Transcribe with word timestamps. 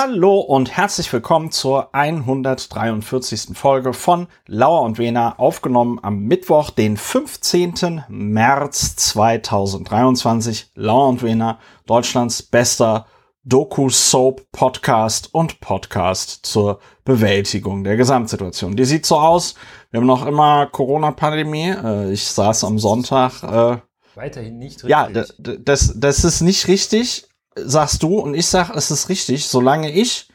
Hallo 0.00 0.38
und 0.38 0.76
herzlich 0.76 1.12
willkommen 1.12 1.50
zur 1.50 1.92
143. 1.92 3.58
Folge 3.58 3.92
von 3.92 4.28
Lauer 4.46 4.82
und 4.82 4.96
Wena, 4.96 5.36
aufgenommen 5.40 5.98
am 6.00 6.20
Mittwoch, 6.20 6.70
den 6.70 6.96
15. 6.96 8.04
März 8.08 8.94
2023. 8.94 10.70
Lauer 10.76 11.08
und 11.08 11.24
Wena, 11.24 11.58
Deutschlands 11.86 12.44
bester 12.44 13.06
Doku-Soap-Podcast 13.42 15.34
und 15.34 15.58
Podcast 15.58 16.46
zur 16.46 16.78
Bewältigung 17.04 17.82
der 17.82 17.96
Gesamtsituation. 17.96 18.76
Die 18.76 18.84
sieht 18.84 19.04
so 19.04 19.16
aus. 19.18 19.56
Wir 19.90 19.98
haben 19.98 20.06
noch 20.06 20.24
immer 20.26 20.66
Corona-Pandemie. 20.66 21.70
Äh, 21.70 22.12
ich 22.12 22.24
saß 22.24 22.62
am 22.62 22.78
Sonntag. 22.78 23.42
Äh, 23.42 23.78
Weiterhin 24.14 24.58
nicht 24.58 24.84
richtig. 24.84 24.90
Ja, 24.90 25.08
das, 25.08 25.92
das 25.96 26.24
ist 26.24 26.40
nicht 26.40 26.68
richtig 26.68 27.28
sagst 27.64 28.02
du 28.02 28.18
und 28.18 28.34
ich 28.34 28.46
sag, 28.46 28.70
es 28.70 28.90
ist 28.90 29.08
richtig, 29.08 29.46
solange 29.48 29.90
ich 29.90 30.28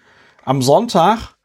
am 0.46 0.62
Sonntag 0.62 1.36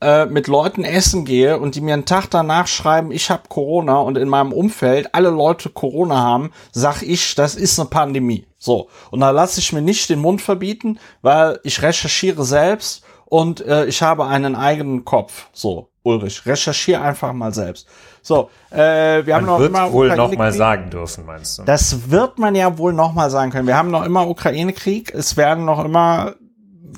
äh, 0.00 0.26
mit 0.26 0.48
Leuten 0.48 0.84
essen 0.84 1.24
gehe 1.24 1.58
und 1.58 1.74
die 1.74 1.80
mir 1.80 1.94
einen 1.94 2.04
Tag 2.04 2.26
danach 2.28 2.66
schreiben, 2.66 3.10
ich 3.10 3.30
habe 3.30 3.48
Corona 3.48 3.98
und 3.98 4.18
in 4.18 4.28
meinem 4.28 4.52
Umfeld 4.52 5.14
alle 5.14 5.30
Leute 5.30 5.70
Corona 5.70 6.16
haben, 6.16 6.52
sag 6.72 7.02
ich, 7.02 7.34
das 7.34 7.54
ist 7.54 7.78
eine 7.78 7.88
Pandemie. 7.88 8.46
So, 8.58 8.88
und 9.10 9.20
da 9.20 9.30
lasse 9.30 9.60
ich 9.60 9.72
mir 9.72 9.82
nicht 9.82 10.10
den 10.10 10.20
Mund 10.20 10.42
verbieten, 10.42 10.98
weil 11.22 11.60
ich 11.64 11.82
recherchiere 11.82 12.44
selbst 12.44 13.02
und 13.24 13.60
äh, 13.60 13.86
ich 13.86 14.02
habe 14.02 14.26
einen 14.26 14.56
eigenen 14.56 15.04
Kopf. 15.04 15.48
So, 15.52 15.88
Ulrich, 16.02 16.44
recherchiere 16.44 17.00
einfach 17.00 17.32
mal 17.32 17.54
selbst. 17.54 17.86
So, 18.26 18.48
äh, 18.70 19.26
wir 19.26 19.34
haben 19.34 19.44
noch 19.44 19.58
wird 19.58 19.68
immer 19.68 19.92
wohl 19.92 20.16
noch 20.16 20.34
mal 20.34 20.50
sagen 20.50 20.88
dürfen, 20.88 21.26
meinst 21.26 21.58
du? 21.58 21.62
Das 21.64 22.10
wird 22.10 22.38
man 22.38 22.54
ja 22.54 22.78
wohl 22.78 22.94
noch 22.94 23.12
mal 23.12 23.28
sagen 23.28 23.50
können. 23.50 23.66
Wir 23.66 23.76
haben 23.76 23.90
noch 23.90 24.02
immer 24.02 24.26
Ukraine-Krieg. 24.26 25.12
Es 25.12 25.36
werden 25.36 25.66
noch 25.66 25.84
immer, 25.84 26.32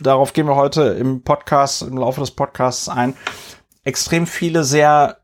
darauf 0.00 0.32
gehen 0.32 0.46
wir 0.46 0.54
heute 0.54 0.82
im 0.82 1.22
Podcast, 1.22 1.82
im 1.82 1.98
Laufe 1.98 2.20
des 2.20 2.30
Podcasts 2.30 2.88
ein, 2.88 3.16
extrem 3.82 4.28
viele 4.28 4.62
sehr 4.62 5.16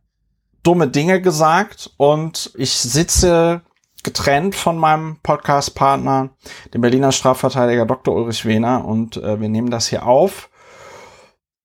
dumme 0.65 0.89
Dinge 0.89 1.21
gesagt 1.21 1.93
und 1.99 2.51
ich 2.57 2.73
sitze 2.73 3.61
getrennt 4.03 4.57
von 4.57 4.79
meinem 4.79 5.19
Podcast-Partner, 5.23 6.31
dem 6.75 6.81
Berliner 6.81 7.13
Strafverteidiger 7.13 7.87
Dr. 7.87 8.13
Ulrich 8.13 8.45
Wehner 8.45 8.85
und 8.85 9.19
äh, 9.19 9.41
wir 9.41 9.49
nehmen 9.49 9.71
das 9.71 9.87
hier 9.87 10.05
auf 10.05 10.51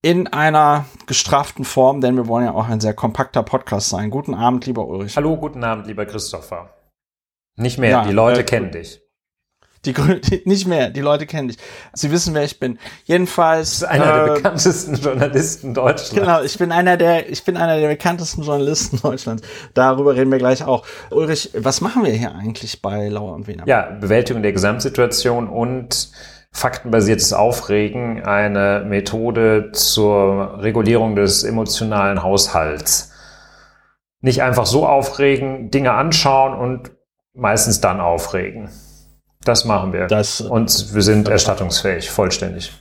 in 0.08 0.26
einer 0.26 0.86
gestraften 1.06 1.66
Form, 1.66 2.00
denn 2.00 2.16
wir 2.16 2.26
wollen 2.28 2.46
ja 2.46 2.54
auch 2.54 2.66
ein 2.66 2.80
sehr 2.80 2.94
kompakter 2.94 3.42
Podcast 3.42 3.90
sein. 3.90 4.08
Guten 4.08 4.32
Abend, 4.32 4.64
lieber 4.64 4.86
Ulrich. 4.86 5.14
Hallo, 5.16 5.36
guten 5.36 5.62
Abend, 5.62 5.86
lieber 5.86 6.06
Christopher. 6.06 6.70
Nicht 7.56 7.76
mehr, 7.76 7.90
ja, 7.90 8.04
die 8.06 8.14
Leute 8.14 8.40
äh, 8.40 8.44
kennen 8.44 8.70
dich. 8.70 9.02
Die, 9.84 9.92
die, 10.22 10.42
nicht 10.46 10.66
mehr, 10.66 10.88
die 10.88 11.02
Leute 11.02 11.26
kennen 11.26 11.48
dich. 11.48 11.58
Sie 11.92 12.10
wissen, 12.10 12.32
wer 12.32 12.42
ich 12.42 12.58
bin. 12.58 12.78
Jedenfalls. 13.04 13.80
Du 13.80 13.86
bist 13.86 13.92
einer 13.92 14.22
äh, 14.22 14.24
der 14.24 14.32
bekanntesten 14.32 14.94
Journalisten 15.02 15.74
Deutschlands. 15.74 16.14
Genau, 16.14 16.42
ich 16.42 16.56
bin 16.56 16.72
einer 16.72 16.96
der, 16.96 17.28
ich 17.28 17.44
bin 17.44 17.58
einer 17.58 17.78
der 17.78 17.88
bekanntesten 17.88 18.44
Journalisten 18.44 18.98
Deutschlands. 19.02 19.42
Darüber 19.74 20.16
reden 20.16 20.32
wir 20.32 20.38
gleich 20.38 20.64
auch. 20.64 20.86
Ulrich, 21.10 21.50
was 21.52 21.82
machen 21.82 22.02
wir 22.02 22.12
hier 22.12 22.34
eigentlich 22.34 22.80
bei 22.80 23.08
Lauer 23.08 23.34
und 23.34 23.46
Wiener? 23.46 23.64
Ja, 23.66 23.90
Bewältigung 23.90 24.42
der 24.42 24.54
Gesamtsituation 24.54 25.48
und 25.48 26.08
faktenbasiertes 26.52 27.32
Aufregen 27.32 28.24
eine 28.24 28.84
Methode 28.86 29.70
zur 29.72 30.62
Regulierung 30.62 31.14
des 31.14 31.44
emotionalen 31.44 32.22
Haushalts. 32.22 33.12
Nicht 34.20 34.42
einfach 34.42 34.66
so 34.66 34.86
aufregen, 34.86 35.70
Dinge 35.70 35.92
anschauen 35.92 36.54
und 36.54 36.90
meistens 37.34 37.80
dann 37.80 38.00
aufregen. 38.00 38.70
Das 39.44 39.64
machen 39.64 39.92
wir. 39.92 40.06
Das, 40.08 40.40
und 40.40 40.94
wir 40.94 41.02
sind 41.02 41.28
erstattungsfähig, 41.28 42.10
vollständig. 42.10 42.72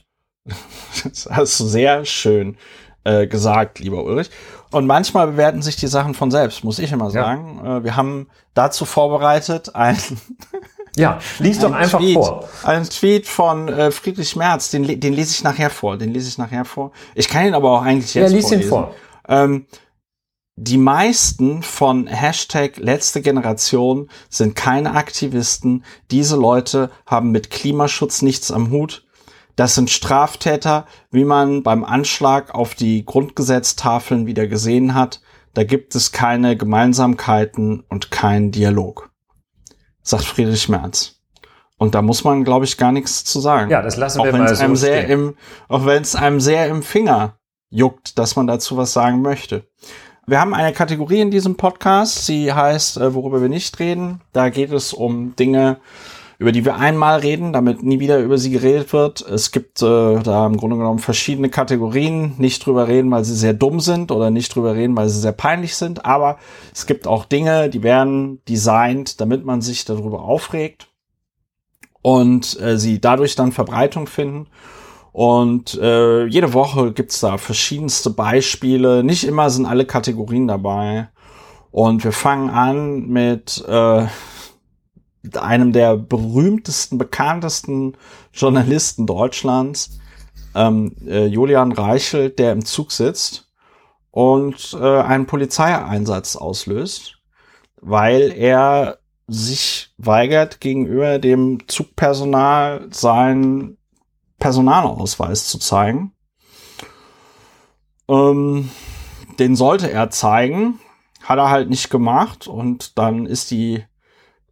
Das 1.03 1.29
hast 1.31 1.59
du 1.59 1.65
sehr 1.65 2.05
schön 2.05 2.57
äh, 3.03 3.27
gesagt, 3.27 3.79
lieber 3.79 4.03
Ulrich. 4.03 4.31
Und 4.71 4.85
manchmal 4.85 5.27
bewerten 5.27 5.61
sich 5.61 5.75
die 5.75 5.87
Sachen 5.87 6.13
von 6.13 6.31
selbst, 6.31 6.63
muss 6.63 6.79
ich 6.79 6.91
immer 6.91 7.11
sagen. 7.11 7.61
Ja. 7.63 7.77
Äh, 7.77 7.83
wir 7.83 7.95
haben 7.95 8.29
dazu 8.53 8.85
vorbereitet 8.85 9.75
ein 9.75 9.97
Ja, 10.97 11.19
lies 11.39 11.59
doch 11.59 11.73
einfach 11.73 11.99
Tweet, 11.99 12.15
vor. 12.15 12.49
Ein 12.63 12.83
Tweet 12.83 13.27
von 13.27 13.67
äh, 13.69 13.91
Friedrich 13.91 14.35
Merz, 14.35 14.71
den, 14.71 14.99
den 14.99 15.13
lese 15.13 15.31
ich 15.31 15.43
nachher 15.43 15.69
vor. 15.69 15.97
Den 15.97 16.11
lese 16.11 16.27
ich 16.27 16.37
nachher 16.37 16.65
vor. 16.65 16.91
Ich 17.13 17.29
kann 17.29 17.45
ihn 17.45 17.53
aber 17.53 17.71
auch 17.71 17.83
eigentlich 17.83 18.15
jetzt 18.15 18.31
ja, 18.31 18.35
lies 18.35 18.47
vorlesen. 18.47 18.63
ihn 18.63 18.69
vor. 18.69 18.95
Ähm, 19.27 19.65
die 20.55 20.79
meisten 20.79 21.61
von 21.61 22.07
Hashtag 22.07 22.77
letzte 22.77 23.21
Generation 23.21 24.09
sind 24.27 24.55
keine 24.55 24.95
Aktivisten. 24.95 25.85
Diese 26.09 26.35
Leute 26.35 26.89
haben 27.05 27.29
mit 27.29 27.51
Klimaschutz 27.51 28.23
nichts 28.23 28.49
am 28.51 28.71
Hut. 28.71 29.05
Das 29.55 29.75
sind 29.75 29.91
Straftäter, 29.91 30.87
wie 31.11 31.25
man 31.25 31.61
beim 31.61 31.83
Anschlag 31.83 32.55
auf 32.55 32.73
die 32.73 33.05
Grundgesetztafeln 33.05 34.25
wieder 34.25 34.47
gesehen 34.47 34.95
hat. 34.95 35.21
Da 35.53 35.63
gibt 35.63 35.93
es 35.93 36.11
keine 36.11 36.57
Gemeinsamkeiten 36.57 37.83
und 37.87 38.09
keinen 38.09 38.51
Dialog 38.51 39.06
sagt 40.07 40.25
Friedrich 40.25 40.69
Merz. 40.69 41.15
Und 41.77 41.93
da 41.93 42.01
muss 42.01 42.23
man, 42.23 42.43
glaube 42.43 42.65
ich, 42.65 42.77
gar 42.77 42.91
nichts 42.91 43.23
zu 43.23 43.39
sagen. 43.39 43.69
Ja, 43.69 43.81
das 43.81 43.97
lassen 43.97 44.19
auch 44.19 44.25
wir 44.25 44.31
mal 44.33 44.53
so 44.55 44.63
einem 44.63 44.75
sehr 44.75 45.03
stehen. 45.03 45.11
im, 45.11 45.35
Auch 45.67 45.85
wenn 45.85 46.01
es 46.01 46.15
einem 46.15 46.39
sehr 46.39 46.67
im 46.67 46.81
Finger 46.81 47.37
juckt, 47.69 48.17
dass 48.17 48.35
man 48.35 48.47
dazu 48.47 48.77
was 48.77 48.93
sagen 48.93 49.21
möchte. 49.21 49.67
Wir 50.25 50.41
haben 50.41 50.53
eine 50.53 50.73
Kategorie 50.73 51.21
in 51.21 51.31
diesem 51.31 51.55
Podcast, 51.55 52.25
sie 52.25 52.51
heißt, 52.51 52.97
äh, 52.97 53.13
worüber 53.13 53.41
wir 53.41 53.49
nicht 53.49 53.79
reden. 53.79 54.21
Da 54.33 54.49
geht 54.49 54.71
es 54.71 54.91
um 54.93 55.35
Dinge, 55.35 55.77
über 56.39 56.51
die 56.51 56.65
wir 56.65 56.75
einmal 56.75 57.19
reden, 57.19 57.51
damit 57.51 57.81
nie 57.81 57.99
wieder 57.99 58.19
über 58.19 58.37
sie 58.37 58.51
geredet 58.51 58.93
wird. 58.93 59.21
Es 59.21 59.51
gibt 59.51 59.81
äh, 59.81 60.19
da 60.19 60.45
im 60.45 60.57
Grunde 60.57 60.77
genommen 60.77 60.99
verschiedene 60.99 61.49
Kategorien. 61.49 62.35
Nicht 62.37 62.65
drüber 62.65 62.87
reden, 62.87 63.09
weil 63.09 63.23
sie 63.23 63.35
sehr 63.35 63.53
dumm 63.53 63.79
sind 63.79 64.11
oder 64.11 64.29
nicht 64.29 64.53
drüber 64.53 64.75
reden, 64.75 64.95
weil 64.95 65.09
sie 65.09 65.19
sehr 65.19 65.31
peinlich 65.31 65.75
sind. 65.75 66.05
Aber 66.05 66.37
es 66.73 66.85
gibt 66.85 67.07
auch 67.07 67.25
Dinge, 67.25 67.69
die 67.69 67.81
werden 67.81 68.41
designt, 68.47 69.19
damit 69.19 69.45
man 69.45 69.61
sich 69.61 69.83
darüber 69.85 70.21
aufregt 70.21 70.89
und 72.03 72.59
äh, 72.61 72.77
sie 72.77 73.01
dadurch 73.01 73.35
dann 73.35 73.51
Verbreitung 73.51 74.05
finden. 74.05 74.47
Und 75.11 75.73
äh, 75.81 76.25
jede 76.25 76.53
Woche 76.53 76.93
gibt's 76.93 77.19
da 77.19 77.39
verschiedenste 77.39 78.11
Beispiele. 78.11 79.03
Nicht 79.03 79.23
immer 79.23 79.49
sind 79.49 79.65
alle 79.65 79.85
Kategorien 79.85 80.47
dabei. 80.47 81.09
Und 81.71 82.03
wir 82.03 82.11
fangen 82.11 82.51
an 82.51 83.07
mit 83.07 83.65
äh, 83.67 84.05
einem 85.35 85.73
der 85.73 85.97
berühmtesten, 85.97 86.97
bekanntesten 86.97 87.97
Journalisten 88.33 89.05
Deutschlands, 89.05 89.99
ähm, 90.55 90.95
äh, 91.05 91.25
Julian 91.25 91.71
Reichelt, 91.71 92.39
der 92.39 92.51
im 92.51 92.65
Zug 92.65 92.91
sitzt 92.91 93.49
und 94.11 94.77
äh, 94.79 95.01
einen 95.01 95.25
Polizeieinsatz 95.25 96.35
auslöst, 96.35 97.19
weil 97.81 98.31
er 98.31 98.99
sich 99.27 99.93
weigert, 99.97 100.61
gegenüber 100.61 101.19
dem 101.19 101.67
Zugpersonal 101.67 102.87
seinen 102.91 103.77
Personalausweis 104.39 105.47
zu 105.47 105.59
zeigen. 105.59 106.13
Ähm, 108.07 108.71
den 109.37 109.55
sollte 109.55 109.91
er 109.91 110.09
zeigen, 110.09 110.79
hat 111.23 111.37
er 111.37 111.49
halt 111.49 111.69
nicht 111.69 111.89
gemacht 111.89 112.47
und 112.47 112.97
dann 112.97 113.25
ist 113.25 113.51
die 113.51 113.83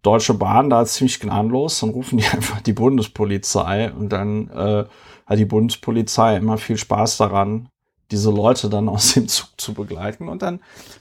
Deutsche 0.05 0.33
Bahn 0.35 0.69
da 0.69 0.85
ziemlich 0.85 1.19
gnadenlos, 1.19 1.79
dann 1.79 1.89
rufen 1.89 2.17
die 2.17 2.27
einfach 2.31 2.61
die 2.61 2.73
Bundespolizei 2.73 3.91
und 3.91 4.09
dann 4.09 4.49
äh, 4.49 4.85
hat 5.25 5.39
die 5.39 5.45
Bundespolizei 5.45 6.37
immer 6.37 6.57
viel 6.57 6.77
Spaß 6.77 7.17
daran, 7.17 7.69
diese 8.11 8.29
Leute 8.29 8.69
dann 8.69 8.87
aus 8.89 9.13
dem 9.13 9.27
Zug 9.27 9.49
zu 9.57 9.73
begleiten. 9.73 10.29
Und 10.29 10.41
dann 10.41 10.59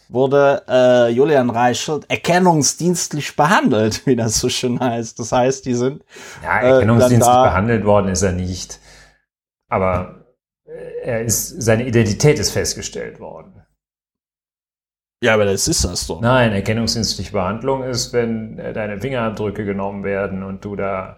wurde 0.08 0.62
äh, 0.68 1.10
Julian 1.10 1.50
Reichelt 1.50 2.10
erkennungsdienstlich 2.10 3.36
behandelt, 3.36 4.06
wie 4.06 4.16
das 4.16 4.38
so 4.38 4.48
schön 4.48 4.80
heißt. 4.80 5.18
Das 5.18 5.32
heißt, 5.32 5.66
die 5.66 5.74
sind. 5.74 6.02
Ja, 6.42 6.60
äh, 6.60 6.70
erkennungsdienstlich 6.70 7.34
äh, 7.34 7.42
behandelt 7.42 7.84
worden 7.84 8.08
ist 8.08 8.22
er 8.22 8.32
nicht. 8.32 8.80
Aber 9.68 10.24
äh, 10.64 11.04
er 11.04 11.22
ist, 11.22 11.62
seine 11.62 11.86
Identität 11.86 12.38
ist 12.38 12.50
festgestellt 12.50 13.20
worden. 13.20 13.63
Ja, 15.24 15.32
aber 15.32 15.46
das 15.46 15.68
ist 15.68 15.82
das 15.86 16.06
doch. 16.06 16.20
Nein, 16.20 16.52
erkennungsdienstliche 16.52 17.32
Behandlung 17.32 17.82
ist, 17.82 18.12
wenn 18.12 18.58
äh, 18.58 18.74
deine 18.74 19.00
Fingerabdrücke 19.00 19.64
genommen 19.64 20.04
werden 20.04 20.42
und 20.42 20.62
du 20.66 20.76
da 20.76 21.16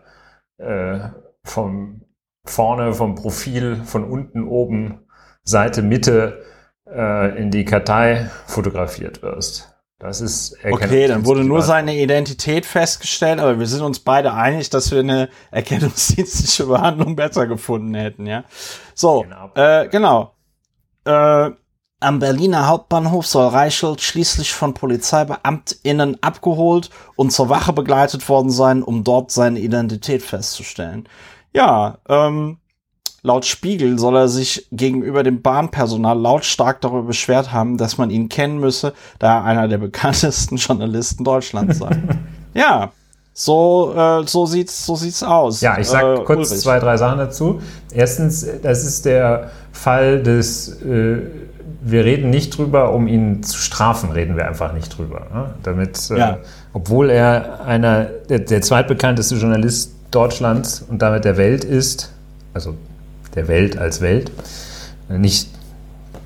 äh, 0.59 1.09
vom 1.43 2.03
vorne, 2.45 2.95
vom 2.95 3.17
Profil, 3.17 3.83
von 3.85 4.05
unten, 4.05 4.45
oben, 4.45 5.01
Seite, 5.43 5.83
Mitte 5.83 6.45
äh, 6.89 7.37
in 7.37 7.51
die 7.51 7.65
Kartei 7.65 8.31
fotografiert 8.47 9.23
wirst. 9.23 9.75
Das 9.99 10.21
ist 10.21 10.57
Okay, 10.63 11.09
dann 11.09 11.27
wurde 11.27 11.43
nur 11.43 11.63
seine 11.63 11.97
Identität 11.97 12.65
festgestellt, 12.65 13.41
aber 13.41 13.59
wir 13.59 13.67
sind 13.67 13.83
uns 13.83 13.99
beide 13.99 14.35
einig, 14.35 14.71
dass 14.71 14.93
wir 14.93 15.01
eine 15.01 15.31
erkennungsdienstliche 15.51 16.67
Behandlung 16.67 17.17
besser 17.17 17.49
gefunden 17.49 17.95
hätten, 17.95 18.25
ja. 18.27 18.45
So, 18.95 19.23
genau. 19.23 19.51
Äh, 19.57 19.89
genau. 19.89 20.37
Äh, 21.05 21.51
am 22.01 22.19
Berliner 22.19 22.69
Hauptbahnhof 22.69 23.27
soll 23.27 23.49
Reichelt 23.49 24.03
schließlich 24.03 24.53
von 24.53 24.75
PolizeibeamtInnen 24.75 26.23
abgeholt 26.23 26.91
und 27.17 27.33
zur 27.33 27.49
Wache 27.49 27.73
begleitet 27.73 28.29
worden 28.29 28.51
sein, 28.51 28.83
um 28.83 29.03
dort 29.03 29.31
seine 29.31 29.61
Identität 29.61 30.23
festzustellen. 30.23 31.09
Ja, 31.55 31.99
ähm, 32.09 32.59
laut 33.23 33.47
Spiegel 33.47 33.99
soll 33.99 34.17
er 34.17 34.29
sich 34.29 34.69
gegenüber 34.73 35.23
dem 35.23 35.41
Bahnpersonal 35.41 36.19
lautstark 36.19 36.83
darüber 36.83 37.05
beschwert 37.05 37.51
haben, 37.51 37.79
dass 37.79 37.97
man 37.97 38.11
ihn 38.11 38.29
kennen 38.29 38.59
müsse, 38.59 38.93
da 39.19 39.39
er 39.39 39.45
einer 39.45 39.69
der 39.69 39.79
bekanntesten 39.79 40.57
Journalisten 40.57 41.25
Deutschlands 41.25 41.79
sei. 41.79 42.03
ja, 42.55 42.93
so, 43.33 43.95
äh, 43.95 44.27
so 44.27 44.45
sieht's, 44.45 44.85
so 44.85 44.97
sieht's 44.97 45.23
aus. 45.23 45.63
Ja, 45.63 45.79
ich 45.79 45.89
sag 45.89 46.03
äh, 46.03 46.25
kurz 46.25 46.51
Ulrich. 46.51 46.63
zwei, 46.63 46.79
drei 46.79 46.97
Sachen 46.99 47.19
dazu. 47.19 47.61
Erstens, 47.93 48.47
das 48.63 48.85
ist 48.85 49.05
der 49.05 49.51
Fall 49.73 50.23
des, 50.23 50.81
äh, 50.83 51.21
wir 51.89 52.05
reden 52.05 52.31
nicht 52.31 52.57
drüber, 52.57 52.93
um 52.93 53.07
ihn 53.07 53.43
zu 53.43 53.59
strafen, 53.59 54.11
reden 54.11 54.37
wir 54.37 54.47
einfach 54.49 54.73
nicht 54.73 54.97
drüber. 54.97 55.27
Ne? 55.33 55.55
Damit, 55.63 56.11
äh, 56.11 56.19
Ja. 56.19 56.39
obwohl 56.73 57.11
er 57.11 57.65
einer, 57.65 58.05
der, 58.29 58.41
der 58.41 58.61
zweitbekannteste 58.61 59.37
Journalist 59.37 59.93
Deutschlands 60.11 60.85
und 60.89 61.01
damit 61.03 61.25
der 61.25 61.37
Welt 61.37 61.65
ist, 61.65 62.13
also 62.55 62.75
der 63.35 63.49
Welt 63.49 63.77
als 63.79 64.01
Welt, 64.01 64.31
äh, 65.11 65.19
nicht 65.19 65.49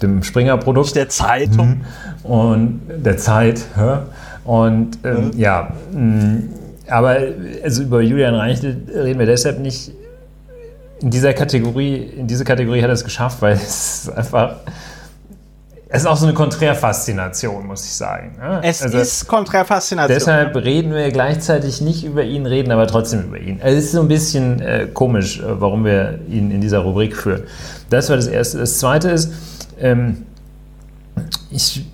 dem 0.00 0.22
Springer-Produkt 0.22 0.86
Nicht 0.86 0.96
der 0.96 1.08
Zeitung. 1.10 1.82
und 2.22 2.80
der 2.88 3.18
Zeit. 3.18 3.60
hä? 3.76 3.98
Und 4.44 4.98
ähm, 5.04 5.30
ja, 5.36 5.72
mh, 5.92 6.42
aber 6.88 7.18
also 7.62 7.82
über 7.82 8.00
Julian 8.00 8.34
Reichel 8.34 8.76
reden 8.94 9.18
wir 9.18 9.26
deshalb 9.26 9.58
nicht. 9.60 9.92
In 11.02 11.10
dieser 11.10 11.32
Kategorie, 11.34 11.96
in 11.96 12.26
diese 12.26 12.44
Kategorie 12.44 12.80
hat 12.82 12.88
er 12.88 12.94
es 12.94 13.04
geschafft, 13.04 13.42
weil 13.42 13.52
es 13.56 14.08
einfach. 14.14 14.56
Es 15.92 16.02
ist 16.02 16.06
auch 16.06 16.16
so 16.16 16.24
eine 16.26 16.34
Konträrfaszination, 16.34 17.66
muss 17.66 17.84
ich 17.84 17.92
sagen. 17.92 18.36
ne? 18.38 18.60
Es 18.62 18.80
Also 18.80 18.98
ist 18.98 19.26
Kontrafaszination. 19.26 20.16
Deshalb 20.16 20.54
reden 20.54 20.94
wir 20.94 21.10
gleichzeitig 21.10 21.80
nicht 21.80 22.04
über 22.04 22.22
ihn, 22.22 22.46
reden 22.46 22.70
aber 22.70 22.86
trotzdem 22.86 23.24
über 23.24 23.38
ihn. 23.38 23.58
Es 23.60 23.74
ist 23.86 23.92
so 23.92 24.00
ein 24.00 24.06
bisschen 24.06 24.60
äh, 24.60 24.86
komisch, 24.94 25.40
äh, 25.40 25.60
warum 25.60 25.84
wir 25.84 26.20
ihn 26.28 26.52
in 26.52 26.60
dieser 26.60 26.78
Rubrik 26.78 27.16
führen. 27.16 27.42
Das 27.90 28.08
war 28.08 28.14
das 28.14 28.28
Erste. 28.28 28.58
Das 28.58 28.78
Zweite 28.78 29.10
ist, 29.10 29.32
ähm, 29.80 30.26
ich 31.50 31.84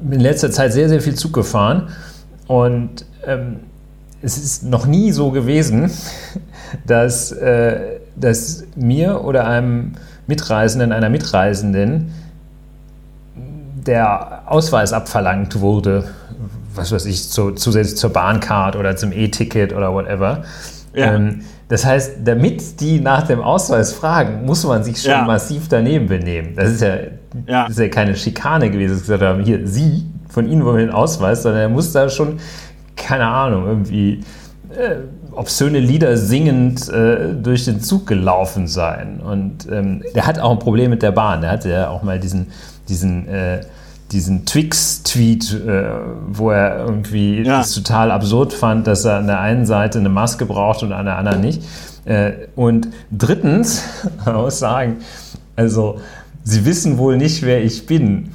bin 0.00 0.14
in 0.14 0.20
letzter 0.20 0.50
Zeit 0.50 0.72
sehr, 0.72 0.88
sehr 0.88 1.00
viel 1.00 1.14
Zug 1.14 1.32
gefahren 1.32 1.90
und 2.48 3.06
ähm, 3.24 3.60
es 4.22 4.38
ist 4.38 4.64
noch 4.64 4.86
nie 4.86 5.12
so 5.12 5.30
gewesen, 5.30 5.88
dass, 6.86 7.30
äh, 7.30 8.00
dass 8.16 8.64
mir 8.74 9.24
oder 9.24 9.46
einem 9.46 9.92
Mitreisenden, 10.26 10.90
einer 10.90 11.10
Mitreisenden 11.10 12.12
der 13.86 14.42
Ausweis 14.46 14.92
abverlangt 14.92 15.60
wurde, 15.60 16.04
was 16.74 16.92
weiß 16.92 17.06
ich, 17.06 17.28
zu, 17.30 17.52
zusätzlich 17.52 17.96
zur 17.96 18.10
Bahncard 18.12 18.76
oder 18.76 18.96
zum 18.96 19.12
E-Ticket 19.12 19.72
oder 19.72 19.92
whatever. 19.92 20.42
Ja. 20.94 21.14
Ähm, 21.14 21.40
das 21.68 21.84
heißt, 21.84 22.18
damit 22.24 22.80
die 22.80 23.00
nach 23.00 23.26
dem 23.26 23.40
Ausweis 23.40 23.92
fragen, 23.92 24.44
muss 24.44 24.64
man 24.64 24.84
sich 24.84 25.02
schon 25.02 25.10
Ja. 25.10 25.24
massiv 25.24 25.68
daneben 25.68 26.06
benehmen. 26.06 26.54
Das 26.54 26.70
ist 26.70 26.80
ja, 26.82 26.94
Ja. 27.46 27.62
Das 27.64 27.72
ist 27.72 27.78
ja 27.80 27.88
keine 27.88 28.14
Schikane 28.16 28.70
gewesen, 28.70 28.92
dass 28.92 29.00
sie 29.00 29.12
gesagt 29.12 29.22
haben, 29.22 29.42
hier, 29.42 29.66
Sie, 29.66 30.04
von 30.28 30.48
Ihnen 30.48 30.64
wollen 30.64 30.76
wir 30.78 30.86
den 30.86 30.94
Ausweis, 30.94 31.42
sondern 31.42 31.62
er 31.62 31.68
muss 31.68 31.92
da 31.92 32.08
schon, 32.08 32.38
keine 32.94 33.26
Ahnung, 33.26 33.66
irgendwie 33.66 34.22
äh, 34.70 34.96
obszöne 35.32 35.80
Lieder 35.80 36.16
singend 36.16 36.88
äh, 36.88 37.34
durch 37.34 37.64
den 37.64 37.80
Zug 37.80 38.06
gelaufen 38.06 38.68
sein. 38.68 39.20
Und 39.20 39.66
ähm, 39.70 40.02
der 40.14 40.26
hat 40.26 40.38
auch 40.38 40.52
ein 40.52 40.58
Problem 40.58 40.90
mit 40.90 41.02
der 41.02 41.12
Bahn. 41.12 41.40
Der 41.40 41.50
hatte 41.50 41.68
ja 41.70 41.88
auch 41.90 42.02
mal 42.02 42.18
diesen, 42.20 42.46
diesen, 42.88 43.26
äh, 43.28 43.60
diesen 44.12 44.44
Twix-Tweet, 44.46 45.52
äh, 45.66 45.84
wo 46.28 46.50
er 46.50 46.78
irgendwie 46.86 47.42
Ja. 47.42 47.60
es 47.60 47.72
total 47.74 48.10
absurd 48.10 48.52
fand, 48.52 48.86
dass 48.86 49.04
er 49.04 49.16
an 49.18 49.26
der 49.26 49.40
einen 49.40 49.66
Seite 49.66 49.98
eine 49.98 50.08
Maske 50.08 50.46
braucht 50.46 50.82
und 50.82 50.92
an 50.92 51.06
der 51.06 51.18
anderen 51.18 51.40
nicht. 51.40 51.62
Äh, 52.04 52.32
und 52.54 52.88
drittens, 53.10 53.82
man 54.24 54.36
muss 54.36 54.58
sagen, 54.58 54.98
also 55.56 56.00
sie 56.44 56.64
wissen 56.64 56.98
wohl 56.98 57.16
nicht, 57.16 57.42
wer 57.42 57.64
ich 57.64 57.86
bin. 57.86 58.30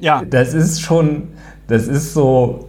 ja. 0.00 0.22
Das 0.28 0.52
ist 0.54 0.80
schon, 0.82 1.28
das 1.66 1.86
ist 1.86 2.12
so, 2.14 2.68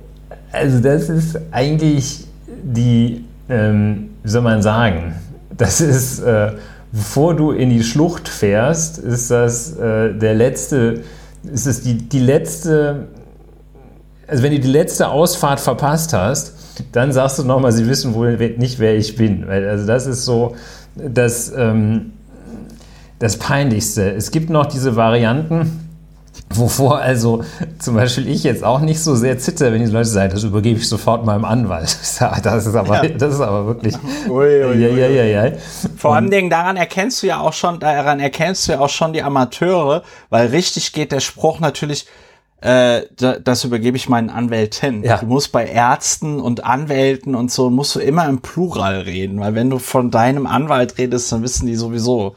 also 0.53 0.79
das 0.79 1.09
ist 1.09 1.37
eigentlich 1.51 2.25
die, 2.63 3.25
ähm, 3.49 4.09
wie 4.23 4.29
soll 4.29 4.41
man 4.43 4.61
sagen, 4.61 5.15
das 5.57 5.81
ist, 5.81 6.19
äh, 6.21 6.53
bevor 6.93 7.35
du 7.35 7.51
in 7.51 7.69
die 7.69 7.83
Schlucht 7.83 8.29
fährst, 8.29 8.99
ist 8.99 9.31
das 9.31 9.75
äh, 9.77 10.13
der 10.13 10.33
letzte, 10.35 11.01
ist 11.43 11.65
es 11.65 11.81
die, 11.81 11.97
die 11.97 12.19
letzte, 12.19 13.07
also 14.27 14.43
wenn 14.43 14.51
du 14.51 14.59
die 14.59 14.67
letzte 14.67 15.09
Ausfahrt 15.09 15.59
verpasst 15.59 16.13
hast, 16.13 16.55
dann 16.91 17.11
sagst 17.11 17.39
du 17.39 17.43
nochmal, 17.43 17.71
sie 17.71 17.87
wissen 17.87 18.13
wohl 18.13 18.37
nicht, 18.57 18.79
wer 18.79 18.95
ich 18.95 19.15
bin. 19.15 19.47
Also 19.49 19.85
das 19.85 20.07
ist 20.07 20.25
so, 20.25 20.55
das, 20.95 21.51
ähm, 21.55 22.13
das 23.19 23.37
Peinlichste. 23.37 24.11
Es 24.11 24.31
gibt 24.31 24.49
noch 24.49 24.65
diese 24.65 24.95
Varianten, 24.95 25.80
wovor 26.53 26.99
also 26.99 27.43
zum 27.79 27.95
Beispiel 27.95 28.27
ich 28.27 28.43
jetzt 28.43 28.63
auch 28.63 28.79
nicht 28.81 29.01
so 29.01 29.15
sehr 29.15 29.37
zitter, 29.39 29.71
wenn 29.71 29.83
die 29.85 29.91
Leute 29.91 30.09
sagen, 30.09 30.31
das 30.33 30.43
übergebe 30.43 30.79
ich 30.79 30.87
sofort 30.89 31.25
meinem 31.25 31.45
Anwalt. 31.45 31.97
Das 32.43 32.65
ist 32.65 32.75
aber, 32.75 33.03
Ja. 33.03 33.09
das 33.09 33.35
ist 33.35 33.41
aber 33.41 33.65
wirklich. 33.67 33.95
Ui, 34.29 34.63
ui, 34.65 34.75
ja, 34.77 34.89
ja, 34.89 35.07
ja, 35.07 35.23
ja. 35.45 35.51
Vor 35.97 36.15
allem 36.15 36.29
Dingen, 36.29 36.49
daran 36.49 36.77
erkennst 36.77 37.23
du 37.23 37.27
ja 37.27 37.39
auch 37.39 37.53
schon, 37.53 37.79
daran 37.79 38.19
erkennst 38.19 38.67
du 38.67 38.73
ja 38.73 38.79
auch 38.79 38.89
schon 38.89 39.13
die 39.13 39.23
Amateure, 39.23 40.03
weil 40.29 40.47
richtig 40.47 40.91
geht 40.93 41.11
der 41.11 41.19
Spruch 41.21 41.59
natürlich, 41.59 42.05
äh, 42.61 43.01
da- 43.17 43.39
das 43.39 43.63
übergebe 43.63 43.97
ich 43.97 44.07
meinen 44.09 44.29
Anwälten. 44.29 45.03
Ja. 45.03 45.17
Du 45.17 45.25
musst 45.27 45.51
bei 45.51 45.65
Ärzten 45.65 46.39
und 46.39 46.63
Anwälten 46.63 47.33
und 47.33 47.49
so, 47.51 47.69
musst 47.69 47.95
du 47.95 47.99
immer 47.99 48.27
im 48.27 48.41
Plural 48.41 49.01
reden, 49.01 49.39
weil 49.39 49.55
wenn 49.55 49.69
du 49.69 49.79
von 49.79 50.11
deinem 50.11 50.45
Anwalt 50.45 50.97
redest, 50.97 51.31
dann 51.31 51.41
wissen 51.43 51.65
die 51.65 51.75
sowieso, 51.75 52.35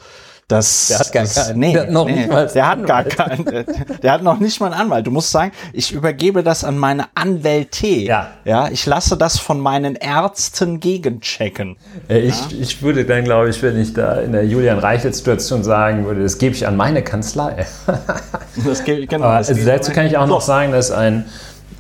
dass 0.49 0.89
Der 0.89 0.99
hat 0.99 1.13
gar 1.13 1.23
das, 1.23 1.35
keinen. 1.35 1.59
Nee, 1.59 1.73
Der 1.73 1.83
hat 1.83 1.91
noch 1.91 2.07
nee, 2.07 2.13
nicht 2.17 2.29
mal 2.29 2.47
der 2.47 2.69
hat 2.69 2.87
gar 2.87 3.05
keinen. 3.05 3.45
Der, 3.47 3.65
der 4.03 4.13
hat 4.13 4.23
noch 4.23 4.39
nicht 4.41 4.61
mal 4.61 4.73
einen 4.73 4.81
Anwalt. 4.83 5.07
Du 5.07 5.11
musst 5.11 5.31
sagen, 5.31 5.53
ich 5.73 5.93
übergebe 5.93 6.43
das 6.43 6.65
an 6.65 6.77
meine 6.77 7.07
Anwälte. 7.15 7.87
Ja. 7.87 8.29
Ja, 8.45 8.69
ich 8.69 8.85
lasse 8.85 9.17
das 9.17 9.39
von 9.39 9.59
meinen 9.59 9.97
Ärzten 9.97 10.81
gegenchecken. 10.81 11.77
Äh, 12.09 12.19
Ich, 12.21 12.61
ich 12.61 12.83
würde 12.83 13.05
dann, 13.05 13.25
glaube 13.25 13.49
ich, 13.49 13.63
wenn 13.63 13.81
ich 13.81 13.95
da 13.95 14.21
in 14.21 14.33
der 14.33 14.45
Julian 14.47 14.79
Reichelt-Situation 14.79 15.65
sagen 15.65 16.05
würde, 16.05 16.23
das 16.23 16.37
gebe 16.39 16.55
ich 16.55 16.67
an 16.67 16.77
meine 16.77 17.03
Kanzlei. 17.03 17.67
Das 18.65 18.85
geht, 18.85 19.09
genau. 19.09 19.25
Aber 19.27 19.39
das 19.39 19.49
also 19.49 19.65
dazu 19.67 19.91
kann 19.93 20.07
ich 20.07 20.17
auch 20.17 20.29
noch 20.29 20.41
sagen, 20.41 20.71
dass 20.71 20.91
ein 20.93 21.25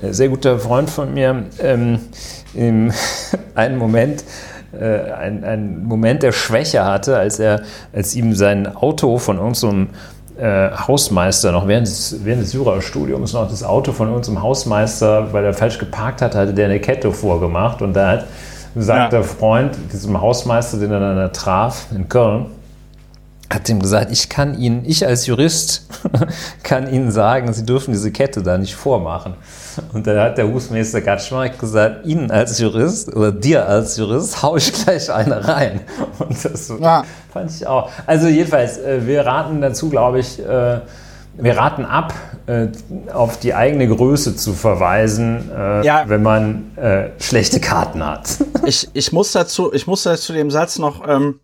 äh, 0.02 0.12
sehr 0.12 0.28
guter 0.28 0.58
Freund 0.58 0.90
von 0.90 1.14
mir 1.14 1.44
ähm, 1.60 2.00
im 2.54 2.92
einen 3.54 3.78
Moment 3.78 4.24
äh, 4.80 5.12
ein, 5.12 5.44
ein 5.44 5.84
Moment 5.84 6.22
der 6.22 6.32
Schwäche 6.32 6.84
hatte, 6.84 7.16
als 7.16 7.38
er, 7.38 7.62
als 7.92 8.14
ihm 8.14 8.34
sein 8.34 8.74
Auto 8.74 9.18
von 9.18 9.38
irgendeinem 9.38 9.88
äh, 10.38 10.70
Hausmeister 10.70 11.52
noch 11.52 11.68
während 11.68 11.86
des, 11.86 12.16
während 12.24 12.42
des 12.42 12.52
Jurastudiums 12.52 13.32
noch 13.32 13.48
das 13.48 13.62
Auto 13.62 13.92
von 13.92 14.08
unserem 14.10 14.42
Hausmeister, 14.42 15.32
weil 15.32 15.44
er 15.44 15.54
falsch 15.54 15.78
geparkt 15.78 16.22
hat, 16.22 16.34
hatte 16.34 16.52
der 16.52 16.66
eine 16.66 16.80
Kette 16.80 17.12
vorgemacht 17.12 17.82
und 17.82 17.94
da 17.94 18.12
hat 18.12 18.24
sagt 18.76 18.98
Ja. 18.98 19.08
der 19.20 19.22
Freund 19.24 19.76
diesem 19.92 20.20
Hausmeister, 20.20 20.78
den 20.78 20.90
er 20.90 21.00
dann 21.00 21.16
da 21.16 21.28
traf 21.28 21.86
in 21.94 22.08
Köln, 22.08 22.46
hat 23.54 23.68
ihm 23.68 23.80
gesagt, 23.80 24.10
ich 24.10 24.28
kann 24.28 24.58
Ihnen, 24.58 24.84
ich 24.84 25.06
als 25.06 25.26
Jurist 25.26 25.86
kann 26.62 26.92
Ihnen 26.92 27.10
sagen, 27.12 27.52
Sie 27.52 27.64
dürfen 27.64 27.92
diese 27.92 28.10
Kette 28.10 28.42
da 28.42 28.58
nicht 28.58 28.74
vormachen. 28.74 29.34
Und 29.92 30.06
da 30.06 30.24
hat 30.24 30.38
der 30.38 30.52
Husmeister 30.52 31.00
Gatschmark 31.00 31.58
gesagt, 31.58 32.04
Ihnen 32.06 32.30
als 32.30 32.58
Jurist 32.58 33.14
oder 33.14 33.32
dir 33.32 33.66
als 33.68 33.96
Jurist 33.96 34.42
hau 34.42 34.56
ich 34.56 34.72
gleich 34.72 35.10
eine 35.12 35.46
rein. 35.46 35.80
Und 36.18 36.44
das 36.44 36.72
Ja. 36.80 37.04
fand 37.32 37.50
ich 37.50 37.66
auch. 37.66 37.90
Also 38.06 38.26
jedenfalls, 38.28 38.78
äh, 38.78 39.06
wir 39.06 39.24
raten 39.24 39.60
dazu, 39.60 39.88
glaube 39.88 40.18
ich, 40.20 40.38
äh, 40.40 40.80
wir 41.36 41.56
raten 41.56 41.84
ab, 41.84 42.14
äh, 42.46 42.68
auf 43.12 43.38
die 43.38 43.54
eigene 43.54 43.88
Größe 43.88 44.36
zu 44.36 44.52
verweisen, 44.52 45.50
Ja. 45.82 46.04
wenn 46.08 46.22
man 46.22 46.70
schlechte 47.18 47.58
Karten 47.58 48.04
hat. 48.06 48.28
ich, 48.66 48.88
ich 48.92 49.12
muss 49.12 49.32
dazu, 49.32 49.72
ich 49.72 49.86
muss 49.88 50.04
dazu 50.04 50.32
dem 50.32 50.50
Satz 50.52 50.78
noch 50.78 51.08
ähm, 51.08 51.40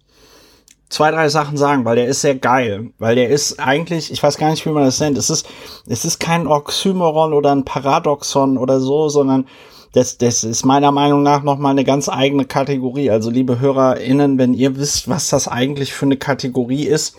zwei, 0.91 1.11
drei 1.13 1.29
Sachen 1.29 1.57
sagen, 1.57 1.85
weil 1.85 1.97
der 1.97 2.09
ist 2.09 2.21
sehr 2.21 2.35
geil. 2.35 2.91
Weil 2.99 3.15
der 3.15 3.31
ist 3.31 3.59
eigentlich, 3.59 4.13
ich 4.13 4.23
weiß 4.23 4.37
gar 4.37 4.51
nicht, 4.51 4.67
wie 4.67 4.71
man 4.71 4.85
das 4.85 5.01
nennt. 5.01 5.17
Es 5.17 5.31
ist, 5.31 5.49
es 5.87 6.05
ist 6.05 6.21
kein 6.21 6.47
Oxymoron 6.47 7.33
oder 7.33 7.53
ein 7.53 7.65
Paradoxon 7.65 8.59
oder 8.59 8.81
so, 8.81 9.09
sondern 9.09 9.47
das, 9.93 10.19
das 10.19 10.45
ist 10.45 10.67
meiner 10.67 10.93
Meinung 10.93 11.23
nach 11.23 11.43
nochmal 11.43 11.73
eine 11.73 11.85
ganz 11.85 12.09
eigene 12.09 12.45
Kategorie. 12.45 13.11
Also 13.11 13.31
liebe 13.31 13.61
HörerInnen, 13.61 14.37
wenn 14.37 14.53
ihr 14.53 14.77
wisst, 14.77 15.09
was 15.09 15.31
das 15.31 15.49
eigentlich 15.49 15.93
für 15.93 16.07
eine 16.07 16.17
Kategorie 16.17 16.85
ist, 16.85 17.17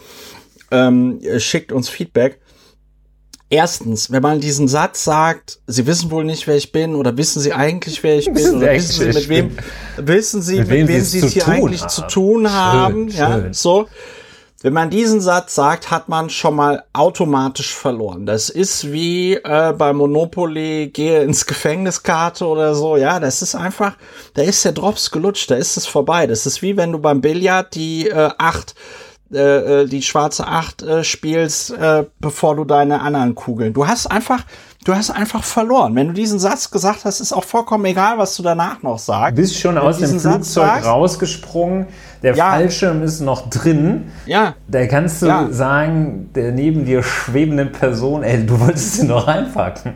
ähm, 0.69 1.19
schickt 1.37 1.71
uns 1.71 1.89
Feedback. 1.89 2.40
Erstens, 3.51 4.09
wenn 4.11 4.21
man 4.21 4.39
diesen 4.39 4.69
Satz 4.69 5.03
sagt, 5.03 5.59
Sie 5.67 5.85
wissen 5.85 6.09
wohl 6.09 6.23
nicht, 6.23 6.47
wer 6.47 6.55
ich 6.55 6.71
bin, 6.71 6.95
oder 6.95 7.17
wissen 7.17 7.41
Sie 7.41 7.51
eigentlich, 7.51 8.01
wer 8.01 8.17
ich 8.17 8.25
bin, 8.33 8.35
Wissen 8.35 8.57
oder 8.57 8.71
wissen 8.71 9.11
Sie, 9.11 9.19
mit 9.19 9.29
wem, 9.29 9.57
wissen 9.97 10.41
Sie, 10.41 10.59
Mit 10.59 10.69
wem 10.69 10.87
wem 10.87 11.03
Sie 11.03 11.19
es 11.19 11.33
hier 11.33 11.43
zu 11.43 11.51
tun 11.51 11.53
eigentlich 11.53 11.87
zu 11.87 12.01
haben. 12.03 12.09
tun 12.09 12.41
Schön, 12.43 12.51
haben, 12.53 13.07
ja, 13.09 13.41
schön. 13.41 13.53
so. 13.53 13.87
Wenn 14.63 14.73
man 14.73 14.89
diesen 14.91 15.21
Satz 15.21 15.55
sagt, 15.55 15.89
hat 15.89 16.07
man 16.07 16.29
schon 16.29 16.55
mal 16.55 16.83
automatisch 16.93 17.73
verloren. 17.73 18.27
Das 18.27 18.49
ist 18.49 18.91
wie 18.91 19.33
äh, 19.33 19.73
bei 19.75 19.91
Monopoly, 19.91 20.91
gehe 20.93 21.23
ins 21.23 21.47
Gefängniskarte 21.47 22.45
oder 22.45 22.75
so. 22.75 22.95
Ja, 22.95 23.19
das 23.19 23.41
ist 23.41 23.55
einfach, 23.55 23.97
da 24.35 24.43
ist 24.43 24.63
der 24.63 24.73
Drops 24.73 25.09
gelutscht, 25.09 25.49
da 25.49 25.55
ist 25.55 25.77
es 25.77 25.87
vorbei. 25.87 26.27
Das 26.27 26.45
ist 26.45 26.61
wie 26.61 26.77
wenn 26.77 26.91
du 26.91 26.99
beim 26.99 27.21
Billard 27.21 27.73
die 27.73 28.07
äh, 28.07 28.29
acht 28.37 28.75
äh, 29.33 29.81
äh, 29.81 29.85
die 29.87 30.01
schwarze 30.01 30.47
Acht 30.47 30.81
äh, 30.83 31.03
spielst, 31.03 31.71
äh, 31.71 32.05
bevor 32.19 32.55
du 32.55 32.63
deine 32.65 33.01
anderen 33.01 33.35
Kugeln. 33.35 33.73
Du 33.73 33.87
hast 33.87 34.07
einfach, 34.07 34.43
du 34.85 34.93
hast 34.95 35.09
einfach 35.09 35.43
verloren. 35.43 35.95
Wenn 35.95 36.07
du 36.07 36.13
diesen 36.13 36.39
Satz 36.39 36.69
gesagt 36.71 37.05
hast, 37.05 37.19
ist 37.21 37.31
auch 37.33 37.43
vollkommen 37.43 37.85
egal, 37.85 38.17
was 38.17 38.35
du 38.35 38.43
danach 38.43 38.81
noch 38.83 38.99
sagst. 38.99 39.37
Du 39.37 39.41
bist 39.41 39.57
schon 39.59 39.77
aus 39.77 39.99
dem 39.99 40.19
Flugzeug 40.19 40.43
sagst- 40.43 40.87
rausgesprungen, 40.87 41.87
der 42.23 42.35
Ja. 42.35 42.51
Fallschirm 42.51 43.01
ist 43.03 43.21
noch 43.21 43.49
drin. 43.49 44.11
Ja, 44.25 44.55
Da 44.67 44.85
kannst 44.87 45.21
du 45.21 45.27
Ja. 45.27 45.47
sagen, 45.51 46.29
der 46.35 46.51
neben 46.51 46.85
dir 46.85 47.01
schwebenden 47.03 47.71
Person, 47.71 48.23
ey, 48.23 48.45
du 48.45 48.59
wolltest 48.59 48.99
ihn 48.99 49.07
noch 49.07 49.27
reinpacken. 49.27 49.93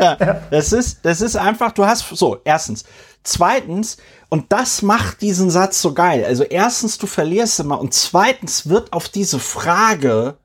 Ja, 0.00 0.16
das 0.50 0.72
ist, 0.72 1.00
das 1.04 1.20
ist 1.20 1.36
einfach, 1.36 1.72
du 1.72 1.84
hast, 1.84 2.06
so, 2.16 2.38
erstens. 2.44 2.84
Zweitens, 3.24 3.98
und 4.28 4.52
das 4.52 4.82
macht 4.82 5.20
diesen 5.20 5.50
Satz 5.50 5.80
so 5.80 5.94
geil. 5.94 6.24
Also 6.24 6.42
erstens, 6.42 6.98
du 6.98 7.06
verlierst 7.06 7.60
immer 7.60 7.80
und 7.80 7.94
zweitens 7.94 8.68
wird 8.68 8.92
auf 8.92 9.08
diese 9.08 9.38
Frage 9.38 10.36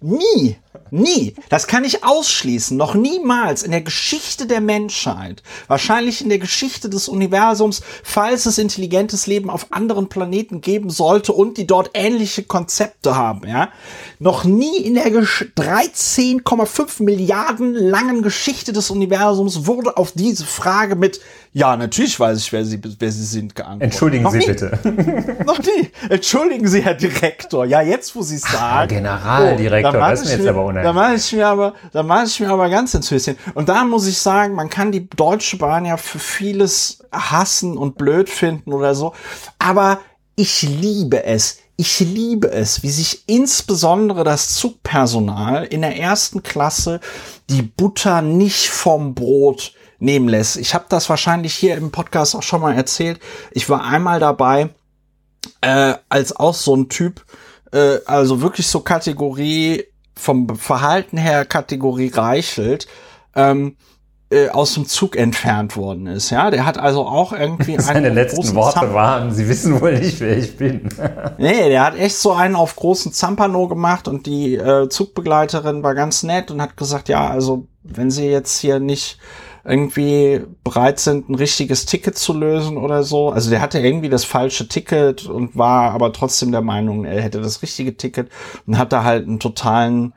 nie, 0.00 0.56
nie, 0.90 1.34
das 1.48 1.66
kann 1.66 1.84
ich 1.84 2.04
ausschließen, 2.04 2.76
noch 2.76 2.94
niemals 2.94 3.62
in 3.62 3.72
der 3.72 3.80
Geschichte 3.80 4.46
der 4.46 4.60
Menschheit, 4.60 5.42
wahrscheinlich 5.66 6.22
in 6.22 6.28
der 6.28 6.38
Geschichte 6.38 6.88
des 6.88 7.08
Universums, 7.08 7.82
falls 8.04 8.46
es 8.46 8.58
intelligentes 8.58 9.26
Leben 9.26 9.50
auf 9.50 9.72
anderen 9.72 10.08
Planeten 10.08 10.60
geben 10.60 10.90
sollte 10.90 11.32
und 11.32 11.58
die 11.58 11.66
dort 11.66 11.90
ähnliche 11.94 12.44
Konzepte 12.44 13.16
haben, 13.16 13.46
ja, 13.46 13.70
noch 14.18 14.44
nie 14.44 14.78
in 14.78 14.94
der 14.94 15.10
Gesch 15.10 15.46
13,5 15.56 17.02
Milliarden 17.02 17.74
langen 17.74 18.22
Geschichte 18.22 18.72
des 18.72 18.90
Universums 18.90 19.66
wurde 19.66 19.96
auf 19.96 20.12
diese 20.12 20.44
Frage 20.44 20.96
mit 20.96 21.20
ja, 21.54 21.76
natürlich 21.76 22.20
weiß 22.20 22.38
ich, 22.38 22.52
wer 22.52 22.64
sie, 22.64 22.78
wer 22.98 23.10
sie 23.10 23.24
sind, 23.24 23.54
geantwortet. 23.54 23.82
Entschuldigen 23.82 24.22
noch 24.22 24.32
Sie 24.32 24.38
nie, 24.38 24.46
bitte. 24.46 24.78
Noch 25.46 25.58
nie. 25.58 25.90
Entschuldigen 26.08 26.68
Sie, 26.68 26.82
Herr 26.82 26.94
Direktor. 26.94 27.64
Ja, 27.64 27.80
jetzt, 27.80 28.14
wo 28.14 28.22
Sie 28.22 28.36
es 28.36 28.42
sagen. 28.42 28.88
Generaldirektor, 28.88 29.92
da 29.92 29.98
mach 29.98 30.10
das 30.10 30.22
ist 30.22 30.26
mir 30.28 30.36
jetzt 30.36 30.46
aber 30.46 30.64
unangenehm. 30.66 30.84
Da 30.84 30.92
mache 30.92 31.14
ich 31.14 31.32
mir 31.32 31.46
aber, 31.46 31.74
da 31.92 32.02
mache 32.02 32.26
ich 32.26 32.38
mir 32.38 32.50
aber 32.50 32.68
ganz 32.68 32.94
ins 32.94 33.10
Höschen. 33.10 33.36
Und 33.54 33.68
da 33.68 33.84
muss 33.84 34.06
ich 34.06 34.18
sagen, 34.18 34.54
man 34.54 34.68
kann 34.68 34.92
die 34.92 35.08
Deutsche 35.08 35.56
Bahn 35.56 35.86
ja 35.86 35.96
für 35.96 36.18
vieles 36.18 37.00
hassen 37.10 37.78
und 37.78 37.96
blöd 37.96 38.28
finden 38.28 38.72
oder 38.72 38.94
so. 38.94 39.14
Aber 39.58 40.00
ich 40.36 40.62
liebe 40.62 41.24
es. 41.24 41.58
Ich 41.80 42.00
liebe 42.00 42.50
es, 42.50 42.82
wie 42.82 42.90
sich 42.90 43.22
insbesondere 43.28 44.24
das 44.24 44.56
Zugpersonal 44.56 45.64
in 45.64 45.82
der 45.82 45.96
ersten 45.96 46.42
Klasse 46.42 46.98
die 47.48 47.62
Butter 47.62 48.20
nicht 48.20 48.68
vom 48.68 49.14
Brot 49.14 49.74
nehmen 50.00 50.28
lässt. 50.28 50.56
Ich 50.56 50.74
habe 50.74 50.86
das 50.88 51.08
wahrscheinlich 51.08 51.54
hier 51.54 51.76
im 51.76 51.92
Podcast 51.92 52.34
auch 52.34 52.42
schon 52.42 52.62
mal 52.62 52.74
erzählt. 52.74 53.20
Ich 53.52 53.70
war 53.70 53.84
einmal 53.84 54.18
dabei, 54.18 54.70
äh, 55.60 55.94
als 56.08 56.34
auch 56.34 56.54
so 56.54 56.74
ein 56.74 56.88
Typ, 56.88 57.24
äh, 57.70 57.98
also 58.06 58.40
wirklich 58.40 58.66
so 58.66 58.80
Kategorie 58.80 59.84
vom 60.16 60.56
Verhalten 60.56 61.16
her 61.16 61.44
Kategorie 61.44 62.08
Reichelt, 62.08 62.88
ähm, 63.36 63.76
äh, 64.30 64.48
aus 64.50 64.74
dem 64.74 64.86
Zug 64.86 65.16
entfernt 65.16 65.76
worden 65.76 66.06
ist. 66.06 66.30
Ja, 66.30 66.50
der 66.50 66.66
hat 66.66 66.78
also 66.78 67.06
auch 67.06 67.32
irgendwie 67.32 67.76
Seine 67.80 68.10
letzten 68.10 68.54
Worte 68.54 68.80
Zamp- 68.80 68.92
waren, 68.94 69.32
Sie 69.32 69.48
wissen 69.48 69.80
wohl 69.80 69.98
nicht, 69.98 70.20
wer 70.20 70.36
ich 70.36 70.56
bin. 70.56 70.88
Nee, 71.38 71.68
der 71.68 71.84
hat 71.84 71.96
echt 71.98 72.16
so 72.16 72.32
einen 72.32 72.56
auf 72.56 72.76
großen 72.76 73.12
Zampano 73.12 73.68
gemacht 73.68 74.08
und 74.08 74.26
die 74.26 74.54
äh, 74.56 74.88
Zugbegleiterin 74.88 75.82
war 75.82 75.94
ganz 75.94 76.22
nett 76.24 76.50
und 76.50 76.60
hat 76.60 76.76
gesagt, 76.76 77.08
ja, 77.08 77.28
also 77.28 77.66
wenn 77.84 78.10
sie 78.10 78.26
jetzt 78.26 78.58
hier 78.58 78.80
nicht 78.80 79.18
irgendwie 79.64 80.42
bereit 80.64 80.98
sind, 80.98 81.28
ein 81.28 81.34
richtiges 81.34 81.84
Ticket 81.86 82.16
zu 82.16 82.32
lösen 82.32 82.76
oder 82.78 83.02
so. 83.02 83.30
Also 83.30 83.50
der 83.50 83.60
hatte 83.60 83.78
irgendwie 83.80 84.08
das 84.08 84.24
falsche 84.24 84.66
Ticket 84.68 85.26
und 85.26 85.56
war 85.56 85.92
aber 85.92 86.12
trotzdem 86.12 86.52
der 86.52 86.62
Meinung, 86.62 87.04
er 87.04 87.20
hätte 87.20 87.40
das 87.40 87.60
richtige 87.62 87.96
Ticket 87.96 88.30
und 88.66 88.78
hat 88.78 88.92
da 88.92 89.04
halt 89.04 89.26
einen 89.26 89.40
totalen 89.40 90.14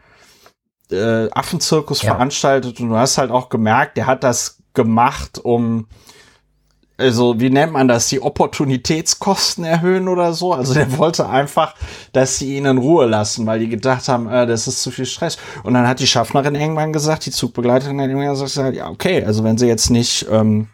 äh, 0.91 1.29
Affenzirkus 1.31 2.01
Ja. 2.01 2.13
veranstaltet 2.13 2.79
und 2.79 2.89
du 2.89 2.95
hast 2.95 3.17
halt 3.17 3.31
auch 3.31 3.49
gemerkt, 3.49 3.97
der 3.97 4.07
hat 4.07 4.23
das 4.23 4.59
gemacht, 4.73 5.39
um 5.43 5.87
also 6.97 7.39
wie 7.39 7.49
nennt 7.49 7.73
man 7.73 7.87
das, 7.87 8.07
die 8.09 8.21
Opportunitätskosten 8.21 9.63
erhöhen 9.65 10.07
oder 10.07 10.33
so. 10.33 10.53
Also 10.53 10.73
der 10.73 10.97
wollte 10.97 11.27
einfach, 11.27 11.73
dass 12.13 12.37
sie 12.37 12.57
ihn 12.57 12.65
in 12.65 12.77
Ruhe 12.77 13.05
lassen, 13.07 13.45
weil 13.47 13.59
die 13.59 13.69
gedacht 13.69 14.07
haben, 14.07 14.29
äh, 14.29 14.45
das 14.45 14.67
ist 14.67 14.83
zu 14.83 14.91
viel 14.91 15.05
Stress. 15.05 15.37
Und 15.63 15.73
dann 15.73 15.87
hat 15.87 15.99
die 15.99 16.07
Schaffnerin 16.07 16.55
irgendwann 16.55 16.93
gesagt, 16.93 17.25
die 17.25 17.31
Zugbegleiterin 17.31 17.99
hat 17.99 18.07
irgendwann 18.09 18.39
gesagt, 18.39 18.75
ja, 18.75 18.89
okay, 18.89 19.23
also 19.25 19.43
wenn 19.43 19.57
sie 19.57 19.67
jetzt 19.67 19.89
nicht, 19.89 20.27
ähm, 20.29 20.67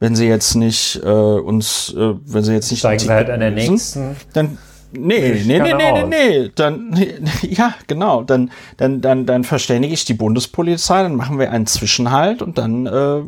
wenn 0.00 0.16
sie 0.16 0.26
jetzt 0.26 0.54
nicht 0.54 1.00
äh, 1.04 1.08
uns, 1.08 1.94
äh, 1.96 2.14
wenn 2.24 2.42
sie 2.42 2.54
jetzt 2.54 2.70
nicht 2.70 2.84
ein 2.84 3.00
wir 3.00 3.10
halt 3.10 3.30
an 3.30 3.40
der 3.40 3.50
nächsten. 3.50 4.16
dann 4.32 4.58
nee, 4.96 5.32
Ich 5.32 5.46
nee, 5.46 5.58
nee, 5.58 5.74
nee, 5.74 5.92
nee, 5.92 6.04
nee, 6.04 6.50
dann 6.54 6.96
ja, 7.42 7.74
genau, 7.86 8.22
dann 8.22 8.50
dann 8.76 9.00
dann 9.00 9.26
dann 9.26 9.44
verständige 9.44 9.94
ich 9.94 10.04
die 10.04 10.14
Bundespolizei, 10.14 11.02
dann 11.02 11.16
machen 11.16 11.38
wir 11.38 11.50
einen 11.50 11.66
Zwischenhalt 11.66 12.42
und 12.42 12.58
dann 12.58 12.86
äh, 12.86 13.22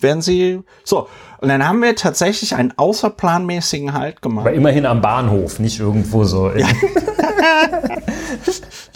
werden 0.00 0.22
sie 0.22 0.60
so 0.84 1.08
und 1.40 1.48
dann 1.48 1.66
haben 1.66 1.80
wir 1.80 1.96
tatsächlich 1.96 2.54
einen 2.54 2.74
außerplanmäßigen 2.76 3.94
Halt 3.94 4.20
gemacht. 4.20 4.46
Aber 4.46 4.54
immerhin 4.54 4.84
am 4.84 5.00
Bahnhof, 5.00 5.58
nicht 5.58 5.80
irgendwo 5.80 6.24
so. 6.24 6.50
in- 6.50 6.66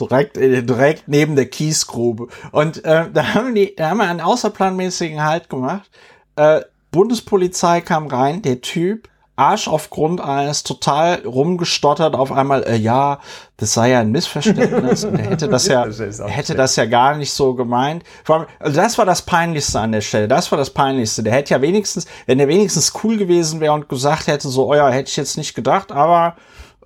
direkt, 0.01 0.37
äh, 0.37 0.63
direkt 0.63 1.09
neben 1.09 1.37
der 1.37 1.47
Kiesgrube. 1.47 2.29
Und 2.53 2.85
äh, 2.85 3.05
da 3.13 3.35
haben 3.35 3.55
die, 3.55 3.75
da 3.77 3.91
haben 3.91 3.99
wir 3.99 4.09
einen 4.09 4.21
außerplanmäßigen 4.21 5.23
Halt 5.25 5.49
gemacht. 5.49 5.89
Äh, 6.37 6.61
Bundespolizei 6.91 7.81
kam 7.81 8.07
rein, 8.07 8.43
der 8.43 8.61
Typ, 8.61 9.09
Arsch 9.37 9.67
auf 9.67 9.91
Grundeis, 9.91 10.63
total 10.63 11.23
rumgestottert 11.27 12.15
auf 12.15 12.31
einmal, 12.31 12.63
äh, 12.65 12.77
ja, 12.77 13.19
das 13.57 13.75
sei 13.75 13.91
ja 13.91 14.01
ein 14.01 14.13
Missverständnis. 14.13 15.05
und 15.05 15.19
er 15.19 15.31
hätte 15.31 15.49
das 15.49 15.67
ja, 15.67 15.85
er 16.19 16.29
hätte 16.29 16.55
das 16.55 16.77
ja 16.77 16.85
gar 16.85 17.17
nicht 17.17 17.33
so 17.33 17.55
gemeint. 17.55 18.05
Vor 18.23 18.37
allem, 18.37 18.47
also 18.61 18.81
das 18.81 18.97
war 18.97 19.07
das 19.07 19.23
Peinlichste 19.23 19.81
an 19.81 19.93
der 19.93 20.03
Stelle. 20.03 20.29
Das 20.29 20.51
war 20.53 20.59
das 20.59 20.71
Peinlichste. 20.71 21.23
Der 21.23 21.33
hätte 21.33 21.55
ja 21.55 21.63
wenigstens, 21.63 22.07
wenn 22.27 22.39
der 22.39 22.49
wenigstens 22.49 22.93
cool 23.03 23.17
gewesen 23.17 23.61
wäre 23.61 23.73
und 23.73 23.89
gesagt 23.89 24.29
hätte, 24.29 24.49
so, 24.49 24.69
oh 24.69 24.75
ja, 24.75 24.89
hätte 24.89 25.11
ich 25.11 25.17
jetzt 25.17 25.37
nicht 25.37 25.55
gedacht, 25.55 25.91
aber 25.91 26.37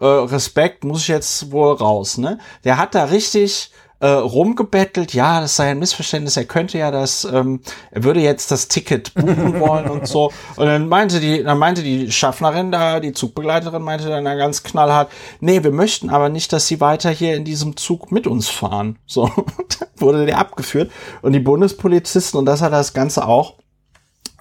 äh, 0.01 0.07
Respekt 0.07 0.85
muss 0.85 1.03
ich 1.03 1.09
jetzt 1.09 1.53
wohl 1.53 1.75
raus, 1.75 2.19
ne? 2.19 2.39
Der 2.65 2.79
hat 2.79 2.95
da 2.95 3.05
richtig 3.05 3.73
äh, 4.01 4.07
rumgebettelt, 4.07 5.13
ja, 5.13 5.41
das 5.41 5.57
sei 5.57 5.71
ein 5.71 5.81
Missverständnis, 5.81 6.37
er 6.37 6.45
könnte 6.45 6.79
ja 6.79 6.91
das, 6.91 7.25
ähm, 7.25 7.61
er 7.91 8.05
würde 8.05 8.21
jetzt 8.21 8.51
das 8.51 8.69
Ticket 8.69 9.13
buchen 9.15 9.59
wollen 9.61 9.89
und 9.89 10.07
so. 10.07 10.33
Und 10.57 10.67
dann 10.67 10.89
meinte 10.89 11.19
die, 11.19 11.43
dann 11.43 11.59
meinte 11.59 11.83
die 11.83 12.13
Schaffnerin 12.13 12.71
da, 12.71 13.01
die 13.01 13.13
Zugbegleiterin 13.13 13.83
meinte 13.83 14.09
dann 14.09 14.25
da 14.25 14.35
ganz 14.37 14.63
knallhart, 14.63 15.11
nee, 15.41 15.65
wir 15.65 15.73
möchten 15.73 16.11
aber 16.11 16.29
nicht, 16.29 16.53
dass 16.53 16.69
sie 16.69 16.81
weiter 16.81 17.11
hier 17.11 17.35
in 17.35 17.45
diesem 17.45 17.77
Zug 17.77 18.13
mit 18.13 18.27
uns 18.27 18.49
fahren. 18.49 18.99
So, 19.11 19.27
dann 19.27 19.89
wurde 19.97 20.27
der 20.27 20.39
abgeführt. 20.39 20.93
Und 21.23 21.33
die 21.33 21.41
Bundespolizisten, 21.41 22.39
und 22.39 22.47
das 22.47 22.61
hat 22.61 22.73
das 22.73 22.93
Ganze 22.93 23.27
auch 23.27 23.55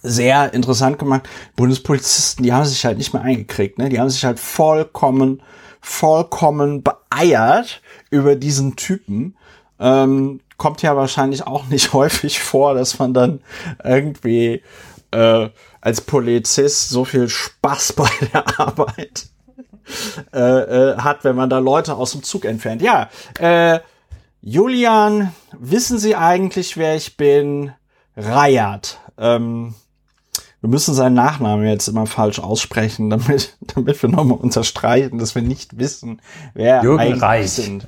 sehr 0.03 0.53
interessant 0.53 0.99
gemacht. 0.99 1.27
Bundespolizisten, 1.55 2.43
die 2.43 2.53
haben 2.53 2.65
sich 2.65 2.85
halt 2.85 2.97
nicht 2.97 3.13
mehr 3.13 3.23
eingekriegt, 3.23 3.77
ne? 3.77 3.89
Die 3.89 3.99
haben 3.99 4.09
sich 4.09 4.25
halt 4.25 4.39
vollkommen, 4.39 5.41
vollkommen 5.81 6.83
beeiert 7.09 7.81
über 8.09 8.35
diesen 8.35 8.75
Typen. 8.75 9.35
Ähm, 9.79 10.41
kommt 10.57 10.81
ja 10.81 10.95
wahrscheinlich 10.95 11.45
auch 11.45 11.67
nicht 11.67 11.93
häufig 11.93 12.39
vor, 12.39 12.73
dass 12.73 12.99
man 12.99 13.13
dann 13.13 13.41
irgendwie 13.83 14.63
äh, 15.11 15.49
als 15.81 16.01
Polizist 16.01 16.89
so 16.89 17.05
viel 17.05 17.29
Spaß 17.29 17.93
bei 17.93 18.09
der 18.33 18.59
Arbeit 18.59 19.27
äh, 20.33 20.39
äh, 20.39 20.97
hat, 20.97 21.23
wenn 21.23 21.35
man 21.35 21.49
da 21.49 21.59
Leute 21.59 21.95
aus 21.95 22.11
dem 22.11 22.23
Zug 22.23 22.45
entfernt. 22.45 22.81
Ja, 22.81 23.09
äh, 23.39 23.79
Julian, 24.41 25.33
wissen 25.57 25.97
Sie 25.97 26.15
eigentlich, 26.15 26.77
wer 26.77 26.95
ich 26.95 27.17
bin? 27.17 27.71
Rayat. 28.15 28.99
Ähm, 29.17 29.75
wir 30.61 30.69
müssen 30.69 30.93
seinen 30.93 31.13
Nachnamen 31.13 31.67
jetzt 31.67 31.87
immer 31.87 32.05
falsch 32.05 32.39
aussprechen, 32.39 33.09
damit, 33.11 33.57
damit 33.75 34.01
wir 34.01 34.09
nochmal 34.09 34.37
unterstreichen, 34.37 35.17
dass 35.17 35.35
wir 35.35 35.41
nicht 35.41 35.77
wissen, 35.77 36.21
wer 36.53 36.81
Jürgen 36.83 36.99
eigentlich 36.99 37.21
Reich. 37.21 37.51
sind. 37.51 37.87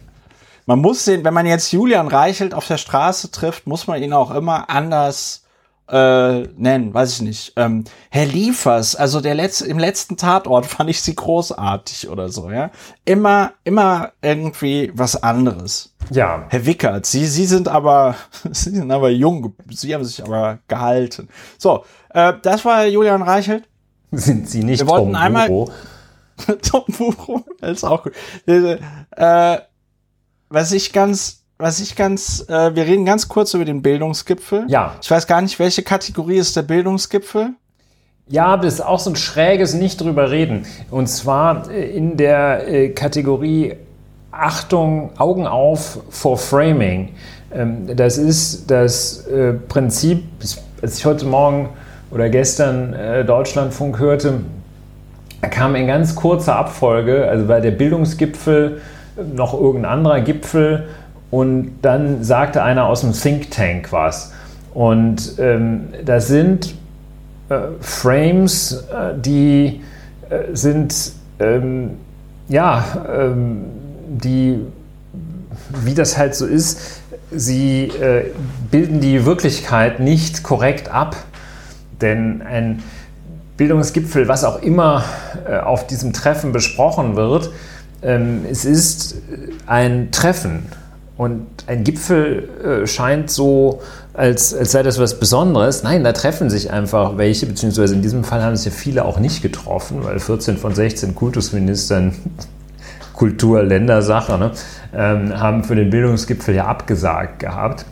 Man 0.65 0.79
muss 0.79 1.05
den, 1.05 1.23
wenn 1.23 1.33
man 1.33 1.47
jetzt 1.47 1.71
Julian 1.71 2.07
Reichelt 2.07 2.53
auf 2.53 2.67
der 2.67 2.77
Straße 2.77 3.31
trifft, 3.31 3.65
muss 3.65 3.87
man 3.87 4.03
ihn 4.03 4.13
auch 4.13 4.29
immer 4.29 4.69
anders 4.69 5.43
äh, 5.89 6.43
nennen, 6.55 6.93
weiß 6.93 7.13
ich 7.15 7.21
nicht. 7.21 7.53
Ähm, 7.55 7.83
Herr 8.09 8.25
Liefers, 8.25 8.95
also 8.95 9.21
der 9.21 9.35
letzte, 9.35 9.65
im 9.67 9.79
letzten 9.79 10.17
Tatort 10.17 10.65
fand 10.67 10.89
ich 10.89 11.01
sie 11.01 11.15
großartig 11.15 12.09
oder 12.09 12.29
so, 12.29 12.51
ja. 12.51 12.71
Immer, 13.05 13.53
immer 13.63 14.11
irgendwie 14.21 14.91
was 14.93 15.21
anderes. 15.21 15.93
Ja, 16.11 16.45
Herr 16.49 16.65
Wickert, 16.65 17.05
Sie, 17.05 17.25
Sie 17.25 17.45
sind 17.45 17.67
aber, 17.67 18.15
Sie 18.51 18.71
sind 18.71 18.91
aber 18.91 19.09
jung, 19.09 19.53
Sie 19.69 19.93
haben 19.93 20.03
sich 20.05 20.23
aber 20.23 20.59
gehalten. 20.67 21.27
So, 21.57 21.83
äh, 22.09 22.33
das 22.41 22.63
war 22.65 22.85
Julian 22.85 23.21
Reichelt. 23.21 23.67
sind 24.11 24.49
Sie 24.49 24.63
nicht 24.63 24.79
Wir 24.79 24.87
wollten 24.87 25.13
Tom 25.13 25.15
einmal- 25.15 25.47
Buro? 25.47 25.71
Tom 26.61 26.83
das 27.59 27.71
ist 27.71 27.83
auch 27.83 28.03
gut. 28.03 28.13
Äh, 28.45 29.57
was 30.49 30.71
ich 30.71 30.93
ganz, 30.93 31.38
was 31.59 31.81
ich 31.81 31.97
ganz, 31.97 32.45
äh, 32.47 32.73
wir 32.73 32.85
reden 32.85 33.05
ganz 33.05 33.27
kurz 33.27 33.53
über 33.53 33.65
den 33.65 33.81
Bildungsgipfel. 33.81 34.63
Ja. 34.69 34.95
Ich 35.01 35.11
weiß 35.11 35.27
gar 35.27 35.41
nicht, 35.41 35.59
welche 35.59 35.83
Kategorie 35.83 36.37
ist 36.37 36.55
der 36.55 36.61
Bildungsgipfel? 36.61 37.49
Ja, 38.29 38.55
das 38.55 38.75
ist 38.75 38.81
auch 38.81 38.99
so 38.99 39.09
ein 39.09 39.17
schräges 39.17 39.73
Nicht 39.73 39.99
drüber 39.99 40.31
reden. 40.31 40.65
Und 40.89 41.07
zwar 41.07 41.69
äh, 41.69 41.89
in 41.91 42.15
der 42.15 42.67
äh, 42.67 42.89
Kategorie 42.89 43.75
Achtung, 44.31 45.09
Augen 45.17 45.47
auf 45.47 45.99
vor 46.09 46.37
Framing. 46.37 47.09
Ähm, 47.53 47.93
das 47.93 48.17
ist 48.17 48.71
das 48.71 49.27
äh, 49.27 49.51
Prinzip, 49.53 50.23
als 50.81 50.97
ich 50.97 51.05
heute 51.05 51.25
Morgen 51.25 51.69
oder 52.09 52.29
gestern 52.29 52.95
Deutschlandfunk 53.27 53.99
hörte, 53.99 54.39
kam 55.41 55.75
in 55.75 55.85
ganz 55.85 56.15
kurzer 56.15 56.55
Abfolge, 56.55 57.27
also 57.29 57.45
bei 57.45 57.59
der 57.59 57.69
Bildungsgipfel 57.69 58.81
noch 59.35 59.53
irgendein 59.53 59.91
anderer 59.91 60.21
Gipfel 60.21 60.87
und 61.31 61.79
dann 61.81 62.23
sagte 62.23 62.63
einer 62.63 62.85
aus 62.85 63.01
dem 63.01 63.13
Think 63.13 63.51
Tank 63.51 63.91
was. 63.91 64.33
Und 64.73 65.33
ähm, 65.39 65.89
das 66.05 66.27
sind 66.27 66.75
äh, 67.49 67.59
Frames, 67.81 68.71
äh, 68.91 69.17
die 69.17 69.81
äh, 70.29 70.53
sind, 70.53 71.13
ähm, 71.39 71.97
ja, 72.47 72.83
ähm, 73.11 73.65
die, 74.07 74.59
wie 75.83 75.93
das 75.93 76.17
halt 76.17 76.35
so 76.35 76.45
ist, 76.45 77.01
sie 77.31 77.85
äh, 77.85 78.31
bilden 78.71 79.01
die 79.01 79.25
Wirklichkeit 79.25 79.99
nicht 79.99 80.43
korrekt 80.43 80.89
ab. 80.89 81.15
Denn 82.01 82.41
ein 82.41 82.81
Bildungsgipfel, 83.57 84.27
was 84.27 84.43
auch 84.43 84.61
immer 84.61 85.03
äh, 85.47 85.57
auf 85.57 85.85
diesem 85.85 86.13
Treffen 86.13 86.53
besprochen 86.53 87.15
wird, 87.15 87.51
ähm, 88.01 88.45
es 88.49 88.63
ist 88.65 89.17
ein 89.67 90.11
Treffen. 90.11 90.67
Und 91.19 91.47
ein 91.67 91.83
Gipfel 91.83 92.47
äh, 92.63 92.87
scheint 92.87 93.29
so, 93.29 93.81
als, 94.13 94.53
als 94.53 94.71
sei 94.71 94.83
das 94.83 94.99
was 94.99 95.19
Besonderes. 95.19 95.83
Nein, 95.83 96.05
da 96.05 96.13
treffen 96.13 96.49
sich 96.49 96.71
einfach 96.71 97.17
welche, 97.17 97.45
beziehungsweise 97.45 97.93
in 97.93 98.01
diesem 98.01 98.23
Fall 98.23 98.41
haben 98.41 98.55
sich 98.55 98.67
ja 98.67 98.71
viele 98.71 99.03
auch 99.03 99.19
nicht 99.19 99.41
getroffen, 99.41 99.97
weil 100.05 100.21
14 100.21 100.55
von 100.55 100.73
16 100.73 101.15
Kultusministern 101.15 102.13
Kultur, 103.13 103.63
Ländersache, 103.63 104.37
ne, 104.37 104.51
ähm, 104.95 105.37
haben 105.37 105.65
für 105.65 105.75
den 105.75 105.89
Bildungsgipfel 105.89 106.55
ja 106.55 106.67
abgesagt 106.67 107.39
gehabt. 107.39 107.83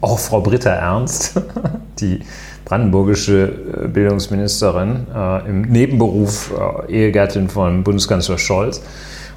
Auch 0.00 0.18
Frau 0.18 0.40
Britta 0.40 0.70
Ernst, 0.70 1.42
die 2.00 2.20
brandenburgische 2.64 3.52
äh, 3.84 3.88
Bildungsministerin, 3.88 5.08
äh, 5.14 5.46
im 5.46 5.60
Nebenberuf 5.60 6.54
äh, 6.88 6.90
Ehegattin 6.90 7.50
von 7.50 7.84
Bundeskanzler 7.84 8.38
Scholz. 8.38 8.80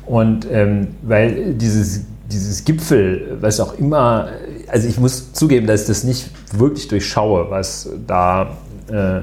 Und 0.05 0.47
ähm, 0.49 0.87
weil 1.01 1.55
dieses, 1.55 2.05
dieses 2.31 2.65
Gipfel, 2.65 3.37
was 3.39 3.59
auch 3.59 3.77
immer, 3.77 4.29
also 4.67 4.87
ich 4.87 4.99
muss 4.99 5.33
zugeben, 5.33 5.67
dass 5.67 5.81
ich 5.81 5.87
das 5.87 6.03
nicht 6.03 6.29
wirklich 6.57 6.87
durchschaue, 6.87 7.49
was 7.49 7.89
da, 8.07 8.57
äh, 8.89 9.21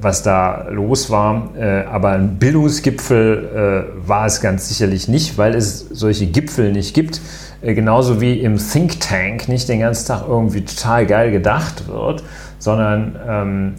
was 0.00 0.22
da 0.22 0.68
los 0.70 1.10
war. 1.10 1.50
Äh, 1.56 1.84
aber 1.84 2.10
ein 2.10 2.38
Bildungsgipfel 2.38 3.94
äh, 4.04 4.08
war 4.08 4.26
es 4.26 4.40
ganz 4.40 4.68
sicherlich 4.68 5.08
nicht, 5.08 5.38
weil 5.38 5.54
es 5.54 5.86
solche 5.90 6.26
Gipfel 6.26 6.72
nicht 6.72 6.94
gibt. 6.94 7.20
genauso 7.62 8.20
wie 8.20 8.40
im 8.40 8.56
Think 8.56 9.00
Tank 9.00 9.48
nicht 9.48 9.68
den 9.68 9.80
ganzen 9.80 10.06
Tag 10.08 10.24
irgendwie 10.28 10.64
total 10.64 11.06
geil 11.06 11.30
gedacht 11.30 11.88
wird, 11.88 12.22
sondern 12.58 13.16
ähm, 13.26 13.74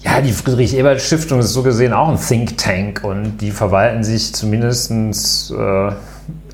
ja, 0.00 0.20
die 0.20 0.32
Friedrich-Ebert-Stiftung 0.32 1.40
ist 1.40 1.52
so 1.52 1.62
gesehen 1.62 1.92
auch 1.92 2.08
ein 2.08 2.18
Think 2.18 2.58
Tank 2.58 3.02
und 3.04 3.38
die 3.38 3.50
verwalten 3.50 4.04
sich 4.04 4.34
zumindest 4.34 4.90
äh, 5.50 5.92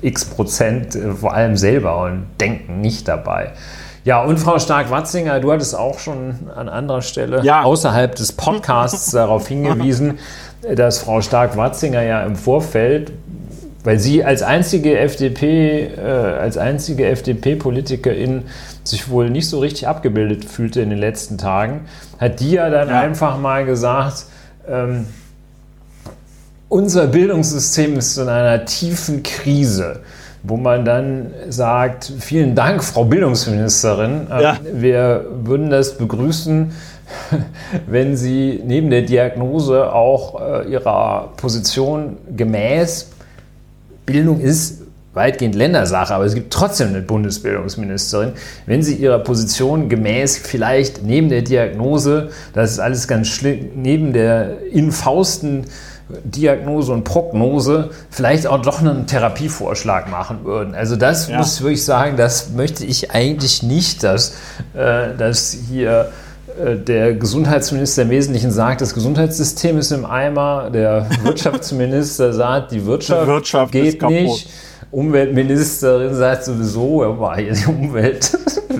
x 0.01 0.25
Prozent 0.25 0.95
äh, 0.95 1.13
vor 1.13 1.33
allem 1.33 1.57
selber 1.57 2.03
und 2.03 2.25
denken 2.39 2.81
nicht 2.81 3.07
dabei. 3.07 3.51
Ja, 4.03 4.23
und 4.23 4.39
Frau 4.39 4.57
Stark-Watzinger, 4.57 5.39
du 5.41 5.51
hattest 5.51 5.75
auch 5.75 5.99
schon 5.99 6.35
an 6.55 6.69
anderer 6.69 7.03
Stelle 7.03 7.43
ja. 7.43 7.61
außerhalb 7.61 8.15
des 8.15 8.31
Podcasts 8.31 9.11
darauf 9.11 9.47
hingewiesen, 9.47 10.17
dass 10.75 10.99
Frau 10.99 11.21
Stark-Watzinger 11.21 12.01
ja 12.01 12.23
im 12.23 12.35
Vorfeld, 12.35 13.11
weil 13.83 13.99
sie 13.99 14.23
als 14.23 14.41
einzige 14.41 14.97
FDP, 14.97 15.91
äh, 15.95 16.01
als 16.01 16.57
einzige 16.57 17.05
FDP-Politikerin 17.09 18.45
sich 18.83 19.09
wohl 19.09 19.29
nicht 19.29 19.47
so 19.47 19.59
richtig 19.59 19.87
abgebildet 19.87 20.45
fühlte 20.45 20.81
in 20.81 20.89
den 20.89 20.99
letzten 20.99 21.37
Tagen, 21.37 21.81
hat 22.19 22.39
die 22.39 22.53
ja 22.53 22.71
dann 22.71 22.89
ja. 22.89 22.99
einfach 22.99 23.37
mal 23.37 23.65
gesagt, 23.65 24.25
ähm, 24.67 25.05
unser 26.71 27.07
Bildungssystem 27.07 27.97
ist 27.97 28.17
in 28.17 28.29
einer 28.29 28.63
tiefen 28.63 29.23
Krise, 29.23 29.99
wo 30.41 30.55
man 30.55 30.85
dann 30.85 31.33
sagt, 31.49 32.11
vielen 32.19 32.55
Dank, 32.55 32.81
Frau 32.81 33.03
Bildungsministerin, 33.03 34.27
äh, 34.31 34.41
ja. 34.41 34.57
wir 34.73 35.25
würden 35.43 35.69
das 35.69 35.97
begrüßen, 35.97 36.71
wenn 37.87 38.15
Sie 38.15 38.61
neben 38.65 38.89
der 38.89 39.01
Diagnose 39.01 39.91
auch 39.91 40.41
äh, 40.41 40.71
Ihrer 40.71 41.33
Position 41.35 42.17
gemäß 42.37 43.09
Bildung 44.05 44.39
ist 44.39 44.81
weitgehend 45.13 45.55
Ländersache, 45.55 46.13
aber 46.15 46.23
es 46.23 46.35
gibt 46.35 46.53
trotzdem 46.53 46.89
eine 46.89 47.01
Bundesbildungsministerin. 47.01 48.31
Wenn 48.65 48.81
sie 48.81 48.95
ihrer 48.95 49.19
Position 49.19 49.89
gemäß 49.89 50.37
vielleicht 50.37 51.03
neben 51.03 51.27
der 51.27 51.41
Diagnose, 51.41 52.29
das 52.53 52.71
ist 52.71 52.79
alles 52.79 53.09
ganz 53.09 53.27
schlimm, 53.27 53.71
neben 53.75 54.13
der 54.13 54.65
infausten 54.71 55.65
Diagnose 56.23 56.91
und 56.91 57.03
Prognose 57.03 57.89
vielleicht 58.09 58.47
auch 58.47 58.61
doch 58.61 58.79
einen 58.79 59.07
Therapievorschlag 59.07 60.09
machen 60.09 60.43
würden. 60.43 60.75
Also 60.75 60.95
das 60.95 61.27
ja. 61.27 61.37
muss 61.37 61.61
ich 61.61 61.83
sagen, 61.83 62.17
das 62.17 62.51
möchte 62.51 62.85
ich 62.85 63.11
eigentlich 63.11 63.63
nicht, 63.63 64.03
dass, 64.03 64.35
äh, 64.73 65.15
dass 65.17 65.55
hier 65.69 66.11
äh, 66.59 66.75
der 66.75 67.13
Gesundheitsminister 67.13 68.03
im 68.03 68.09
Wesentlichen 68.09 68.51
sagt, 68.51 68.81
das 68.81 68.93
Gesundheitssystem 68.93 69.77
ist 69.77 69.91
im 69.91 70.05
Eimer, 70.05 70.69
der 70.69 71.07
Wirtschaftsminister 71.23 72.33
sagt, 72.33 72.71
die 72.71 72.85
Wirtschaft, 72.85 73.23
die 73.23 73.27
Wirtschaft 73.27 73.71
geht 73.71 74.01
nicht. 74.01 74.49
Umweltministerin 74.91 76.13
sagt 76.13 76.43
sowieso, 76.43 77.03
ja, 77.03 77.53
die 77.53 77.65
Umwelt. 77.65 78.37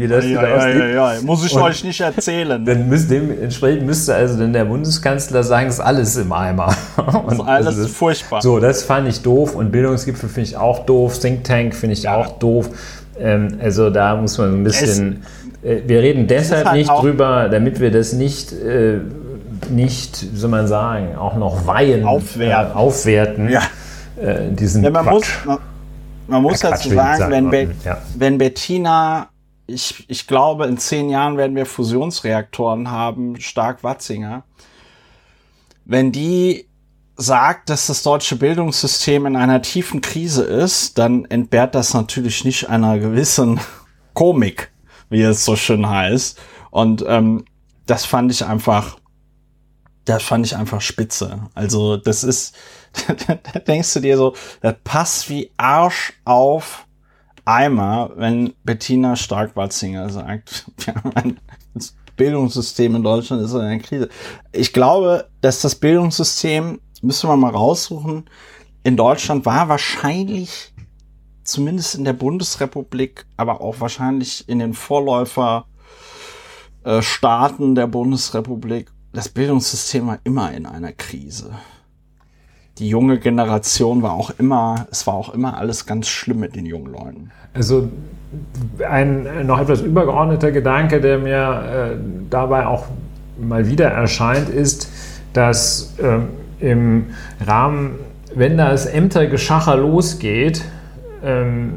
wie 0.00 0.08
das 0.08 0.24
wieder 0.24 0.54
aussieht. 0.54 1.26
Muss 1.26 1.44
ich 1.44 1.54
und 1.54 1.62
euch 1.62 1.84
nicht 1.84 2.00
erzählen. 2.00 2.64
Dann 2.64 2.88
müsst, 2.88 3.10
dementsprechend 3.10 3.84
müsste 3.84 4.14
also 4.14 4.38
dann 4.38 4.54
der 4.54 4.64
Bundeskanzler 4.64 5.42
sagen, 5.42 5.68
es 5.68 5.74
ist 5.74 5.80
alles 5.80 6.16
im 6.16 6.32
Eimer. 6.32 6.74
Und 6.96 7.32
das 7.32 7.38
ist 7.38 7.46
alles 7.46 7.76
das, 7.76 7.90
furchtbar. 7.90 8.40
So, 8.40 8.60
das 8.60 8.82
fand 8.82 9.08
ich 9.08 9.20
doof 9.20 9.54
und 9.54 9.72
Bildungsgipfel 9.72 10.28
finde 10.28 10.48
ich 10.48 10.56
auch 10.56 10.86
doof, 10.86 11.18
Think 11.18 11.44
Tank 11.44 11.74
finde 11.74 11.94
ich 11.94 12.04
ja. 12.04 12.16
auch 12.16 12.38
doof. 12.38 12.70
Ähm, 13.18 13.58
also 13.62 13.90
da 13.90 14.16
muss 14.16 14.38
man 14.38 14.50
so 14.50 14.56
ein 14.56 14.64
bisschen. 14.64 15.22
Äh, 15.62 15.82
wir 15.86 16.00
reden 16.00 16.26
deshalb 16.26 16.66
halt 16.66 16.78
nicht 16.78 16.90
drüber, 16.90 17.48
damit 17.50 17.78
wir 17.80 17.90
das 17.90 18.12
nicht. 18.12 18.52
Äh, 18.52 19.00
nicht, 19.70 20.32
wie 20.32 20.36
soll 20.36 20.50
man 20.50 20.66
sagen, 20.66 21.16
auch 21.16 21.36
noch 21.36 21.68
weihen, 21.68 22.04
aufwerten. 22.04 22.72
Äh, 22.72 22.74
aufwerten. 22.74 23.48
Ja 23.48 23.60
äh, 24.16 24.50
diesen 24.50 24.82
ja, 24.82 24.90
man 24.90 25.04
Quatsch. 25.04 25.14
Muss, 25.14 25.44
man, 25.44 25.58
man 26.28 26.42
muss 26.42 26.60
dazu 26.60 26.88
sagen, 26.90 27.18
sagen, 27.18 27.32
wenn, 27.32 27.50
Be 27.50 27.74
ja. 27.84 27.98
wenn 28.16 28.38
Bettina, 28.38 29.28
ich, 29.66 30.04
ich 30.08 30.26
glaube, 30.26 30.66
in 30.66 30.78
zehn 30.78 31.08
Jahren 31.10 31.36
werden 31.36 31.56
wir 31.56 31.66
Fusionsreaktoren 31.66 32.90
haben, 32.90 33.40
stark 33.40 33.82
Watzinger. 33.82 34.44
Wenn 35.84 36.12
die 36.12 36.66
sagt, 37.16 37.70
dass 37.70 37.86
das 37.86 38.02
deutsche 38.02 38.36
Bildungssystem 38.36 39.26
in 39.26 39.36
einer 39.36 39.62
tiefen 39.62 40.00
Krise 40.00 40.44
ist, 40.44 40.98
dann 40.98 41.24
entbehrt 41.26 41.74
das 41.74 41.94
natürlich 41.94 42.44
nicht 42.44 42.68
einer 42.68 42.98
gewissen 42.98 43.60
Komik, 44.14 44.70
wie 45.08 45.22
es 45.22 45.44
so 45.44 45.56
schön 45.56 45.88
heißt. 45.88 46.38
Und 46.70 47.04
ähm, 47.06 47.44
das 47.86 48.04
fand 48.04 48.32
ich 48.32 48.44
einfach, 48.44 48.96
das 50.04 50.22
fand 50.22 50.46
ich 50.46 50.56
einfach 50.56 50.80
spitze. 50.80 51.48
Also 51.54 51.96
das 51.96 52.24
ist, 52.24 52.54
da 52.92 53.34
denkst 53.66 53.94
du 53.94 54.00
dir 54.00 54.16
so, 54.16 54.34
das 54.60 54.74
passt 54.84 55.30
wie 55.30 55.50
Arsch 55.56 56.12
auf 56.24 56.86
Eimer, 57.44 58.12
wenn 58.16 58.54
Bettina 58.64 59.16
Stark-Watzinger 59.16 60.08
sagt, 60.10 60.70
das 61.74 61.96
Bildungssystem 62.16 62.94
in 62.94 63.02
Deutschland 63.02 63.42
ist 63.42 63.52
in 63.52 63.60
einer 63.60 63.80
Krise. 63.80 64.08
Ich 64.52 64.72
glaube, 64.72 65.28
dass 65.40 65.60
das 65.60 65.74
Bildungssystem, 65.74 66.80
müssen 67.00 67.28
wir 67.28 67.36
mal 67.36 67.50
raussuchen, 67.50 68.30
in 68.84 68.96
Deutschland 68.96 69.44
war 69.46 69.68
wahrscheinlich, 69.68 70.72
zumindest 71.44 71.96
in 71.96 72.04
der 72.04 72.12
Bundesrepublik, 72.12 73.26
aber 73.36 73.60
auch 73.60 73.80
wahrscheinlich 73.80 74.48
in 74.48 74.60
den 74.60 74.74
Vorläuferstaaten 74.74 77.74
der 77.74 77.88
Bundesrepublik, 77.88 78.92
das 79.12 79.28
Bildungssystem 79.28 80.06
war 80.06 80.20
immer 80.24 80.52
in 80.52 80.66
einer 80.66 80.92
Krise 80.92 81.50
die 82.78 82.88
junge 82.88 83.18
Generation 83.18 84.02
war 84.02 84.12
auch 84.12 84.30
immer, 84.38 84.86
es 84.90 85.06
war 85.06 85.14
auch 85.14 85.34
immer 85.34 85.58
alles 85.58 85.86
ganz 85.86 86.08
schlimm 86.08 86.40
mit 86.40 86.56
den 86.56 86.66
jungen 86.66 86.92
Leuten. 86.92 87.30
Also 87.54 87.88
ein 88.88 89.46
noch 89.46 89.60
etwas 89.60 89.82
übergeordneter 89.82 90.52
Gedanke, 90.52 91.00
der 91.00 91.18
mir 91.18 91.92
äh, 91.92 91.96
dabei 92.30 92.66
auch 92.66 92.86
mal 93.38 93.68
wieder 93.68 93.88
erscheint, 93.88 94.48
ist, 94.48 94.90
dass 95.34 95.94
äh, 95.98 96.20
im 96.64 97.06
Rahmen, 97.46 97.96
wenn 98.34 98.56
das 98.56 98.86
Ämtergeschacher 98.86 99.76
losgeht, 99.76 100.64
ähm, 101.22 101.74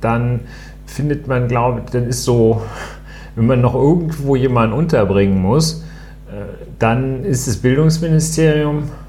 dann 0.00 0.40
findet 0.86 1.26
man, 1.26 1.48
glaube 1.48 1.82
ich, 1.84 1.90
dann 1.90 2.06
ist 2.06 2.24
so, 2.24 2.62
wenn 3.34 3.46
man 3.46 3.60
noch 3.60 3.74
irgendwo 3.74 4.36
jemanden 4.36 4.74
unterbringen 4.74 5.40
muss, 5.40 5.84
dann 6.78 7.24
ist 7.24 7.48
das 7.48 7.56
Bildungsministerium 7.58 8.84
äh, 8.84 8.99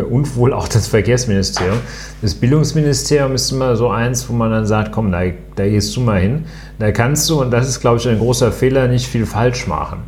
und 0.00 0.36
wohl 0.36 0.52
auch 0.52 0.68
das 0.68 0.88
Verkehrsministerium. 0.88 1.78
Das 2.22 2.34
Bildungsministerium 2.34 3.34
ist 3.34 3.52
immer 3.52 3.76
so 3.76 3.90
eins, 3.90 4.28
wo 4.28 4.32
man 4.32 4.50
dann 4.50 4.66
sagt, 4.66 4.92
komm, 4.92 5.12
da, 5.12 5.20
da 5.54 5.68
gehst 5.68 5.94
du 5.96 6.00
mal 6.00 6.20
hin. 6.20 6.44
Da 6.78 6.92
kannst 6.92 7.28
du, 7.28 7.42
und 7.42 7.50
das 7.50 7.68
ist, 7.68 7.80
glaube 7.80 7.98
ich, 7.98 8.08
ein 8.08 8.18
großer 8.18 8.52
Fehler, 8.52 8.88
nicht 8.88 9.06
viel 9.06 9.26
falsch 9.26 9.66
machen. 9.66 9.98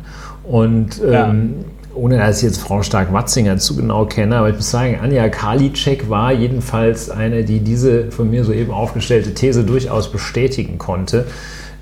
Und 0.43 0.97
ja. 0.99 1.29
ähm, 1.29 1.65
ohne 1.93 2.17
dass 2.17 2.37
ich 2.37 2.43
jetzt 2.43 2.59
Frau 2.59 2.81
Stark-Watzinger 2.81 3.57
zu 3.57 3.75
genau 3.75 4.05
kenne, 4.05 4.37
aber 4.37 4.49
ich 4.49 4.55
muss 4.55 4.69
sagen, 4.69 4.99
Anja 5.01 5.29
Karliczek 5.29 6.09
war 6.09 6.33
jedenfalls 6.33 7.09
eine, 7.09 7.43
die 7.43 7.59
diese 7.59 8.11
von 8.11 8.29
mir 8.29 8.43
soeben 8.43 8.71
aufgestellte 8.71 9.33
These 9.33 9.63
durchaus 9.63 10.11
bestätigen 10.11 10.77
konnte. 10.77 11.25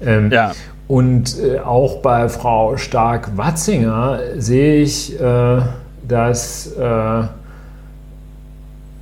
Ähm, 0.05 0.29
ja. 0.31 0.51
Und 0.87 1.37
äh, 1.39 1.59
auch 1.59 2.01
bei 2.01 2.29
Frau 2.29 2.77
Stark-Watzinger 2.77 4.19
sehe 4.37 4.83
ich, 4.83 5.19
äh, 5.19 5.61
dass 6.07 6.67
äh, 6.73 7.23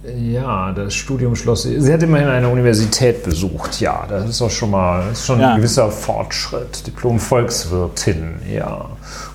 ja, 0.03 0.71
das 0.71 0.95
Studium 0.95 1.35
schloss. 1.35 1.63
Sie 1.63 1.93
hat 1.93 2.01
immerhin 2.01 2.27
eine 2.27 2.49
Universität 2.49 3.23
besucht. 3.23 3.79
Ja, 3.81 4.05
das 4.09 4.29
ist 4.29 4.41
auch 4.41 4.49
schon 4.49 4.71
mal 4.71 5.03
ist 5.11 5.25
schon 5.25 5.39
ja. 5.39 5.51
ein 5.51 5.57
gewisser 5.57 5.91
Fortschritt. 5.91 6.85
Diplom 6.87 7.19
Volkswirtin. 7.19 8.39
Ja, 8.51 8.85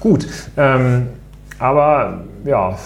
gut. 0.00 0.26
Ähm, 0.56 1.08
aber 1.58 2.24
ja, 2.44 2.76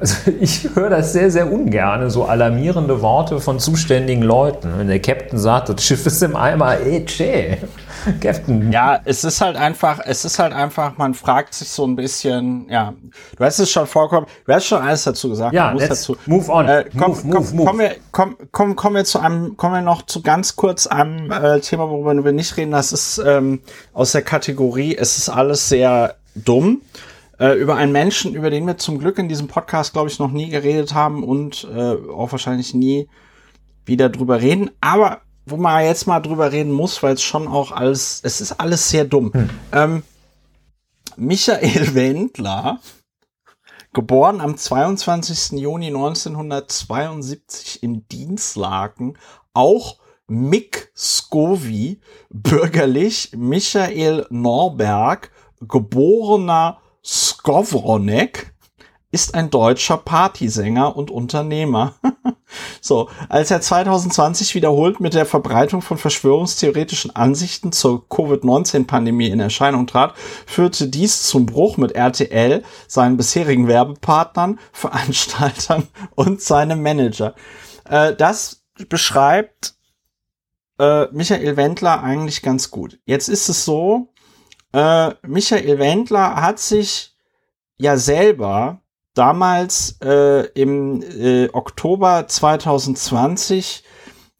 also 0.00 0.30
ich 0.40 0.68
höre 0.74 0.90
das 0.90 1.12
sehr, 1.12 1.30
sehr 1.30 1.50
ungern, 1.50 2.10
so 2.10 2.24
alarmierende 2.24 3.00
Worte 3.02 3.40
von 3.40 3.58
zuständigen 3.58 4.22
Leuten. 4.22 4.72
Wenn 4.76 4.88
der 4.88 5.00
Captain 5.00 5.38
sagt, 5.38 5.68
das 5.68 5.82
Schiff 5.84 6.06
ist 6.06 6.22
im 6.22 6.36
Eimer, 6.36 6.80
eh, 6.80 7.04
che. 7.04 7.58
Captain. 8.20 8.70
Ja, 8.72 9.00
es 9.04 9.24
ist 9.24 9.40
halt 9.40 9.56
einfach, 9.56 10.00
es 10.04 10.24
ist 10.24 10.38
halt 10.38 10.52
einfach, 10.52 10.96
man 10.98 11.14
fragt 11.14 11.54
sich 11.54 11.68
so 11.68 11.84
ein 11.86 11.96
bisschen, 11.96 12.66
ja, 12.70 12.94
du 13.36 13.44
hast 13.44 13.58
es 13.58 13.70
schon 13.70 13.86
vorkommen, 13.86 14.26
du 14.46 14.52
hast 14.52 14.66
schon 14.66 14.80
alles 14.80 15.04
dazu 15.04 15.28
gesagt. 15.28 15.52
Ja, 15.52 15.72
let's 15.72 15.88
dazu. 15.88 16.16
move 16.26 16.50
on. 16.50 16.68
Äh, 16.68 16.84
komm, 16.96 17.12
move, 17.12 17.26
move, 17.26 17.54
move. 17.54 17.66
Kommen 17.66 17.80
wir, 17.80 17.96
komm, 18.12 18.36
komm, 18.52 18.76
kommen 18.76 18.96
wir 18.96 19.04
zu 19.04 19.18
einem, 19.18 19.56
kommen 19.56 19.74
wir 19.74 19.82
noch 19.82 20.02
zu 20.02 20.22
ganz 20.22 20.56
kurz 20.56 20.86
einem 20.86 21.30
äh, 21.30 21.60
Thema, 21.60 21.90
worüber 21.90 22.24
wir 22.24 22.32
nicht 22.32 22.56
reden. 22.56 22.70
Das 22.70 22.92
ist 22.92 23.18
ähm, 23.24 23.60
aus 23.92 24.12
der 24.12 24.22
Kategorie, 24.22 24.96
es 24.96 25.18
ist 25.18 25.28
alles 25.28 25.68
sehr 25.68 26.14
dumm 26.34 26.82
äh, 27.38 27.52
über 27.52 27.76
einen 27.76 27.92
Menschen, 27.92 28.34
über 28.34 28.50
den 28.50 28.66
wir 28.66 28.78
zum 28.78 28.98
Glück 28.98 29.18
in 29.18 29.28
diesem 29.28 29.48
Podcast, 29.48 29.92
glaube 29.92 30.08
ich, 30.08 30.18
noch 30.18 30.30
nie 30.30 30.48
geredet 30.48 30.94
haben 30.94 31.22
und 31.22 31.66
äh, 31.72 31.96
auch 32.10 32.32
wahrscheinlich 32.32 32.74
nie 32.74 33.08
wieder 33.84 34.08
drüber 34.08 34.40
reden. 34.40 34.70
Aber 34.80 35.22
wo 35.46 35.56
man 35.56 35.84
jetzt 35.84 36.06
mal 36.06 36.20
drüber 36.20 36.52
reden 36.52 36.72
muss, 36.72 37.02
weil 37.02 37.14
es 37.14 37.22
schon 37.22 37.48
auch 37.48 37.72
alles, 37.72 38.20
es 38.22 38.40
ist 38.40 38.52
alles 38.52 38.90
sehr 38.90 39.04
dumm. 39.04 39.32
Hm. 39.32 39.50
Ähm, 39.72 40.02
Michael 41.16 41.94
Wendler, 41.94 42.80
geboren 43.92 44.40
am 44.40 44.56
22. 44.56 45.58
Juni 45.58 45.86
1972 45.86 47.82
in 47.82 48.06
Dienstlaken, 48.08 49.16
auch 49.54 49.98
Mick 50.26 50.92
Scovey, 50.94 52.00
bürgerlich 52.28 53.32
Michael 53.34 54.26
Norberg, 54.28 55.30
geborener 55.60 56.78
Skowronek, 57.08 58.52
ist 59.10 59.34
ein 59.34 59.48
deutscher 59.48 59.96
Partysänger 59.96 60.94
und 60.94 61.10
Unternehmer. 61.10 61.94
so, 62.82 63.08
als 63.30 63.50
er 63.50 63.62
2020 63.62 64.54
wiederholt 64.54 65.00
mit 65.00 65.14
der 65.14 65.24
Verbreitung 65.24 65.80
von 65.80 65.96
verschwörungstheoretischen 65.96 67.16
Ansichten 67.16 67.72
zur 67.72 68.06
Covid-19-Pandemie 68.10 69.28
in 69.28 69.40
Erscheinung 69.40 69.86
trat, 69.86 70.14
führte 70.44 70.88
dies 70.88 71.22
zum 71.22 71.46
Bruch 71.46 71.78
mit 71.78 71.92
RTL, 71.92 72.62
seinen 72.86 73.16
bisherigen 73.16 73.66
Werbepartnern, 73.66 74.58
Veranstaltern 74.72 75.88
und 76.14 76.42
seinem 76.42 76.82
Manager. 76.82 77.34
Äh, 77.88 78.14
das 78.14 78.64
beschreibt 78.90 79.76
äh, 80.78 81.06
Michael 81.12 81.56
Wendler 81.56 82.02
eigentlich 82.02 82.42
ganz 82.42 82.70
gut. 82.70 82.98
Jetzt 83.06 83.30
ist 83.30 83.48
es 83.48 83.64
so, 83.64 84.12
äh, 84.72 85.10
Michael 85.22 85.78
Wendler 85.78 86.36
hat 86.36 86.58
sich 86.58 87.14
ja 87.78 87.96
selber 87.96 88.80
damals 89.14 89.98
äh, 90.02 90.46
im 90.52 91.02
äh, 91.02 91.48
Oktober 91.52 92.26
2020 92.28 93.84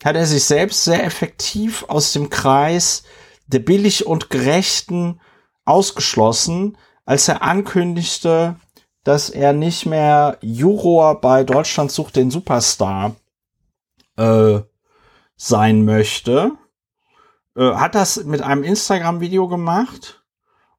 hat 0.05 0.15
er 0.15 0.27
sich 0.27 0.45
selbst 0.45 0.85
sehr 0.85 1.05
effektiv 1.05 1.85
aus 1.89 2.13
dem 2.13 2.31
Kreis 2.31 3.03
der 3.49 3.59
billig 3.59 4.07
und 4.07 4.31
gerechten 4.31 5.21
ausgeschlossen, 5.65 6.77
als 7.05 7.29
er 7.29 7.43
ankündigte, 7.43 8.57
dass 9.03 9.31
er 9.31 9.53
nicht 9.53 9.87
mehr 9.87 10.39
Juror 10.43 11.21
bei 11.21 11.45
Deutschland 11.45 11.91
sucht 11.91 12.17
den 12.17 12.31
Superstar 12.31 13.17
äh, 14.17 14.61
sein 15.37 15.85
möchte. 15.85 16.53
Äh, 17.57 17.73
hat 17.73 17.95
das 17.95 18.23
mit 18.25 18.43
einem 18.43 18.63
Instagram-Video 18.63 19.49
gemacht 19.49 20.18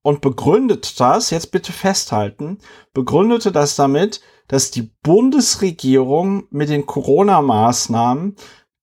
und 0.02 0.22
begründet 0.22 1.00
das, 1.00 1.30
jetzt 1.30 1.52
bitte 1.52 1.72
festhalten, 1.72 2.60
begründete 2.94 3.52
das 3.52 3.76
damit, 3.76 4.22
dass 4.48 4.72
die 4.72 4.92
Bundesregierung 5.04 6.46
mit 6.50 6.70
den 6.70 6.86
Corona-Maßnahmen 6.86 8.36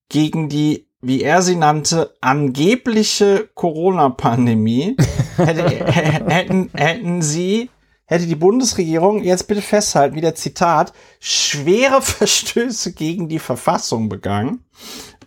gegen 0.08 0.48
die, 0.48 0.88
wie 1.00 1.22
er 1.22 1.42
sie 1.42 1.56
nannte, 1.56 2.14
angebliche 2.20 3.48
Corona-Pandemie 3.54 4.96
hätte, 5.36 5.68
hätten, 5.68 6.70
hätten 6.74 7.22
sie 7.22 7.70
hätte 8.06 8.26
die 8.26 8.36
Bundesregierung, 8.36 9.22
jetzt 9.22 9.48
bitte 9.48 9.62
festhalten, 9.62 10.14
wieder 10.14 10.34
Zitat, 10.34 10.92
schwere 11.18 12.00
Verstöße 12.00 12.92
gegen 12.92 13.28
die 13.28 13.40
Verfassung 13.40 14.08
begangen. 14.08 14.64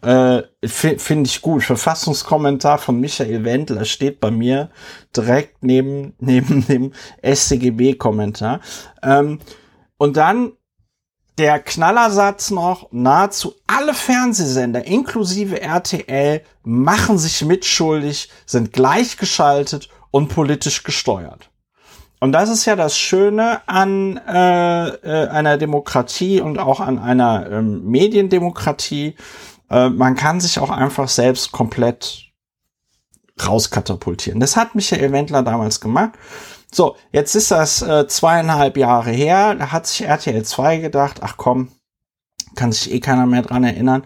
Äh, 0.02 0.44
Finde 0.66 1.28
ich 1.28 1.42
gut. 1.42 1.64
Verfassungskommentar 1.64 2.78
von 2.78 3.00
Michael 3.00 3.44
Wendler 3.44 3.86
steht 3.86 4.20
bei 4.20 4.32
mir 4.32 4.70
direkt 5.16 5.64
neben, 5.64 6.14
neben 6.20 6.66
dem 6.68 6.94
SCGB-Kommentar. 7.22 8.62
Ähm, 9.04 9.40
und 9.98 10.18
dann 10.18 10.54
der 11.38 11.60
Knallersatz 11.60 12.52
noch, 12.52 12.90
nahezu 12.92 13.56
alle 13.66 13.94
Fernsehsender, 13.94 14.86
inklusive 14.86 15.62
RTL, 15.62 16.42
machen 16.64 17.18
sich 17.18 17.46
mitschuldig, 17.46 18.30
sind 18.46 18.74
gleichgeschaltet 18.74 19.90
und 20.12 20.28
politisch 20.28 20.84
gesteuert. 20.84 21.50
Und 22.20 22.34
das 22.34 22.50
ist 22.50 22.66
ja 22.66 22.76
das 22.76 22.98
Schöne 22.98 23.62
an 23.68 24.18
äh, 24.18 24.88
äh, 24.90 25.28
einer 25.30 25.58
Demokratie 25.58 26.42
und 26.42 26.60
auch 26.60 26.82
an 26.82 27.00
einer 27.00 27.50
ähm, 27.50 27.86
Mediendemokratie, 27.86 29.16
äh, 29.70 29.90
man 29.90 30.16
kann 30.16 30.40
sich 30.40 30.60
auch 30.60 30.70
einfach 30.70 31.08
selbst 31.08 31.52
komplett 31.52 32.26
rauskatapultieren. 33.46 34.40
Das 34.40 34.56
hat 34.56 34.76
Michael 34.76 35.12
Wendler 35.12 35.44
damals 35.44 35.80
gemacht. 35.80 36.12
So, 36.72 36.96
jetzt 37.12 37.36
ist 37.36 37.52
das 37.52 37.82
äh, 37.82 38.08
zweieinhalb 38.08 38.78
Jahre 38.78 39.12
her. 39.12 39.56
Da 39.56 39.72
hat 39.72 39.88
sich 39.88 40.06
RTL 40.06 40.44
2 40.44 40.78
gedacht, 40.78 41.22
ach 41.22 41.36
komm, 41.38 41.70
kann 42.56 42.72
sich 42.72 42.92
eh 42.92 43.00
keiner 43.00 43.26
mehr 43.26 43.42
dran 43.42 43.64
erinnern. 43.64 44.04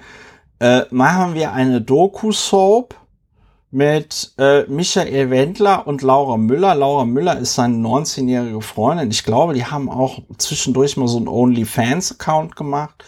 Äh, 0.60 0.84
machen 0.92 1.34
wir 1.34 1.52
eine 1.52 1.82
Doku-Soap 1.82 2.96
mit 3.70 4.34
äh, 4.38 4.64
Michael 4.68 5.30
Wendler 5.30 5.88
und 5.88 6.04
Laura 6.04 6.38
Müller. 6.38 6.76
Laura 6.76 7.06
Müller 7.06 7.40
ist 7.40 7.56
seine 7.56 7.76
19-jährige 7.76 8.62
Freundin. 8.62 9.10
Ich 9.10 9.24
glaube, 9.24 9.56
die 9.56 9.66
haben 9.66 9.90
auch 9.90 10.20
zwischendurch 10.38 10.96
mal 10.96 11.08
so 11.08 11.18
einen 11.18 11.28
OnlyFans-Account 11.28 12.56
gemacht. 12.56 13.04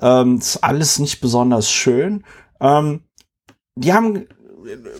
Ähm, 0.00 0.38
ist 0.38 0.62
alles 0.62 0.98
nicht 0.98 1.20
besonders 1.20 1.70
schön. 1.70 2.24
Ähm, 2.60 3.04
die 3.76 3.92
haben 3.92 4.26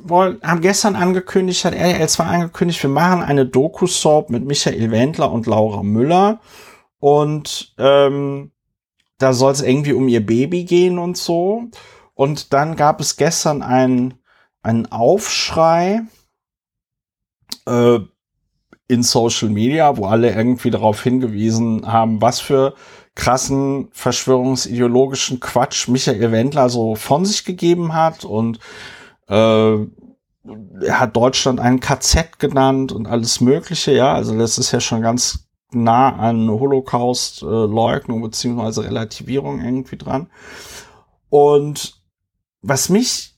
wollen, 0.02 0.40
haben 0.42 0.61
gestern 0.61 0.96
angekündigt, 0.96 1.64
hat 1.64 1.74
RTL 1.74 2.09
2 2.09 2.24
angekündigt, 2.24 2.82
wir 2.82 2.90
machen 2.90 3.22
eine 3.22 3.46
Doku-Soap 3.46 4.30
mit 4.30 4.44
Michael 4.44 4.90
Wendler 4.90 5.30
und 5.32 5.46
Laura 5.46 5.82
Müller. 5.82 6.40
Und 6.98 7.74
ähm, 7.78 8.52
da 9.18 9.32
soll 9.32 9.52
es 9.52 9.62
irgendwie 9.62 9.92
um 9.92 10.09
ihr 10.09 10.24
Baby 10.24 10.64
gehen 10.64 10.98
und 10.98 11.16
so. 11.16 11.64
Und 12.14 12.52
dann 12.52 12.76
gab 12.76 13.00
es 13.00 13.16
gestern 13.16 13.62
einen, 13.62 14.14
einen 14.62 14.87
Aufschrei 14.87 16.02
äh, 17.66 17.98
in 18.88 19.02
Social 19.02 19.48
Media, 19.48 19.96
wo 19.96 20.06
alle 20.06 20.32
irgendwie 20.32 20.70
darauf 20.70 21.02
hingewiesen 21.02 21.90
haben, 21.90 22.22
was 22.22 22.40
für 22.40 22.74
krassen 23.16 23.88
verschwörungsideologischen 23.90 25.40
Quatsch 25.40 25.88
Michael 25.88 26.31
Wendler 26.31 26.68
so 26.68 26.94
von 26.94 27.24
sich 27.24 27.44
gegeben 27.44 27.94
hat 27.94 28.24
und 28.24 28.61
äh, 29.29 29.35
er 29.35 31.00
hat 31.00 31.16
Deutschland 31.16 31.59
ein 31.59 31.81
KZ 31.81 32.38
genannt 32.38 32.92
und 32.92 33.09
alles 33.09 33.40
Mögliche, 33.40 33.92
ja, 33.92 34.14
also 34.14 34.38
das 34.38 34.59
ist 34.59 34.70
ja 34.70 34.79
schon 34.79 35.02
ganz 35.02 35.48
nah 35.72 36.14
an 36.14 36.48
Holocaust-Leugnung 36.48 38.22
beziehungsweise 38.22 38.85
Relativierung 38.85 39.61
irgendwie 39.61 39.96
dran. 39.96 40.31
Und 41.29 42.00
was 42.62 42.88
mich, 42.88 43.35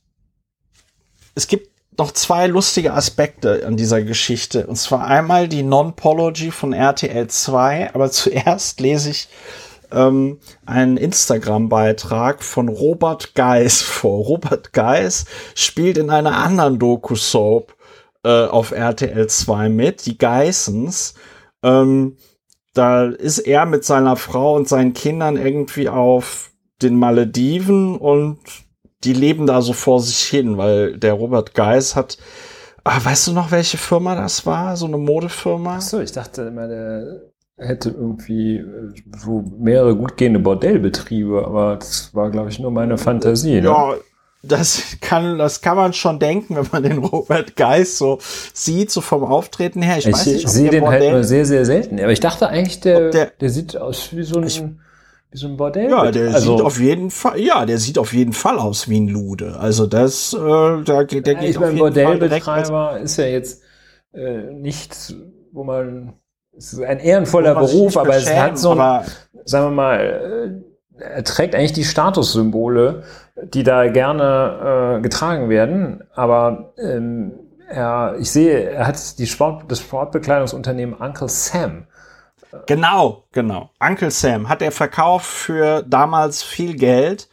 es 1.35 1.47
gibt 1.47 1.69
noch 1.99 2.13
zwei 2.13 2.47
lustige 2.47 2.93
Aspekte 2.93 3.67
an 3.67 3.77
dieser 3.77 4.03
Geschichte. 4.03 4.67
Und 4.67 4.77
zwar 4.77 5.07
einmal 5.07 5.49
die 5.49 5.65
Non-Pology 5.65 6.51
von 6.51 6.73
RTL 6.73 7.27
2, 7.29 7.95
aber 7.95 8.11
zuerst 8.11 8.81
lese 8.81 9.11
ich 9.11 9.29
ähm, 9.93 10.39
einen 10.67 10.97
Instagram-Beitrag 10.97 12.43
von 12.43 12.69
Robert 12.69 13.35
Geis 13.35 13.81
vor. 13.83 14.25
Robert 14.25 14.73
Geis 14.73 15.25
spielt 15.55 15.99
in 15.99 16.11
einer 16.11 16.37
anderen 16.37 16.79
Doku-Soap 16.79 17.75
äh, 18.25 18.47
auf 18.47 18.73
RTL 18.73 19.27
2 19.27 19.69
mit, 19.69 20.07
die 20.07 20.19
Geissens. 20.19 21.15
Ähm, 21.63 22.17
da 22.75 23.07
ist 23.07 23.39
er 23.39 23.67
mit 23.67 23.85
seiner 23.85 24.17
Frau 24.17 24.55
und 24.55 24.69
seinen 24.69 24.93
Kindern 24.93 25.37
irgendwie 25.37 25.89
auf 25.89 26.51
den 26.81 26.97
Malediven 26.97 27.97
und 27.97 28.39
die 29.05 29.13
leben 29.13 29.47
da 29.47 29.63
so 29.63 29.73
vor 29.73 30.01
sich 30.01 30.23
hin, 30.23 30.59
weil 30.59 30.97
der 30.97 31.15
Robert 31.15 31.55
Geis 31.55 31.97
hat, 31.97 32.19
ah, 32.85 32.99
weißt 33.03 33.29
du 33.29 33.33
noch, 33.33 33.51
welche 33.51 33.79
Firma 33.79 34.15
das 34.15 34.47
war? 34.47 34.77
So 34.77 34.87
eine 34.87 34.99
Modefirma? 34.99 35.77
Ach 35.77 35.81
so, 35.81 36.01
ich 36.01 36.13
dachte 36.13 36.43
immer, 36.43 36.69
der 36.69 37.28
hätte 37.59 37.91
irgendwie 37.91 38.57
äh, 38.57 38.93
so 39.19 39.45
mehrere 39.59 39.97
gut 39.97 40.17
gehende 40.17 40.39
Bordellbetriebe, 40.39 41.45
aber 41.45 41.77
das 41.77 42.15
war, 42.15 42.31
glaube 42.31 42.51
ich, 42.51 42.59
nur 42.59 42.71
meine 42.71 42.99
Fantasie. 42.99 43.61
Ne? 43.61 43.69
Ja, 43.69 43.95
das 44.43 44.97
kann, 45.01 45.39
das 45.39 45.61
kann 45.61 45.77
man 45.77 45.93
schon 45.93 46.21
denken, 46.21 46.57
wenn 46.57 46.67
man 46.71 46.83
den 46.83 46.99
Robert 46.99 47.57
Geis 47.57 47.99
so 47.99 48.19
sieht, 48.55 48.91
so 48.91 49.01
vom 49.01 49.25
Auftreten 49.25 49.83
her. 49.83 49.99
Ich, 49.99 50.07
ich 50.07 50.15
weiß 50.15 50.27
nicht, 50.27 50.49
sehe 50.49 50.71
den 50.71 50.83
halt 50.83 50.93
Bordell, 50.93 51.03
halt 51.03 51.13
nur 51.13 51.25
sehr, 51.25 51.45
sehr 51.45 51.65
selten. 51.65 51.99
Aber 51.99 52.13
ich 52.13 52.21
dachte 52.21 52.49
eigentlich, 52.49 52.81
der, 52.81 53.11
der, 53.11 53.27
der 53.27 53.51
sieht 53.51 53.77
aus 53.77 54.11
wie 54.13 54.23
so 54.23 54.39
ein, 54.39 54.47
ich, 54.47 54.63
wie 54.63 55.39
so 55.39 55.49
ein 55.49 55.57
Bordell. 55.57 55.91
Ja, 55.91 56.11
der 56.13 56.35
also, 56.35 56.57
sieht 56.57 56.65
auf 56.65 56.79
jeden 56.79 57.11
Fall, 57.11 57.41
ja, 57.41 57.67
der 57.67 57.79
sieht 57.79 57.99
auf 57.99 58.13
jeden 58.13 58.33
Fall 58.33 58.59
aus 58.59 58.89
wie 58.89 59.01
ein 59.01 59.09
Lude. 59.09 59.57
Also 59.59 59.87
das, 59.87 60.33
äh, 60.33 60.39
da, 60.39 60.83
der 60.83 60.95
ja, 60.95 61.03
geht 61.03 61.27
ich 61.27 61.59
auf 61.59 61.65
jeden 61.65 61.79
Bordellbetreiber 61.79 62.91
Fall 62.91 63.03
ist 63.03 63.17
ja 63.19 63.27
jetzt 63.27 63.63
äh, 64.13 64.53
nicht, 64.53 65.17
wo 65.53 65.65
man, 65.65 66.13
es 66.59 66.73
ist 66.73 66.83
ein 66.83 66.99
ehrenvoller 66.99 67.55
Beruf, 67.55 67.97
aber 67.97 68.17
es 68.17 68.29
hat 68.31 68.59
so 68.59 68.73
ein, 68.73 69.05
sagen 69.45 69.67
wir 69.67 69.71
mal, 69.71 70.63
äh, 71.01 71.03
er 71.03 71.25
trägt 71.25 71.55
eigentlich 71.55 71.73
die 71.73 71.85
Statussymbole, 71.85 73.05
die 73.55 73.63
da 73.63 73.89
gerne 73.89 74.97
äh, 74.99 75.01
getragen 75.01 75.49
werden, 75.49 76.03
aber 76.15 76.73
ähm, 76.77 77.33
er, 77.69 78.17
ich 78.19 78.31
sehe, 78.31 78.71
er 78.71 78.87
hat 78.87 79.19
die 79.19 79.27
Sport, 79.27 79.71
das 79.71 79.81
Sportbekleidungsunternehmen 79.81 80.95
Uncle 80.95 81.29
Sam 81.29 81.87
Genau, 82.67 83.25
genau. 83.33 83.71
Uncle 83.79 84.11
Sam 84.11 84.49
hat 84.49 84.63
er 84.63 84.73
verkauft 84.73 85.27
für 85.27 85.83
damals 85.83 86.43
viel 86.43 86.75
Geld 86.75 87.29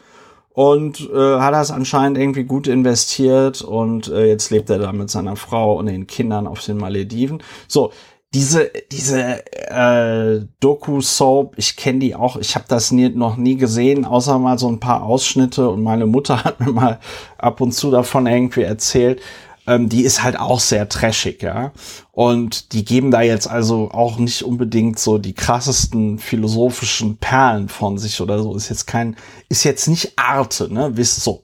und 0.52 1.10
äh, 1.10 1.40
hat 1.40 1.54
das 1.54 1.72
anscheinend 1.72 2.18
irgendwie 2.18 2.44
gut 2.44 2.68
investiert 2.68 3.62
und 3.62 4.10
äh, 4.10 4.26
jetzt 4.26 4.50
lebt 4.50 4.70
er 4.70 4.80
da 4.80 4.92
mit 4.92 5.10
seiner 5.10 5.36
Frau 5.36 5.78
und 5.78 5.86
den 5.88 6.08
Kindern 6.08 6.48
auf 6.48 6.64
den 6.64 6.78
Malediven. 6.78 7.42
So, 7.68 7.92
diese 8.36 8.72
diese 8.92 9.44
äh, 9.72 10.46
Doku-Soap, 10.60 11.56
ich 11.58 11.76
kenne 11.76 12.00
die 12.00 12.14
auch, 12.16 12.36
ich 12.36 12.54
habe 12.56 12.66
das 12.68 12.92
nie, 12.92 13.10
noch 13.10 13.38
nie 13.38 13.56
gesehen, 13.56 14.06
außer 14.06 14.38
mal 14.38 14.60
so 14.60 14.68
ein 14.68 14.80
paar 14.80 15.02
Ausschnitte 15.04 15.70
und 15.70 15.82
meine 15.82 16.06
Mutter 16.06 16.44
hat 16.44 16.60
mir 16.60 16.72
mal 16.72 17.00
ab 17.38 17.62
und 17.62 17.72
zu 17.72 17.90
davon 17.90 18.28
irgendwie 18.28 18.64
erzählt 18.64 19.22
ähm, 19.68 19.90
die 19.90 20.04
ist 20.04 20.24
halt 20.24 20.40
auch 20.40 20.60
sehr 20.60 20.90
trashig, 20.90 21.42
ja. 21.42 21.72
Und 22.12 22.74
die 22.74 22.86
geben 22.86 23.12
da 23.12 23.22
jetzt 23.22 23.50
also 23.50 23.90
auch 23.92 24.18
nicht 24.18 24.44
unbedingt 24.44 25.00
so 25.00 25.18
die 25.18 25.34
krassesten 25.34 26.20
philosophischen 26.20 27.18
Perlen 27.18 27.68
von 27.68 27.98
sich 27.98 28.22
oder 28.22 28.42
so. 28.42 28.56
Ist 28.56 28.70
jetzt 28.70 28.86
kein, 28.86 29.16
ist 29.50 29.64
jetzt 29.64 29.88
nicht 29.88 30.14
Arte, 30.18 30.72
ne, 30.72 30.92
wisst 30.96 31.24
so. 31.24 31.44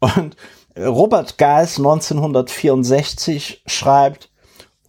Und 0.00 0.36
Robert 0.76 1.38
Geis 1.38 1.78
1964 1.78 3.62
schreibt, 3.66 4.30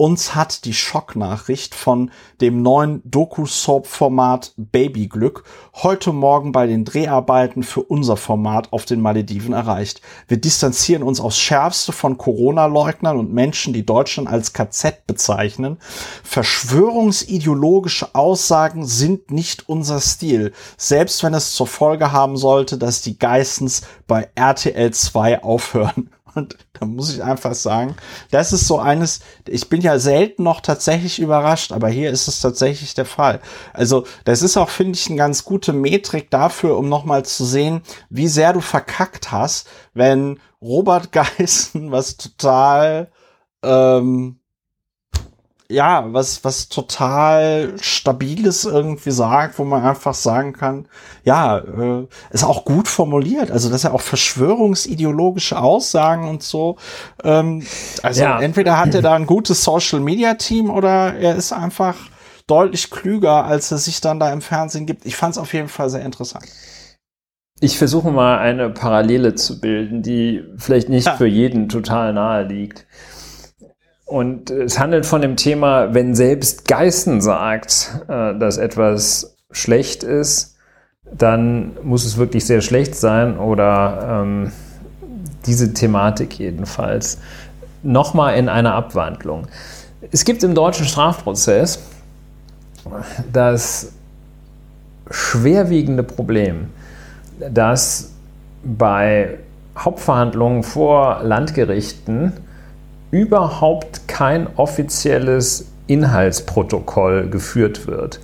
uns 0.01 0.33
hat 0.33 0.65
die 0.65 0.73
Schocknachricht 0.73 1.75
von 1.75 2.09
dem 2.41 2.63
neuen 2.63 3.03
Doku-Soap-Format 3.05 4.51
Babyglück 4.57 5.43
heute 5.75 6.11
Morgen 6.11 6.51
bei 6.51 6.65
den 6.65 6.85
Dreharbeiten 6.85 7.61
für 7.61 7.83
unser 7.83 8.17
Format 8.17 8.73
auf 8.73 8.85
den 8.85 8.99
Malediven 8.99 9.53
erreicht. 9.53 10.01
Wir 10.27 10.37
distanzieren 10.37 11.03
uns 11.03 11.21
aufs 11.21 11.37
Schärfste 11.37 11.91
von 11.91 12.17
Corona-Leugnern 12.17 13.19
und 13.19 13.31
Menschen, 13.31 13.73
die 13.73 13.85
Deutschland 13.85 14.27
als 14.27 14.53
KZ 14.53 15.05
bezeichnen. 15.05 15.77
Verschwörungsideologische 16.23 18.15
Aussagen 18.15 18.87
sind 18.87 19.29
nicht 19.29 19.69
unser 19.69 19.99
Stil, 19.99 20.51
selbst 20.77 21.21
wenn 21.21 21.35
es 21.35 21.53
zur 21.53 21.67
Folge 21.67 22.11
haben 22.11 22.37
sollte, 22.37 22.79
dass 22.79 23.03
die 23.03 23.19
Geissens 23.19 23.83
bei 24.07 24.31
RTL 24.33 24.91
2 24.91 25.43
aufhören. 25.43 26.09
Und 26.35 26.57
da 26.73 26.85
muss 26.85 27.13
ich 27.13 27.23
einfach 27.23 27.53
sagen, 27.53 27.95
das 28.31 28.53
ist 28.53 28.67
so 28.67 28.79
eines, 28.79 29.21
ich 29.47 29.69
bin 29.69 29.81
ja 29.81 29.99
selten 29.99 30.43
noch 30.43 30.61
tatsächlich 30.61 31.19
überrascht, 31.19 31.71
aber 31.71 31.89
hier 31.89 32.11
ist 32.11 32.27
es 32.27 32.39
tatsächlich 32.39 32.93
der 32.93 33.05
Fall. 33.05 33.41
Also 33.73 34.05
das 34.25 34.41
ist 34.41 34.57
auch, 34.57 34.69
finde 34.69 34.97
ich, 34.97 35.07
eine 35.07 35.17
ganz 35.17 35.43
gute 35.43 35.73
Metrik 35.73 36.29
dafür, 36.29 36.77
um 36.77 36.89
nochmal 36.89 37.23
zu 37.23 37.45
sehen, 37.45 37.81
wie 38.09 38.27
sehr 38.27 38.53
du 38.53 38.61
verkackt 38.61 39.31
hast, 39.31 39.67
wenn 39.93 40.39
Robert 40.61 41.11
Geissen 41.11 41.91
was 41.91 42.17
total 42.17 43.11
ähm, 43.63 44.40
ja, 45.71 46.13
was, 46.13 46.43
was 46.43 46.69
total 46.69 47.73
Stabiles 47.79 48.65
irgendwie 48.65 49.11
sagt, 49.11 49.57
wo 49.59 49.63
man 49.63 49.83
einfach 49.83 50.13
sagen 50.13 50.53
kann, 50.53 50.87
ja, 51.23 51.57
äh, 51.57 52.07
ist 52.31 52.43
auch 52.43 52.65
gut 52.65 52.87
formuliert. 52.87 53.51
Also, 53.51 53.69
dass 53.69 53.83
er 53.83 53.93
auch 53.93 54.01
verschwörungsideologische 54.01 55.59
Aussagen 55.59 56.27
und 56.27 56.43
so. 56.43 56.77
Ähm, 57.23 57.65
also, 58.03 58.21
ja. 58.21 58.39
entweder 58.39 58.77
hat 58.77 58.93
er 58.93 59.01
da 59.01 59.13
ein 59.13 59.25
gutes 59.25 59.63
Social 59.63 59.99
Media 59.99 60.35
Team 60.35 60.69
oder 60.69 61.15
er 61.15 61.35
ist 61.35 61.53
einfach 61.53 61.95
deutlich 62.47 62.89
klüger, 62.89 63.45
als 63.45 63.71
er 63.71 63.77
sich 63.77 64.01
dann 64.01 64.19
da 64.19 64.31
im 64.31 64.41
Fernsehen 64.41 64.85
gibt. 64.85 65.05
Ich 65.05 65.15
fand 65.15 65.33
es 65.33 65.37
auf 65.37 65.53
jeden 65.53 65.69
Fall 65.69 65.89
sehr 65.89 66.03
interessant. 66.03 66.45
Ich 67.63 67.77
versuche 67.77 68.11
mal 68.11 68.39
eine 68.39 68.71
Parallele 68.71 69.35
zu 69.35 69.61
bilden, 69.61 70.01
die 70.01 70.43
vielleicht 70.57 70.89
nicht 70.89 71.05
ja. 71.05 71.15
für 71.15 71.27
jeden 71.27 71.69
total 71.69 72.11
nahe 72.11 72.43
liegt. 72.43 72.87
Und 74.11 74.49
es 74.49 74.77
handelt 74.77 75.05
von 75.05 75.21
dem 75.21 75.37
Thema, 75.37 75.93
wenn 75.93 76.15
selbst 76.15 76.67
Geißen 76.67 77.21
sagt, 77.21 78.01
äh, 78.09 78.37
dass 78.37 78.57
etwas 78.57 79.37
schlecht 79.51 80.03
ist, 80.03 80.57
dann 81.09 81.77
muss 81.81 82.03
es 82.03 82.17
wirklich 82.17 82.45
sehr 82.45 82.59
schlecht 82.59 82.93
sein 82.93 83.39
oder 83.39 84.21
ähm, 84.21 84.51
diese 85.45 85.73
Thematik 85.73 86.37
jedenfalls. 86.37 87.19
Nochmal 87.83 88.35
in 88.35 88.49
einer 88.49 88.73
Abwandlung. 88.73 89.47
Es 90.11 90.25
gibt 90.25 90.43
im 90.43 90.55
deutschen 90.55 90.87
Strafprozess 90.87 91.79
das 93.31 93.93
schwerwiegende 95.09 96.03
Problem, 96.03 96.67
dass 97.49 98.11
bei 98.61 99.37
Hauptverhandlungen 99.77 100.63
vor 100.63 101.21
Landgerichten 101.23 102.33
überhaupt 103.11 104.07
kein 104.07 104.47
offizielles 104.55 105.67
Inhaltsprotokoll 105.87 107.29
geführt 107.29 107.85
wird. 107.87 108.19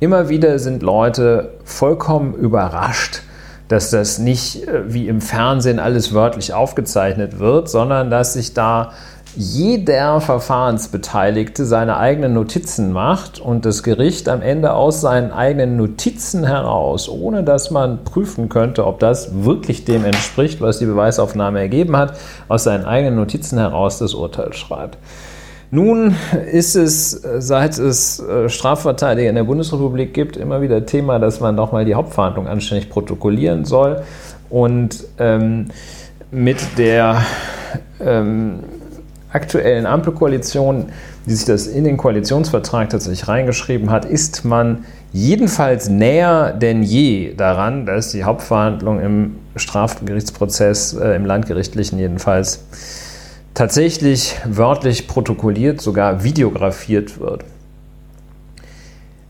Immer 0.00 0.28
wieder 0.28 0.58
sind 0.60 0.82
Leute 0.82 1.54
vollkommen 1.64 2.34
überrascht, 2.34 3.22
dass 3.66 3.90
das 3.90 4.18
nicht 4.18 4.66
äh, 4.68 4.92
wie 4.92 5.08
im 5.08 5.20
Fernsehen 5.20 5.80
alles 5.80 6.14
wörtlich 6.14 6.54
aufgezeichnet 6.54 7.38
wird, 7.38 7.68
sondern 7.68 8.10
dass 8.10 8.34
sich 8.34 8.54
da 8.54 8.92
jeder 9.38 10.20
Verfahrensbeteiligte 10.20 11.64
seine 11.64 11.96
eigenen 11.96 12.34
Notizen 12.34 12.92
macht 12.92 13.38
und 13.38 13.64
das 13.64 13.84
Gericht 13.84 14.28
am 14.28 14.42
Ende 14.42 14.72
aus 14.72 15.00
seinen 15.00 15.30
eigenen 15.30 15.76
Notizen 15.76 16.44
heraus, 16.44 17.08
ohne 17.08 17.44
dass 17.44 17.70
man 17.70 18.02
prüfen 18.02 18.48
könnte, 18.48 18.84
ob 18.84 18.98
das 18.98 19.44
wirklich 19.44 19.84
dem 19.84 20.04
entspricht, 20.04 20.60
was 20.60 20.80
die 20.80 20.86
Beweisaufnahme 20.86 21.60
ergeben 21.60 21.96
hat, 21.96 22.18
aus 22.48 22.64
seinen 22.64 22.84
eigenen 22.84 23.14
Notizen 23.14 23.58
heraus 23.58 23.98
das 23.98 24.12
Urteil 24.12 24.54
schreibt. 24.54 24.98
Nun 25.70 26.16
ist 26.50 26.74
es, 26.74 27.10
seit 27.38 27.78
es 27.78 28.18
äh, 28.18 28.48
Strafverteidiger 28.48 29.28
in 29.28 29.36
der 29.36 29.44
Bundesrepublik 29.44 30.14
gibt, 30.14 30.36
immer 30.36 30.62
wieder 30.62 30.84
Thema, 30.84 31.20
dass 31.20 31.38
man 31.38 31.56
doch 31.56 31.70
mal 31.70 31.84
die 31.84 31.94
Hauptverhandlung 31.94 32.48
anständig 32.48 32.90
protokollieren 32.90 33.64
soll. 33.64 34.02
Und 34.50 35.04
ähm, 35.18 35.68
mit 36.32 36.58
der 36.76 37.22
ähm, 38.00 38.60
aktuellen 39.32 39.86
Ampelkoalition, 39.86 40.86
die 41.26 41.34
sich 41.34 41.44
das 41.44 41.66
in 41.66 41.84
den 41.84 41.96
Koalitionsvertrag 41.96 42.90
tatsächlich 42.90 43.28
reingeschrieben 43.28 43.90
hat, 43.90 44.04
ist 44.04 44.44
man 44.44 44.84
jedenfalls 45.12 45.88
näher 45.88 46.52
denn 46.52 46.82
je 46.82 47.34
daran, 47.34 47.86
dass 47.86 48.12
die 48.12 48.24
Hauptverhandlung 48.24 49.00
im 49.00 49.36
Strafgerichtsprozess, 49.56 50.94
äh, 50.94 51.14
im 51.16 51.26
Landgerichtlichen 51.26 51.98
jedenfalls, 51.98 52.64
tatsächlich 53.54 54.36
wörtlich 54.44 55.08
protokolliert, 55.08 55.80
sogar 55.80 56.22
videografiert 56.22 57.18
wird. 57.20 57.44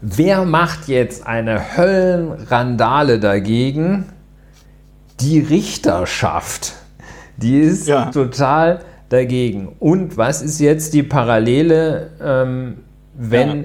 Wer 0.01 0.45
macht 0.45 0.87
jetzt 0.87 1.27
eine 1.27 1.77
Höllenrandale 1.77 3.19
dagegen? 3.19 4.07
Die 5.21 5.41
Richterschaft. 5.41 6.75
Die 7.37 7.59
ist 7.59 7.89
ja. 7.89 8.11
total 8.11 8.81
dagegen. 9.09 9.69
Und 9.79 10.17
was 10.17 10.43
ist 10.43 10.61
jetzt 10.61 10.95
die 10.95 11.03
Parallele, 11.03 12.11
ähm, 12.23 12.79
wenn 13.15 13.59
ja. 13.59 13.65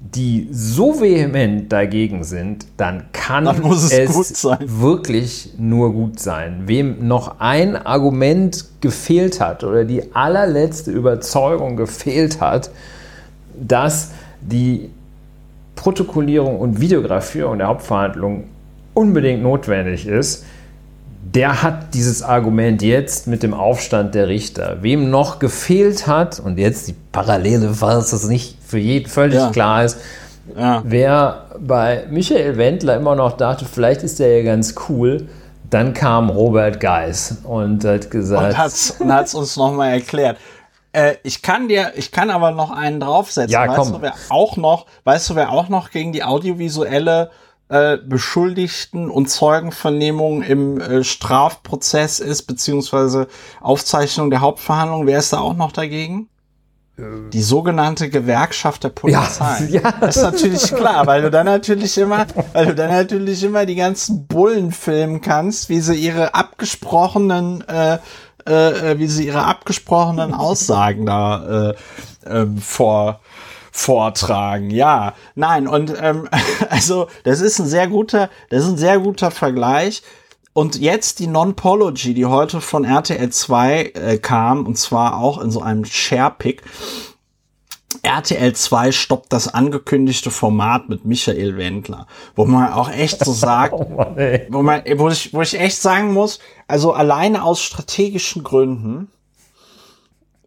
die 0.00 0.48
so 0.50 1.00
vehement 1.00 1.72
dagegen 1.72 2.24
sind, 2.24 2.66
dann 2.76 3.04
kann 3.12 3.46
dann 3.46 3.64
es, 3.70 3.90
es 3.92 4.46
wirklich 4.60 5.54
nur 5.58 5.92
gut 5.92 6.20
sein. 6.20 6.62
Wem 6.66 7.06
noch 7.06 7.40
ein 7.40 7.76
Argument 7.76 8.66
gefehlt 8.80 9.40
hat 9.40 9.64
oder 9.64 9.84
die 9.84 10.14
allerletzte 10.14 10.90
Überzeugung 10.90 11.76
gefehlt 11.76 12.40
hat, 12.40 12.70
dass 13.58 14.10
die 14.40 14.90
Protokollierung 15.74 16.60
und 16.60 16.80
Videografierung 16.80 17.58
der 17.58 17.68
Hauptverhandlung 17.68 18.44
unbedingt 18.94 19.42
notwendig 19.42 20.06
ist, 20.06 20.44
der 21.34 21.62
hat 21.62 21.94
dieses 21.94 22.22
Argument 22.22 22.80
jetzt 22.82 23.26
mit 23.26 23.42
dem 23.42 23.54
Aufstand 23.54 24.14
der 24.14 24.28
Richter. 24.28 24.78
Wem 24.82 25.10
noch 25.10 25.40
gefehlt 25.40 26.06
hat, 26.06 26.38
und 26.38 26.58
jetzt 26.58 26.86
die 26.86 26.94
Parallele, 27.12 27.74
falls 27.74 28.12
es 28.12 28.28
nicht 28.28 28.56
für 28.64 28.78
jeden 28.78 29.08
völlig 29.08 29.36
ja. 29.36 29.50
klar 29.50 29.84
ist, 29.84 29.98
ja. 30.56 30.82
wer 30.84 31.46
bei 31.58 32.06
Michael 32.10 32.56
Wendler 32.56 32.96
immer 32.96 33.16
noch 33.16 33.36
dachte, 33.36 33.64
vielleicht 33.64 34.02
ist 34.02 34.20
der 34.20 34.38
ja 34.38 34.44
ganz 34.44 34.74
cool, 34.88 35.28
dann 35.70 35.92
kam 35.92 36.30
Robert 36.30 36.78
Geis 36.78 37.38
und 37.42 37.84
hat 37.84 38.10
gesagt. 38.10 38.52
Und 39.00 39.12
hat 39.12 39.26
es 39.26 39.34
uns 39.34 39.56
nochmal 39.56 39.94
erklärt. 39.94 40.36
Äh, 40.92 41.16
ich 41.24 41.42
kann 41.42 41.66
dir, 41.66 41.92
ich 41.96 42.12
kann 42.12 42.30
aber 42.30 42.52
noch 42.52 42.70
einen 42.70 43.00
draufsetzen. 43.00 43.50
Ja, 43.50 43.66
weißt 43.66 43.76
komm. 43.76 43.92
du, 43.94 44.02
wer 44.02 44.14
auch 44.28 44.56
noch, 44.56 44.86
weißt 45.02 45.30
du, 45.30 45.34
wer 45.34 45.50
auch 45.50 45.68
noch 45.68 45.90
gegen 45.90 46.12
die 46.12 46.22
audiovisuelle 46.22 47.30
äh, 47.74 47.98
Beschuldigten 47.98 49.10
und 49.10 49.28
Zeugenvernehmung 49.28 50.42
im 50.42 50.80
äh, 50.80 51.02
Strafprozess 51.02 52.20
ist, 52.20 52.42
beziehungsweise 52.42 53.26
Aufzeichnung 53.60 54.30
der 54.30 54.42
Hauptverhandlung. 54.42 55.08
Wer 55.08 55.18
ist 55.18 55.32
da 55.32 55.40
auch 55.40 55.56
noch 55.56 55.72
dagegen? 55.72 56.28
Äh. 56.96 57.02
Die 57.32 57.42
sogenannte 57.42 58.10
Gewerkschaft 58.10 58.84
der 58.84 58.90
Polizei. 58.90 59.66
Ja, 59.70 59.80
ja. 59.82 59.94
Das 60.00 60.16
ist 60.16 60.22
natürlich 60.22 60.72
klar, 60.72 61.04
weil 61.08 61.22
du 61.22 61.32
dann 61.32 61.46
natürlich 61.46 61.98
immer, 61.98 62.26
weil 62.52 62.66
du 62.66 62.76
dann 62.76 62.90
natürlich 62.90 63.42
immer 63.42 63.66
die 63.66 63.74
ganzen 63.74 64.28
Bullen 64.28 64.70
filmen 64.70 65.20
kannst, 65.20 65.68
wie 65.68 65.80
sie 65.80 65.96
ihre 65.96 66.32
abgesprochenen, 66.32 67.64
äh, 67.66 67.98
äh, 68.44 68.98
wie 69.00 69.08
sie 69.08 69.26
ihre 69.26 69.46
abgesprochenen 69.46 70.32
Aussagen 70.32 71.06
da 71.06 71.72
äh, 71.72 71.74
äh, 72.24 72.46
vor 72.60 73.18
vortragen. 73.76 74.70
Ja, 74.70 75.14
nein, 75.34 75.66
und 75.66 75.92
ähm, 76.00 76.28
also 76.70 77.08
das 77.24 77.40
ist 77.40 77.58
ein 77.58 77.66
sehr 77.66 77.88
guter, 77.88 78.30
das 78.48 78.62
ist 78.62 78.70
ein 78.70 78.78
sehr 78.78 79.00
guter 79.00 79.32
Vergleich. 79.32 80.02
Und 80.52 80.78
jetzt 80.78 81.18
die 81.18 81.26
Non-Pology, 81.26 82.14
die 82.14 82.26
heute 82.26 82.60
von 82.60 82.84
RTL 82.84 83.28
2 83.30 83.82
äh, 83.82 84.18
kam, 84.18 84.64
und 84.64 84.78
zwar 84.78 85.18
auch 85.18 85.40
in 85.40 85.50
so 85.50 85.60
einem 85.60 85.84
Share-Pick. 85.84 86.62
RTL 88.02 88.52
2 88.52 88.92
stoppt 88.92 89.32
das 89.32 89.52
angekündigte 89.52 90.30
Format 90.30 90.88
mit 90.88 91.04
Michael 91.04 91.56
Wendler, 91.56 92.06
wo 92.36 92.44
man 92.44 92.72
auch 92.72 92.90
echt 92.92 93.24
so 93.24 93.32
sagt, 93.32 93.74
oh 93.74 93.88
Mann, 93.88 94.16
wo, 94.50 94.62
man, 94.62 94.82
wo, 94.96 95.08
ich, 95.08 95.34
wo 95.34 95.42
ich 95.42 95.58
echt 95.58 95.82
sagen 95.82 96.12
muss, 96.12 96.38
also 96.68 96.92
alleine 96.92 97.42
aus 97.42 97.60
strategischen 97.60 98.44
Gründen 98.44 99.10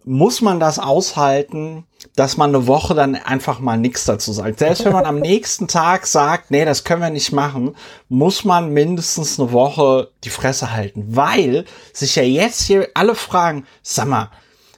muss 0.07 0.41
man 0.41 0.59
das 0.59 0.79
aushalten, 0.79 1.85
dass 2.15 2.37
man 2.37 2.55
eine 2.55 2.65
Woche 2.65 2.95
dann 2.95 3.15
einfach 3.15 3.59
mal 3.59 3.77
nichts 3.77 4.05
dazu 4.05 4.31
sagt. 4.31 4.59
Selbst 4.59 4.85
wenn 4.85 4.93
man 4.93 5.05
am 5.05 5.19
nächsten 5.19 5.67
Tag 5.67 6.07
sagt, 6.07 6.49
nee, 6.49 6.65
das 6.65 6.83
können 6.83 7.01
wir 7.01 7.09
nicht 7.09 7.33
machen, 7.33 7.75
muss 8.07 8.45
man 8.45 8.71
mindestens 8.71 9.39
eine 9.39 9.51
Woche 9.51 10.09
die 10.23 10.29
Fresse 10.29 10.71
halten, 10.71 11.03
weil 11.09 11.65
sich 11.93 12.15
ja 12.15 12.23
jetzt 12.23 12.63
hier 12.63 12.87
alle 12.93 13.15
fragen, 13.15 13.65
sag 13.83 14.07
mal, 14.07 14.31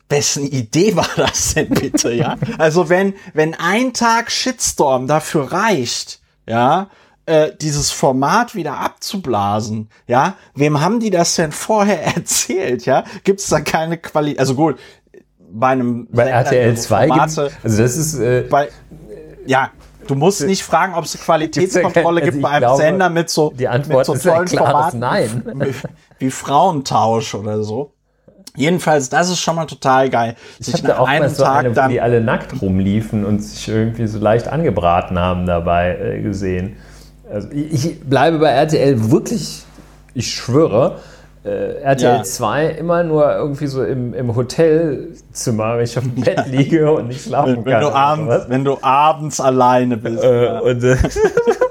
wessen 0.10 0.46
Idee 0.46 0.96
war 0.96 1.10
das 1.16 1.54
denn 1.54 1.70
bitte, 1.70 2.12
ja? 2.12 2.38
Also 2.58 2.90
wenn, 2.90 3.14
wenn 3.34 3.54
ein 3.54 3.94
Tag 3.94 4.32
Shitstorm 4.32 5.08
dafür 5.08 5.52
reicht, 5.52 6.20
ja, 6.48 6.90
äh, 7.30 7.52
dieses 7.62 7.92
Format 7.92 8.56
wieder 8.56 8.78
abzublasen, 8.80 9.90
ja, 10.08 10.36
wem 10.56 10.82
haben 10.82 11.00
die 11.00 11.12
das 11.12 11.36
denn 11.36 11.52
vorher 11.52 12.04
erzählt, 12.16 12.86
ja? 12.86 13.04
Gibt's 13.24 13.48
da 13.50 13.62
keine 13.62 13.98
Qualität, 13.98 14.40
also 14.40 14.56
gut, 14.56 14.80
bei 15.52 15.68
einem 15.68 16.08
bei 16.12 16.24
RTL 16.24 16.76
2 16.78 17.08
Formate, 17.08 17.52
also 17.64 17.82
das 17.82 17.98
ist 17.98 18.20
äh, 18.20 18.46
bei, 18.50 18.70
ja 19.46 19.72
du 20.10 20.16
musst 20.16 20.46
nicht 20.46 20.64
fragen, 20.64 20.94
ob 20.96 21.06
es 21.06 21.20
Qualitätskontrolle 21.20 22.22
gibt 22.22 22.42
bei 22.42 22.50
einem 22.50 22.62
glaube, 22.62 22.82
Sender 22.82 23.10
mit 23.10 23.30
so 23.30 23.54
die 23.58 23.68
Antwort 23.68 24.08
mit 24.08 24.22
so 24.22 24.30
tollen 24.30 24.48
Formaten 24.48 25.00
Nein. 25.00 25.44
Wie, 26.20 26.32
Frauentausch 26.32 27.36
oder 27.36 27.64
so. 27.64 27.94
Jedenfalls, 28.56 29.10
das 29.10 29.30
ist 29.30 29.40
schon 29.40 29.56
mal 29.56 29.66
total 29.66 30.10
geil. 30.10 30.36
Ich 30.60 30.84
nach 30.84 31.00
auch 31.00 31.08
einem 31.08 31.30
so 31.30 31.44
Tag 31.44 31.66
eine, 31.66 31.74
dann, 31.74 31.92
die 31.92 32.02
alle 32.02 32.20
nackt 32.20 32.62
rumliefen 32.62 33.24
und 33.24 33.40
sich 33.40 33.70
irgendwie 33.70 34.08
so 34.08 34.20
leicht 34.20 34.48
angebraten 34.48 35.18
haben 35.18 35.46
dabei 35.46 35.98
äh, 35.98 36.22
gesehen. 36.22 36.76
Also 37.32 37.50
ich 37.52 38.02
bleibe 38.02 38.40
bei 38.40 38.50
RTL 38.50 39.12
wirklich, 39.12 39.64
ich 40.16 40.34
schwöre, 40.34 40.98
äh, 41.44 41.82
RTL 41.82 42.18
ja. 42.18 42.24
2 42.24 42.66
immer 42.68 43.04
nur 43.04 43.34
irgendwie 43.34 43.68
so 43.68 43.84
im, 43.84 44.14
im 44.14 44.36
Hotelzimmer, 44.36 45.78
wenn 45.78 45.84
ich 45.86 45.98
auf 45.98 46.04
dem 46.04 46.16
Bett 46.22 46.48
liege 46.48 46.92
und 46.92 47.08
nicht 47.08 47.24
schlafen 47.24 47.66
wenn, 47.66 47.72
kann. 47.72 47.82
Du 47.82 47.90
abends, 47.90 48.46
wenn 48.50 48.66
du 48.66 48.78
abends 48.82 49.40
alleine 49.40 49.98
bist. 49.98 50.24
Äh, 50.24 50.46
ja. 50.46 50.60
und, 50.60 50.84
äh, 50.84 50.98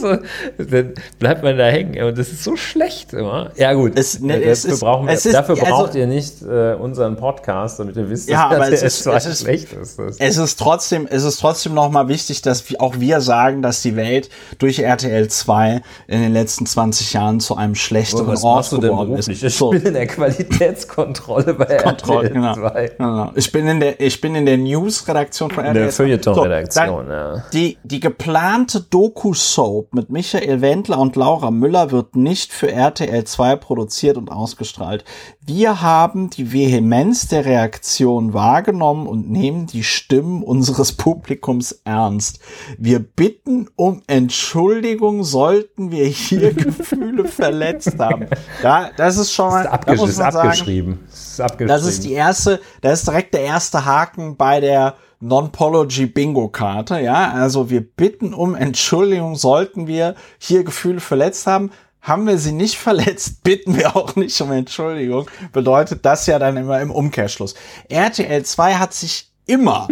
so, 0.00 0.16
dann 0.58 0.94
bleibt 1.18 1.42
man 1.42 1.56
da 1.56 1.66
hängen. 1.66 2.02
Und 2.02 2.18
das 2.18 2.28
ist 2.28 2.44
so 2.44 2.56
schlecht 2.56 3.12
immer. 3.12 3.50
Ja, 3.56 3.72
gut. 3.72 3.92
Es, 3.96 4.20
ne, 4.20 4.42
es 4.42 4.64
ist, 4.64 4.80
brauchen 4.80 5.06
wir, 5.06 5.14
ist, 5.14 5.32
dafür 5.32 5.56
braucht 5.56 5.88
also, 5.88 5.98
ihr 5.98 6.06
nicht 6.06 6.42
äh, 6.42 6.74
unseren 6.74 7.16
Podcast, 7.16 7.78
damit 7.78 7.96
ihr 7.96 8.08
wisst, 8.08 8.28
ja, 8.28 8.50
dass 8.50 8.68
es 8.68 8.82
ist, 8.82 9.06
es 9.06 9.26
ist, 9.26 9.42
schlecht 9.42 9.72
ist. 9.72 9.98
Es 10.18 10.36
ist 10.36 10.58
trotzdem, 10.58 11.06
es 11.08 11.24
ist 11.24 11.38
trotzdem 11.38 11.74
nochmal 11.74 12.08
wichtig, 12.08 12.42
dass 12.42 12.64
auch 12.78 12.98
wir 12.98 13.20
sagen, 13.20 13.62
dass 13.62 13.82
die 13.82 13.96
Welt 13.96 14.30
durch 14.58 14.78
RTL 14.78 15.28
2 15.28 15.80
in 16.06 16.22
den 16.22 16.32
letzten 16.32 16.66
20 16.66 17.12
Jahren 17.12 17.40
zu 17.40 17.56
einem 17.56 17.74
schlechteren 17.74 18.26
was 18.26 18.44
Ort 18.44 18.70
geworden 18.70 19.16
ist. 19.16 19.28
Ich 19.28 19.56
so. 19.56 19.70
bin 19.70 19.82
in 19.82 19.94
der 19.94 20.06
Qualitätskontrolle 20.06 21.54
bei 21.54 21.76
Kontrolle, 21.76 22.28
RTL 22.28 22.32
genau, 22.32 22.54
2. 22.54 22.92
Genau. 22.96 23.32
Ich 23.34 23.52
bin 23.52 23.66
in 23.66 23.80
der, 23.80 24.00
ich 24.00 24.20
bin 24.20 24.34
in 24.34 24.46
der 24.46 24.58
News-Redaktion 24.58 25.50
von 25.50 25.64
RTL 25.64 25.90
2. 25.90 26.04
In 26.04 26.10
der 26.10 26.22
Feuilleton-Redaktion, 26.22 27.06
so, 27.06 27.12
ja. 27.12 27.44
Die, 27.52 27.78
die 27.82 28.00
geplante 28.00 28.80
Doku-Soap 28.80 29.89
mit 29.94 30.10
Michael 30.10 30.60
Wendler 30.60 30.98
und 30.98 31.16
Laura 31.16 31.50
Müller 31.50 31.90
wird 31.90 32.16
nicht 32.16 32.52
für 32.52 32.70
RTL 32.70 33.24
2 33.24 33.56
produziert 33.56 34.16
und 34.16 34.30
ausgestrahlt. 34.30 35.04
Wir 35.44 35.82
haben 35.82 36.30
die 36.30 36.52
Vehemenz 36.52 37.28
der 37.28 37.44
Reaktion 37.44 38.32
wahrgenommen 38.32 39.06
und 39.06 39.30
nehmen 39.30 39.66
die 39.66 39.84
Stimmen 39.84 40.42
unseres 40.42 40.92
Publikums 40.96 41.80
ernst. 41.84 42.40
Wir 42.78 42.98
bitten 42.98 43.68
um 43.76 44.02
Entschuldigung, 44.06 45.24
sollten 45.24 45.90
wir 45.90 46.06
hier 46.06 46.54
Gefühle 46.54 47.26
verletzt 47.26 47.98
haben. 47.98 48.26
Ja, 48.62 48.90
das 48.96 49.16
ist 49.16 49.32
schon 49.32 49.50
mal, 49.50 49.64
das 49.64 49.66
ist, 49.66 49.72
abgesch 49.72 50.02
ist 50.08 50.20
abgeschrieben. 50.20 51.00
Das 51.06 51.19
ist 51.40 51.44
abgeschrieben. 51.44 51.68
Das 51.68 51.86
ist 51.86 52.04
die 52.04 52.12
erste, 52.12 52.60
das 52.80 53.00
ist 53.00 53.08
direkt 53.08 53.34
der 53.34 53.42
erste 53.42 53.84
Haken 53.84 54.36
bei 54.36 54.60
der 54.60 54.94
Non-Pology 55.20 56.06
Bingo-Karte, 56.06 57.00
ja. 57.00 57.32
Also 57.32 57.68
wir 57.68 57.82
bitten 57.82 58.32
um 58.32 58.54
Entschuldigung, 58.54 59.36
sollten 59.36 59.86
wir 59.86 60.14
hier 60.38 60.64
Gefühle 60.64 61.00
verletzt 61.00 61.46
haben. 61.46 61.70
Haben 62.00 62.26
wir 62.26 62.38
sie 62.38 62.52
nicht 62.52 62.76
verletzt, 62.78 63.42
bitten 63.42 63.76
wir 63.76 63.96
auch 63.96 64.16
nicht 64.16 64.40
um 64.40 64.50
Entschuldigung. 64.52 65.28
Bedeutet 65.52 66.04
das 66.04 66.26
ja 66.26 66.38
dann 66.38 66.56
immer 66.56 66.80
im 66.80 66.90
Umkehrschluss. 66.90 67.54
RTL 67.88 68.44
2 68.44 68.74
hat 68.74 68.94
sich 68.94 69.30
immer 69.46 69.88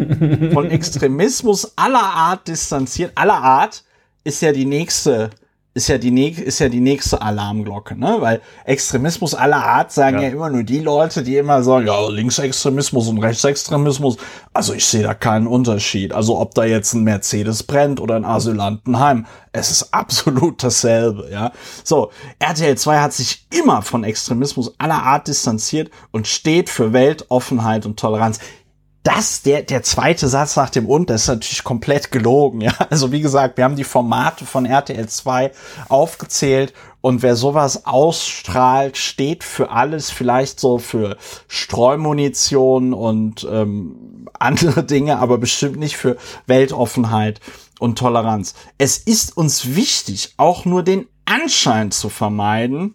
von 0.53 0.71
Extremismus 0.71 1.73
aller 1.77 2.03
Art 2.03 2.49
distanziert. 2.49 3.13
Aller 3.15 3.43
Art 3.43 3.85
ist 4.25 4.41
ja 4.41 4.53
die 4.53 4.67
nächste 4.67 5.31
ist 5.79 5.87
ja 5.87 5.97
die, 5.97 6.29
ist 6.29 6.59
ja 6.59 6.69
die 6.69 6.81
nächste 6.81 7.23
Alarmglocke, 7.23 7.97
ne? 7.97 8.17
Weil 8.19 8.41
Extremismus 8.65 9.35
aller 9.35 9.65
Art 9.65 9.93
sagen 9.93 10.17
ja. 10.17 10.25
ja 10.25 10.31
immer 10.31 10.51
nur 10.51 10.65
die 10.65 10.81
Leute, 10.81 11.23
die 11.23 11.37
immer 11.37 11.63
sagen, 11.63 11.87
ja, 11.87 12.09
Linksextremismus 12.09 13.07
und 13.07 13.19
Rechtsextremismus. 13.19 14.17
Also 14.53 14.75
ich 14.75 14.85
sehe 14.85 15.05
da 15.05 15.15
keinen 15.15 15.47
Unterschied. 15.47 16.13
Also 16.13 16.37
ob 16.37 16.55
da 16.55 16.65
jetzt 16.65 16.95
ein 16.95 17.05
Mercedes 17.05 17.63
brennt 17.63 18.01
oder 18.01 18.17
ein 18.17 18.25
Asylantenheim, 18.25 19.27
es 19.53 19.71
ist 19.71 19.95
absolut 19.95 20.63
dasselbe, 20.65 21.29
ja. 21.31 21.53
So, 21.85 22.11
RTL 22.41 22.77
2 22.77 22.99
hat 22.99 23.13
sich 23.13 23.47
immer 23.51 23.83
von 23.83 24.03
Extremismus 24.03 24.75
aller 24.79 25.05
Art 25.05 25.29
distanziert 25.29 25.93
und 26.11 26.27
steht 26.27 26.71
für 26.71 26.93
Weltoffenheit 26.93 27.87
und 27.87 28.01
Toleranz 28.01 28.41
das, 29.05 29.43
der, 29.43 29.63
der 29.63 29.83
zweite 29.83 30.29
Satz 30.29 30.57
nach 30.57 30.71
dem 30.71 30.87
und, 30.87 31.09
das 31.09 31.23
ist 31.23 31.29
natürlich 31.29 31.65
komplett 31.65 32.11
gelogen, 32.11 32.61
ja. 32.61 32.73
Also 32.91 33.13
wie 33.13 33.21
gesagt, 33.21 33.57
wir 33.57 33.65
haben 33.65 33.77
die 33.77 33.85
Formate 33.85 34.45
von 34.45 34.67
RTL 34.67 35.09
2 35.09 35.53
aufgezählt 35.89 36.73
und 37.01 37.23
wer 37.23 37.37
sowas 37.37 37.87
ausstrahlt, 37.87 38.97
steht 38.97 39.45
für 39.45 39.71
alles, 39.71 40.11
vielleicht 40.11 40.59
so 40.61 40.79
für 40.79 41.17
Streumunition 41.47 42.93
und 42.93 43.47
ähm, 43.51 44.27
andere 44.39 44.85
Dinge, 44.85 45.19
aber 45.19 45.39
bestimmt 45.39 45.79
nicht 45.79 45.97
für 45.97 46.17
Weltoffenheit 46.47 47.41
und 47.79 47.99
Toleranz. 47.99 48.55
Es 48.79 48.99
ist 48.99 49.37
uns 49.37 49.75
wichtig, 49.77 50.35
auch 50.37 50.65
nur 50.65 50.83
den 50.83 51.07
Anschein 51.25 51.91
zu 51.93 52.09
vermeiden, 52.09 52.95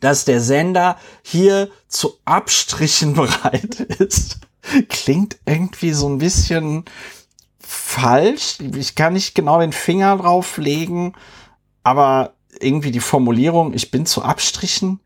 dass 0.00 0.24
der 0.24 0.40
Sender 0.40 0.96
hier 1.22 1.70
zu 1.88 2.14
Abstrichen 2.24 3.14
bereit 3.14 3.80
ist, 3.98 4.40
klingt 4.88 5.38
irgendwie 5.46 5.92
so 5.92 6.08
ein 6.08 6.18
bisschen 6.18 6.84
falsch. 7.60 8.58
Ich 8.76 8.94
kann 8.94 9.14
nicht 9.14 9.34
genau 9.34 9.60
den 9.60 9.72
Finger 9.72 10.16
drauf 10.18 10.58
legen, 10.58 11.14
aber 11.82 12.32
irgendwie 12.60 12.90
die 12.90 13.00
Formulierung, 13.00 13.74
ich 13.74 13.90
bin 13.90 14.06
zu 14.06 14.22
Abstrichen 14.22 15.00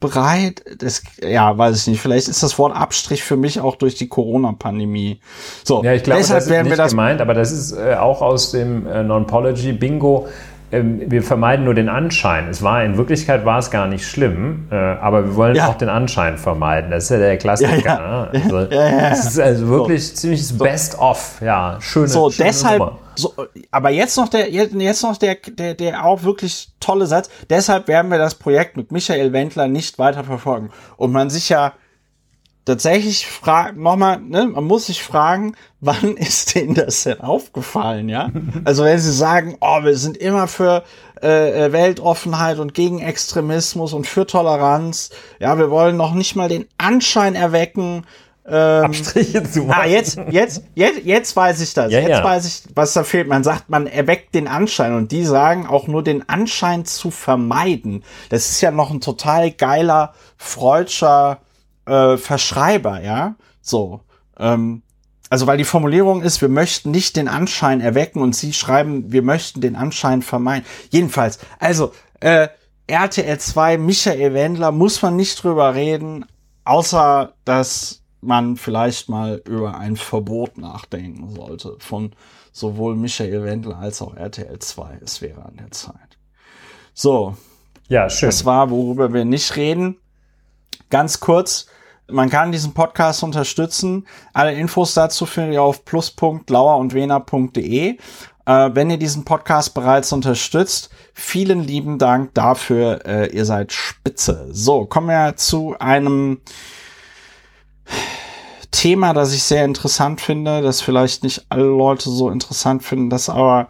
bereit. 0.00 0.64
Das, 0.78 1.02
ja, 1.22 1.56
weiß 1.56 1.80
ich 1.80 1.86
nicht. 1.86 2.00
Vielleicht 2.00 2.28
ist 2.28 2.42
das 2.42 2.58
Wort 2.58 2.76
Abstrich 2.76 3.22
für 3.22 3.36
mich 3.36 3.60
auch 3.60 3.76
durch 3.76 3.94
die 3.94 4.08
Corona-Pandemie. 4.08 5.20
So, 5.64 5.82
ja, 5.82 5.94
ich 5.94 6.02
glaube, 6.02 6.20
deshalb 6.20 6.38
das 6.38 6.44
ist 6.44 6.50
werden 6.50 6.68
wir 6.68 6.76
das 6.76 6.90
gemeint, 6.90 7.20
aber 7.20 7.34
das 7.34 7.52
ist 7.52 7.72
äh, 7.72 7.94
auch 7.94 8.20
aus 8.20 8.50
dem 8.50 8.86
äh, 8.86 9.02
Non-Pology 9.02 9.72
Bingo 9.72 10.28
wir 10.70 11.22
vermeiden 11.22 11.64
nur 11.64 11.74
den 11.74 11.88
Anschein. 11.88 12.48
Es 12.48 12.62
war 12.62 12.82
in 12.82 12.96
Wirklichkeit 12.96 13.44
war 13.44 13.58
es 13.58 13.70
gar 13.70 13.86
nicht 13.86 14.06
schlimm, 14.06 14.66
äh, 14.70 14.74
aber 14.74 15.24
wir 15.24 15.36
wollen 15.36 15.56
ja. 15.56 15.68
auch 15.68 15.76
den 15.76 15.88
Anschein 15.88 16.36
vermeiden. 16.36 16.90
Das 16.90 17.04
ist 17.04 17.10
ja 17.10 17.18
der 17.18 17.36
Klassiker. 17.38 17.76
Ja, 17.76 17.84
ja. 17.84 18.30
Ne? 18.32 18.40
Also, 18.44 18.64
Das 18.64 19.26
ist 19.26 19.38
also 19.38 19.68
wirklich 19.68 20.08
so. 20.08 20.14
ziemlich 20.14 20.46
so. 20.46 20.56
Best 20.56 20.98
of. 20.98 21.40
Ja, 21.40 21.76
schöne. 21.80 22.08
So 22.08 22.30
schöne 22.30 22.48
deshalb. 22.48 22.92
So, 23.16 23.32
aber 23.70 23.90
jetzt 23.90 24.16
noch 24.16 24.28
der 24.28 24.50
jetzt 24.50 25.02
noch 25.02 25.16
der, 25.16 25.36
der 25.36 25.74
der 25.74 26.04
auch 26.04 26.24
wirklich 26.24 26.70
tolle 26.80 27.06
Satz. 27.06 27.30
Deshalb 27.48 27.86
werden 27.86 28.10
wir 28.10 28.18
das 28.18 28.34
Projekt 28.34 28.76
mit 28.76 28.90
Michael 28.90 29.32
Wendler 29.32 29.68
nicht 29.68 29.98
weiter 29.98 30.24
verfolgen. 30.24 30.70
Und 30.96 31.12
man 31.12 31.30
sich 31.30 31.48
ja 31.48 31.74
tatsächlich 32.64 33.26
fragt, 33.26 33.76
nochmal, 33.76 34.20
ne, 34.20 34.46
man 34.46 34.64
muss 34.64 34.86
sich 34.86 35.02
fragen, 35.02 35.54
wann 35.80 36.16
ist 36.16 36.54
denen 36.54 36.74
das 36.74 37.02
denn 37.04 37.20
aufgefallen, 37.20 38.08
ja? 38.08 38.30
Also 38.64 38.84
wenn 38.84 38.98
sie 38.98 39.12
sagen, 39.12 39.56
oh, 39.60 39.82
wir 39.82 39.96
sind 39.96 40.16
immer 40.16 40.48
für 40.48 40.84
äh, 41.22 41.66
äh, 41.66 41.72
Weltoffenheit 41.72 42.58
und 42.58 42.74
gegen 42.74 43.00
Extremismus 43.00 43.92
und 43.92 44.06
für 44.06 44.26
Toleranz, 44.26 45.10
ja, 45.38 45.58
wir 45.58 45.70
wollen 45.70 45.96
noch 45.96 46.14
nicht 46.14 46.36
mal 46.36 46.48
den 46.48 46.66
Anschein 46.78 47.34
erwecken, 47.34 48.04
ähm, 48.46 48.84
Abstriche 48.84 49.42
zu 49.42 49.62
machen. 49.62 49.80
Ah, 49.82 49.86
jetzt, 49.86 50.18
jetzt, 50.30 50.64
jetzt, 50.74 51.00
jetzt 51.04 51.34
weiß 51.34 51.60
ich 51.62 51.72
das. 51.72 51.90
Ja, 51.90 52.00
jetzt 52.00 52.10
ja. 52.10 52.24
weiß 52.24 52.44
ich, 52.46 52.62
was 52.74 52.92
da 52.92 53.04
fehlt. 53.04 53.26
Man 53.26 53.42
sagt, 53.42 53.70
man 53.70 53.86
erweckt 53.86 54.34
den 54.34 54.48
Anschein 54.48 54.94
und 54.94 55.12
die 55.12 55.24
sagen 55.24 55.66
auch 55.66 55.86
nur 55.86 56.02
den 56.02 56.28
Anschein 56.28 56.84
zu 56.84 57.10
vermeiden. 57.10 58.04
Das 58.28 58.50
ist 58.50 58.60
ja 58.60 58.70
noch 58.70 58.90
ein 58.90 59.00
total 59.00 59.50
geiler 59.50 60.12
Freudscher 60.36 61.38
äh, 61.86 62.16
Verschreiber, 62.16 63.00
ja, 63.02 63.36
so. 63.60 64.00
Ähm, 64.38 64.82
also 65.30 65.46
weil 65.46 65.58
die 65.58 65.64
Formulierung 65.64 66.22
ist, 66.22 66.40
wir 66.42 66.48
möchten 66.48 66.90
nicht 66.90 67.16
den 67.16 67.28
Anschein 67.28 67.80
erwecken 67.80 68.22
und 68.22 68.36
sie 68.36 68.52
schreiben, 68.52 69.10
wir 69.10 69.22
möchten 69.22 69.60
den 69.60 69.74
Anschein 69.74 70.22
vermeiden. 70.22 70.66
Jedenfalls, 70.90 71.38
also 71.58 71.92
äh, 72.20 72.48
RTL 72.86 73.38
2, 73.38 73.78
Michael 73.78 74.34
Wendler, 74.34 74.70
muss 74.70 75.00
man 75.02 75.16
nicht 75.16 75.42
drüber 75.42 75.74
reden, 75.74 76.26
außer 76.64 77.34
dass 77.44 78.02
man 78.20 78.56
vielleicht 78.56 79.08
mal 79.08 79.42
über 79.46 79.76
ein 79.76 79.96
Verbot 79.96 80.58
nachdenken 80.58 81.34
sollte 81.34 81.76
von 81.78 82.12
sowohl 82.52 82.94
Michael 82.94 83.44
Wendler 83.44 83.78
als 83.78 84.00
auch 84.02 84.14
RTL 84.14 84.58
2. 84.58 84.98
Es 85.02 85.20
wäre 85.20 85.44
an 85.44 85.56
der 85.56 85.70
Zeit. 85.70 86.18
So. 86.94 87.36
Ja, 87.88 88.08
schön. 88.08 88.28
Das 88.28 88.44
war, 88.44 88.70
worüber 88.70 89.12
wir 89.12 89.24
nicht 89.24 89.56
reden. 89.56 89.96
Ganz 90.90 91.20
kurz, 91.20 91.66
man 92.10 92.30
kann 92.30 92.52
diesen 92.52 92.74
Podcast 92.74 93.22
unterstützen. 93.22 94.06
Alle 94.32 94.54
Infos 94.54 94.94
dazu 94.94 95.26
findet 95.26 95.54
ihr 95.54 95.62
auf 95.62 95.84
plus.lauerundwener.de. 95.84 97.98
Äh, 98.46 98.70
wenn 98.74 98.90
ihr 98.90 98.98
diesen 98.98 99.24
Podcast 99.24 99.74
bereits 99.74 100.12
unterstützt, 100.12 100.90
vielen 101.14 101.64
lieben 101.64 101.98
Dank 101.98 102.34
dafür. 102.34 103.04
Äh, 103.06 103.34
ihr 103.34 103.44
seid 103.44 103.72
spitze. 103.72 104.48
So, 104.50 104.84
kommen 104.84 105.08
wir 105.08 105.36
zu 105.36 105.76
einem 105.78 106.40
Thema, 108.70 109.14
das 109.14 109.32
ich 109.32 109.42
sehr 109.42 109.64
interessant 109.64 110.20
finde, 110.20 110.60
das 110.60 110.80
vielleicht 110.80 111.22
nicht 111.22 111.46
alle 111.48 111.64
Leute 111.64 112.10
so 112.10 112.28
interessant 112.28 112.82
finden, 112.82 113.08
das 113.08 113.28
aber 113.28 113.68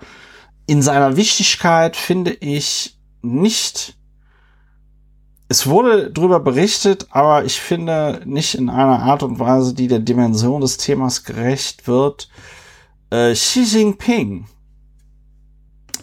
in 0.67 0.83
seiner 0.83 1.17
Wichtigkeit 1.17 1.95
finde 1.95 2.33
ich 2.33 2.99
nicht 3.23 3.97
es 5.55 5.69
wurde 5.69 6.11
darüber 6.11 6.41
berichtet, 6.41 7.07
aber 7.11 7.45
ich 7.45 7.61
finde 7.61 8.23
nicht 8.25 8.57
in 8.57 8.69
einer 8.69 9.05
Art 9.05 9.23
und 9.23 9.39
Weise, 9.39 9.73
die 9.73 9.87
der 9.87 10.01
Dimension 10.01 10.61
des 10.61 10.79
Themas 10.79 11.23
gerecht 11.23 11.87
wird. 11.87 12.29
Äh, 13.11 13.35
Xi 13.35 13.63
Jinping 13.63 14.47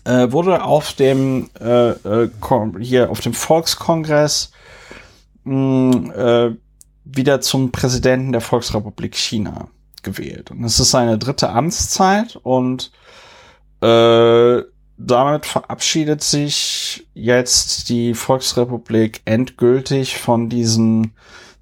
äh, 0.05 0.31
wurde 0.31 0.63
auf 0.63 0.93
dem 0.93 1.49
äh, 1.59 1.89
äh 1.89 2.29
hier 2.79 3.11
auf 3.11 3.19
dem 3.19 3.33
Volkskongress 3.33 4.53
mh, 5.43 6.13
äh, 6.13 6.55
wieder 7.03 7.41
zum 7.41 7.73
Präsidenten 7.73 8.31
der 8.31 8.39
Volksrepublik 8.39 9.17
China 9.17 9.67
gewählt. 10.01 10.49
Und 10.51 10.63
es 10.63 10.79
ist 10.79 10.91
seine 10.91 11.17
dritte 11.17 11.49
Amtszeit 11.49 12.37
und 12.37 12.93
äh, 13.81 14.61
damit 15.07 15.45
verabschiedet 15.45 16.23
sich 16.23 17.07
jetzt 17.13 17.89
die 17.89 18.13
Volksrepublik 18.13 19.21
endgültig 19.25 20.17
von 20.17 20.49
diesem 20.49 21.11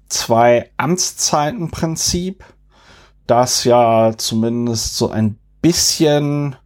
zwei 0.08 0.70
Amtszeitenprinzip, 0.76 2.44
das 3.26 3.64
ja 3.64 4.12
zumindest 4.16 4.96
so 4.96 5.10
ein 5.10 5.38
bisschen 5.62 6.56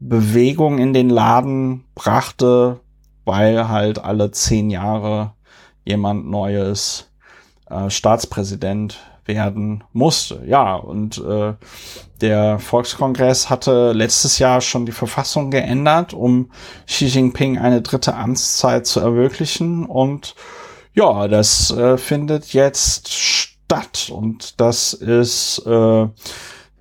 Bewegung 0.00 0.78
in 0.78 0.92
den 0.92 1.10
Laden 1.10 1.84
brachte, 1.94 2.80
weil 3.24 3.68
halt 3.68 3.98
alle 3.98 4.30
zehn 4.30 4.70
Jahre 4.70 5.34
jemand 5.84 6.26
Neues 6.26 7.10
äh, 7.68 7.90
Staatspräsident 7.90 8.98
werden 9.28 9.84
musste. 9.92 10.42
Ja, 10.46 10.74
und 10.74 11.18
äh, 11.18 11.54
der 12.20 12.58
Volkskongress 12.58 13.48
hatte 13.48 13.92
letztes 13.92 14.40
Jahr 14.40 14.60
schon 14.60 14.86
die 14.86 14.92
Verfassung 14.92 15.52
geändert, 15.52 16.14
um 16.14 16.50
Xi 16.86 17.06
Jinping 17.06 17.58
eine 17.58 17.82
dritte 17.82 18.16
Amtszeit 18.16 18.86
zu 18.86 18.98
ermöglichen. 18.98 19.86
Und 19.86 20.34
ja, 20.94 21.28
das 21.28 21.70
äh, 21.70 21.96
findet 21.96 22.52
jetzt 22.52 23.12
statt. 23.12 24.10
Und 24.12 24.60
das 24.60 24.94
ist 24.94 25.62
äh, 25.64 26.08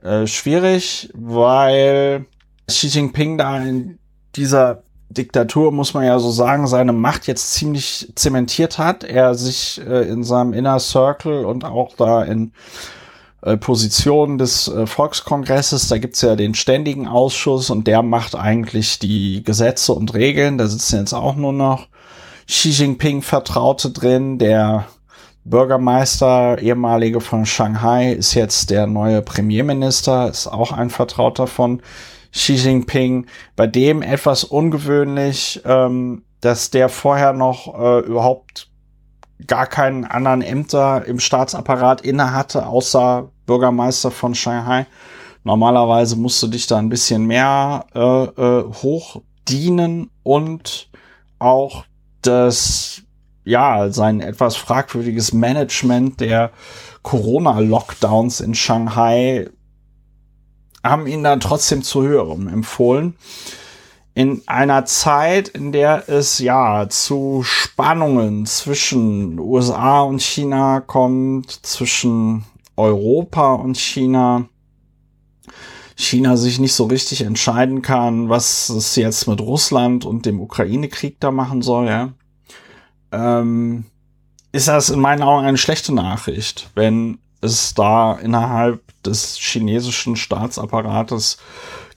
äh, 0.02 0.26
schwierig, 0.26 1.12
weil 1.14 2.26
Xi 2.68 2.88
Jinping 2.88 3.38
da 3.38 3.62
in 3.62 4.00
dieser 4.36 4.84
Diktatur, 5.10 5.72
muss 5.72 5.94
man 5.94 6.04
ja 6.04 6.20
so 6.20 6.32
sagen, 6.32 6.68
seine 6.68 6.94
Macht 6.94 7.28
jetzt 7.28 7.54
ziemlich 7.54 8.12
zementiert 8.16 8.78
hat. 8.78 9.04
Er 9.04 9.36
sich 9.36 9.82
äh, 9.86 10.08
in 10.08 10.24
seinem 10.24 10.54
Inner 10.54 10.80
Circle 10.80 11.46
und 11.46 11.64
auch 11.64 11.96
da 11.96 12.24
in 12.24 12.52
äh, 13.42 13.56
Positionen 13.56 14.38
des 14.38 14.68
äh, 14.68 14.86
Volkskongresses, 14.86 15.88
da 15.88 15.98
gibt's 15.98 16.22
ja 16.22 16.36
den 16.36 16.56
ständigen 16.56 17.08
Ausschuss 17.08 17.70
und 17.70 17.88
der 17.88 18.02
macht 18.02 18.36
eigentlich 18.36 19.00
die 19.00 19.44
Gesetze 19.44 19.94
und 19.94 20.14
Regeln. 20.14 20.58
Da 20.58 20.68
sitzen 20.68 21.00
jetzt 21.00 21.14
auch 21.14 21.36
nur 21.36 21.54
noch 21.54 21.88
Xi 22.48 22.70
Jinping 22.70 23.22
Vertraute 23.22 23.92
drin. 23.92 24.40
Der 24.40 24.88
Bürgermeister, 25.46 26.58
ehemalige 26.62 27.22
von 27.22 27.46
Shanghai, 27.46 28.12
ist 28.12 28.34
jetzt 28.34 28.70
der 28.70 28.88
neue 28.88 29.22
Premierminister, 29.22 30.30
ist 30.30 30.48
auch 30.48 30.74
ein 30.74 30.90
Vertrauter 30.90 31.48
von 31.48 31.82
Xi 32.32 32.54
Jinping, 32.54 33.28
bei 33.56 33.68
dem 33.68 34.02
etwas 34.02 34.44
ungewöhnlich, 34.44 35.62
ähm, 35.66 36.24
dass 36.42 36.70
der 36.70 36.90
vorher 36.90 37.34
noch 37.34 37.80
äh, 37.80 38.00
überhaupt 38.06 38.70
gar 39.46 39.68
keinen 39.68 40.06
anderen 40.06 40.42
Ämter 40.42 41.06
im 41.06 41.20
Staatsapparat 41.20 42.02
inne 42.02 42.34
hatte, 42.34 42.66
außer 42.66 43.30
Bürgermeister 43.46 44.12
von 44.12 44.36
Shanghai. 44.36 44.88
Normalerweise 45.44 46.16
musst 46.16 46.42
du 46.44 46.48
dich 46.48 46.68
da 46.68 46.78
ein 46.78 46.90
bisschen 46.90 47.26
mehr 47.26 47.86
äh, 47.94 48.00
äh, 48.00 48.64
hochdienen 48.74 50.10
und 50.24 50.90
auch 51.40 51.86
das, 52.22 53.04
ja, 53.46 53.90
sein 53.92 54.20
etwas 54.20 54.56
fragwürdiges 54.56 55.34
Management 55.34 56.20
der 56.20 56.52
Corona-Lockdowns 57.04 58.42
in 58.42 58.56
Shanghai 58.56 59.50
haben 60.90 61.08
ihn 61.08 61.24
dann 61.24 61.40
trotzdem 61.40 61.84
zu 61.84 62.04
hören 62.04 62.48
empfohlen. 62.48 63.16
In 64.14 64.42
einer 64.48 64.86
Zeit, 64.86 65.48
in 65.50 65.72
der 65.72 66.10
es 66.10 66.40
ja 66.40 66.90
zu 66.90 67.44
Spannungen 67.44 68.48
zwischen 68.48 69.40
USA 69.40 70.02
und 70.02 70.22
China 70.22 70.80
kommt, 70.80 71.52
zwischen 71.52 72.44
Europa 72.76 73.54
und 73.54 73.78
China, 73.78 74.46
China 75.96 76.36
sich 76.36 76.60
nicht 76.60 76.74
so 76.74 76.86
richtig 76.86 77.22
entscheiden 77.22 77.82
kann, 77.82 78.30
was 78.30 78.70
es 78.70 78.96
jetzt 78.96 79.28
mit 79.28 79.40
Russland 79.42 80.06
und 80.06 80.26
dem 80.26 80.40
Ukraine-Krieg 80.40 81.20
da 81.20 81.32
machen 81.32 81.62
soll, 81.62 81.88
ja, 81.88 82.14
ähm, 83.12 83.86
ist 84.52 84.68
das 84.68 84.90
in 84.90 85.00
meinen 85.00 85.22
Augen 85.22 85.46
eine 85.46 85.58
schlechte 85.58 85.94
Nachricht, 85.94 86.70
wenn 86.74 87.20
es 87.52 87.74
da 87.74 88.14
innerhalb 88.14 88.82
des 89.04 89.38
chinesischen 89.38 90.16
Staatsapparates 90.16 91.38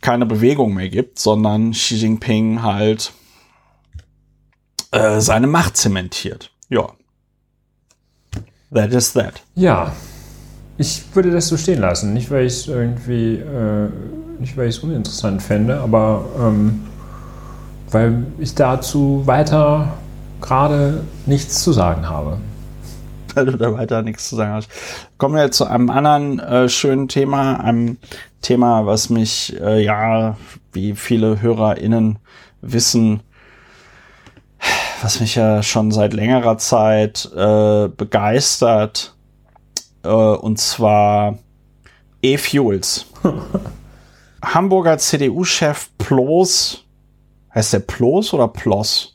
keine 0.01 0.27
Bewegung 0.27 0.75
mehr 0.75 0.89
gibt, 0.89 1.19
sondern 1.19 1.73
Xi 1.73 1.97
Jinping 1.97 2.63
halt 2.63 3.13
äh, 4.93 5.21
seine 5.21 5.47
Macht 5.47 5.77
zementiert. 5.77 6.51
Ja, 6.69 6.91
That 8.73 8.93
is 8.93 9.13
that. 9.15 9.43
Ja, 9.57 9.93
ich 10.79 11.03
würde 11.15 11.33
das 11.33 11.49
so 11.49 11.57
stehen 11.57 11.81
lassen. 11.81 12.13
Nicht, 12.13 12.31
weil 12.31 12.47
ich 12.47 12.53
es 12.53 12.69
irgendwie, 12.69 13.35
äh, 13.35 13.89
nicht 14.39 14.57
weil 14.57 14.69
ich 14.69 14.77
es 14.77 14.83
uninteressant 14.83 15.43
fände, 15.43 15.81
aber 15.81 16.25
ähm, 16.39 16.83
weil 17.91 18.27
ich 18.39 18.55
dazu 18.55 19.23
weiter 19.27 19.95
gerade 20.41 21.03
nichts 21.27 21.63
zu 21.65 21.73
sagen 21.73 22.09
habe. 22.09 22.39
Weil 23.35 23.47
du 23.47 23.57
da 23.57 23.73
weiter 23.73 24.03
nichts 24.03 24.29
zu 24.29 24.37
sagen 24.37 24.53
hast. 24.53 24.71
Kommen 25.19 25.35
wir 25.35 25.45
jetzt 25.45 25.57
zu 25.57 25.67
einem 25.67 25.91
anderen 25.91 26.39
äh, 26.39 26.69
schönen 26.69 27.09
Thema, 27.09 27.61
einem 27.61 27.99
Thema, 28.43 28.87
was 28.87 29.11
mich 29.11 29.59
äh, 29.61 29.83
ja, 29.83 30.37
wie 30.73 30.95
viele 30.95 31.41
HörerInnen 31.41 32.19
wissen, 32.61 33.23
was 35.03 35.21
mich 35.21 35.35
ja 35.35 35.63
schon 35.63 35.91
seit 35.91 36.13
längerer 36.13 36.59
Zeit 36.59 37.31
äh, 37.35 37.89
begeistert, 37.89 39.15
äh, 40.03 40.09
und 40.09 40.59
zwar 40.59 41.39
E-Fuels. 42.23 43.07
Hamburger 44.43 44.99
CDU-Chef 44.99 45.91
Ploß, 45.99 46.85
heißt 47.55 47.73
der 47.75 47.81
Ploß 47.81 48.33
oder 48.35 48.49
Ploss? 48.49 49.10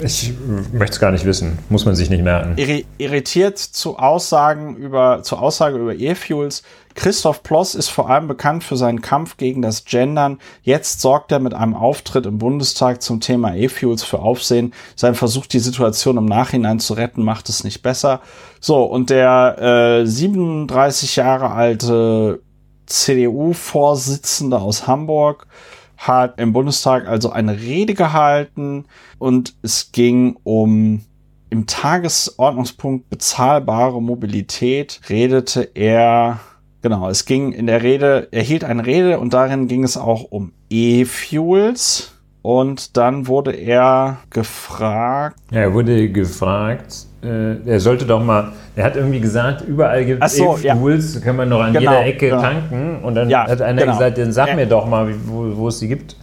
Ich 0.00 0.32
möchte 0.72 0.94
es 0.94 1.00
gar 1.00 1.10
nicht 1.10 1.24
wissen, 1.24 1.58
muss 1.68 1.84
man 1.84 1.94
sich 1.94 2.08
nicht 2.08 2.22
merken. 2.22 2.54
irritiert 2.98 3.58
zu 3.58 3.98
Aussagen 3.98 4.76
über, 4.76 5.22
zur 5.22 5.42
Aussage 5.42 5.76
über 5.76 5.94
E-Fuels. 5.94 6.62
Christoph 6.94 7.42
Ploss 7.42 7.74
ist 7.74 7.88
vor 7.88 8.08
allem 8.08 8.26
bekannt 8.26 8.64
für 8.64 8.76
seinen 8.76 9.02
Kampf 9.02 9.36
gegen 9.36 9.60
das 9.60 9.84
Gendern. 9.84 10.38
Jetzt 10.62 11.00
sorgt 11.00 11.32
er 11.32 11.40
mit 11.40 11.54
einem 11.54 11.74
Auftritt 11.74 12.26
im 12.26 12.38
Bundestag 12.38 13.02
zum 13.02 13.20
Thema 13.20 13.54
E-Fuels 13.54 14.02
für 14.02 14.20
Aufsehen. 14.20 14.72
Sein 14.96 15.14
Versuch, 15.14 15.46
die 15.46 15.58
Situation 15.58 16.16
im 16.16 16.26
Nachhinein 16.26 16.80
zu 16.80 16.94
retten, 16.94 17.22
macht 17.22 17.48
es 17.48 17.64
nicht 17.64 17.82
besser. 17.82 18.20
So, 18.60 18.84
und 18.84 19.10
der 19.10 20.02
äh, 20.02 20.06
37 20.06 21.16
Jahre 21.16 21.50
alte 21.50 22.40
CDU-Vorsitzende 22.86 24.58
aus 24.58 24.86
Hamburg 24.86 25.46
hat 26.02 26.40
im 26.40 26.52
Bundestag 26.52 27.06
also 27.06 27.30
eine 27.30 27.60
Rede 27.60 27.94
gehalten 27.94 28.86
und 29.18 29.54
es 29.62 29.92
ging 29.92 30.36
um 30.42 31.02
im 31.48 31.66
Tagesordnungspunkt 31.66 33.10
bezahlbare 33.10 34.02
Mobilität 34.02 35.00
redete 35.08 35.70
er, 35.74 36.40
genau, 36.80 37.08
es 37.08 37.24
ging 37.24 37.52
in 37.52 37.66
der 37.66 37.82
Rede, 37.82 38.28
er 38.32 38.42
hielt 38.42 38.64
eine 38.64 38.86
Rede 38.86 39.20
und 39.20 39.32
darin 39.34 39.68
ging 39.68 39.84
es 39.84 39.96
auch 39.96 40.24
um 40.24 40.52
E-Fuels. 40.70 42.11
Und 42.42 42.96
dann 42.96 43.28
wurde 43.28 43.52
er 43.52 44.18
gefragt. 44.30 45.36
Ja, 45.52 45.60
er 45.60 45.74
wurde 45.74 46.08
gefragt, 46.10 47.06
äh, 47.22 47.54
er 47.64 47.78
sollte 47.78 48.04
doch 48.04 48.22
mal, 48.22 48.52
er 48.74 48.84
hat 48.84 48.96
irgendwie 48.96 49.20
gesagt, 49.20 49.62
überall 49.62 50.04
gibt 50.04 50.24
es 50.24 50.36
so, 50.36 50.58
E-Fuels, 50.58 51.14
ja. 51.14 51.20
kann 51.20 51.36
man 51.36 51.48
noch 51.48 51.60
an 51.60 51.72
genau, 51.72 51.92
jeder 51.92 52.04
Ecke 52.04 52.30
genau. 52.30 52.42
tanken. 52.42 52.98
Und 53.02 53.14
dann 53.14 53.30
ja, 53.30 53.46
hat 53.46 53.62
einer 53.62 53.82
genau. 53.82 53.92
gesagt, 53.92 54.18
dann 54.18 54.32
sag 54.32 54.56
mir 54.56 54.66
doch 54.66 54.86
mal, 54.86 55.14
wo, 55.26 55.56
wo 55.56 55.68
es 55.68 55.78
sie 55.78 55.86
gibt. 55.86 56.16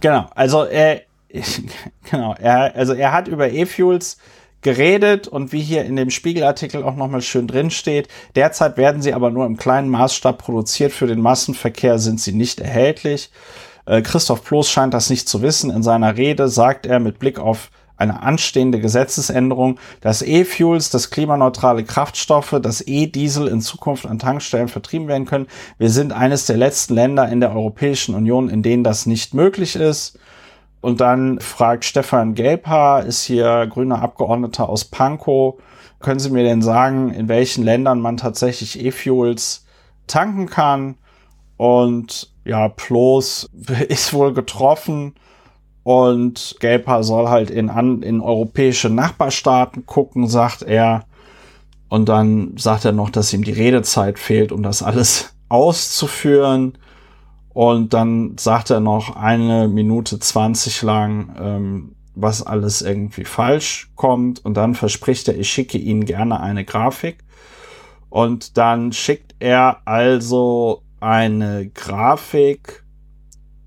Genau, 0.00 0.26
also 0.34 0.64
er, 0.64 1.00
genau, 2.10 2.34
er, 2.38 2.76
also 2.76 2.92
er 2.92 3.12
hat 3.12 3.26
über 3.26 3.50
E-Fuels 3.50 4.18
geredet 4.60 5.28
und 5.28 5.52
wie 5.52 5.60
hier 5.60 5.84
in 5.84 5.96
dem 5.96 6.10
Spiegelartikel 6.10 6.82
auch 6.82 6.96
nochmal 6.96 7.22
schön 7.22 7.46
drin 7.46 7.70
steht, 7.70 8.08
derzeit 8.34 8.76
werden 8.76 9.00
sie 9.00 9.14
aber 9.14 9.30
nur 9.30 9.46
im 9.46 9.56
kleinen 9.56 9.88
Maßstab 9.88 10.38
produziert, 10.38 10.92
für 10.92 11.06
den 11.06 11.20
Massenverkehr 11.20 11.98
sind 11.98 12.20
sie 12.20 12.32
nicht 12.32 12.60
erhältlich. 12.60 13.30
Äh, 13.88 14.02
Christoph 14.02 14.44
Ploß 14.44 14.68
scheint 14.70 14.94
das 14.94 15.10
nicht 15.10 15.28
zu 15.28 15.42
wissen. 15.42 15.70
In 15.70 15.82
seiner 15.82 16.16
Rede 16.16 16.48
sagt 16.48 16.86
er 16.86 17.00
mit 17.00 17.18
Blick 17.18 17.38
auf 17.38 17.70
eine 17.96 18.22
anstehende 18.22 18.78
Gesetzesänderung, 18.78 19.80
dass 20.00 20.22
E-Fuels, 20.22 20.90
das 20.90 21.10
klimaneutrale 21.10 21.82
Kraftstoffe, 21.82 22.56
das 22.62 22.86
E-Diesel 22.86 23.48
in 23.48 23.60
Zukunft 23.60 24.06
an 24.06 24.20
Tankstellen 24.20 24.68
vertrieben 24.68 25.08
werden 25.08 25.26
können. 25.26 25.48
Wir 25.78 25.90
sind 25.90 26.12
eines 26.12 26.46
der 26.46 26.58
letzten 26.58 26.94
Länder 26.94 27.28
in 27.28 27.40
der 27.40 27.50
Europäischen 27.52 28.14
Union, 28.14 28.50
in 28.50 28.62
denen 28.62 28.84
das 28.84 29.06
nicht 29.06 29.34
möglich 29.34 29.74
ist. 29.74 30.16
Und 30.80 31.00
dann 31.00 31.40
fragt 31.40 31.84
Stefan 31.84 32.34
Gelbhaar, 32.34 33.04
ist 33.04 33.24
hier 33.24 33.66
grüner 33.66 34.00
Abgeordneter 34.00 34.68
aus 34.68 34.84
Pankow, 34.84 35.56
können 35.98 36.20
Sie 36.20 36.30
mir 36.30 36.44
denn 36.44 36.62
sagen, 36.62 37.12
in 37.12 37.26
welchen 37.26 37.64
Ländern 37.64 38.00
man 38.00 38.16
tatsächlich 38.16 38.80
E-Fuels 38.80 39.66
tanken 40.06 40.46
kann? 40.46 40.94
Und 41.56 42.32
ja, 42.48 42.68
Plos 42.68 43.48
ist 43.88 44.12
wohl 44.12 44.32
getroffen 44.32 45.14
und 45.82 46.56
Gelper 46.60 47.02
soll 47.04 47.28
halt 47.28 47.50
in, 47.50 47.70
an, 47.70 48.02
in 48.02 48.20
europäische 48.20 48.90
Nachbarstaaten 48.90 49.86
gucken, 49.86 50.26
sagt 50.26 50.62
er. 50.62 51.04
Und 51.88 52.08
dann 52.10 52.56
sagt 52.58 52.84
er 52.84 52.92
noch, 52.92 53.08
dass 53.08 53.32
ihm 53.32 53.42
die 53.42 53.52
Redezeit 53.52 54.18
fehlt, 54.18 54.52
um 54.52 54.62
das 54.62 54.82
alles 54.82 55.34
auszuführen. 55.48 56.76
Und 57.54 57.94
dann 57.94 58.36
sagt 58.38 58.70
er 58.70 58.80
noch 58.80 59.16
eine 59.16 59.66
Minute 59.68 60.18
zwanzig 60.18 60.82
lang, 60.82 61.34
ähm, 61.40 61.96
was 62.14 62.42
alles 62.42 62.82
irgendwie 62.82 63.24
falsch 63.24 63.90
kommt. 63.94 64.44
Und 64.44 64.58
dann 64.58 64.74
verspricht 64.74 65.28
er, 65.28 65.38
ich 65.38 65.50
schicke 65.50 65.78
Ihnen 65.78 66.04
gerne 66.04 66.40
eine 66.40 66.64
Grafik. 66.64 67.24
Und 68.10 68.58
dann 68.58 68.92
schickt 68.92 69.36
er 69.38 69.78
also 69.86 70.82
eine 71.00 71.68
Grafik 71.68 72.84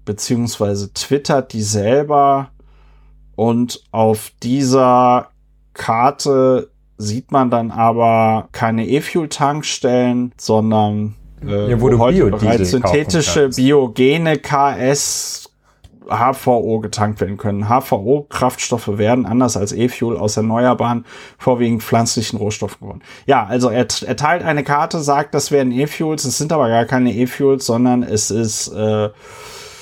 beziehungsweise 0.06 0.94
twittert 0.94 1.54
die 1.54 1.62
selber 1.62 2.52
und 3.36 3.84
auf 3.92 4.32
dieser 4.44 5.30
Karte 5.74 6.70
sieht 6.98 7.32
man 7.32 7.50
dann 7.50 7.72
aber 7.72 8.50
keine 8.52 8.88
E-Fuel-Tankstellen, 8.88 10.34
sondern 10.38 11.16
äh, 11.46 11.72
ja, 11.72 11.82
wo, 11.82 11.92
wo 11.92 11.98
heute 11.98 12.30
bereits 12.30 12.72
synthetische 12.72 13.50
biogene 13.50 14.38
KS 14.38 15.51
HVO 16.12 16.80
getankt 16.80 17.22
werden 17.22 17.38
können. 17.38 17.68
HVO-Kraftstoffe 17.70 18.98
werden 18.98 19.26
anders 19.26 19.58
als 19.58 19.72
E-Fuel 19.72 20.18
aus 20.18 20.38
erneuerbaren, 20.38 21.06
vorwiegend 21.38 21.84
pflanzlichen 21.84 22.38
Rohstoffen 22.38 22.80
gewonnen. 22.82 23.02
Ja, 23.26 23.46
also 23.46 23.70
er, 23.70 23.88
er 24.06 24.16
teilt 24.16 24.44
eine 24.44 24.64
Karte, 24.64 25.00
sagt, 25.00 25.34
das 25.34 25.52
wären 25.52 25.72
E-Fuels, 25.72 26.26
es 26.26 26.38
sind 26.38 26.52
aber 26.54 26.70
gar 26.70 26.86
keine 26.86 27.14
E-Fuels, 27.14 27.66
sondern 27.66 28.04
es 28.04 28.32
ist 28.32 28.68
äh, 28.70 29.10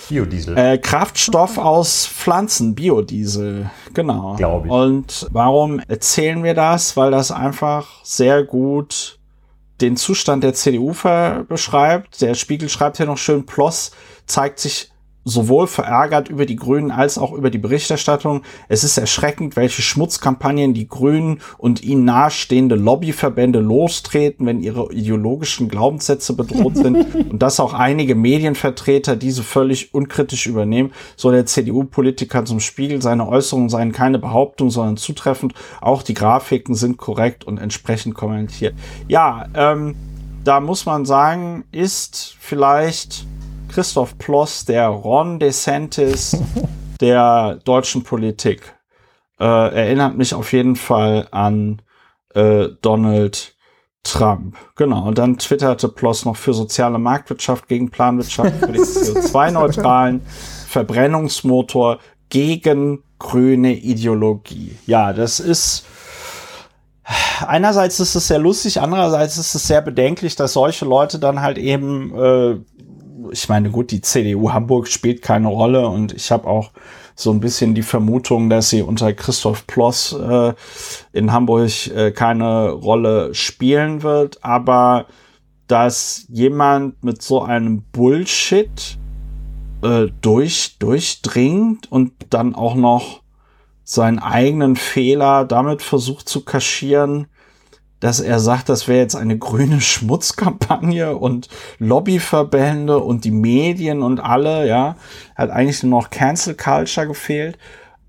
Biodiesel. 0.09 0.57
Äh, 0.57 0.77
Kraftstoff 0.79 1.57
aus 1.57 2.07
Pflanzen, 2.07 2.73
Biodiesel, 2.73 3.69
genau. 3.93 4.35
Glaube 4.35 4.67
ich. 4.67 4.73
Und 4.73 5.27
warum 5.31 5.79
erzählen 5.87 6.43
wir 6.43 6.55
das? 6.55 6.97
Weil 6.97 7.11
das 7.11 7.31
einfach 7.31 8.03
sehr 8.03 8.43
gut 8.43 9.19
den 9.81 9.95
Zustand 9.95 10.43
der 10.43 10.53
CDU 10.53 10.93
beschreibt. 11.47 12.21
Der 12.21 12.33
Spiegel 12.33 12.69
schreibt 12.69 12.97
hier 12.97 13.05
noch 13.05 13.17
schön, 13.17 13.45
Ploss 13.45 13.91
zeigt 14.25 14.59
sich 14.59 14.91
sowohl 15.29 15.67
verärgert 15.67 16.29
über 16.29 16.45
die 16.45 16.55
Grünen 16.55 16.91
als 16.91 17.17
auch 17.17 17.31
über 17.31 17.49
die 17.49 17.57
Berichterstattung. 17.57 18.41
Es 18.67 18.83
ist 18.83 18.97
erschreckend, 18.97 19.55
welche 19.55 19.81
Schmutzkampagnen 19.81 20.73
die 20.73 20.87
Grünen 20.87 21.39
und 21.57 21.83
ihnen 21.83 22.05
nahestehende 22.05 22.75
Lobbyverbände 22.75 23.59
lostreten, 23.59 24.45
wenn 24.45 24.61
ihre 24.61 24.91
ideologischen 24.91 25.69
Glaubenssätze 25.69 26.33
bedroht 26.33 26.75
sind 26.75 27.15
und 27.29 27.41
dass 27.41 27.59
auch 27.59 27.73
einige 27.73 28.15
Medienvertreter 28.15 29.15
diese 29.15 29.43
völlig 29.43 29.93
unkritisch 29.93 30.47
übernehmen. 30.47 30.91
So 31.15 31.31
der 31.31 31.45
CDU-Politiker 31.45 32.45
zum 32.45 32.59
Spiegel. 32.59 33.01
Seine 33.01 33.27
Äußerungen 33.27 33.69
seien 33.69 33.91
keine 33.91 34.19
Behauptung, 34.19 34.69
sondern 34.69 34.97
zutreffend. 34.97 35.53
Auch 35.81 36.03
die 36.03 36.13
Grafiken 36.13 36.75
sind 36.75 36.97
korrekt 36.97 37.45
und 37.45 37.59
entsprechend 37.59 38.15
kommentiert. 38.15 38.73
Ja, 39.07 39.45
ähm, 39.53 39.95
da 40.43 40.59
muss 40.59 40.85
man 40.85 41.05
sagen, 41.05 41.65
ist 41.71 42.35
vielleicht 42.39 43.25
Christoph 43.69 44.17
Ploss, 44.17 44.65
der 44.65 44.87
Ron 44.87 45.39
DeSantis 45.39 46.37
der 47.01 47.59
deutschen 47.63 48.03
Politik. 48.03 48.73
Äh, 49.39 49.45
erinnert 49.45 50.17
mich 50.17 50.33
auf 50.33 50.51
jeden 50.51 50.75
Fall 50.75 51.27
an 51.31 51.81
äh, 52.33 52.67
Donald 52.81 53.55
Trump. 54.03 54.57
Genau. 54.75 55.07
Und 55.07 55.17
dann 55.17 55.37
twitterte 55.37 55.87
Ploss 55.87 56.25
noch 56.25 56.35
für 56.35 56.53
soziale 56.53 56.99
Marktwirtschaft 56.99 57.67
gegen 57.67 57.89
Planwirtschaft, 57.89 58.55
für 58.57 58.71
den 58.71 58.81
CO2-neutralen 58.83 60.21
Verbrennungsmotor 60.67 61.99
gegen 62.29 63.03
grüne 63.17 63.73
Ideologie. 63.73 64.77
Ja, 64.85 65.13
das 65.13 65.39
ist 65.39 65.85
einerseits 67.45 67.99
ist 67.99 68.15
es 68.15 68.27
sehr 68.27 68.39
lustig, 68.39 68.81
andererseits 68.81 69.37
ist 69.37 69.55
es 69.55 69.67
sehr 69.67 69.81
bedenklich, 69.81 70.35
dass 70.35 70.53
solche 70.53 70.85
Leute 70.85 71.19
dann 71.19 71.41
halt 71.41 71.57
eben 71.57 72.13
äh, 72.15 72.59
ich 73.31 73.49
meine, 73.49 73.69
gut, 73.69 73.91
die 73.91 74.01
CDU 74.01 74.51
Hamburg 74.51 74.87
spielt 74.87 75.21
keine 75.21 75.47
Rolle 75.47 75.87
und 75.87 76.13
ich 76.13 76.31
habe 76.31 76.47
auch 76.47 76.71
so 77.15 77.31
ein 77.31 77.39
bisschen 77.39 77.75
die 77.75 77.81
Vermutung, 77.81 78.49
dass 78.49 78.69
sie 78.69 78.81
unter 78.81 79.13
Christoph 79.13 79.67
Ploss 79.67 80.13
äh, 80.13 80.53
in 81.11 81.31
Hamburg 81.31 81.87
äh, 81.87 82.11
keine 82.11 82.69
Rolle 82.71 83.33
spielen 83.33 84.03
wird, 84.03 84.43
aber 84.43 85.07
dass 85.67 86.25
jemand 86.29 87.03
mit 87.03 87.21
so 87.21 87.43
einem 87.43 87.83
Bullshit 87.91 88.97
äh, 89.83 90.07
durch, 90.21 90.77
durchdringt 90.79 91.91
und 91.91 92.13
dann 92.29 92.55
auch 92.55 92.75
noch 92.75 93.21
seinen 93.83 94.19
eigenen 94.19 94.75
Fehler 94.75 95.45
damit 95.45 95.81
versucht 95.81 96.29
zu 96.29 96.45
kaschieren, 96.45 97.27
dass 97.99 98.19
er 98.19 98.39
sagt, 98.39 98.69
das 98.69 98.87
wäre 98.87 98.99
jetzt 98.99 99.15
eine 99.15 99.37
grüne 99.37 99.81
Schmutzkampagne 99.81 101.15
und 101.15 101.49
Lobbyverbände 101.79 102.99
und 102.99 103.25
die 103.25 103.31
Medien 103.31 104.01
und 104.01 104.19
alle, 104.19 104.67
ja, 104.67 104.95
hat 105.35 105.49
eigentlich 105.49 105.83
nur 105.83 106.01
noch 106.01 106.09
Cancel 106.09 106.55
Culture 106.55 107.07
gefehlt. 107.07 107.57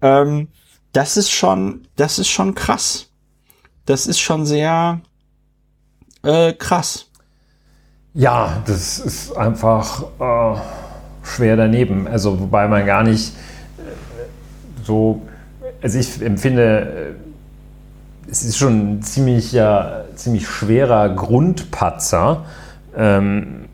Ähm, 0.02 0.48
das 0.92 1.16
ist 1.16 1.30
schon, 1.30 1.86
das 1.96 2.18
ist 2.18 2.28
schon 2.28 2.54
krass. 2.54 3.10
Das 3.86 4.06
ist 4.06 4.20
schon 4.20 4.46
sehr 4.46 5.00
äh, 6.22 6.52
krass. 6.52 7.06
Ja, 8.12 8.62
das 8.66 8.98
ist 8.98 9.36
einfach 9.36 10.02
äh, 10.18 10.60
schwer 11.22 11.56
daneben. 11.56 12.08
Also 12.08 12.40
wobei 12.40 12.66
man 12.66 12.84
gar 12.86 13.04
nicht 13.04 13.32
äh, 13.78 13.82
so, 14.84 15.22
also 15.80 15.98
ich 15.98 16.20
empfinde, 16.20 17.14
äh, 17.16 17.29
es 18.30 18.44
ist 18.44 18.58
schon 18.58 18.98
ein 18.98 19.02
ziemlich, 19.02 19.52
ja, 19.52 20.04
ziemlich 20.14 20.46
schwerer 20.46 21.08
Grundpatzer, 21.08 22.44
ähm, 22.96 23.64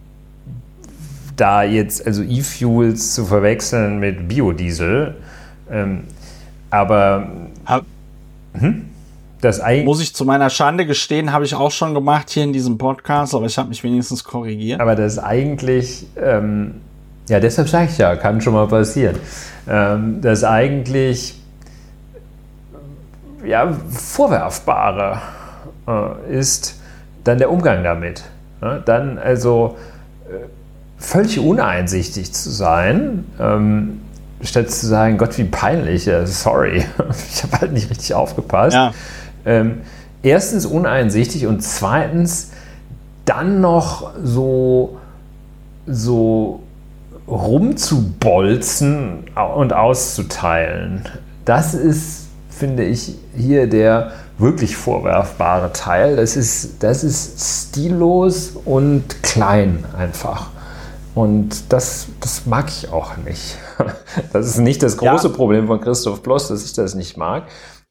da 1.36 1.62
jetzt 1.62 2.06
also 2.06 2.22
E-Fuels 2.22 3.14
zu 3.14 3.26
verwechseln 3.26 3.98
mit 3.98 4.28
Biodiesel. 4.28 5.16
Ähm, 5.70 6.04
aber 6.70 7.28
hm? 8.54 8.86
das 9.40 9.60
muss 9.84 10.00
ich 10.00 10.14
zu 10.14 10.24
meiner 10.24 10.48
Schande 10.48 10.86
gestehen, 10.86 11.32
habe 11.32 11.44
ich 11.44 11.54
auch 11.54 11.70
schon 11.70 11.92
gemacht 11.92 12.30
hier 12.30 12.44
in 12.44 12.52
diesem 12.52 12.78
Podcast, 12.78 13.34
aber 13.34 13.46
ich 13.46 13.58
habe 13.58 13.68
mich 13.68 13.84
wenigstens 13.84 14.24
korrigiert. 14.24 14.80
Aber 14.80 14.96
das 14.96 15.18
eigentlich, 15.18 16.06
ähm, 16.16 16.76
ja, 17.28 17.40
deshalb 17.40 17.68
sage 17.68 17.90
ich 17.90 17.98
ja, 17.98 18.16
kann 18.16 18.40
schon 18.40 18.54
mal 18.54 18.66
passieren, 18.66 19.16
ähm, 19.68 20.20
das 20.22 20.44
eigentlich 20.44 21.34
ja, 23.46 23.72
vorwerfbare 23.90 25.20
äh, 25.86 26.38
ist 26.38 26.80
dann 27.24 27.38
der 27.38 27.50
Umgang 27.50 27.84
damit. 27.84 28.24
Ja, 28.60 28.78
dann 28.78 29.18
also 29.18 29.76
äh, 30.28 30.46
völlig 30.98 31.38
uneinsichtig 31.38 32.32
zu 32.32 32.50
sein, 32.50 33.24
ähm, 33.38 34.00
statt 34.42 34.70
zu 34.70 34.86
sagen, 34.86 35.18
Gott, 35.18 35.36
wie 35.38 35.44
peinlich, 35.44 36.06
äh, 36.08 36.26
sorry, 36.26 36.84
ich 37.32 37.42
habe 37.42 37.60
halt 37.60 37.72
nicht 37.72 37.90
richtig 37.90 38.14
aufgepasst. 38.14 38.74
Ja. 38.74 38.92
Ähm, 39.44 39.82
erstens 40.22 40.66
uneinsichtig 40.66 41.46
und 41.46 41.62
zweitens 41.62 42.52
dann 43.24 43.60
noch 43.60 44.12
so, 44.22 44.98
so 45.86 46.60
rumzubolzen 47.28 49.24
und 49.56 49.72
auszuteilen. 49.72 51.02
Das 51.44 51.74
ist, 51.74 52.25
finde 52.56 52.84
ich, 52.84 53.14
hier 53.36 53.68
der 53.68 54.12
wirklich 54.38 54.76
vorwerfbare 54.76 55.72
Teil. 55.72 56.16
Das 56.16 56.36
ist, 56.36 56.82
das 56.82 57.04
ist 57.04 57.68
stillos 57.70 58.52
und 58.64 59.22
klein 59.22 59.84
einfach. 59.96 60.50
Und 61.14 61.72
das, 61.72 62.08
das 62.20 62.46
mag 62.46 62.68
ich 62.68 62.92
auch 62.92 63.16
nicht. 63.18 63.58
Das 64.32 64.46
ist 64.46 64.58
nicht 64.58 64.82
das 64.82 64.96
große 64.96 65.28
ja. 65.28 65.34
Problem 65.34 65.66
von 65.66 65.80
Christoph 65.80 66.22
Bloss, 66.22 66.48
dass 66.48 66.64
ich 66.64 66.72
das 66.72 66.94
nicht 66.94 67.18
mag. 67.18 67.44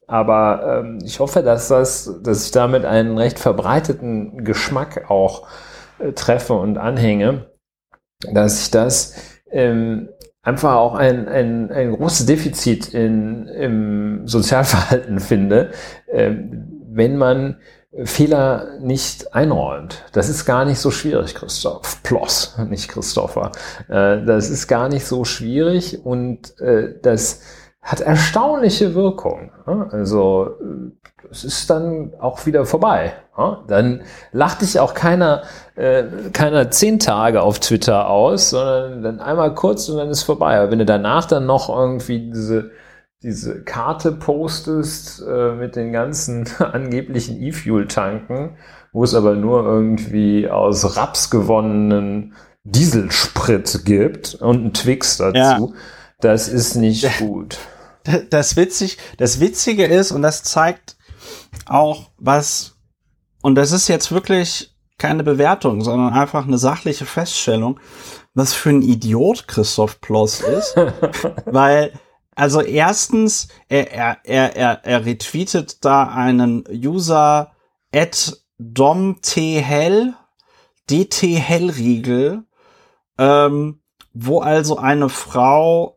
Aber 0.08 0.80
ähm, 0.80 0.98
ich 1.04 1.20
hoffe, 1.20 1.42
dass, 1.42 1.68
das, 1.68 2.12
dass 2.22 2.44
ich 2.44 2.50
damit 2.50 2.84
einen 2.84 3.16
recht 3.16 3.38
verbreiteten 3.38 4.44
Geschmack 4.44 5.08
auch 5.08 5.46
äh, 6.00 6.12
treffe 6.12 6.54
und 6.54 6.78
anhänge, 6.78 7.46
dass 8.32 8.62
ich 8.62 8.70
das 8.72 9.14
ähm, 9.50 10.08
einfach 10.46 10.76
auch 10.76 10.94
ein, 10.94 11.28
ein, 11.28 11.72
ein 11.72 11.90
großes 11.90 12.24
Defizit 12.24 12.94
in, 12.94 13.48
im 13.48 14.28
Sozialverhalten 14.28 15.18
finde, 15.18 15.72
ähm, 16.08 16.84
wenn 16.88 17.16
man 17.16 17.56
Fehler 18.04 18.78
nicht 18.78 19.34
einräumt. 19.34 20.04
Das 20.12 20.28
ist 20.28 20.44
gar 20.44 20.64
nicht 20.64 20.78
so 20.78 20.90
schwierig, 20.92 21.34
Christoph. 21.34 22.00
Ploss, 22.04 22.56
nicht 22.68 22.88
Christopher. 22.88 23.50
Äh, 23.88 24.24
das 24.24 24.48
ist 24.48 24.68
gar 24.68 24.88
nicht 24.88 25.04
so 25.04 25.24
schwierig 25.24 26.04
und 26.04 26.58
äh, 26.60 26.94
das 27.02 27.42
hat 27.82 28.00
erstaunliche 28.00 28.94
Wirkung. 28.94 29.50
Also 29.90 30.50
es 31.30 31.44
ist 31.44 31.70
dann 31.70 32.12
auch 32.18 32.46
wieder 32.46 32.64
vorbei. 32.66 33.12
Dann 33.68 34.02
lacht 34.32 34.62
dich 34.62 34.80
auch 34.80 34.94
keiner, 34.94 35.42
äh, 35.74 36.04
keiner 36.32 36.70
zehn 36.70 36.98
Tage 36.98 37.42
auf 37.42 37.60
Twitter 37.60 38.08
aus, 38.08 38.50
sondern 38.50 39.02
dann 39.02 39.20
einmal 39.20 39.54
kurz 39.54 39.88
und 39.88 39.98
dann 39.98 40.08
ist 40.08 40.22
vorbei. 40.22 40.58
Aber 40.58 40.70
wenn 40.70 40.78
du 40.78 40.86
danach 40.86 41.26
dann 41.26 41.46
noch 41.46 41.68
irgendwie 41.68 42.30
diese 42.30 42.70
diese 43.22 43.62
Karte 43.64 44.12
postest 44.12 45.22
äh, 45.26 45.52
mit 45.52 45.74
den 45.74 45.92
ganzen 45.92 46.48
angeblichen 46.58 47.42
E-Fuel-Tanken, 47.42 48.56
wo 48.92 49.04
es 49.04 49.14
aber 49.14 49.34
nur 49.34 49.64
irgendwie 49.64 50.48
aus 50.48 50.96
Raps 50.96 51.30
gewonnenen 51.30 52.34
Dieselsprit 52.64 53.84
gibt 53.84 54.34
und 54.34 54.66
ein 54.66 54.74
Twix 54.74 55.16
dazu. 55.16 55.36
Ja. 55.38 55.68
Das 56.20 56.48
ist 56.48 56.76
nicht 56.76 57.18
gut 57.18 57.58
das 58.30 58.56
witzig, 58.56 58.98
das 59.18 59.40
Witzige 59.40 59.86
ist, 59.86 60.12
und 60.12 60.22
das 60.22 60.42
zeigt 60.42 60.95
auch, 61.66 62.10
was, 62.18 62.76
und 63.42 63.54
das 63.54 63.72
ist 63.72 63.88
jetzt 63.88 64.12
wirklich 64.12 64.74
keine 64.98 65.24
Bewertung, 65.24 65.82
sondern 65.82 66.12
einfach 66.12 66.46
eine 66.46 66.58
sachliche 66.58 67.06
Feststellung, 67.06 67.80
was 68.34 68.54
für 68.54 68.70
ein 68.70 68.82
Idiot 68.82 69.48
Christoph 69.48 70.00
Ploss 70.00 70.40
ist. 70.40 70.76
weil, 71.46 71.92
also 72.34 72.60
erstens, 72.60 73.48
er, 73.68 73.92
er, 73.92 74.18
er, 74.24 74.56
er, 74.56 74.84
er 74.84 75.04
retweetet 75.04 75.84
da 75.84 76.04
einen 76.04 76.64
User 76.70 77.52
at 77.94 78.36
domthell, 78.58 80.14
dt 80.88 81.22
hellriegel, 81.22 82.44
ähm, 83.18 83.80
wo 84.12 84.40
also 84.40 84.78
eine 84.78 85.08
Frau 85.08 85.95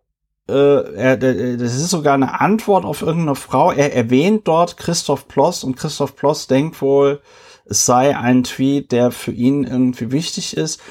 er, 0.50 1.18
das 1.18 1.76
ist 1.76 1.90
sogar 1.90 2.14
eine 2.14 2.40
Antwort 2.40 2.86
auf 2.86 3.02
irgendeine 3.02 3.36
Frau. 3.36 3.72
Er 3.72 3.96
erwähnt 3.96 4.48
dort 4.48 4.78
Christoph 4.78 5.28
Ploss 5.28 5.64
und 5.64 5.76
Christoph 5.76 6.16
Ploss 6.16 6.48
denkt 6.48 6.82
wohl, 6.82 7.22
es 7.66 7.86
sei 7.86 8.18
ein 8.18 8.44
Tweet, 8.44 8.92
der 8.92 9.12
für 9.12 9.32
ihn 9.32 9.64
irgendwie 9.64 10.12
wichtig 10.12 10.58
ist. 10.58 10.82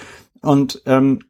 Und 0.40 0.82
ähm, 0.86 1.20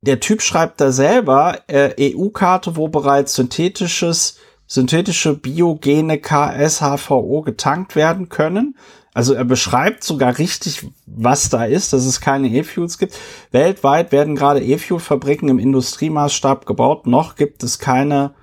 der 0.00 0.20
Typ 0.20 0.40
schreibt 0.40 0.80
da 0.80 0.92
selber 0.92 1.60
äh, 1.66 2.14
EU-Karte, 2.14 2.76
wo 2.76 2.88
bereits 2.88 3.34
synthetisches, 3.34 4.38
synthetische 4.66 5.34
biogene 5.34 6.18
KSHVO 6.18 7.42
getankt 7.42 7.96
werden 7.96 8.28
können. 8.28 8.76
Also 9.16 9.32
er 9.32 9.46
beschreibt 9.46 10.04
sogar 10.04 10.36
richtig, 10.36 10.88
was 11.06 11.48
da 11.48 11.64
ist, 11.64 11.94
dass 11.94 12.04
es 12.04 12.20
keine 12.20 12.48
E-Fuels 12.48 12.98
gibt. 12.98 13.18
Weltweit 13.50 14.12
werden 14.12 14.36
gerade 14.36 14.62
E-Fuel-Fabriken 14.62 15.48
im 15.48 15.58
Industriemaßstab 15.58 16.66
gebaut. 16.66 17.06
Noch 17.06 17.34
gibt 17.34 17.62
es 17.62 17.78
keine 17.78 18.34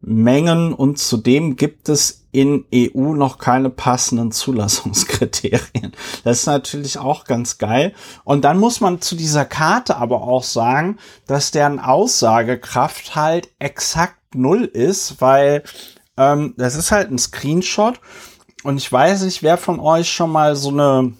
Mengen 0.00 0.72
und 0.74 1.00
zudem 1.00 1.56
gibt 1.56 1.88
es 1.88 2.24
in 2.30 2.66
EU 2.72 3.14
noch 3.14 3.38
keine 3.38 3.68
passenden 3.68 4.30
Zulassungskriterien. 4.30 5.90
Das 6.22 6.38
ist 6.38 6.46
natürlich 6.46 6.98
auch 6.98 7.24
ganz 7.24 7.58
geil. 7.58 7.92
Und 8.22 8.44
dann 8.44 8.60
muss 8.60 8.80
man 8.80 9.00
zu 9.00 9.16
dieser 9.16 9.44
Karte 9.44 9.96
aber 9.96 10.22
auch 10.22 10.44
sagen, 10.44 10.98
dass 11.26 11.50
deren 11.50 11.80
Aussagekraft 11.80 13.16
halt 13.16 13.48
exakt 13.58 14.36
null 14.36 14.66
ist, 14.66 15.20
weil 15.20 15.64
ähm, 16.16 16.54
das 16.56 16.76
ist 16.76 16.92
halt 16.92 17.10
ein 17.10 17.18
Screenshot 17.18 17.98
und 18.66 18.78
ich 18.78 18.90
weiß 18.90 19.22
nicht, 19.22 19.44
wer 19.44 19.58
von 19.58 19.78
euch 19.78 20.10
schon 20.10 20.32
mal 20.32 20.56
so 20.56 20.70
eine, 20.70 21.12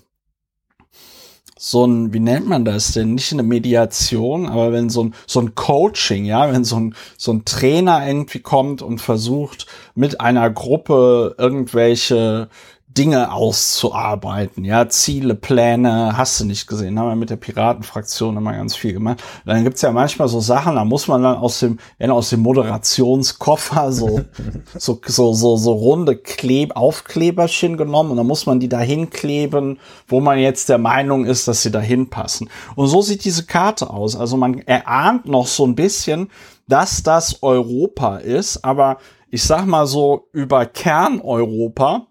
so 1.57 1.87
ein, 1.87 2.13
wie 2.13 2.19
nennt 2.19 2.49
man 2.49 2.65
das 2.65 2.93
denn? 2.93 3.15
Nicht 3.15 3.33
eine 3.33 3.45
Mediation, 3.45 4.49
aber 4.49 4.73
wenn 4.73 4.91
so 4.91 5.05
ein, 5.05 5.15
so 5.29 5.41
ein 5.41 5.55
Coaching, 5.55 6.25
ja, 6.25 6.53
wenn 6.53 6.65
so 6.65 6.77
ein, 6.77 6.97
so 7.17 7.33
ein 7.33 7.45
Trainer 7.45 8.07
irgendwie 8.07 8.41
kommt 8.41 8.83
und 8.83 9.01
versucht, 9.01 9.67
mit 9.95 10.21
einer 10.21 10.51
Gruppe 10.51 11.37
irgendwelche 11.39 12.49
Dinge 12.97 13.33
auszuarbeiten, 13.33 14.65
ja, 14.65 14.89
Ziele, 14.89 15.35
Pläne, 15.35 16.17
hast 16.17 16.41
du 16.41 16.45
nicht 16.47 16.67
gesehen, 16.67 16.99
haben 16.99 17.09
wir 17.09 17.17
mit 17.17 17.29
der 17.29 17.37
Piratenfraktion 17.37 18.37
immer 18.37 18.55
ganz 18.55 18.75
viel 18.75 18.95
gemacht. 18.95 19.23
Und 19.45 19.53
dann 19.53 19.65
gibt's 19.65 19.83
ja 19.83 19.93
manchmal 19.93 20.29
so 20.29 20.41
Sachen, 20.41 20.77
da 20.77 20.85
muss 20.85 21.07
man 21.07 21.23
dann 21.23 21.37
aus 21.37 21.61
dem, 21.61 21.79
ja, 21.99 22.11
aus 22.11 22.31
dem 22.31 22.41
Moderationskoffer 22.41 23.93
so, 23.93 24.21
so, 24.79 25.01
so, 25.05 25.33
so, 25.35 25.57
so 25.57 25.73
runde 25.73 26.17
Kleb 26.17 26.75
Aufkleberchen 26.75 27.77
genommen 27.77 28.13
und 28.13 28.17
dann 28.17 28.27
muss 28.27 28.47
man 28.47 28.61
die 28.61 28.69
dahin 28.69 29.11
kleben, 29.11 29.79
wo 30.09 30.21
man 30.21 30.39
jetzt 30.39 30.69
der 30.69 30.79
Meinung 30.79 31.27
ist, 31.27 31.49
dass 31.49 31.63
sie 31.63 31.71
dahin 31.71 32.09
passen. 32.09 32.49
Und 32.77 32.87
so 32.87 33.03
sieht 33.03 33.25
diese 33.25 33.45
Karte 33.45 33.91
aus. 33.91 34.17
Also 34.17 34.37
man 34.37 34.59
erahnt 34.61 35.27
noch 35.27 35.47
so 35.47 35.67
ein 35.67 35.75
bisschen, 35.75 36.31
dass 36.67 37.03
das 37.03 37.43
Europa 37.43 38.17
ist, 38.17 38.65
aber 38.65 38.99
ich 39.31 39.43
sag 39.43 39.67
mal 39.67 39.87
so 39.87 40.29
über 40.33 40.65
Kerneuropa 40.65 42.06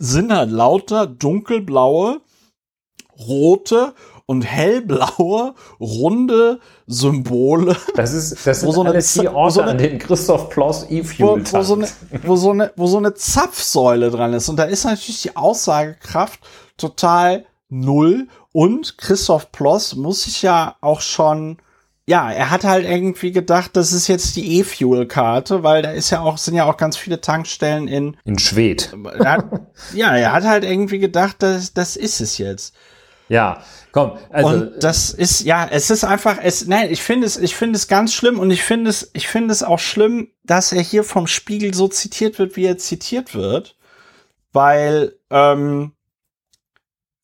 sind 0.00 0.32
halt 0.32 0.50
lauter 0.50 1.06
dunkelblaue, 1.06 2.22
rote 3.18 3.94
und 4.24 4.42
hellblaue, 4.42 5.54
runde 5.78 6.58
Symbole. 6.86 7.76
Das 7.94 8.14
ist, 8.14 8.46
das 8.46 8.60
sind 8.60 8.72
so 8.72 8.82
alles 8.82 9.12
die 9.12 9.28
Orte, 9.28 9.54
so 9.54 9.60
eine, 9.60 9.72
an 9.72 9.78
denen 9.78 9.98
Christoph 9.98 10.48
Ploss 10.48 10.86
E-Fuel 10.90 11.44
wo, 11.44 11.58
wo, 11.58 11.62
so 11.62 11.74
eine, 11.74 11.88
wo, 12.22 12.36
so 12.36 12.50
eine, 12.50 12.72
wo 12.76 12.86
so 12.86 12.96
eine 12.96 13.14
Zapfsäule 13.14 14.10
dran 14.10 14.32
ist. 14.32 14.48
Und 14.48 14.56
da 14.56 14.64
ist 14.64 14.84
natürlich 14.84 15.22
die 15.22 15.36
Aussagekraft 15.36 16.40
total 16.78 17.44
null. 17.68 18.28
Und 18.52 18.96
Christoph 18.96 19.52
Ploss 19.52 19.96
muss 19.96 20.22
sich 20.22 20.40
ja 20.42 20.76
auch 20.80 21.02
schon 21.02 21.58
ja, 22.06 22.30
er 22.30 22.50
hat 22.50 22.64
halt 22.64 22.84
irgendwie 22.84 23.30
gedacht, 23.30 23.72
das 23.74 23.92
ist 23.92 24.08
jetzt 24.08 24.34
die 24.36 24.58
E-Fuel-Karte, 24.58 25.62
weil 25.62 25.82
da 25.82 25.90
ist 25.92 26.10
ja 26.10 26.20
auch, 26.20 26.38
sind 26.38 26.54
ja 26.54 26.64
auch 26.64 26.76
ganz 26.76 26.96
viele 26.96 27.20
Tankstellen 27.20 27.88
in. 27.88 28.16
In 28.24 28.38
Schwed. 28.38 28.92
ja, 29.94 30.16
er 30.16 30.32
hat 30.32 30.44
halt 30.44 30.64
irgendwie 30.64 30.98
gedacht, 30.98 31.36
das, 31.40 31.72
das 31.72 31.96
ist 31.96 32.20
es 32.20 32.38
jetzt. 32.38 32.74
Ja, 33.28 33.62
komm. 33.92 34.18
Also, 34.30 34.48
und 34.48 34.82
das 34.82 35.10
ist, 35.10 35.42
ja, 35.42 35.68
es 35.70 35.88
ist 35.90 36.02
einfach, 36.02 36.38
es, 36.42 36.66
nein, 36.66 36.90
ich 36.90 37.00
finde 37.00 37.28
es, 37.28 37.36
ich 37.36 37.54
finde 37.54 37.76
es 37.76 37.86
ganz 37.86 38.12
schlimm 38.12 38.40
und 38.40 38.50
ich 38.50 38.64
finde 38.64 38.90
es, 38.90 39.10
ich 39.12 39.28
finde 39.28 39.52
es 39.52 39.62
auch 39.62 39.78
schlimm, 39.78 40.28
dass 40.42 40.72
er 40.72 40.82
hier 40.82 41.04
vom 41.04 41.28
Spiegel 41.28 41.72
so 41.72 41.86
zitiert 41.86 42.40
wird, 42.40 42.56
wie 42.56 42.66
er 42.66 42.76
zitiert 42.76 43.36
wird, 43.36 43.76
weil, 44.52 45.14
ähm, 45.30 45.92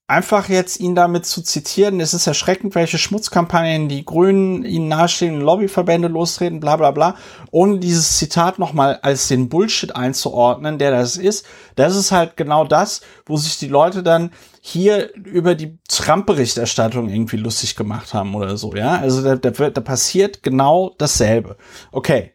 einfach 0.08 0.48
jetzt 0.48 0.78
ihn 0.78 0.94
damit 0.94 1.26
zu 1.26 1.42
zitieren, 1.42 1.98
es 1.98 2.14
ist 2.14 2.28
erschreckend, 2.28 2.76
welche 2.76 2.98
Schmutzkampagnen 2.98 3.88
die 3.88 4.04
Grünen 4.04 4.64
ihnen 4.64 4.86
nahestehenden 4.88 5.42
Lobbyverbände 5.42 6.06
lostreten, 6.06 6.60
bla 6.60 6.76
bla 6.76 6.92
bla, 6.92 7.16
ohne 7.50 7.80
dieses 7.80 8.16
Zitat 8.16 8.60
nochmal 8.60 9.00
als 9.02 9.26
den 9.26 9.48
Bullshit 9.48 9.96
einzuordnen, 9.96 10.78
der 10.78 10.92
das 10.92 11.16
ist. 11.16 11.44
Das 11.74 11.96
ist 11.96 12.12
halt 12.12 12.36
genau 12.36 12.64
das, 12.64 13.00
wo 13.24 13.36
sich 13.36 13.58
die 13.58 13.68
Leute 13.68 14.04
dann 14.04 14.30
hier 14.60 15.12
über 15.14 15.56
die 15.56 15.78
Trump-Berichterstattung 15.88 17.08
irgendwie 17.08 17.36
lustig 17.36 17.74
gemacht 17.74 18.14
haben 18.14 18.34
oder 18.36 18.56
so, 18.56 18.74
ja. 18.76 18.98
Also 18.98 19.22
da, 19.22 19.34
da, 19.34 19.70
da 19.70 19.80
passiert 19.80 20.42
genau 20.42 20.94
dasselbe. 20.98 21.56
Okay. 21.90 22.32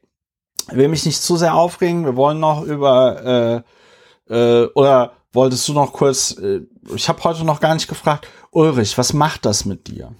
Will 0.69 0.89
mich 0.89 1.05
nicht 1.05 1.21
zu 1.21 1.37
sehr 1.37 1.55
aufregen. 1.55 2.05
Wir 2.05 2.15
wollen 2.15 2.39
noch 2.39 2.63
über 2.63 3.63
äh, 4.29 4.33
äh, 4.33 4.67
oder 4.73 5.13
wolltest 5.33 5.67
du 5.67 5.73
noch 5.73 5.93
kurz, 5.93 6.37
äh, 6.37 6.61
ich 6.95 7.09
habe 7.09 7.23
heute 7.23 7.43
noch 7.43 7.59
gar 7.59 7.73
nicht 7.73 7.87
gefragt, 7.87 8.27
Ulrich, 8.51 8.97
was 8.97 9.13
macht 9.13 9.45
das 9.45 9.65
mit 9.65 9.87
dir? 9.87 10.13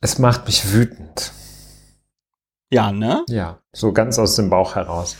Es 0.00 0.18
macht 0.18 0.46
mich 0.46 0.72
wütend. 0.72 1.32
Ja, 2.70 2.92
ne? 2.92 3.24
Ja, 3.28 3.58
so 3.72 3.92
ganz 3.92 4.18
aus 4.18 4.36
dem 4.36 4.50
Bauch 4.50 4.74
heraus. 4.74 5.16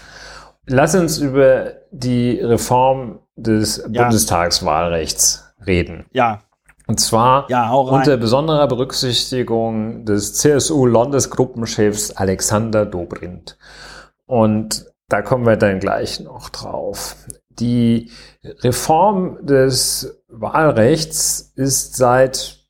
Lass 0.67 0.95
uns 0.95 1.19
über 1.19 1.73
die 1.91 2.41
Reform 2.41 3.21
des 3.37 3.85
ja. 3.91 4.03
Bundestagswahlrechts 4.03 5.55
reden. 5.67 6.07
Ja. 6.13 6.41
Und 6.87 7.01
zwar 7.01 7.51
ja, 7.51 7.73
unter 7.73 8.17
besonderer 8.17 8.67
Berücksichtigung 8.67 10.05
des 10.05 10.35
CSU-Landesgruppenchefs 10.35 12.13
Alexander 12.13 12.85
Dobrindt. 12.85 13.57
Und 14.27 14.87
da 15.09 15.23
kommen 15.23 15.47
wir 15.47 15.57
dann 15.57 15.81
gleich 15.81 16.21
noch 16.21 16.51
drauf. 16.51 17.17
Die 17.59 18.11
Reform 18.61 19.45
des 19.47 20.23
Wahlrechts 20.29 21.53
ist 21.55 21.97
seit 21.97 22.65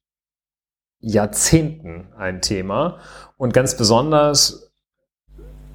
Jahrzehnten 1.00 2.08
ein 2.16 2.40
Thema 2.40 2.98
und 3.36 3.52
ganz 3.52 3.76
besonders 3.76 4.72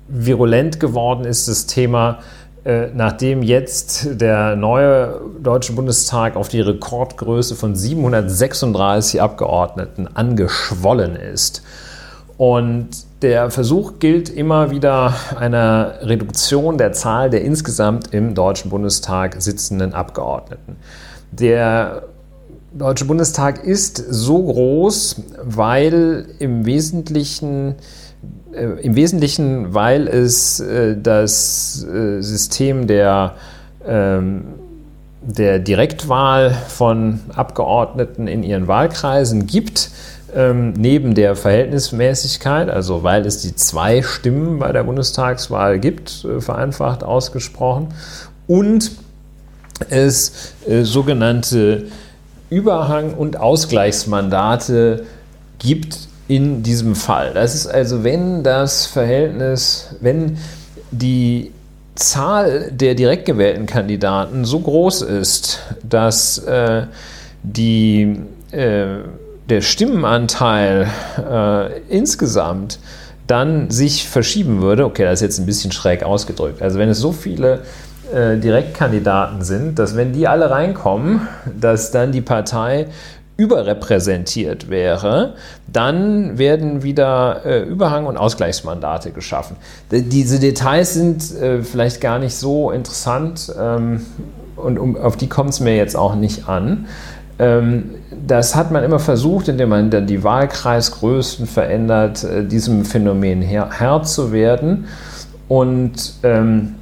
virulent 0.08 0.80
geworden 0.80 1.26
ist 1.26 1.48
das 1.48 1.68
Thema, 1.68 2.20
äh, 2.66 2.88
nachdem 2.94 3.44
jetzt 3.44 4.20
der 4.20 4.56
neue 4.56 5.22
Deutsche 5.40 5.74
Bundestag 5.74 6.36
auf 6.36 6.50
die 6.50 6.62
Rekordgröße 6.62 7.56
von 7.56 7.76
736 7.76 9.22
Abgeordneten 9.22 10.08
angeschwollen 10.08 11.16
ist. 11.16 11.64
Und 12.38 13.09
der 13.22 13.52
Versuch 13.52 14.00
gilt 14.00 14.30
immer 14.30 14.72
wieder 14.72 15.14
einer 15.36 15.96
Reduktion 16.02 16.78
der 16.78 16.94
Zahl 16.94 17.30
der 17.30 17.42
insgesamt 17.44 18.14
im 18.14 18.34
Deutschen 18.34 18.70
Bundestag 18.70 19.42
sitzenden 19.42 19.94
Abgeordneten. 19.94 20.78
Der 21.32 22.04
Deutsche 22.74 23.06
Bundestag 23.06 23.64
ist 23.64 23.98
so 23.98 24.44
groß, 24.44 25.24
weil 25.44 26.28
im 26.40 26.66
Wesentlichen 26.66 27.76
äh, 28.54 28.82
im 28.82 28.96
Wesentlichen, 28.96 29.74
weil 29.74 30.08
es 30.08 30.60
äh, 30.60 30.98
das 31.02 31.84
äh, 31.84 32.22
System 32.22 32.88
der, 32.88 33.36
ähm, 33.86 34.46
der 35.22 35.60
Direktwahl 35.60 36.52
von 36.52 37.20
Abgeordneten 37.36 38.28
in 38.28 38.44
ihren 38.44 38.68
Wahlkreisen 38.68 39.46
gibt, 39.48 39.92
ähm, 40.36 40.74
neben 40.74 41.16
der 41.16 41.36
Verhältnismäßigkeit, 41.36 42.70
also 42.70 43.04
weil 43.04 43.26
es 43.26 43.42
die 43.42 43.56
zwei 43.56 44.02
Stimmen 44.02 44.60
bei 44.60 44.72
der 44.72 44.84
Bundestagswahl 44.84 45.80
gibt, 45.80 46.26
äh, 46.26 46.42
vereinfacht 46.42 47.04
ausgesprochen, 47.04 47.90
und 48.48 48.92
es 49.90 50.54
äh, 50.68 50.84
sogenannte 50.84 51.86
Überhang- 52.50 53.14
und 53.14 53.38
Ausgleichsmandate 53.38 55.06
gibt 55.60 56.10
in 56.28 56.64
diesem 56.64 56.96
Fall. 56.96 57.34
Das 57.34 57.56
ist 57.56 57.68
also, 57.68 58.04
wenn 58.04 58.44
das 58.44 58.86
Verhältnis, 58.86 59.96
wenn 60.02 60.38
die 60.92 61.52
Zahl 61.96 62.72
der 62.72 62.96
direkt 62.96 63.26
gewählten 63.26 63.66
Kandidaten 63.66 64.46
so 64.46 64.60
groß 64.60 65.02
ist, 65.02 65.60
dass 65.84 66.38
äh, 66.40 66.84
die 67.44 68.22
äh, 68.52 69.00
der 69.50 69.62
Stimmenanteil 69.62 70.88
äh, 71.18 71.80
insgesamt 71.90 72.80
dann 73.28 73.70
sich 73.70 74.08
verschieben 74.08 74.62
würde, 74.62 74.86
okay, 74.86 75.04
das 75.04 75.16
ist 75.16 75.22
jetzt 75.22 75.40
ein 75.40 75.46
bisschen 75.46 75.72
schräg 75.72 76.04
ausgedrückt. 76.04 76.62
Also 76.62 76.80
wenn 76.80 76.90
es 76.90 77.00
so 77.00 77.12
viele 77.12 77.62
äh, 78.14 78.38
Direktkandidaten 78.38 79.44
sind, 79.44 79.78
dass 79.78 79.96
wenn 79.96 80.14
die 80.14 80.28
alle 80.28 80.50
reinkommen, 80.50 81.28
dass 81.60 81.92
dann 81.92 82.12
die 82.12 82.22
Partei 82.22 82.88
überrepräsentiert 83.38 84.70
wäre, 84.70 85.36
dann 85.72 86.38
werden 86.38 86.84
wieder 86.84 87.46
äh, 87.46 87.62
Überhang- 87.62 88.06
und 88.06 88.18
Ausgleichsmandate 88.18 89.12
geschaffen. 89.12 89.56
D 89.92 90.02
diese 90.02 90.40
Details 90.40 90.94
sind 90.94 91.36
äh, 91.36 91.62
vielleicht 91.64 92.02
gar 92.02 92.20
nicht 92.20 92.36
so 92.36 92.72
interessant 92.72 93.54
ähm, 93.58 94.06
und 94.58 94.78
um, 94.78 94.98
auf 94.98 95.16
die 95.16 95.30
kommt 95.30 95.52
es 95.52 95.62
mir 95.62 95.78
jetzt 95.78 95.96
auch 95.96 96.16
nicht 96.16 96.50
an. 96.50 96.88
Ähm, 97.40 97.92
das 98.28 98.56
hat 98.56 98.72
man 98.72 98.84
immer 98.84 99.00
versucht, 99.00 99.48
indem 99.48 99.70
man 99.70 99.90
dann 99.90 100.06
die 100.06 100.24
Wahlkreisgrößen 100.24 101.48
verändert, 101.48 102.24
äh, 102.24 102.46
diesem 102.46 102.84
Phänomen 102.86 103.42
Herr, 103.42 104.04
zu 104.04 104.32
werden. 104.32 104.86
Und 105.48 106.14
ähm, 106.24 106.76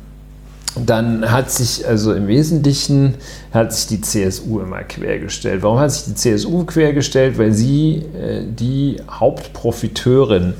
dann 0.86 1.32
hat 1.32 1.50
sich 1.52 1.88
also 1.88 2.14
im 2.14 2.28
Wesentlichen 2.28 3.16
hat 3.54 3.74
sich 3.74 3.88
die 3.88 4.02
CSU 4.02 4.60
immer 4.60 4.84
quergestellt. 4.84 5.64
Warum 5.64 5.80
hat 5.80 5.92
sich 5.92 6.06
die 6.06 6.16
CSU 6.16 6.66
quergestellt? 6.66 7.38
Weil 7.38 7.54
sie 7.54 8.04
äh, 8.20 8.44
die 8.44 8.98
Hauptprofiteurin 9.10 10.54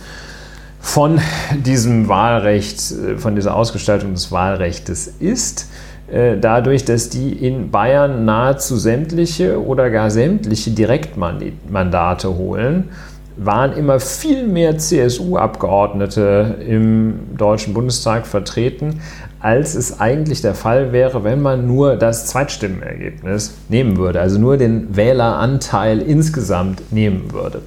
von 0.80 1.20
diesem 1.66 2.08
Wahlrecht, 2.08 2.92
äh, 2.92 3.18
von 3.18 3.36
dieser 3.36 3.56
Ausgestaltung 3.56 4.14
des 4.14 4.32
Wahlrechts 4.32 5.12
ist. 5.20 5.68
Äh, 6.12 6.38
dadurch, 6.40 6.86
dass 6.86 7.10
die 7.10 7.34
in 7.34 7.70
Bayern 7.70 8.24
nahezu 8.24 8.78
sämtliche 8.78 9.62
oder 9.62 9.90
gar 9.90 10.10
sämtliche 10.10 10.72
Direktmandate 10.72 12.38
holen, 12.38 12.90
waren 13.36 13.74
immer 13.74 14.00
viel 14.00 14.48
mehr 14.48 14.78
CSU-Abgeordnete 14.78 16.56
im 16.68 17.20
Deutschen 17.38 17.74
Bundestag 17.74 18.26
vertreten, 18.26 19.02
als 19.40 19.76
es 19.76 20.00
eigentlich 20.00 20.42
der 20.42 20.56
Fall 20.56 20.92
wäre, 20.92 21.24
wenn 21.24 21.42
man 21.42 21.68
nur 21.68 21.98
das 21.98 22.26
Zweitstimmenergebnis 22.28 23.54
nehmen 23.70 23.98
würde, 23.98 24.20
also 24.20 24.40
nur 24.40 24.58
den 24.58 24.96
Wähleranteil 24.96 26.02
insgesamt 26.02 26.92
nehmen 26.92 27.32
würde. 27.32 27.62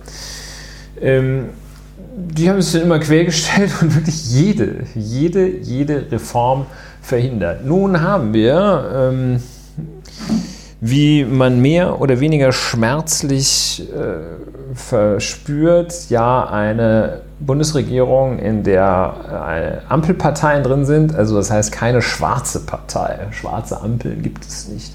Ähm, 1.01 1.51
die 2.17 2.51
haben 2.51 2.59
es 2.59 2.73
dann 2.73 2.83
immer 2.83 2.99
quergestellt 2.99 3.71
und 3.81 3.95
wirklich 3.95 4.31
jede, 4.31 4.85
jede, 4.95 5.47
jede 5.47 6.11
Reform 6.11 6.67
verhindert. 7.11 7.67
Nun 7.67 8.01
haben 8.01 8.33
wir, 8.33 8.85
ähm, 8.95 9.43
wie 10.81 11.25
man 11.25 11.61
mehr 11.61 12.01
oder 12.01 12.21
weniger 12.21 12.53
schmerzlich 12.53 13.87
äh, 13.93 14.75
verspürt, 14.75 16.09
ja 16.09 16.49
eine 16.49 17.23
Bundesregierung, 17.41 18.39
in 18.39 18.63
der 18.63 19.83
äh, 19.89 19.93
Ampelparteien 19.93 20.63
drin 20.63 20.85
sind. 20.85 21.15
Also 21.15 21.35
das 21.35 21.51
heißt 21.51 21.73
keine 21.73 22.01
schwarze 22.01 22.61
Partei. 22.61 23.27
Schwarze 23.33 23.81
Ampeln 23.81 24.23
gibt 24.23 24.47
es 24.47 24.69
nicht. 24.69 24.95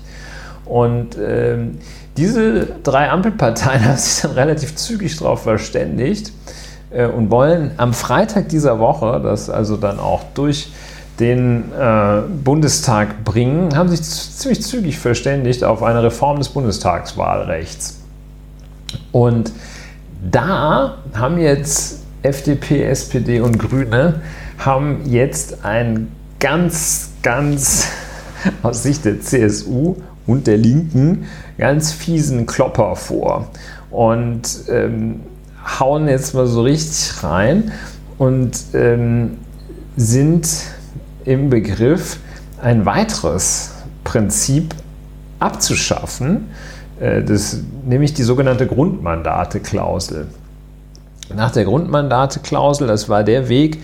Und 0.64 1.18
ähm, 1.22 1.80
diese 2.16 2.68
drei 2.84 3.10
Ampelparteien 3.10 3.86
haben 3.88 3.98
sich 3.98 4.22
dann 4.22 4.32
relativ 4.32 4.76
zügig 4.76 5.18
darauf 5.18 5.44
verständigt 5.44 6.32
äh, 6.92 7.08
und 7.08 7.30
wollen 7.30 7.72
am 7.76 7.94
Freitag 7.94 8.48
dieser 8.50 8.80
Woche, 8.80 9.20
das 9.22 9.50
also 9.50 9.76
dann 9.76 10.00
auch 10.00 10.24
durch 10.34 10.70
den 11.20 11.72
äh, 11.72 12.22
Bundestag 12.44 13.24
bringen, 13.24 13.76
haben 13.76 13.90
sich 13.90 14.02
ziemlich 14.02 14.62
zügig 14.62 15.00
verständigt 15.00 15.64
auf 15.64 15.82
eine 15.82 16.04
Reform 16.04 16.38
des 16.38 16.50
Bundestagswahlrechts. 16.50 18.02
Und 19.12 19.52
da 20.30 20.98
haben 21.14 21.38
jetzt 21.38 22.04
FDP, 22.22 22.84
SPD 22.84 23.40
und 23.40 23.60
Grüne 23.60 24.22
haben 24.58 25.02
jetzt 25.06 25.64
ein 25.64 26.12
ganz, 26.40 27.12
ganz 27.22 27.88
aus 28.64 28.84
Sicht 28.84 29.06
der 29.06 29.22
CSU 29.22 29.96
und 30.28 30.48
der 30.48 30.58
Linken 30.58 31.26
ganz 31.58 31.92
fiesen 31.92 32.46
Klopper 32.46 32.96
vor 32.96 33.50
und 33.92 34.42
ähm, 34.70 35.22
hauen 35.80 36.08
jetzt 36.08 36.34
mal 36.34 36.48
so 36.48 36.64
richtig 36.64 37.24
rein 37.24 37.72
und 38.18 38.58
ähm, 38.74 39.38
sind 39.98 40.48
im 41.26 41.50
Begriff, 41.50 42.20
ein 42.62 42.86
weiteres 42.86 43.74
Prinzip 44.04 44.74
abzuschaffen, 45.40 46.48
äh, 47.00 47.24
das, 47.24 47.60
nämlich 47.86 48.14
die 48.14 48.24
sogenannte 48.24 48.68
Grundmandate-Klausel. 48.68 50.28
Nach 51.36 51.52
der 51.52 51.66
Grundmandate-Klausel, 51.66 52.88
das 52.88 53.10
war 53.10 53.24
der 53.24 53.50
Weg, 53.50 53.80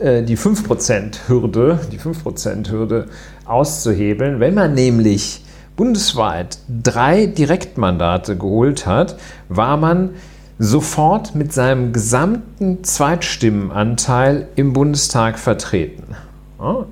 äh, 0.00 0.22
die 0.22 0.36
5%-Hürde, 0.36 1.80
die 1.92 1.98
5%-Hürde 1.98 3.06
auszuhebeln. 3.44 4.40
Wenn 4.40 4.54
man 4.54 4.74
nämlich 4.74 5.44
bundesweit 5.76 6.58
drei 6.82 7.26
Direktmandate 7.26 8.36
geholt 8.36 8.86
hat, 8.86 9.16
war 9.48 9.76
man 9.76 10.10
sofort 10.58 11.34
mit 11.34 11.52
seinem 11.52 11.92
gesamten 11.92 12.84
Zweitstimmenanteil 12.84 14.46
im 14.54 14.72
Bundestag 14.72 15.38
vertreten. 15.38 16.14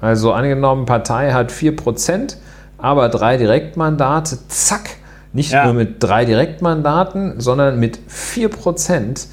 Also 0.00 0.32
angenommen, 0.32 0.86
Partei 0.86 1.32
hat 1.32 1.50
4%, 1.50 2.36
aber 2.78 3.08
drei 3.08 3.36
Direktmandate, 3.36 4.38
zack, 4.48 4.90
nicht 5.32 5.52
ja. 5.52 5.64
nur 5.64 5.74
mit 5.74 6.02
drei 6.02 6.24
Direktmandaten, 6.24 7.40
sondern 7.40 7.80
mit 7.80 7.98
4% 8.10 9.26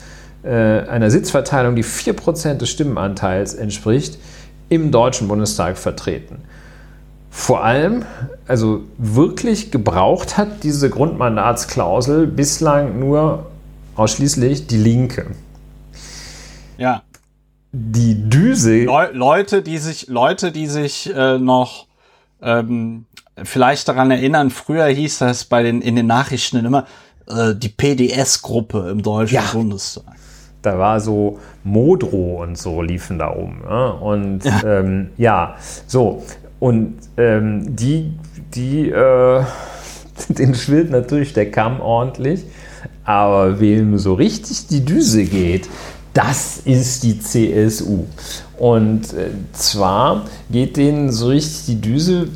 äh, 0.44 0.50
einer 0.88 1.12
Sitzverteilung, 1.12 1.76
die 1.76 1.84
4% 1.84 2.56
des 2.56 2.70
Stimmenanteils 2.70 3.54
entspricht, 3.54 4.18
im 4.70 4.92
Deutschen 4.92 5.28
Bundestag 5.28 5.78
vertreten. 5.78 6.44
Vor 7.32 7.64
allem, 7.64 8.06
also 8.48 8.82
wirklich 8.98 9.72
gebraucht 9.72 10.38
hat 10.38 10.64
diese 10.64 10.90
Grundmandatsklausel 10.90 12.28
bislang 12.28 13.00
nur 13.00 13.48
ausschließlich 13.96 14.68
die 14.68 14.78
Linke. 14.78 15.28
Ja. 16.78 17.04
Die 17.72 18.30
Düse. 18.30 18.86
Le 18.86 19.12
Leute, 19.14 19.62
die 19.62 19.78
sich, 19.78 20.08
Leute, 20.08 20.52
die 20.52 20.68
sich 20.68 21.14
äh, 21.14 21.38
noch 21.38 21.88
ähm, 22.42 23.06
vielleicht 23.44 23.88
daran 23.88 24.12
erinnern, 24.12 24.50
früher 24.50 24.88
hieß 24.88 25.20
das 25.20 25.46
bei 25.46 25.64
den 25.64 25.82
in 25.82 25.96
den 25.96 26.08
Nachrichten 26.08 26.66
immer 26.66 26.86
äh, 27.30 27.54
die 27.56 27.70
PDS-Gruppe 27.70 28.90
im 28.90 29.04
Deutschen 29.04 29.36
ja. 29.36 29.50
Bundestag. 29.54 30.16
Da 30.62 30.78
war 30.78 31.00
so 31.00 31.40
Modro 31.64 32.42
und 32.44 32.58
so 32.58 32.82
liefen 32.82 33.20
da 33.20 33.28
um. 33.28 33.62
Ja? 33.64 33.88
Und 33.90 34.44
ja. 34.44 34.64
Ähm, 34.64 35.12
ja, 35.18 35.56
so. 35.88 36.24
Und 36.60 36.98
ähm, 37.18 37.76
die, 37.76 38.14
die, 38.54 38.90
äh, 38.90 39.44
den 40.30 40.56
schwillt 40.56 40.92
natürlich 40.92 41.34
der 41.34 41.50
Kamm 41.52 41.80
ordentlich. 41.80 42.44
Aber 43.06 43.60
wem 43.60 43.98
so 43.98 44.14
richtig 44.14 44.68
die 44.68 44.86
Düse 44.86 45.24
geht, 45.24 45.68
das 46.20 46.58
ist 46.66 47.04
die 47.04 47.18
CSU. 47.18 48.04
Und 48.58 49.14
äh, 49.14 49.30
zwar 49.54 50.26
geht 50.52 50.76
denen 50.76 51.14
so 51.14 51.28
richtig 51.28 51.66
die 51.68 51.80
Düse, 51.80 52.28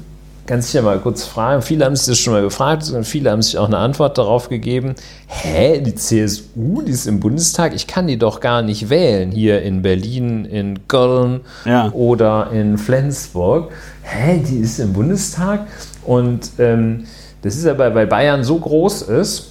ganz 0.47 0.67
sicher 0.67 0.84
mal 0.84 0.99
kurz 0.99 1.25
fragen, 1.25 1.61
viele 1.61 1.84
haben 1.84 1.95
sich 1.97 2.05
das 2.05 2.19
schon 2.19 2.31
mal 2.31 2.41
gefragt 2.41 2.89
und 2.91 3.03
viele 3.03 3.29
haben 3.29 3.41
sich 3.41 3.57
auch 3.57 3.67
eine 3.67 3.77
Antwort 3.77 4.17
darauf 4.17 4.47
gegeben, 4.47 4.95
hä, 5.27 5.81
die 5.81 5.95
CSU, 5.95 6.81
die 6.81 6.93
ist 6.93 7.07
im 7.07 7.19
Bundestag, 7.19 7.75
ich 7.75 7.86
kann 7.86 8.07
die 8.07 8.17
doch 8.17 8.39
gar 8.39 8.61
nicht 8.61 8.89
wählen, 8.89 9.31
hier 9.31 9.61
in 9.61 9.81
Berlin, 9.81 10.45
in 10.45 10.88
Köln 10.88 11.41
ja. 11.65 11.91
oder 11.91 12.51
in 12.53 12.77
Flensburg. 12.77 13.69
Hä, 14.01 14.41
die 14.49 14.59
ist 14.59 14.79
im 14.79 14.93
Bundestag? 14.93 15.67
Und 16.05 16.51
ähm, 16.57 17.03
das 17.41 17.57
ist 17.57 17.65
aber, 17.65 17.93
weil 17.93 18.07
Bayern 18.07 18.45
so 18.45 18.59
groß 18.59 19.01
ist, 19.03 19.49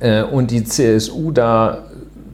äh, 0.00 0.22
und 0.22 0.50
die 0.50 0.64
CSU 0.64 1.30
da 1.30 1.84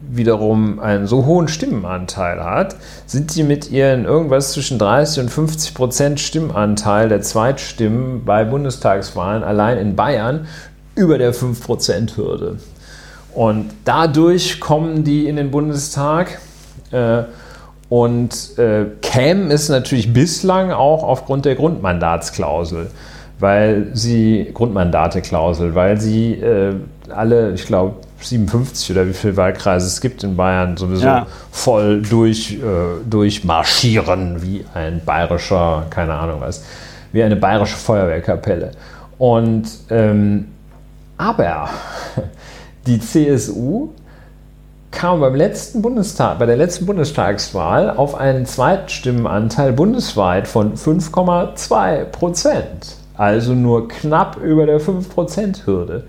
wiederum 0.09 0.79
einen 0.79 1.07
so 1.07 1.25
hohen 1.25 1.47
Stimmenanteil 1.47 2.43
hat, 2.43 2.75
sind 3.05 3.35
die 3.35 3.43
mit 3.43 3.71
ihren 3.71 4.05
irgendwas 4.05 4.53
zwischen 4.53 4.77
30 4.77 5.23
und 5.23 5.29
50 5.29 5.73
Prozent 5.73 6.19
Stimmenanteil 6.19 7.09
der 7.09 7.21
Zweitstimmen 7.21 8.25
bei 8.25 8.43
Bundestagswahlen 8.43 9.43
allein 9.43 9.77
in 9.77 9.95
Bayern 9.95 10.47
über 10.95 11.17
der 11.17 11.33
5 11.33 11.63
Prozent 11.63 12.17
Hürde. 12.17 12.57
Und 13.33 13.71
dadurch 13.85 14.59
kommen 14.59 15.03
die 15.03 15.27
in 15.27 15.35
den 15.35 15.49
Bundestag. 15.49 16.39
Äh, 16.91 17.23
und 17.93 18.57
äh, 18.57 18.85
kämen 19.03 19.51
es 19.51 19.69
natürlich 19.69 20.13
bislang 20.13 20.71
auch 20.71 21.03
aufgrund 21.03 21.45
der 21.45 21.53
Grundmandatsklausel, 21.53 22.89
weil 23.37 23.91
sie, 23.93 24.49
Grundmandateklausel, 24.51 25.75
weil 25.75 26.01
sie 26.01 26.33
äh, 26.33 26.73
alle, 27.09 27.53
ich 27.53 27.67
glaube, 27.67 27.97
57 28.25 28.91
oder 28.91 29.07
wie 29.07 29.13
viele 29.13 29.37
Wahlkreise 29.37 29.87
es 29.87 30.01
gibt 30.01 30.23
in 30.23 30.35
Bayern, 30.35 30.77
sowieso 30.77 31.05
ja. 31.05 31.27
voll 31.51 32.01
durch, 32.01 32.53
äh, 32.53 33.09
durchmarschieren 33.09 34.41
wie 34.41 34.65
ein 34.73 35.01
bayerischer, 35.05 35.85
keine 35.89 36.13
Ahnung 36.13 36.41
was, 36.41 36.63
wie 37.11 37.23
eine 37.23 37.35
bayerische 37.35 37.77
Feuerwehrkapelle. 37.77 38.71
Und 39.17 39.67
ähm, 39.89 40.47
aber 41.17 41.69
die 42.87 42.99
CSU 42.99 43.89
kam 44.91 45.19
beim 45.19 45.35
letzten 45.35 45.81
Bundestag, 45.81 46.39
bei 46.39 46.45
der 46.45 46.57
letzten 46.57 46.85
Bundestagswahl 46.85 47.89
auf 47.89 48.15
einen 48.15 48.45
Zweitstimmenanteil 48.45 49.73
bundesweit 49.73 50.47
von 50.47 50.75
5,2 50.75 52.05
Prozent. 52.05 52.95
Also 53.15 53.53
nur 53.53 53.87
knapp 53.87 54.37
über 54.37 54.65
der 54.65 54.81
5-Prozent-Hürde. 54.81 56.05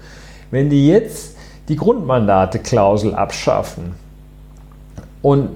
Wenn 0.50 0.70
die 0.70 0.88
jetzt 0.88 1.33
die 1.68 1.76
Grundmandate-Klausel 1.76 3.14
abschaffen 3.14 3.94
und 5.22 5.50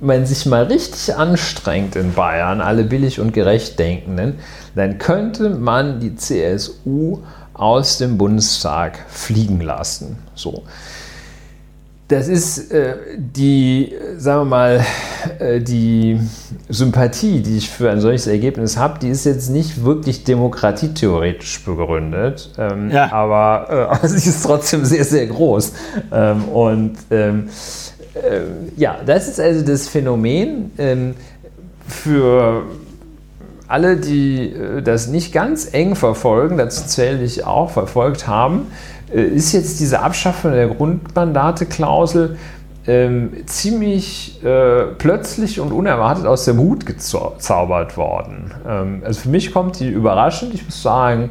man 0.00 0.26
sich 0.26 0.46
mal 0.46 0.64
richtig 0.64 1.16
anstrengt 1.16 1.96
in 1.96 2.14
Bayern, 2.14 2.60
alle 2.60 2.84
billig 2.84 3.20
und 3.20 3.32
gerecht 3.32 3.78
Denkenden, 3.78 4.38
dann 4.74 4.98
könnte 4.98 5.50
man 5.50 6.00
die 6.00 6.14
CSU 6.14 7.20
aus 7.54 7.98
dem 7.98 8.16
Bundestag 8.18 9.04
fliegen 9.08 9.60
lassen. 9.60 10.18
So 10.34 10.62
das 12.08 12.26
ist 12.26 12.72
äh, 12.72 12.96
die, 13.16 13.94
sagen 14.16 14.40
wir 14.40 14.44
mal, 14.46 14.86
äh, 15.38 15.60
die 15.60 16.18
Sympathie, 16.70 17.40
die 17.42 17.58
ich 17.58 17.68
für 17.68 17.90
ein 17.90 18.00
solches 18.00 18.26
Ergebnis 18.26 18.78
habe, 18.78 18.98
die 18.98 19.10
ist 19.10 19.24
jetzt 19.24 19.50
nicht 19.50 19.84
wirklich 19.84 20.24
demokratietheoretisch 20.24 21.64
begründet, 21.64 22.50
ähm, 22.58 22.90
ja. 22.90 23.12
aber 23.12 24.00
äh, 24.02 24.08
sie 24.08 24.30
ist 24.30 24.42
trotzdem 24.42 24.86
sehr, 24.86 25.04
sehr 25.04 25.26
groß. 25.26 25.74
Ähm, 26.10 26.44
und 26.44 26.96
ähm, 27.10 27.50
äh, 28.14 28.40
ja, 28.76 28.96
das 29.04 29.28
ist 29.28 29.38
also 29.38 29.62
das 29.64 29.86
Phänomen 29.88 30.70
ähm, 30.78 31.14
für 31.86 32.62
alle, 33.66 33.98
die 33.98 34.50
äh, 34.50 34.82
das 34.82 35.08
nicht 35.08 35.32
ganz 35.32 35.68
eng 35.72 35.94
verfolgen, 35.94 36.56
dazu 36.56 36.86
zähle 36.86 37.22
ich 37.22 37.44
auch, 37.44 37.70
verfolgt 37.70 38.26
haben, 38.26 38.68
ist 39.12 39.52
jetzt 39.52 39.80
diese 39.80 40.00
Abschaffung 40.00 40.52
der 40.52 40.68
Grundmandateklausel 40.68 42.36
ähm, 42.88 43.32
ziemlich 43.46 44.42
äh, 44.42 44.86
plötzlich 44.96 45.60
und 45.60 45.72
unerwartet 45.72 46.24
aus 46.24 46.46
dem 46.46 46.58
Hut 46.58 46.86
gezaubert 46.86 47.96
worden. 47.98 48.50
Ähm, 48.66 49.02
also 49.04 49.20
für 49.20 49.28
mich 49.28 49.52
kommt 49.52 49.78
die 49.78 49.88
überraschend. 49.88 50.54
Ich 50.54 50.64
muss 50.64 50.82
sagen, 50.82 51.28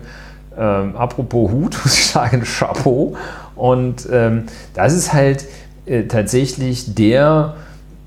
ähm, 0.55 0.95
apropos 0.95 1.51
Hut, 1.51 1.77
muss 1.83 1.97
ich 1.97 2.05
sagen, 2.05 2.43
Chapeau. 2.43 3.15
Und 3.55 4.07
ähm, 4.11 4.43
das 4.75 4.93
ist 4.93 5.13
halt 5.13 5.45
äh, 5.87 6.03
tatsächlich 6.03 6.93
der, 6.93 7.55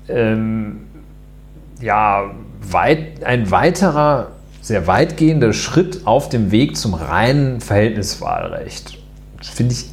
ähm, 0.07 0.83
ja, 1.81 2.31
weit, 2.61 3.25
ein 3.25 3.51
weiterer, 3.51 4.27
sehr 4.61 4.87
weitgehender 4.87 5.51
Schritt 5.51 6.01
auf 6.05 6.29
dem 6.29 6.51
Weg 6.51 6.77
zum 6.77 6.93
reinen 6.93 7.59
Verhältniswahlrecht 7.59 9.00
finde 9.41 9.73
ich 9.73 9.85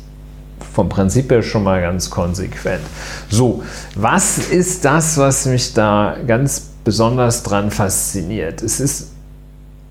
vom 0.72 0.88
Prinzip 0.88 1.30
her 1.30 1.42
schon 1.42 1.64
mal 1.64 1.80
ganz 1.80 2.11
konsequent. 2.11 2.82
So, 3.28 3.62
was 3.94 4.38
ist 4.38 4.84
das, 4.84 5.16
was 5.18 5.46
mich 5.46 5.74
da 5.74 6.16
ganz 6.26 6.70
besonders 6.84 7.42
dran 7.42 7.70
fasziniert? 7.70 8.62
Es 8.62 8.80
ist 8.80 9.12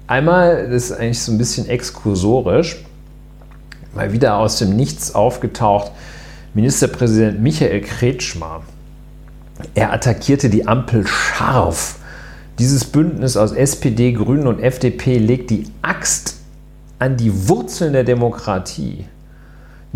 einmal, 0.07 0.69
das 0.69 0.85
ist 0.85 0.91
eigentlich 0.93 1.21
so 1.21 1.31
ein 1.31 1.37
bisschen 1.37 1.67
exkursorisch, 1.67 2.83
mal 3.93 4.11
wieder 4.11 4.37
aus 4.37 4.59
dem 4.59 4.75
Nichts 4.75 5.13
aufgetaucht, 5.13 5.91
Ministerpräsident 6.53 7.41
Michael 7.41 7.81
Kretschmer. 7.81 8.61
Er 9.75 9.91
attackierte 9.93 10.49
die 10.49 10.67
Ampel 10.67 11.05
scharf. 11.05 11.95
Dieses 12.59 12.85
Bündnis 12.85 13.37
aus 13.37 13.51
SPD, 13.51 14.13
Grünen 14.13 14.47
und 14.47 14.59
FDP 14.59 15.17
legt 15.17 15.49
die 15.49 15.67
Axt 15.81 16.37
an 16.99 17.17
die 17.17 17.47
Wurzeln 17.47 17.93
der 17.93 18.03
Demokratie. 18.03 19.05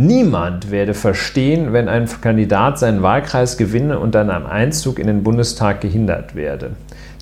Niemand 0.01 0.71
werde 0.71 0.95
verstehen, 0.95 1.73
wenn 1.73 1.87
ein 1.87 2.09
Kandidat 2.21 2.79
seinen 2.79 3.03
Wahlkreis 3.03 3.55
gewinne 3.57 3.99
und 3.99 4.15
dann 4.15 4.31
am 4.31 4.47
Einzug 4.47 4.97
in 4.97 5.05
den 5.05 5.21
Bundestag 5.21 5.79
gehindert 5.81 6.33
werde. 6.33 6.71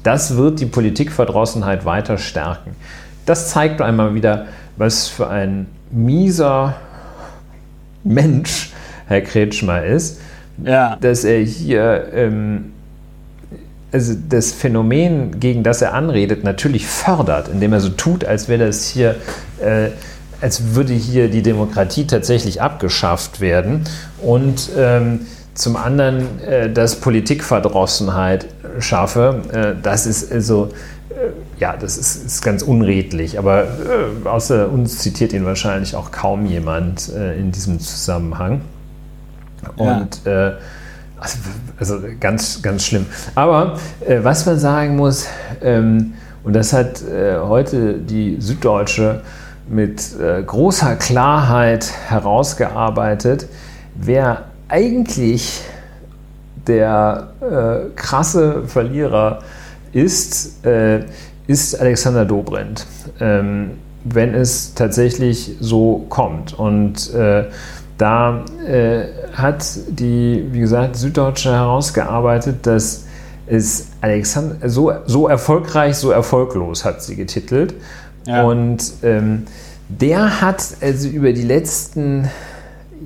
Das 0.03 0.37
wird 0.37 0.61
die 0.61 0.65
Politikverdrossenheit 0.65 1.83
weiter 1.83 2.17
stärken. 2.17 2.71
Das 3.25 3.49
zeigt 3.49 3.81
einmal 3.81 4.15
wieder, 4.15 4.45
was 4.77 5.09
für 5.09 5.27
ein 5.27 5.67
mieser 5.91 6.75
Mensch 8.05 8.71
Herr 9.07 9.21
Kretschmer 9.21 9.83
ist, 9.83 10.21
ja. 10.63 10.95
dass 11.01 11.25
er 11.25 11.41
hier 11.41 12.07
ähm, 12.13 12.71
also 13.91 14.13
das 14.29 14.53
Phänomen, 14.53 15.39
gegen 15.41 15.63
das 15.63 15.81
er 15.81 15.93
anredet, 15.93 16.45
natürlich 16.45 16.87
fördert, 16.87 17.49
indem 17.49 17.73
er 17.73 17.81
so 17.81 17.89
tut, 17.89 18.23
als 18.23 18.47
wäre 18.47 18.67
das 18.67 18.87
hier, 18.87 19.15
äh, 19.61 19.89
als 20.41 20.75
würde 20.75 20.93
hier 20.93 21.29
die 21.29 21.41
Demokratie 21.41 22.07
tatsächlich 22.07 22.61
abgeschafft 22.61 23.41
werden. 23.41 23.83
Und 24.21 24.69
ähm, 24.77 25.21
zum 25.53 25.75
anderen, 25.75 26.39
äh, 26.41 26.71
dass 26.71 26.95
Politikverdrossenheit 26.97 28.47
schaffe, 28.79 29.41
äh, 29.51 29.81
das 29.81 30.05
ist 30.05 30.31
also, 30.31 30.69
äh, 31.09 31.59
ja, 31.59 31.75
das 31.75 31.97
ist, 31.97 32.25
ist, 32.25 32.41
ganz 32.41 32.61
unredlich. 32.61 33.37
Aber 33.37 33.63
äh, 33.63 34.27
außer 34.27 34.69
uns 34.69 34.99
zitiert 34.99 35.33
ihn 35.33 35.45
wahrscheinlich 35.45 35.95
auch 35.95 36.11
kaum 36.11 36.45
jemand 36.45 37.09
äh, 37.09 37.37
in 37.37 37.51
diesem 37.51 37.79
Zusammenhang. 37.79 38.61
Und 39.75 40.21
ja. 40.25 40.53
Also, 41.19 41.37
also, 41.77 41.99
ganz, 42.21 42.61
ganz 42.61 42.85
schlimm. 42.85 43.05
Aber 43.35 43.77
äh, 44.07 44.19
was 44.23 44.45
man 44.45 44.57
sagen 44.57 44.95
muss, 44.95 45.27
ähm, 45.61 46.13
und 46.43 46.53
das 46.53 46.71
hat 46.71 47.01
äh, 47.01 47.37
heute 47.39 47.95
die 47.95 48.37
Süddeutsche 48.39 49.21
mit 49.69 50.19
äh, 50.19 50.41
großer 50.43 50.95
Klarheit 50.95 51.91
herausgearbeitet, 52.07 53.47
wer 53.95 54.45
eigentlich 54.67 55.61
der 56.67 57.31
äh, 57.41 57.89
krasse 57.95 58.63
Verlierer 58.67 59.39
ist, 59.91 60.65
äh, 60.65 61.05
ist 61.47 61.79
Alexander 61.79 62.25
Dobrindt, 62.25 62.85
ähm, 63.19 63.71
wenn 64.03 64.33
es 64.33 64.73
tatsächlich 64.75 65.55
so 65.59 66.05
kommt. 66.09 66.57
Und 66.57 67.13
äh, 67.13 67.45
da 67.97 68.45
äh, 68.65 69.05
hat 69.33 69.65
die, 69.89 70.47
wie 70.51 70.59
gesagt, 70.59 70.95
Süddeutsche 70.95 71.51
herausgearbeitet, 71.51 72.65
dass 72.65 73.05
es 73.47 73.87
Alexander 74.01 74.69
so, 74.69 74.91
so 75.05 75.27
erfolgreich, 75.27 75.95
so 75.95 76.11
erfolglos 76.11 76.85
hat 76.85 77.01
sie 77.01 77.15
getitelt. 77.15 77.73
Ja. 78.29 78.43
Und 78.43 78.93
ähm, 79.01 79.45
der 79.87 80.39
hat 80.39 80.63
also 80.81 81.09
über 81.09 81.33
die 81.33 81.43
letzten 81.43 82.29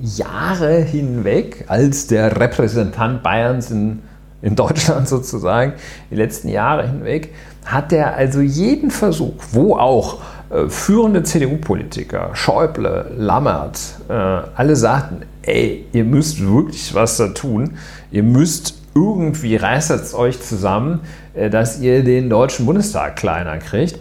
Jahre 0.02 0.82
hinweg 0.82 1.64
als 1.68 2.06
der 2.06 2.38
Repräsentant 2.38 3.22
Bayerns 3.22 3.70
in, 3.70 4.00
in 4.42 4.54
Deutschland 4.54 5.08
sozusagen, 5.08 5.72
die 6.10 6.16
letzten 6.16 6.48
Jahre 6.48 6.86
hinweg, 6.86 7.32
hat 7.64 7.90
er 7.94 8.14
also 8.14 8.42
jeden 8.42 8.90
Versuch, 8.90 9.42
wo 9.52 9.76
auch 9.76 10.20
äh, 10.50 10.68
führende 10.68 11.22
CDU-Politiker, 11.22 12.30
Schäuble, 12.34 13.10
Lammert, 13.16 13.80
äh, 14.10 14.12
alle 14.12 14.76
sagten, 14.76 15.22
ey, 15.40 15.86
ihr 15.92 16.04
müsst 16.04 16.46
wirklich 16.46 16.94
was 16.94 17.16
da 17.16 17.28
tun, 17.28 17.78
ihr 18.10 18.22
müsst 18.22 18.74
irgendwie 18.94 19.56
reißt 19.56 19.90
es 19.90 20.14
euch 20.14 20.42
zusammen, 20.42 21.00
äh, 21.32 21.48
dass 21.48 21.80
ihr 21.80 22.04
den 22.04 22.28
Deutschen 22.28 22.66
Bundestag 22.66 23.16
kleiner 23.16 23.56
kriegt. 23.56 23.98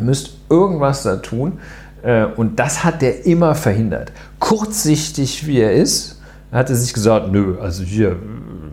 Ihr 0.00 0.06
müsst 0.06 0.38
irgendwas 0.48 1.02
da 1.02 1.16
tun. 1.16 1.58
Äh, 2.02 2.24
und 2.24 2.58
das 2.58 2.84
hat 2.84 3.02
der 3.02 3.26
immer 3.26 3.54
verhindert. 3.54 4.12
Kurzsichtig 4.38 5.46
wie 5.46 5.60
er 5.60 5.74
ist, 5.74 6.20
hat 6.50 6.70
er 6.70 6.76
sich 6.76 6.92
gesagt, 6.94 7.30
nö, 7.30 7.58
also 7.60 7.82
hier 7.82 8.16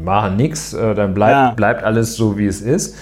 machen 0.02 0.38
nichts, 0.38 0.74
äh, 0.74 0.96
dann 0.96 1.14
bleibt, 1.14 1.32
ja. 1.32 1.52
bleibt 1.52 1.84
alles 1.84 2.16
so, 2.16 2.38
wie 2.38 2.48
es 2.48 2.62
ist. 2.62 2.96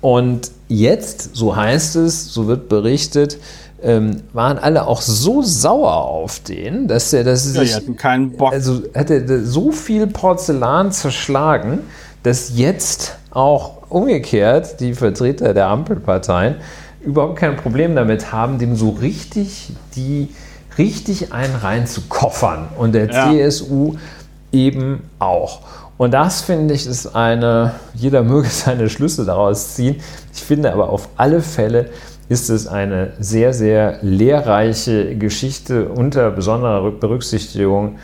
Und 0.00 0.50
jetzt, 0.68 1.34
so 1.34 1.56
heißt 1.56 1.96
es, 1.96 2.32
so 2.32 2.46
wird 2.46 2.68
berichtet, 2.68 3.38
ähm, 3.82 4.22
waren 4.34 4.58
alle 4.58 4.86
auch 4.86 5.00
so 5.00 5.42
sauer 5.42 6.04
auf 6.04 6.40
den, 6.40 6.86
dass 6.86 7.12
er, 7.14 7.24
dass 7.24 7.54
ja, 7.54 7.62
sich, 7.62 7.74
hatten 7.74 7.96
keinen 7.96 8.32
Bock. 8.32 8.52
Also 8.52 8.82
hat 8.94 9.10
er 9.10 9.44
so 9.44 9.72
viel 9.72 10.06
Porzellan 10.06 10.92
zerschlagen, 10.92 11.80
dass 12.22 12.56
jetzt 12.56 13.16
auch 13.30 13.90
umgekehrt 13.90 14.80
die 14.80 14.92
Vertreter 14.92 15.54
der 15.54 15.68
Ampelparteien 15.68 16.56
überhaupt 17.02 17.36
kein 17.36 17.56
Problem 17.56 17.94
damit 17.94 18.32
haben, 18.32 18.58
dem 18.58 18.76
so 18.76 18.90
richtig 18.90 19.72
die 19.96 20.28
richtig 20.78 21.32
einen 21.32 21.56
rein 21.56 21.86
zu 21.86 22.02
koffern 22.02 22.68
und 22.76 22.92
der 22.94 23.10
ja. 23.10 23.30
CSU 23.30 23.96
eben 24.52 25.02
auch. 25.18 25.60
Und 25.96 26.12
das 26.12 26.40
finde 26.40 26.72
ich 26.72 26.86
ist 26.86 27.14
eine, 27.14 27.74
jeder 27.94 28.22
möge 28.22 28.48
seine 28.48 28.88
Schlüsse 28.88 29.24
daraus 29.24 29.74
ziehen. 29.74 29.96
Ich 30.32 30.42
finde 30.42 30.72
aber 30.72 30.88
auf 30.88 31.08
alle 31.16 31.42
Fälle 31.42 31.90
ist 32.30 32.48
es 32.48 32.66
eine 32.66 33.12
sehr, 33.18 33.52
sehr 33.52 33.98
lehrreiche 34.02 35.16
Geschichte 35.16 35.88
unter 35.88 36.30
besonderer 36.30 36.90
Berücksichtigung 36.92 37.98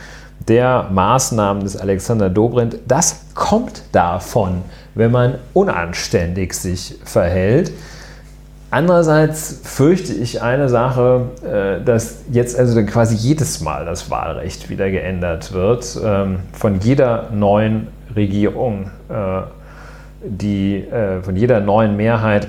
der 0.48 0.88
Maßnahmen 0.92 1.62
des 1.62 1.76
Alexander 1.76 2.28
Dobrindt. 2.28 2.76
Das 2.86 3.20
kommt 3.34 3.82
davon, 3.92 4.62
wenn 4.94 5.12
man 5.12 5.38
unanständig 5.54 6.54
sich 6.54 6.96
verhält. 7.04 7.72
Andererseits 8.76 9.60
fürchte 9.62 10.12
ich 10.12 10.42
eine 10.42 10.68
Sache, 10.68 11.30
äh, 11.42 11.82
dass 11.82 12.18
jetzt 12.30 12.58
also 12.58 12.74
dann 12.74 12.84
quasi 12.84 13.14
jedes 13.14 13.62
Mal 13.62 13.86
das 13.86 14.10
Wahlrecht 14.10 14.68
wieder 14.68 14.90
geändert 14.90 15.54
wird, 15.54 15.98
ähm, 16.04 16.40
von 16.52 16.80
jeder 16.80 17.30
neuen 17.30 17.86
Regierung, 18.14 18.90
äh, 19.08 19.40
die, 20.22 20.76
äh, 20.76 21.22
von 21.22 21.36
jeder 21.36 21.60
neuen 21.60 21.96
Mehrheit, 21.96 22.48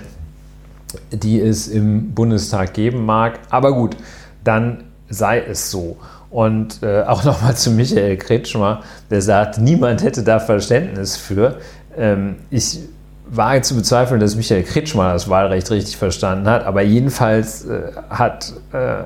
die 1.14 1.40
es 1.40 1.70
im 1.70 2.14
Bundestag 2.14 2.74
geben 2.74 3.06
mag. 3.06 3.40
Aber 3.50 3.72
gut, 3.72 3.96
dann 4.44 4.84
sei 5.08 5.40
es 5.40 5.72
so. 5.72 5.96
Und 6.30 6.84
äh, 6.84 7.04
auch 7.04 7.24
nochmal 7.24 7.56
zu 7.56 7.72
Michael 7.72 8.18
Kretschmer, 8.18 8.82
der 9.10 9.22
sagt, 9.22 9.60
niemand 9.60 10.04
hätte 10.04 10.24
da 10.24 10.42
Verständnis 10.42 11.16
für. 11.16 11.56
Ähm, 11.98 12.36
ich 12.50 12.82
wage 13.30 13.62
zu 13.62 13.76
bezweifeln, 13.76 14.20
dass 14.20 14.36
Michael 14.36 14.64
Kretschmer 14.64 15.14
das 15.14 15.30
Wahlrecht 15.30 15.70
richtig 15.72 15.98
verstanden 15.98 16.50
hat, 16.50 16.66
aber 16.66 16.82
jedenfalls 16.82 17.66
äh, 17.66 17.92
hat 18.10 18.54
äh, 18.74 19.04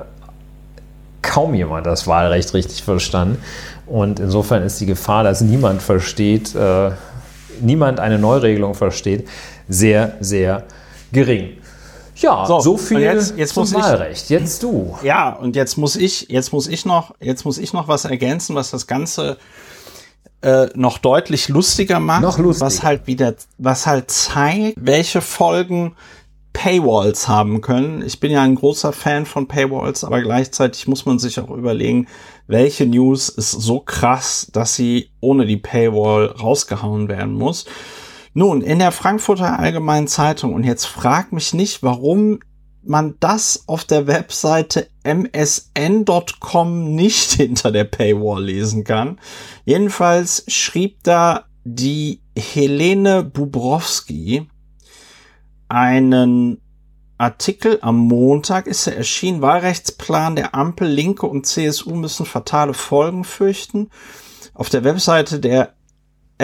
kaum 1.21 1.53
jemand 1.53 1.85
das 1.85 2.07
Wahlrecht 2.07 2.53
richtig 2.53 2.83
verstanden. 2.83 3.41
Und 3.85 4.19
insofern 4.19 4.63
ist 4.63 4.79
die 4.79 4.85
Gefahr, 4.85 5.23
dass 5.23 5.41
niemand 5.41 5.81
versteht, 5.81 6.55
äh, 6.55 6.91
niemand 7.61 7.99
eine 7.99 8.19
Neuregelung 8.19 8.73
versteht, 8.73 9.27
sehr, 9.67 10.17
sehr 10.19 10.63
gering. 11.11 11.57
Ja, 12.15 12.45
so, 12.45 12.59
so 12.59 12.77
viel 12.77 12.99
jetzt, 12.99 13.35
jetzt 13.35 13.53
zum 13.53 13.73
Wahlrecht. 13.73 14.29
jetzt 14.29 14.61
du. 14.61 14.95
Ja, 15.01 15.29
und 15.29 15.55
jetzt 15.55 15.77
muss 15.77 15.95
ich, 15.95 16.27
jetzt 16.29 16.53
muss 16.53 16.67
ich 16.67 16.85
noch, 16.85 17.15
jetzt 17.19 17.45
muss 17.45 17.57
ich 17.57 17.73
noch 17.73 17.87
was 17.87 18.05
ergänzen, 18.05 18.55
was 18.55 18.71
das 18.71 18.85
Ganze 18.85 19.37
äh, 20.41 20.67
noch 20.75 20.97
deutlich 20.97 21.49
lustiger 21.49 21.99
macht. 21.99 22.21
Noch 22.21 22.37
lustiger. 22.37 22.65
Was 22.65 22.83
halt 22.83 23.07
wieder, 23.07 23.35
was 23.57 23.87
halt 23.87 24.11
zeigt, 24.11 24.75
welche 24.79 25.21
Folgen 25.21 25.95
Paywalls 26.53 27.27
haben 27.27 27.61
können. 27.61 28.03
Ich 28.05 28.19
bin 28.19 28.31
ja 28.31 28.41
ein 28.41 28.55
großer 28.55 28.91
Fan 28.91 29.25
von 29.25 29.47
Paywalls, 29.47 30.03
aber 30.03 30.21
gleichzeitig 30.21 30.87
muss 30.87 31.05
man 31.05 31.17
sich 31.17 31.39
auch 31.39 31.49
überlegen, 31.49 32.07
welche 32.47 32.85
News 32.85 33.29
ist 33.29 33.51
so 33.51 33.79
krass, 33.79 34.47
dass 34.51 34.75
sie 34.75 35.11
ohne 35.21 35.45
die 35.45 35.57
Paywall 35.57 36.25
rausgehauen 36.27 37.07
werden 37.07 37.33
muss. 37.33 37.65
Nun, 38.33 38.61
in 38.61 38.79
der 38.79 38.91
Frankfurter 38.91 39.59
Allgemeinen 39.59 40.07
Zeitung, 40.07 40.53
und 40.53 40.63
jetzt 40.63 40.85
frag 40.85 41.31
mich 41.31 41.53
nicht, 41.53 41.83
warum 41.83 42.39
man 42.83 43.15
das 43.19 43.63
auf 43.67 43.85
der 43.85 44.07
Webseite 44.07 44.89
msn.com 45.03 46.95
nicht 46.95 47.31
hinter 47.33 47.71
der 47.71 47.85
Paywall 47.85 48.43
lesen 48.43 48.83
kann. 48.83 49.19
Jedenfalls 49.65 50.43
schrieb 50.47 51.03
da 51.03 51.45
die 51.63 52.21
Helene 52.35 53.23
Bubrowski 53.23 54.47
einen 55.67 56.61
Artikel 57.17 57.77
am 57.81 57.97
Montag 57.97 58.65
ist 58.65 58.87
er 58.87 58.97
erschienen. 58.97 59.43
Wahlrechtsplan 59.43 60.35
der 60.35 60.55
Ampel, 60.55 60.87
Linke 60.87 61.27
und 61.27 61.45
CSU 61.45 61.93
müssen 61.93 62.25
fatale 62.25 62.73
Folgen 62.73 63.23
fürchten. 63.23 63.91
Auf 64.55 64.69
der 64.69 64.83
Webseite 64.83 65.39
der 65.39 65.75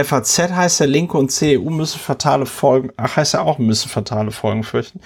FAZ 0.04 0.40
heißt 0.52 0.80
der 0.80 0.88
Linke 0.88 1.18
und 1.18 1.32
CDU 1.32 1.70
müssen 1.70 2.00
fatale 2.00 2.46
Folgen, 2.46 2.92
ach 2.98 3.18
heißt 3.18 3.36
er 3.36 3.44
auch 3.44 3.58
müssen 3.58 3.90
fatale 3.90 4.32
Folgen 4.32 4.64
fürchten. 4.64 5.00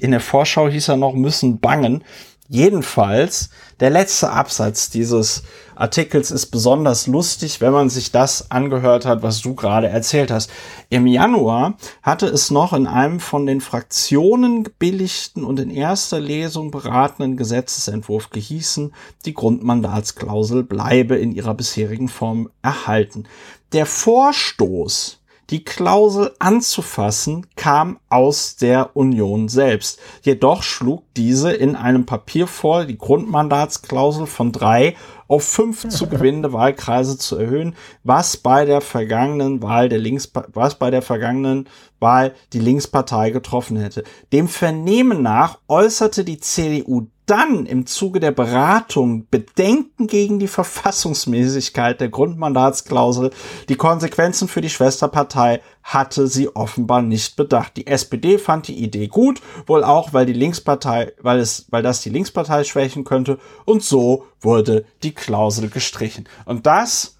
in 0.00 0.10
der 0.10 0.20
Vorschau 0.20 0.68
hieß 0.68 0.88
er 0.88 0.96
noch 0.96 1.14
müssen 1.14 1.60
bangen. 1.60 2.04
Jedenfalls, 2.48 3.50
der 3.80 3.90
letzte 3.90 4.30
Absatz 4.30 4.88
dieses 4.90 5.42
Artikels 5.74 6.30
ist 6.30 6.46
besonders 6.46 7.06
lustig, 7.06 7.60
wenn 7.60 7.72
man 7.72 7.90
sich 7.90 8.12
das 8.12 8.50
angehört 8.50 9.04
hat, 9.04 9.22
was 9.22 9.42
du 9.42 9.54
gerade 9.54 9.88
erzählt 9.88 10.30
hast. 10.30 10.50
Im 10.88 11.06
Januar 11.06 11.76
hatte 12.02 12.26
es 12.26 12.50
noch 12.50 12.72
in 12.72 12.86
einem 12.86 13.20
von 13.20 13.46
den 13.46 13.60
Fraktionen 13.60 14.64
gebilligten 14.64 15.44
und 15.44 15.58
in 15.58 15.70
erster 15.70 16.20
Lesung 16.20 16.70
beratenen 16.70 17.36
Gesetzesentwurf 17.36 18.30
gehießen, 18.30 18.94
die 19.24 19.34
Grundmandatsklausel 19.34 20.62
bleibe 20.62 21.16
in 21.16 21.32
ihrer 21.32 21.54
bisherigen 21.54 22.08
Form 22.08 22.48
erhalten. 22.62 23.24
Der 23.72 23.86
Vorstoß 23.86 25.18
die 25.50 25.64
Klausel 25.64 26.34
anzufassen 26.38 27.46
kam 27.56 27.98
aus 28.08 28.56
der 28.56 28.96
Union 28.96 29.48
selbst. 29.48 30.00
Jedoch 30.22 30.62
schlug 30.62 31.04
diese 31.16 31.52
in 31.52 31.76
einem 31.76 32.06
Papier 32.06 32.46
vor, 32.46 32.84
die 32.84 32.98
Grundmandatsklausel 32.98 34.26
von 34.26 34.52
drei 34.52 34.96
auf 35.28 35.44
fünf 35.44 35.88
zu 35.88 36.06
gewinnende 36.08 36.52
Wahlkreise 36.52 37.18
zu 37.18 37.36
erhöhen, 37.36 37.74
was 38.04 38.36
bei 38.36 38.64
der 38.64 38.80
vergangenen 38.80 39.62
Wahl 39.62 39.88
der 39.88 39.98
Links, 39.98 40.30
was 40.52 40.76
bei 40.76 40.90
der 40.90 41.02
vergangenen 41.02 41.68
Wahl 42.00 42.34
die 42.52 42.60
Linkspartei 42.60 43.30
getroffen 43.30 43.76
hätte. 43.76 44.04
Dem 44.32 44.48
Vernehmen 44.48 45.22
nach 45.22 45.58
äußerte 45.68 46.24
die 46.24 46.40
CDU 46.40 47.06
dann 47.26 47.66
im 47.66 47.86
Zuge 47.86 48.20
der 48.20 48.30
Beratung 48.30 49.26
Bedenken 49.28 50.06
gegen 50.06 50.38
die 50.38 50.46
Verfassungsmäßigkeit 50.46 52.00
der 52.00 52.08
Grundmandatsklausel, 52.08 53.30
die 53.68 53.74
Konsequenzen 53.74 54.46
für 54.46 54.60
die 54.60 54.70
Schwesterpartei 54.70 55.60
hatte 55.82 56.28
sie 56.28 56.54
offenbar 56.54 57.02
nicht 57.02 57.36
bedacht. 57.36 57.76
Die 57.76 57.88
SPD 57.88 58.38
fand 58.38 58.68
die 58.68 58.82
Idee 58.82 59.08
gut, 59.08 59.40
wohl 59.66 59.82
auch, 59.82 60.12
weil 60.12 60.26
die 60.26 60.32
Linkspartei, 60.32 61.12
weil 61.20 61.40
es, 61.40 61.66
weil 61.70 61.82
das 61.82 62.00
die 62.00 62.10
Linkspartei 62.10 62.62
schwächen 62.62 63.04
könnte 63.04 63.38
und 63.64 63.82
so 63.82 64.24
wurde 64.40 64.84
die 65.02 65.12
Klausel 65.12 65.68
gestrichen. 65.68 66.28
Und 66.44 66.66
das, 66.66 67.18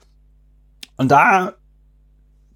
und 0.96 1.10
da, 1.10 1.54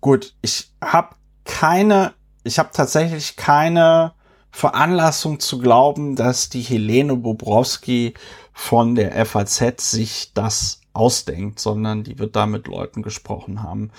gut, 0.00 0.34
ich 0.40 0.72
habe 0.80 1.16
keine, 1.44 2.14
ich 2.44 2.60
habe 2.60 2.70
tatsächlich 2.72 3.36
keine 3.36 4.14
Veranlassung 4.50 5.40
zu 5.40 5.58
glauben, 5.58 6.16
dass 6.16 6.48
die 6.48 6.62
Helene 6.62 7.16
Bobrowski 7.16 8.14
von 8.52 8.94
der 8.94 9.24
FAZ 9.24 9.90
sich 9.90 10.32
das 10.34 10.80
ausdenkt, 10.92 11.60
sondern 11.60 12.02
die 12.02 12.18
wird 12.18 12.36
da 12.36 12.46
mit 12.46 12.66
Leuten 12.66 13.02
gesprochen 13.02 13.62
haben, 13.62 13.90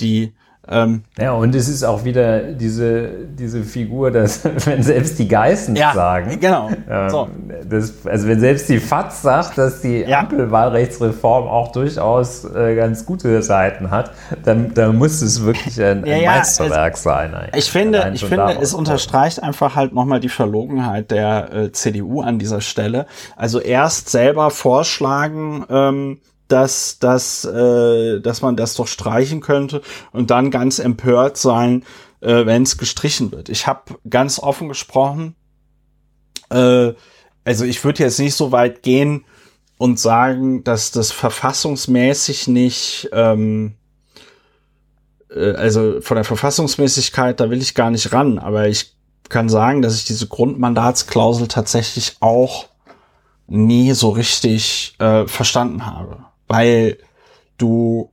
die 0.00 0.32
ähm, 0.70 1.02
ja, 1.18 1.32
und 1.32 1.54
es 1.54 1.68
ist 1.68 1.82
auch 1.82 2.04
wieder 2.04 2.52
diese, 2.52 3.08
diese 3.38 3.62
Figur, 3.62 4.10
dass 4.10 4.44
wenn 4.66 4.82
selbst 4.82 5.18
die 5.18 5.26
Geißen 5.26 5.74
ja, 5.76 5.94
sagen, 5.94 6.38
genau. 6.40 6.70
Ähm, 6.88 7.10
so. 7.10 7.28
das, 7.68 8.06
also 8.06 8.28
wenn 8.28 8.40
selbst 8.40 8.68
die 8.68 8.78
FAZ 8.78 9.22
sagt, 9.22 9.56
dass 9.56 9.80
die 9.80 10.00
ja. 10.00 10.20
Ampelwahlrechtsreform 10.20 11.48
auch 11.48 11.72
durchaus 11.72 12.44
äh, 12.44 12.74
ganz 12.74 13.06
gute 13.06 13.42
Seiten 13.42 13.90
hat, 13.90 14.12
dann, 14.44 14.74
dann 14.74 14.96
muss 14.96 15.22
es 15.22 15.42
wirklich 15.42 15.80
ein, 15.82 16.04
ein 16.04 16.22
ja, 16.22 16.32
Meisterwerk 16.32 16.94
es, 16.94 17.02
sein. 17.02 17.32
Ich 17.56 17.70
finde, 17.70 18.10
ich 18.12 18.24
finde 18.24 18.58
es 18.60 18.74
unterstreicht 18.74 19.42
einfach 19.42 19.74
halt 19.74 19.94
nochmal 19.94 20.20
die 20.20 20.28
Verlogenheit 20.28 21.10
der 21.10 21.52
äh, 21.52 21.72
CDU 21.72 22.20
an 22.20 22.38
dieser 22.38 22.60
Stelle. 22.60 23.06
Also 23.36 23.60
erst 23.60 24.10
selber 24.10 24.50
vorschlagen, 24.50 25.64
ähm, 25.70 26.18
dass, 26.48 26.98
dass, 26.98 27.44
äh, 27.44 28.20
dass 28.20 28.42
man 28.42 28.56
das 28.56 28.74
doch 28.74 28.88
streichen 28.88 29.40
könnte 29.40 29.82
und 30.12 30.30
dann 30.30 30.50
ganz 30.50 30.78
empört 30.78 31.36
sein, 31.36 31.84
äh, 32.20 32.46
wenn 32.46 32.62
es 32.62 32.78
gestrichen 32.78 33.30
wird. 33.30 33.48
Ich 33.48 33.66
habe 33.66 33.96
ganz 34.08 34.38
offen 34.38 34.68
gesprochen, 34.68 35.36
äh, 36.50 36.92
also 37.44 37.64
ich 37.64 37.84
würde 37.84 38.02
jetzt 38.02 38.18
nicht 38.18 38.34
so 38.34 38.52
weit 38.52 38.82
gehen 38.82 39.24
und 39.78 40.00
sagen, 40.00 40.64
dass 40.64 40.90
das 40.90 41.12
verfassungsmäßig 41.12 42.48
nicht, 42.48 43.08
ähm, 43.12 43.74
äh, 45.30 45.52
also 45.52 46.00
von 46.00 46.16
der 46.16 46.24
Verfassungsmäßigkeit, 46.24 47.38
da 47.38 47.50
will 47.50 47.62
ich 47.62 47.74
gar 47.74 47.90
nicht 47.90 48.12
ran, 48.12 48.38
aber 48.38 48.68
ich 48.68 48.94
kann 49.28 49.48
sagen, 49.48 49.82
dass 49.82 49.96
ich 49.96 50.04
diese 50.06 50.26
Grundmandatsklausel 50.26 51.48
tatsächlich 51.48 52.16
auch 52.20 52.66
nie 53.46 53.92
so 53.92 54.10
richtig 54.10 54.94
äh, 54.98 55.26
verstanden 55.26 55.86
habe 55.86 56.27
weil 56.48 56.98
du, 57.58 58.10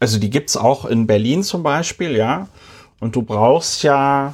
also 0.00 0.18
die 0.18 0.30
gibt's 0.30 0.56
auch 0.56 0.84
in 0.84 1.06
Berlin 1.06 1.42
zum 1.42 1.62
Beispiel, 1.62 2.16
ja, 2.16 2.48
und 3.00 3.14
du 3.16 3.22
brauchst 3.22 3.82
ja 3.82 4.32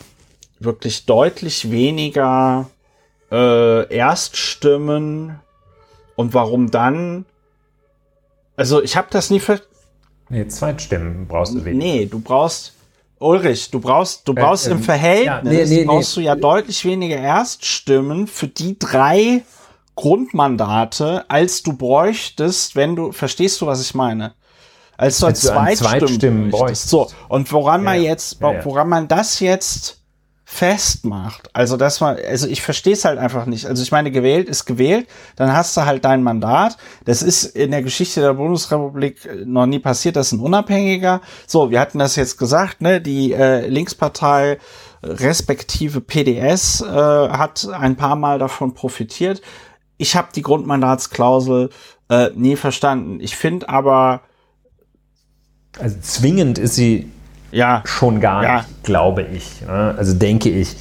wirklich 0.61 1.07
deutlich 1.07 1.71
weniger 1.71 2.71
äh, 3.33 3.95
Erststimmen 3.95 5.41
und 6.17 6.35
warum 6.35 6.71
dann? 6.71 7.25
Also 8.57 8.83
ich 8.83 8.97
habe 8.97 9.09
das 9.11 9.31
nie 9.31 9.41
ver 9.41 9.61
Nee, 10.29 10.47
Zweitstimmen 10.47 11.27
brauchst 11.27 11.55
du 11.55 11.65
weniger. 11.65 11.85
Nee, 11.85 12.07
du 12.07 12.21
brauchst 12.21 12.75
Ulrich, 13.19 13.71
du 13.71 13.81
brauchst 13.81 14.29
du 14.29 14.35
brauchst 14.35 14.67
äh, 14.67 14.71
ähm, 14.71 14.77
im 14.77 14.83
Verhältnis 14.83 15.27
ja, 15.27 15.43
nee, 15.43 15.65
nee, 15.65 15.85
brauchst 15.85 16.17
nee. 16.17 16.23
du 16.23 16.27
ja 16.29 16.37
deutlich 16.37 16.85
weniger 16.85 17.17
Erststimmen 17.17 18.27
für 18.27 18.47
die 18.47 18.79
drei 18.79 19.43
Grundmandate, 20.01 21.27
als 21.29 21.63
du 21.63 21.75
bräuchtest, 21.75 22.75
wenn 22.75 22.97
du, 22.97 23.13
verstehst 23.13 23.61
du, 23.61 23.67
was 23.67 23.83
ich 23.83 23.95
meine? 23.95 24.33
Als 24.97 25.19
du 25.19 25.27
als 25.27 25.43
Zweitstimmen, 25.43 26.01
Zweitstimmen 26.01 26.51
bräuchtest. 26.51 26.89
So, 26.89 27.09
und 27.29 27.53
woran 27.53 27.83
ja, 27.83 27.85
man 27.85 28.03
jetzt, 28.03 28.41
ja, 28.41 28.53
ja. 28.53 28.65
woran 28.65 28.89
man 28.89 29.09
das 29.09 29.41
jetzt 29.41 29.99
festmacht, 30.43 31.51
also 31.53 31.77
dass 31.77 32.01
man, 32.01 32.17
also 32.17 32.49
ich 32.49 32.63
verstehe 32.63 32.95
es 32.95 33.05
halt 33.05 33.19
einfach 33.19 33.45
nicht. 33.45 33.67
Also 33.67 33.83
ich 33.83 33.93
meine, 33.93 34.11
gewählt 34.11 34.49
ist 34.49 34.65
gewählt, 34.65 35.07
dann 35.37 35.53
hast 35.53 35.77
du 35.77 35.85
halt 35.85 36.07
dein 36.07 36.23
Mandat. 36.23 36.79
Das 37.05 37.23
ist 37.23 37.45
in 37.45 37.71
der 37.71 37.83
Geschichte 37.83 38.23
der 38.23 38.33
Bundesrepublik 38.33 39.29
noch 39.45 39.67
nie 39.67 39.81
passiert, 39.81 40.17
das 40.17 40.29
ist 40.29 40.33
ein 40.33 40.41
Unabhängiger. 40.41 41.21
So, 41.47 41.71
wir 41.71 41.79
hatten 41.79 41.99
das 41.99 42.17
jetzt 42.17 42.39
gesagt, 42.39 42.81
ne, 42.81 43.03
die 43.03 43.35
äh, 43.35 43.67
Linkspartei 43.69 44.59
respektive 45.03 46.01
PDS 46.01 46.81
äh, 46.81 46.87
hat 46.87 47.69
ein 47.71 47.97
paar 47.97 48.17
Mal 48.17 48.39
davon 48.39 48.73
profitiert 48.73 49.43
ich 50.01 50.17
habe 50.17 50.29
die 50.35 50.43
Grundmandatsklausel 50.43 51.71
äh, 52.09 52.31
nie 52.35 52.57
verstanden. 52.57 53.21
Ich 53.21 53.37
finde 53.37 53.69
aber. 53.69 54.23
Also 55.79 55.97
zwingend 56.01 56.59
ist 56.59 56.75
sie 56.75 57.11
ja 57.53 57.83
schon 57.85 58.21
gar 58.21 58.43
ja. 58.43 58.57
nicht, 58.57 58.83
glaube 58.83 59.23
ich. 59.23 59.61
Ne? 59.63 59.95
Also 59.97 60.15
denke 60.15 60.49
ich. 60.49 60.77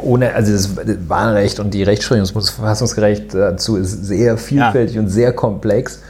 Ohne, 0.00 0.32
also 0.32 0.52
das 0.52 1.08
Wahlrecht 1.08 1.58
und 1.58 1.74
die 1.74 1.82
Rechtsprechung 1.82 2.22
des 2.22 2.50
Verfassungsgerecht 2.50 3.34
dazu 3.34 3.76
ist 3.76 4.04
sehr 4.04 4.38
vielfältig 4.38 4.94
ja. 4.94 5.02
und 5.02 5.08
sehr 5.08 5.32
komplex. 5.32 6.00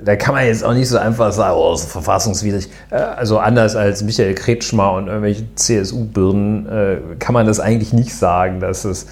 Da 0.00 0.14
kann 0.14 0.34
man 0.34 0.46
jetzt 0.46 0.62
auch 0.62 0.74
nicht 0.74 0.88
so 0.88 0.96
einfach 0.98 1.32
sagen, 1.32 1.56
oh, 1.58 1.72
das 1.72 1.82
ist 1.82 1.90
verfassungswidrig. 1.90 2.68
Äh, 2.90 2.96
also 2.96 3.38
anders 3.38 3.74
als 3.74 4.02
Michael 4.02 4.34
Kretschmer 4.34 4.92
und 4.92 5.08
irgendwelche 5.08 5.44
CSU-Birnen 5.56 6.66
äh, 6.68 6.98
kann 7.18 7.34
man 7.34 7.46
das 7.46 7.58
eigentlich 7.58 7.92
nicht 7.92 8.14
sagen, 8.14 8.60
dass 8.60 8.84
es 8.84 9.06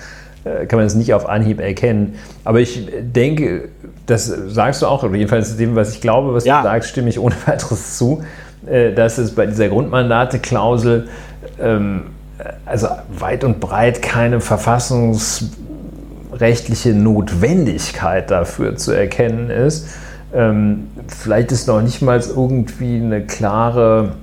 kann 0.67 0.79
man 0.79 0.87
es 0.87 0.95
nicht 0.95 1.15
auf 1.15 1.29
Anhieb 1.29 1.61
erkennen. 1.61 2.17
Aber 2.45 2.61
ich 2.61 2.89
denke, 3.01 3.69
das 4.07 4.27
sagst 4.27 4.83
du 4.83 4.87
auch, 4.87 5.03
oder 5.03 5.15
jedenfalls 5.15 5.57
dem, 5.57 5.77
was 5.77 5.95
ich 5.95 6.01
glaube, 6.01 6.35
was 6.35 6.45
ja. 6.45 6.59
du 6.59 6.65
sagst, 6.65 6.91
stimme 6.91 7.09
ich 7.09 7.19
ohne 7.19 7.35
weiteres 7.47 7.97
zu, 7.97 8.23
äh, 8.67 8.93
dass 8.93 9.19
es 9.19 9.35
bei 9.35 9.47
dieser 9.47 9.69
Grundmandateklausel 9.69 11.09
ähm, 11.61 12.03
also 12.67 12.89
weit 13.17 13.45
und 13.45 13.61
breit 13.61 14.03
keine 14.03 14.41
verfassungsrechtliche 14.41 16.95
Notwendigkeit 16.95 18.31
dafür 18.31 18.77
zu 18.77 18.93
erkennen 18.93 19.51
ist. 19.51 19.89
Ähm, 20.35 20.89
vielleicht 21.07 21.53
ist 21.53 21.69
noch 21.69 21.81
nicht 21.81 22.03
mal 22.03 22.21
irgendwie 22.21 22.97
eine 22.97 23.25
klare, 23.25 24.17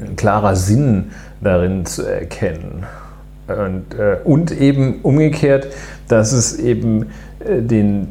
ein 0.00 0.16
klarer 0.16 0.54
Sinn 0.54 1.10
darin 1.40 1.84
zu 1.84 2.02
erkennen. 2.02 2.86
Und, 3.46 3.98
äh, 3.98 4.16
und 4.24 4.50
eben 4.52 5.00
umgekehrt, 5.02 5.68
dass 6.08 6.32
es 6.32 6.58
eben 6.58 7.10
äh, 7.40 7.60
den, 7.60 8.08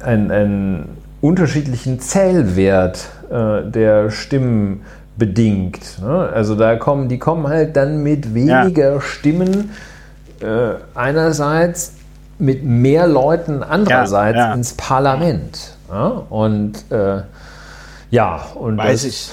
einen, 0.00 0.30
einen 0.30 0.88
unterschiedlichen 1.20 2.00
Zählwert 2.00 3.08
äh, 3.30 3.70
der 3.70 4.10
Stimmen 4.10 4.82
bedingt. 5.16 6.00
Ne? 6.00 6.30
Also 6.32 6.54
da 6.54 6.76
kommen, 6.76 7.08
die 7.08 7.18
kommen 7.18 7.48
halt 7.48 7.76
dann 7.76 8.02
mit 8.02 8.34
weniger 8.34 8.94
ja. 8.94 9.00
Stimmen 9.00 9.70
äh, 10.40 10.74
einerseits 10.94 11.92
mit 12.38 12.64
mehr 12.64 13.06
Leuten 13.06 13.62
andererseits 13.62 14.38
ja, 14.38 14.48
ja. 14.48 14.54
ins 14.54 14.72
Parlament. 14.72 15.76
Und 16.30 16.90
äh, 16.90 17.22
ja, 18.10 18.46
und 18.54 18.78
Weiß 18.78 19.02
das 19.02 19.04
ich. 19.04 19.32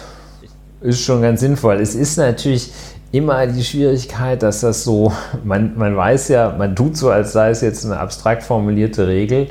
ist 0.82 1.02
schon 1.02 1.22
ganz 1.22 1.40
sinnvoll. 1.40 1.76
Es 1.76 1.96
ist 1.96 2.18
natürlich 2.18 2.74
immer 3.12 3.48
die 3.48 3.64
Schwierigkeit, 3.64 4.44
dass 4.44 4.62
das 4.62 4.84
so, 4.84 5.14
man, 5.44 5.78
man 5.78 5.96
weiß 5.96 6.28
ja, 6.30 6.54
man 6.58 6.76
tut 6.76 6.98
so, 6.98 7.10
als 7.10 7.32
sei 7.32 7.52
es 7.52 7.62
jetzt 7.62 7.86
eine 7.86 7.98
abstrakt 7.98 8.44
formulierte 8.44 9.08
Regel, 9.08 9.48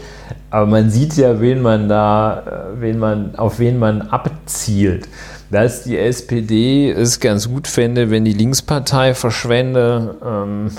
aber 0.50 0.66
man 0.66 0.90
sieht 0.90 1.16
ja, 1.16 1.40
wen 1.40 1.62
man 1.62 1.88
da, 1.88 2.42
äh, 2.76 2.80
wen 2.80 2.98
man, 2.98 3.34
auf 3.36 3.58
wen 3.58 3.78
man 3.78 4.02
abzielt. 4.02 5.08
Dass 5.50 5.84
die 5.84 5.96
SPD 5.96 6.90
es 6.90 7.20
ganz 7.20 7.48
gut 7.48 7.68
fände, 7.68 8.10
wenn 8.10 8.24
die 8.24 8.32
Linkspartei 8.32 9.14
verschwende, 9.14 10.16
ähm, 10.24 10.70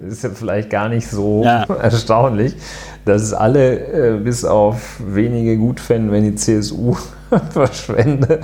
ist 0.00 0.24
ja 0.24 0.30
vielleicht 0.30 0.70
gar 0.70 0.88
nicht 0.88 1.08
so 1.08 1.42
ja. 1.44 1.64
erstaunlich, 1.82 2.54
dass 3.04 3.22
es 3.22 3.32
alle 3.32 4.16
äh, 4.16 4.18
bis 4.18 4.44
auf 4.44 5.00
wenige 5.00 5.56
gut 5.56 5.80
fänden, 5.80 6.12
wenn 6.12 6.24
die 6.24 6.34
CSU 6.34 6.96
verschwende. 7.50 8.40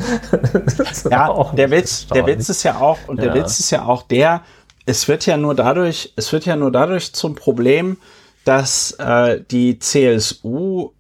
ja, 1.11 1.53
der 1.53 1.71
Witz, 1.71 2.07
der 2.09 2.27
Witz 2.27 2.49
ist 2.49 2.63
ja 2.63 2.77
auch, 2.79 2.99
und 3.07 3.19
der 3.19 3.29
ja. 3.29 3.35
Witz 3.35 3.61
ist 3.61 3.71
ja 3.71 3.85
auch 3.85 4.03
der, 4.03 4.43
es 4.87 5.09
wird 5.09 5.27
ja 5.27 5.37
nur 5.37 5.55
dadurch, 5.55 6.13
es 6.17 6.33
wird 6.33 6.45
ja 6.47 6.57
nur 6.57 6.71
dadurch 6.71 7.13
zum 7.13 7.35
Problem, 7.35 7.97
dass 8.45 8.93
äh, 8.93 9.41
die 9.51 9.79
CSU 9.79 10.91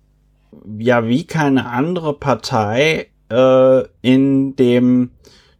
ja 0.78 1.06
wie 1.06 1.26
keine 1.26 1.66
andere 1.66 2.14
Partei 2.14 3.08
äh, 3.30 3.82
in 4.02 4.56
dem 4.56 5.10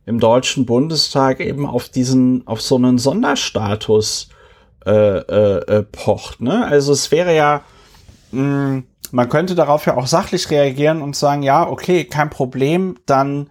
im 0.06 0.20
deutschen 0.20 0.66
Bundestag 0.66 1.40
eben 1.40 1.66
auf 1.66 1.89
diesen 1.89 2.47
auf 2.47 2.61
so 2.61 2.77
einen 2.77 2.98
Sonderstatus 2.98 4.28
äh, 4.86 5.19
äh, 5.19 5.78
äh, 5.78 5.82
pocht. 5.82 6.40
Ne? 6.40 6.66
Also 6.66 6.93
es 6.93 7.11
wäre 7.11 7.35
ja 7.35 7.62
mh, 8.32 8.40
hm, 8.40 8.85
man 9.15 9.28
könnte 9.28 9.55
darauf 9.55 9.86
ja 9.86 9.97
auch 9.97 10.09
sachlich 10.09 10.51
reagieren 10.51 11.01
und 11.01 11.15
sagen, 11.15 11.44
ja, 11.44 11.69
okay, 11.69 12.05
kein 12.05 12.31
Problem, 12.31 12.97
dann 13.06 13.48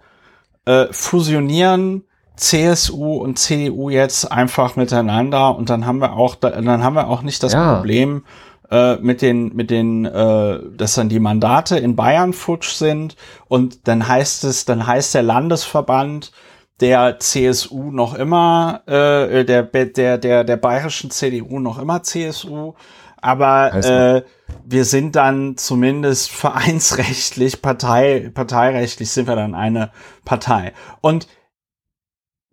äh, 0.66 0.86
fusionieren 0.90 2.04
CSU 2.36 3.14
und 3.14 3.38
CDU 3.38 3.88
jetzt 3.88 4.30
einfach 4.30 4.76
miteinander 4.76 5.56
und 5.56 5.70
dann 5.70 5.86
haben 5.86 6.00
wir 6.00 6.14
auch, 6.14 6.34
dann 6.34 6.82
haben 6.82 6.94
wir 6.94 7.08
auch 7.08 7.22
nicht 7.22 7.42
das 7.42 7.54
ja. 7.54 7.76
Problem 7.76 8.24
äh, 8.70 8.96
mit 8.96 9.22
den, 9.22 9.54
mit 9.54 9.70
den, 9.70 10.04
äh, 10.04 10.58
dass 10.76 10.94
dann 10.94 11.08
die 11.08 11.20
Mandate 11.20 11.78
in 11.78 11.96
Bayern 11.96 12.32
futsch 12.34 12.72
sind 12.74 13.16
und 13.48 13.88
dann 13.88 14.06
heißt 14.06 14.44
es, 14.44 14.66
dann 14.66 14.86
heißt 14.86 15.14
der 15.14 15.22
Landesverband 15.22 16.32
der 16.80 17.18
CSU 17.20 17.90
noch 17.90 18.14
immer, 18.14 18.82
äh, 18.86 19.44
der, 19.44 19.62
der, 19.62 20.18
der, 20.18 20.44
der 20.44 20.56
bayerischen 20.56 21.10
CDU 21.10 21.60
noch 21.60 21.78
immer 21.78 22.02
CSU, 22.02 22.74
aber 23.24 23.72
äh, 23.74 24.22
wir 24.66 24.84
sind 24.84 25.16
dann 25.16 25.56
zumindest 25.56 26.30
vereinsrechtlich, 26.30 27.62
Partei, 27.62 28.30
parteirechtlich 28.34 29.10
sind 29.10 29.28
wir 29.28 29.36
dann 29.36 29.54
eine 29.54 29.90
Partei. 30.24 30.74
Und 31.00 31.26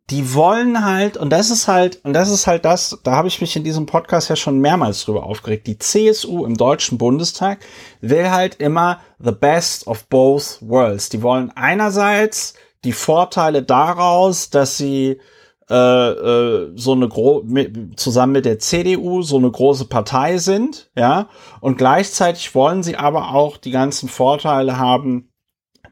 die 0.10 0.34
wollen 0.34 0.84
halt, 0.84 1.16
und 1.18 1.30
das 1.30 1.50
ist 1.50 1.68
halt, 1.68 2.04
und 2.04 2.14
das 2.14 2.30
ist 2.30 2.46
halt 2.46 2.66
das, 2.66 3.00
da 3.04 3.12
habe 3.14 3.30
ich 3.30 3.40
mich 3.40 3.56
in 3.56 3.64
diesem 3.64 3.86
Podcast 3.86 4.30
ja 4.30 4.36
schon 4.36 4.60
mehrmals 4.60 5.06
drüber 5.06 5.24
aufgeregt. 5.24 5.68
Die 5.68 5.78
CSU 5.78 6.46
im 6.46 6.56
Deutschen 6.56 6.98
Bundestag 6.98 7.60
will 8.02 8.30
halt 8.30 8.56
immer 8.56 9.00
the 9.20 9.32
best 9.32 9.88
of 9.88 10.08
both 10.08 10.58
worlds. 10.62 11.10
Die 11.10 11.22
wollen 11.22 11.52
einerseits 11.56 12.56
die 12.84 12.94
Vorteile 12.94 13.64
daraus, 13.64 14.50
dass 14.50 14.78
sie 14.78 15.20
äh, 15.70 15.74
äh, 15.76 16.72
so 16.76 16.94
eine 16.94 17.08
gro 17.08 17.44
mit, 17.46 18.00
zusammen 18.00 18.34
mit 18.34 18.46
der 18.46 18.60
CDU 18.60 19.22
so 19.22 19.38
eine 19.38 19.50
große 19.50 19.86
Partei 19.86 20.38
sind, 20.38 20.90
ja, 20.98 21.30
und 21.62 21.78
gleichzeitig 21.78 22.54
wollen 22.56 22.84
sie 22.84 22.98
aber 22.98 23.34
auch 23.34 23.58
die 23.58 23.72
ganzen 23.72 24.10
Vorteile 24.10 24.78
haben, 24.78 25.30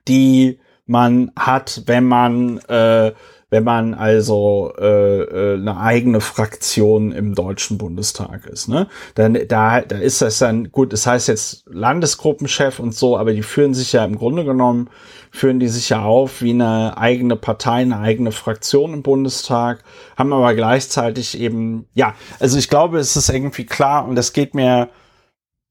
die 0.08 0.60
man 0.86 1.32
hat, 1.38 1.84
wenn 1.86 2.06
man 2.06 2.58
äh, 2.68 3.14
wenn 3.50 3.64
man 3.64 3.94
also 3.94 4.74
äh, 4.78 5.22
äh, 5.22 5.54
eine 5.56 5.80
eigene 5.80 6.22
Fraktion 6.22 7.12
im 7.12 7.34
Deutschen 7.34 7.78
Bundestag 7.78 8.46
ist. 8.46 8.68
Ne? 8.68 8.88
Dann, 9.16 9.38
da, 9.48 9.82
da 9.82 9.98
ist 9.98 10.22
das 10.22 10.40
dann, 10.40 10.72
gut, 10.72 10.94
das 10.94 11.08
heißt 11.08 11.28
jetzt 11.28 11.64
Landesgruppenchef 11.68 12.80
und 12.80 12.94
so, 12.94 13.18
aber 13.18 13.34
die 13.34 13.44
führen 13.44 13.74
sich 13.74 13.94
ja 13.94 14.06
im 14.06 14.18
Grunde 14.18 14.46
genommen, 14.46 14.90
führen 15.32 15.60
die 15.60 15.68
sich 15.68 15.90
ja 15.90 16.04
auf 16.04 16.42
wie 16.42 16.52
eine 16.52 16.98
eigene 16.98 17.36
Partei, 17.36 17.82
eine 17.82 18.00
eigene 18.00 18.32
Fraktion 18.32 18.94
im 18.94 19.04
Bundestag, 19.04 19.84
haben 20.18 20.34
aber 20.34 20.56
gleichzeitig 20.56 21.40
eben, 21.40 21.88
ja, 21.94 22.16
also 22.40 22.58
ich 22.58 22.70
glaube, 22.70 23.00
es 23.00 23.16
ist 23.16 23.30
irgendwie 23.30 23.66
klar 23.66 24.08
und 24.08 24.16
das 24.16 24.34
geht 24.34 24.56
mir, 24.56 24.90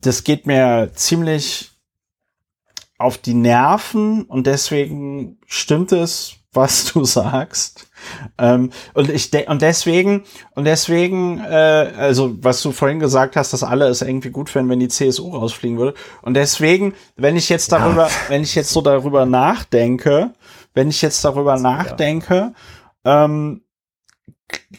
das 0.00 0.24
geht 0.24 0.46
mir 0.46 0.90
ziemlich 0.94 1.70
auf 2.98 3.18
die 3.18 3.34
Nerven 3.34 4.24
und 4.24 4.46
deswegen 4.46 5.38
stimmt 5.46 5.92
es, 5.92 6.34
was 6.52 6.92
du 6.92 7.04
sagst. 7.04 7.87
Ähm, 8.38 8.70
und 8.94 9.10
ich 9.10 9.30
und 9.48 9.62
deswegen 9.62 10.24
und 10.54 10.64
deswegen, 10.64 11.38
äh, 11.40 11.92
also 11.96 12.36
was 12.42 12.62
du 12.62 12.72
vorhin 12.72 12.98
gesagt 12.98 13.36
hast, 13.36 13.52
dass 13.52 13.62
alle 13.62 13.86
es 13.86 14.02
irgendwie 14.02 14.30
gut 14.30 14.50
finden, 14.50 14.70
wenn 14.70 14.80
die 14.80 14.88
CSU 14.88 15.30
rausfliegen 15.30 15.78
würde. 15.78 15.94
Und 16.22 16.34
deswegen, 16.34 16.94
wenn 17.16 17.36
ich 17.36 17.48
jetzt 17.48 17.72
darüber, 17.72 18.06
ja. 18.06 18.12
wenn 18.28 18.42
ich 18.42 18.54
jetzt 18.54 18.70
so 18.70 18.80
darüber 18.80 19.26
nachdenke, 19.26 20.32
wenn 20.74 20.88
ich 20.88 21.02
jetzt 21.02 21.24
darüber 21.24 21.58
nachdenke, 21.58 22.52
ähm, 23.04 23.62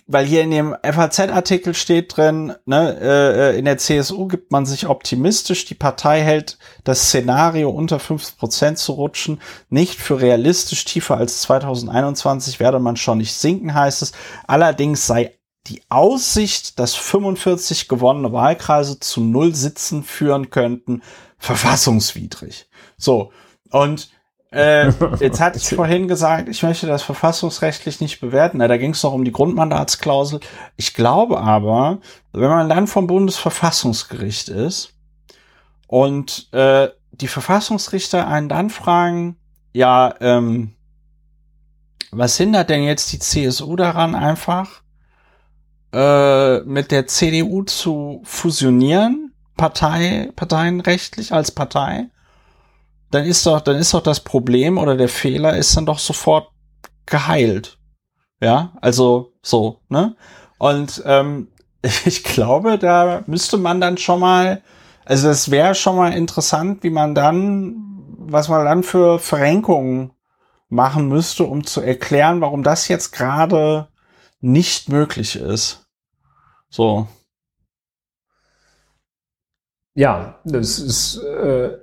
weil 0.08 0.26
hier 0.26 0.42
in 0.42 0.52
dem 0.52 0.76
FAZ-Artikel 0.84 1.74
steht 1.74 2.16
drin, 2.18 2.56
ne, 2.66 2.98
äh, 3.02 3.58
in 3.58 3.66
der 3.66 3.78
CSU 3.78 4.28
gibt 4.28 4.52
man 4.52 4.66
sich 4.66 4.88
optimistisch, 4.88 5.66
die 5.66 5.76
Partei 5.76 6.22
hält 6.22 6.58
das 6.84 7.08
Szenario 7.08 7.70
unter 7.70 7.98
50% 7.98 8.76
zu 8.76 8.94
rutschen 8.94 9.42
nicht 9.70 10.00
für 10.00 10.22
realistisch, 10.22 10.86
tiefer 10.86 11.18
als 11.18 11.42
2021 11.42 12.60
werde 12.60 12.80
man 12.80 12.98
schon 12.98 13.20
nicht 13.20 13.34
sinken, 13.34 13.74
heißt 13.74 14.02
es. 14.02 14.12
Allerdings 14.48 15.06
sei 15.06 15.36
die 15.68 15.82
Aussicht, 15.90 16.80
dass 16.80 16.96
45 16.96 17.88
gewonnene 17.88 18.34
Wahlkreise 18.34 19.00
zu 19.00 19.22
null 19.22 19.54
Sitzen 19.54 20.04
führen 20.04 20.50
könnten, 20.50 21.04
verfassungswidrig. 21.38 22.68
So, 22.98 23.32
und 23.72 24.10
äh, 24.52 24.92
jetzt 25.20 25.40
hatte 25.40 25.58
ich 25.58 25.70
vorhin 25.70 26.08
gesagt, 26.08 26.50
ich 26.50 26.64
möchte 26.64 26.88
das 26.88 27.04
verfassungsrechtlich 27.04 28.02
nicht 28.02 28.20
bewerten. 28.20 28.58
Na, 28.58 28.68
da 28.68 28.78
ging 28.78 28.92
es 28.92 29.04
noch 29.04 29.14
um 29.14 29.26
die 29.26 29.32
Grundmandatsklausel. 29.32 30.40
Ich 30.76 30.94
glaube 30.94 31.40
aber, 31.40 32.00
wenn 32.34 32.50
man 32.50 32.70
dann 32.70 32.88
vom 32.88 33.08
Bundesverfassungsgericht 33.08 34.50
ist 34.50 34.94
und 35.88 36.52
äh, 36.54 36.90
die 37.12 37.28
Verfassungsrichter 37.28 38.28
einen 38.28 38.50
dann 38.50 38.70
fragen, 38.70 39.38
ja, 39.74 40.14
ähm, 40.20 40.74
was 42.12 42.38
hindert 42.38 42.70
denn 42.70 42.84
jetzt 42.84 43.12
die 43.12 43.20
CSU 43.20 43.76
daran, 43.76 44.16
einfach 44.16 44.82
äh, 45.94 46.62
mit 46.62 46.92
der 46.92 47.06
CDU 47.08 47.64
zu 47.64 48.22
fusionieren, 48.24 49.32
Partei, 49.58 50.32
parteienrechtlich 50.36 51.34
als 51.34 51.52
Partei? 51.52 52.08
Dann 53.12 53.26
ist 53.26 53.46
doch, 53.46 53.62
dann 53.62 53.78
ist 53.78 53.94
doch 53.94 54.04
das 54.04 54.20
Problem 54.20 54.78
oder 54.78 54.96
der 54.96 55.10
Fehler 55.10 55.58
ist 55.58 55.76
dann 55.76 55.86
doch 55.86 56.00
sofort 56.00 56.50
geheilt. 57.06 57.78
Ja, 58.42 58.74
also 58.82 59.34
so, 59.42 59.82
ne? 59.90 60.16
Und 60.58 61.02
ähm, 61.06 61.50
ich 62.06 62.24
glaube, 62.24 62.78
da 62.78 63.24
müsste 63.28 63.58
man 63.58 63.82
dann 63.82 63.98
schon 63.98 64.20
mal, 64.20 64.62
also 65.06 65.30
es 65.30 65.52
wäre 65.52 65.76
schon 65.76 65.96
mal 65.96 66.14
interessant, 66.14 66.84
wie 66.84 66.90
man 66.90 67.16
dann, 67.16 67.76
was 68.18 68.50
man 68.50 68.66
dann 68.66 68.84
für 68.84 69.20
Verrenkungen 69.20 70.12
machen 70.70 71.08
müsste, 71.08 71.46
um 71.46 71.66
zu 71.66 71.82
erklären, 71.82 72.42
warum 72.42 72.64
das 72.64 72.88
jetzt 72.88 73.12
gerade 73.12 73.88
nicht 74.40 74.90
möglich 74.90 75.36
ist. 75.36 75.88
So. 76.70 77.08
Ja, 79.96 80.40
das 80.46 80.80
ist 80.80 81.18
äh, 81.18 81.78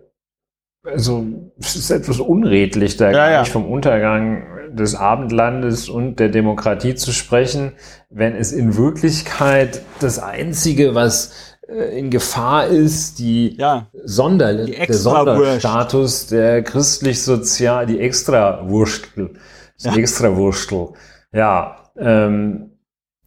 also 0.86 1.26
es 1.58 1.76
ist 1.76 1.90
etwas 1.90 2.20
unredlich, 2.20 2.96
da 2.96 3.10
ja, 3.10 3.30
ja. 3.30 3.44
vom 3.44 3.70
Untergang 3.70 4.46
des 4.74 4.94
Abendlandes 4.94 5.88
und 5.88 6.16
der 6.20 6.28
Demokratie 6.28 6.94
zu 6.94 7.12
sprechen, 7.12 7.72
wenn 8.10 8.34
es 8.34 8.52
in 8.52 8.76
Wirklichkeit 8.76 9.82
das 10.00 10.18
Einzige, 10.18 10.94
was 10.94 11.32
äh, 11.68 11.98
in 11.98 12.10
Gefahr 12.10 12.66
ist, 12.66 13.18
die 13.18 13.56
ja, 13.56 13.88
Sonder, 14.04 14.64
die 14.66 14.72
der 14.72 14.94
Sonderstatus 14.94 16.26
der 16.26 16.62
christlich-sozial, 16.62 17.86
die 17.86 18.00
Extrawurstel, 18.00 19.34
das 19.76 19.94
ja. 19.94 20.00
Extrawurstel. 20.00 20.88
Ja, 21.32 21.76
ähm, 21.98 22.70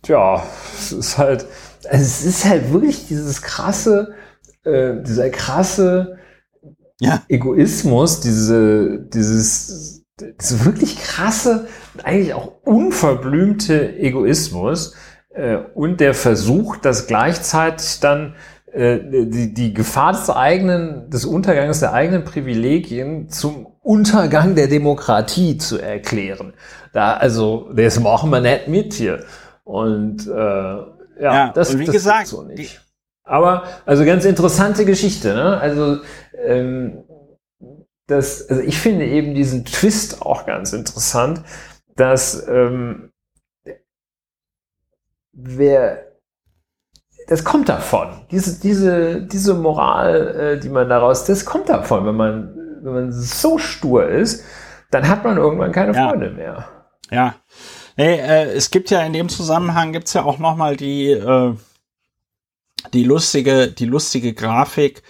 ja, 0.06 0.44
es 0.78 0.92
ist 0.92 1.18
halt, 1.18 1.46
also 1.90 2.04
es 2.04 2.26
ist 2.26 2.46
halt 2.46 2.72
wirklich 2.72 3.08
dieses 3.08 3.42
krasse, 3.42 4.14
äh, 4.64 5.02
dieser 5.02 5.30
krasse 5.30 6.19
ja. 7.00 7.24
Egoismus, 7.28 8.20
diese, 8.20 9.00
dieses, 9.00 10.04
diese 10.20 10.66
wirklich 10.66 10.98
krasse, 10.98 11.68
eigentlich 12.04 12.34
auch 12.34 12.52
unverblümte 12.66 13.98
Egoismus 13.98 14.96
äh, 15.34 15.58
und 15.74 16.00
der 16.00 16.14
Versuch, 16.14 16.78
das 16.78 17.08
gleichzeitig 17.08 18.00
dann 18.00 18.36
äh, 18.72 19.00
die, 19.26 19.54
die 19.54 19.74
Gefahr 19.74 20.12
des 20.12 20.30
eigenen, 20.30 21.10
des 21.10 21.26
Untergangs 21.26 21.80
der 21.80 21.94
eigenen 21.94 22.24
Privilegien 22.24 23.30
zum 23.30 23.66
Untergang 23.82 24.56
der 24.56 24.68
Demokratie 24.68 25.58
zu 25.58 25.80
erklären. 25.80 26.54
Da, 26.94 27.14
also, 27.14 27.70
das 27.74 28.00
machen 28.00 28.30
wir 28.30 28.42
nicht 28.42 28.68
mit 28.68 28.94
hier. 28.94 29.24
Und 29.64 30.28
äh, 30.28 30.30
ja, 30.30 30.86
ja 31.20 31.52
das, 31.54 31.74
und 31.74 31.80
wie 31.80 31.86
das 31.86 31.94
gesagt, 31.94 32.28
so 32.28 32.44
nicht. 32.44 32.60
Die, 32.60 32.89
aber, 33.30 33.64
also 33.86 34.06
ganz 34.06 34.26
interessante 34.26 34.86
Geschichte, 34.86 35.34
ne? 35.34 35.60
Also, 35.60 36.00
ähm, 36.44 37.04
das, 38.08 38.50
also 38.50 38.62
ich 38.64 38.80
finde 38.80 39.06
eben 39.06 39.36
diesen 39.36 39.66
Twist 39.66 40.24
auch 40.24 40.48
ganz 40.48 40.74
interessant, 40.74 41.44
dass 41.96 42.48
ähm, 42.48 43.12
wer 45.32 46.10
das 47.28 47.44
kommt 47.44 47.70
davon. 47.70 48.26
Diese, 48.32 48.60
diese, 48.60 49.22
diese 49.22 49.54
Moral, 49.54 50.36
äh, 50.36 50.60
die 50.60 50.70
man 50.70 50.90
daraus, 50.90 51.26
das 51.26 51.46
kommt 51.46 51.70
davon. 51.70 52.08
Wenn 52.08 52.16
man, 52.16 52.56
wenn 52.82 52.94
man 52.94 53.12
so 53.12 53.60
stur 53.60 54.08
ist, 54.08 54.44
dann 54.90 55.08
hat 55.08 55.24
man 55.24 55.38
irgendwann 55.38 55.72
keine 55.72 55.94
ja. 55.94 56.10
Freunde 56.10 56.32
mehr. 56.32 56.66
Ja. 57.12 57.36
Nee, 57.98 58.16
äh, 58.16 58.46
es 58.54 58.72
gibt 58.72 58.90
ja 58.90 59.02
in 59.02 59.14
dem 59.14 59.30
Zusammenhang 59.30 59.94
gibt's 59.94 60.14
ja 60.14 60.24
auch 60.24 60.40
noch 60.40 60.56
mal 60.56 60.76
die 60.76 61.12
äh, 61.12 61.54
die 62.94 63.04
lustige 63.04 63.72
die 63.72 63.86
lustige 63.86 64.34
Grafik, 64.34 65.04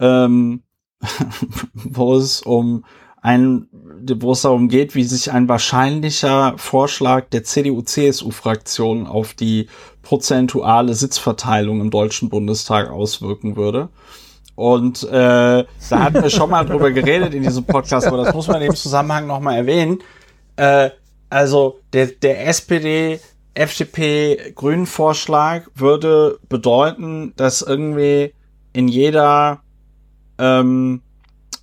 ähm, 0.00 0.62
wo 1.74 2.16
es 2.16 2.42
um 2.42 2.84
ein, 3.26 3.66
wo 3.72 4.32
es 4.32 4.42
darum 4.42 4.68
geht, 4.68 4.94
wie 4.94 5.02
sich 5.02 5.32
ein 5.32 5.48
wahrscheinlicher 5.48 6.54
Vorschlag 6.58 7.28
der 7.30 7.42
CDU-CSU-Fraktion 7.42 9.08
auf 9.08 9.34
die 9.34 9.66
prozentuale 10.02 10.94
Sitzverteilung 10.94 11.80
im 11.80 11.90
Deutschen 11.90 12.28
Bundestag 12.28 12.88
auswirken 12.88 13.56
würde. 13.56 13.88
Und 14.54 15.02
äh, 15.02 15.10
da 15.10 15.66
hatten 15.90 16.22
wir 16.22 16.30
schon 16.30 16.50
mal 16.50 16.64
drüber 16.64 16.92
geredet 16.92 17.34
in 17.34 17.42
diesem 17.42 17.64
Podcast, 17.64 18.06
aber 18.06 18.18
das 18.18 18.32
muss 18.32 18.46
man 18.46 18.62
in 18.62 18.68
dem 18.68 18.76
Zusammenhang 18.76 19.26
nochmal 19.26 19.56
erwähnen. 19.56 19.98
Äh, 20.54 20.90
also 21.28 21.80
der, 21.92 22.06
der 22.06 22.46
SPD, 22.46 23.18
FDP, 23.56 24.52
Grünen 24.54 24.86
Vorschlag 24.86 25.62
würde 25.74 26.38
bedeuten, 26.48 27.32
dass 27.36 27.62
irgendwie 27.62 28.34
in 28.72 28.88
jeder 28.88 29.60
ähm, 30.38 31.00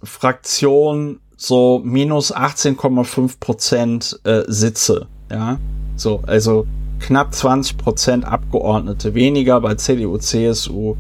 Fraktion 0.02 1.20
so 1.38 1.82
minus 1.84 2.34
18,5 2.36 3.40
Prozent 3.40 4.20
äh, 4.24 4.42
Sitze. 4.48 5.08
Ja, 5.30 5.60
so, 5.96 6.22
also 6.26 6.66
knapp 7.00 7.34
20 7.34 7.78
Prozent 7.78 8.26
Abgeordnete 8.26 9.14
weniger 9.14 9.62
bei 9.62 9.76
CDU, 9.76 10.18
CSU. 10.18 10.96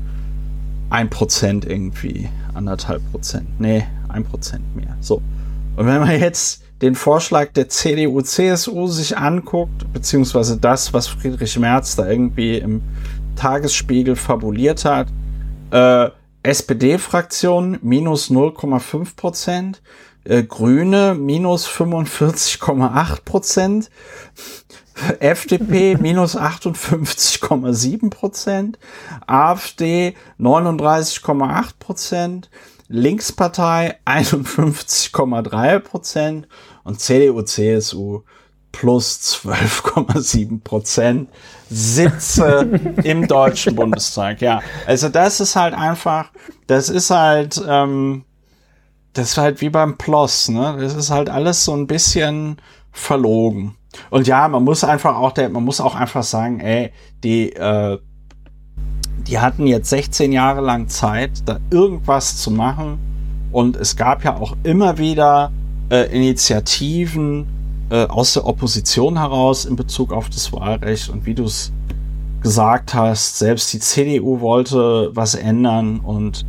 Ein 0.89 1.09
Prozent 1.09 1.65
irgendwie, 1.65 2.29
anderthalb 2.53 3.01
Prozent. 3.11 3.59
Nee, 3.59 3.83
ein 4.09 4.23
Prozent 4.23 4.75
mehr. 4.75 4.95
So. 5.01 5.21
Und 5.75 5.87
wenn 5.87 6.01
man 6.01 6.19
jetzt 6.19 6.62
den 6.81 6.95
Vorschlag 6.95 7.53
der 7.53 7.69
CDU, 7.69 8.21
CSU 8.21 8.87
sich 8.87 9.17
anguckt, 9.17 9.91
beziehungsweise 9.93 10.57
das, 10.57 10.93
was 10.93 11.07
Friedrich 11.07 11.57
Merz 11.57 11.95
da 11.95 12.09
irgendwie 12.09 12.57
im 12.57 12.81
Tagesspiegel 13.35 14.15
fabuliert 14.15 14.85
hat, 14.85 15.07
äh, 15.71 16.09
SPD-Fraktion 16.43 17.79
minus 17.81 18.29
0,5 18.29 19.15
Prozent, 19.15 19.81
äh, 20.25 20.43
Grüne 20.43 21.15
minus 21.15 21.67
45,8 21.67 23.23
Prozent, 23.23 23.89
FDP 25.19 25.97
minus 25.99 26.37
58,7 26.37 28.09
Prozent, 28.09 28.77
AfD 29.25 30.15
39,8 30.39 31.65
Prozent, 31.79 32.49
Linkspartei 32.93 33.97
51,3 34.05 35.79
Prozent 35.79 36.47
und 36.83 36.99
CDU, 36.99 37.41
CSU 37.41 38.21
plus 38.71 39.19
12,7 39.43 40.61
Prozent 40.63 41.29
Sitze 41.71 42.69
im 43.03 43.27
Deutschen 43.27 43.75
Bundestag. 43.75 44.41
Ja, 44.41 44.61
also 44.85 45.09
das 45.09 45.39
ist 45.39 45.55
halt 45.55 45.73
einfach, 45.73 46.29
das 46.67 46.89
ist 46.89 47.09
halt, 47.09 47.59
ähm, 47.67 48.25
das 49.13 49.31
ist 49.31 49.37
halt 49.39 49.61
wie 49.61 49.69
beim 49.69 49.97
Ploss, 49.97 50.49
ne? 50.49 50.77
Das 50.79 50.93
ist 50.93 51.09
halt 51.09 51.29
alles 51.29 51.65
so 51.65 51.75
ein 51.75 51.87
bisschen 51.87 52.61
verlogen. 52.91 53.75
Und 54.11 54.27
ja, 54.27 54.47
man 54.47 54.63
muss 54.63 54.83
einfach 54.83 55.15
auch, 55.15 55.31
der, 55.31 55.49
man 55.49 55.63
muss 55.63 55.81
auch 55.81 55.95
einfach 55.95 56.23
sagen, 56.23 56.59
ey, 56.59 56.91
die, 57.23 57.53
äh, 57.53 57.97
die 59.17 59.39
hatten 59.39 59.67
jetzt 59.67 59.89
16 59.89 60.31
Jahre 60.31 60.61
lang 60.61 60.87
Zeit, 60.87 61.43
da 61.45 61.59
irgendwas 61.69 62.37
zu 62.37 62.51
machen. 62.51 62.97
Und 63.51 63.75
es 63.75 63.95
gab 63.95 64.23
ja 64.23 64.35
auch 64.35 64.55
immer 64.63 64.97
wieder 64.97 65.51
äh, 65.89 66.13
Initiativen 66.15 67.45
äh, 67.89 68.05
aus 68.05 68.33
der 68.33 68.45
Opposition 68.45 69.17
heraus 69.19 69.65
in 69.65 69.75
Bezug 69.75 70.11
auf 70.11 70.29
das 70.29 70.51
Wahlrecht. 70.51 71.09
Und 71.09 71.25
wie 71.25 71.35
du 71.35 71.43
es 71.43 71.71
gesagt 72.41 72.93
hast, 72.93 73.39
selbst 73.39 73.71
die 73.73 73.79
CDU 73.79 74.41
wollte 74.41 75.11
was 75.13 75.35
ändern. 75.35 75.99
Und 75.99 76.45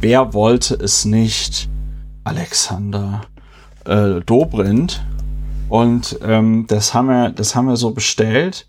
wer 0.00 0.32
wollte 0.32 0.74
es 0.74 1.04
nicht? 1.04 1.68
Alexander 2.24 3.22
äh, 3.84 4.20
Dobrindt. 4.24 5.04
Und 5.68 6.18
ähm, 6.22 6.66
das 6.68 6.94
haben 6.94 7.08
wir, 7.08 7.30
das 7.30 7.54
haben 7.54 7.66
wir 7.66 7.76
so 7.76 7.90
bestellt. 7.90 8.66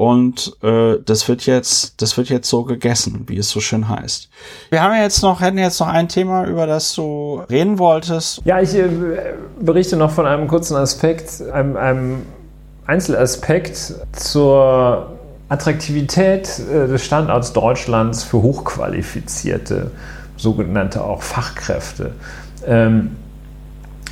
Und 0.00 0.56
äh, 0.62 0.96
das 1.04 1.28
wird 1.28 1.44
jetzt, 1.44 2.00
das 2.00 2.16
wird 2.16 2.30
jetzt 2.30 2.48
so 2.48 2.64
gegessen, 2.64 3.24
wie 3.26 3.36
es 3.36 3.50
so 3.50 3.60
schön 3.60 3.86
heißt. 3.86 4.30
Wir 4.70 4.82
haben 4.82 4.94
ja 4.94 5.02
jetzt 5.02 5.22
noch, 5.22 5.42
hätten 5.42 5.58
jetzt 5.58 5.78
noch 5.78 5.88
ein 5.88 6.08
Thema, 6.08 6.46
über 6.46 6.66
das 6.66 6.94
du 6.94 7.42
reden 7.50 7.78
wolltest. 7.78 8.40
Ja, 8.46 8.62
ich 8.62 8.74
äh, 8.74 8.88
berichte 9.60 9.98
noch 9.98 10.10
von 10.10 10.24
einem 10.24 10.48
kurzen 10.48 10.74
Aspekt, 10.74 11.42
einem, 11.52 11.76
einem 11.76 12.22
Einzelaspekt 12.86 13.92
zur 14.12 15.18
Attraktivität 15.50 16.48
äh, 16.60 16.88
des 16.88 17.04
Standorts 17.04 17.52
Deutschlands 17.52 18.24
für 18.24 18.40
hochqualifizierte, 18.40 19.90
sogenannte 20.38 21.04
auch 21.04 21.20
Fachkräfte. 21.20 22.12
Ähm, 22.66 23.16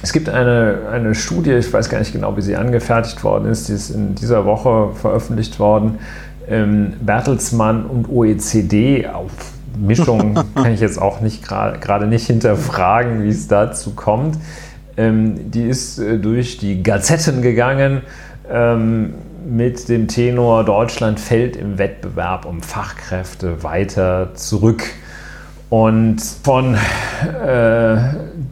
es 0.02 0.12
gibt 0.12 0.28
eine, 0.28 0.88
eine 0.92 1.14
Studie, 1.14 1.52
ich 1.52 1.72
weiß 1.72 1.88
gar 1.88 1.98
nicht 1.98 2.12
genau, 2.12 2.36
wie 2.36 2.42
sie 2.42 2.56
angefertigt 2.56 3.22
worden 3.24 3.50
ist, 3.50 3.68
die 3.68 3.72
ist 3.72 3.90
in 3.90 4.14
dieser 4.14 4.44
Woche 4.44 4.90
veröffentlicht 4.94 5.58
worden. 5.58 5.98
Ähm, 6.48 6.94
Bertelsmann 7.00 7.84
und 7.84 8.08
OECD 8.08 9.06
auf 9.06 9.32
Mischung 9.76 10.34
kann 10.54 10.72
ich 10.72 10.80
jetzt 10.80 11.00
auch 11.00 11.20
nicht 11.20 11.46
gerade 11.46 12.06
nicht 12.06 12.26
hinterfragen, 12.26 13.24
wie 13.24 13.28
es 13.28 13.48
dazu 13.48 13.94
kommt. 13.94 14.38
Ähm, 14.96 15.50
die 15.50 15.64
ist 15.64 15.98
äh, 15.98 16.18
durch 16.18 16.58
die 16.58 16.82
Gazetten 16.82 17.42
gegangen 17.42 18.02
ähm, 18.50 19.14
mit 19.48 19.88
dem 19.88 20.08
Tenor 20.08 20.64
Deutschland 20.64 21.20
fällt 21.20 21.56
im 21.56 21.78
Wettbewerb 21.78 22.44
um 22.44 22.62
Fachkräfte 22.62 23.62
weiter 23.62 24.34
zurück. 24.34 24.84
Und 25.70 26.20
von 26.20 26.74
äh, 26.74 27.96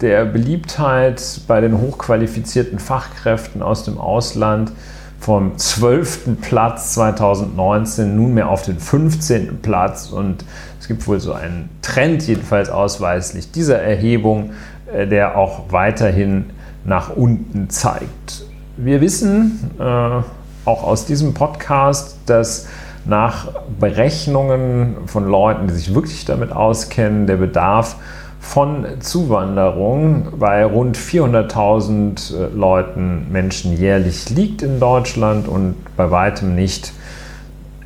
der 0.00 0.24
Beliebtheit 0.26 1.40
bei 1.48 1.62
den 1.62 1.78
hochqualifizierten 1.78 2.78
Fachkräften 2.78 3.62
aus 3.62 3.84
dem 3.84 3.96
Ausland 3.96 4.72
vom 5.18 5.56
12. 5.56 6.40
Platz 6.42 6.92
2019 6.94 8.14
nunmehr 8.14 8.50
auf 8.50 8.62
den 8.62 8.78
15. 8.78 9.60
Platz. 9.62 10.10
Und 10.10 10.44
es 10.78 10.88
gibt 10.88 11.06
wohl 11.08 11.18
so 11.18 11.32
einen 11.32 11.70
Trend, 11.80 12.26
jedenfalls 12.26 12.68
ausweislich 12.68 13.50
dieser 13.50 13.80
Erhebung, 13.80 14.50
äh, 14.92 15.06
der 15.06 15.38
auch 15.38 15.72
weiterhin 15.72 16.50
nach 16.84 17.10
unten 17.16 17.70
zeigt. 17.70 18.44
Wir 18.76 19.00
wissen 19.00 19.70
äh, 19.78 19.82
auch 19.82 20.82
aus 20.82 21.06
diesem 21.06 21.32
Podcast, 21.32 22.18
dass 22.26 22.66
nach 23.06 23.48
Berechnungen 23.78 24.96
von 25.06 25.28
Leuten, 25.28 25.68
die 25.68 25.74
sich 25.74 25.94
wirklich 25.94 26.24
damit 26.24 26.52
auskennen, 26.52 27.26
der 27.26 27.36
Bedarf 27.36 27.96
von 28.40 28.86
Zuwanderung 29.00 30.38
bei 30.38 30.64
rund 30.64 30.96
400.000 30.96 32.34
äh, 32.34 32.54
Leuten, 32.54 33.26
Menschen 33.30 33.76
jährlich 33.76 34.30
liegt 34.30 34.62
in 34.62 34.78
Deutschland 34.78 35.48
und 35.48 35.74
bei 35.96 36.10
weitem 36.10 36.54
nicht 36.54 36.92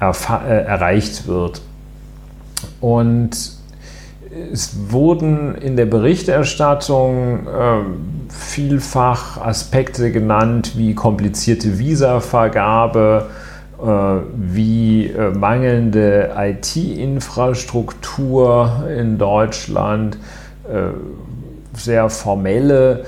äh, 0.01 0.05
erreicht 0.05 1.27
wird. 1.27 1.63
Und 2.81 3.31
es 4.53 4.77
wurden 4.91 5.55
in 5.57 5.77
der 5.77 5.87
Berichterstattung 5.87 7.47
äh, 7.47 7.51
vielfach 8.29 9.41
Aspekte 9.41 10.13
genannt 10.13 10.73
wie 10.77 10.95
komplizierte 10.95 11.79
Visavergabe, 11.79 13.27
wie 14.37 15.07
äh, 15.07 15.31
mangelnde 15.31 16.33
IT-Infrastruktur 16.37 18.85
in 18.95 19.17
Deutschland, 19.19 20.19
äh, 20.69 20.91
sehr 21.73 22.11
formelle 22.11 23.05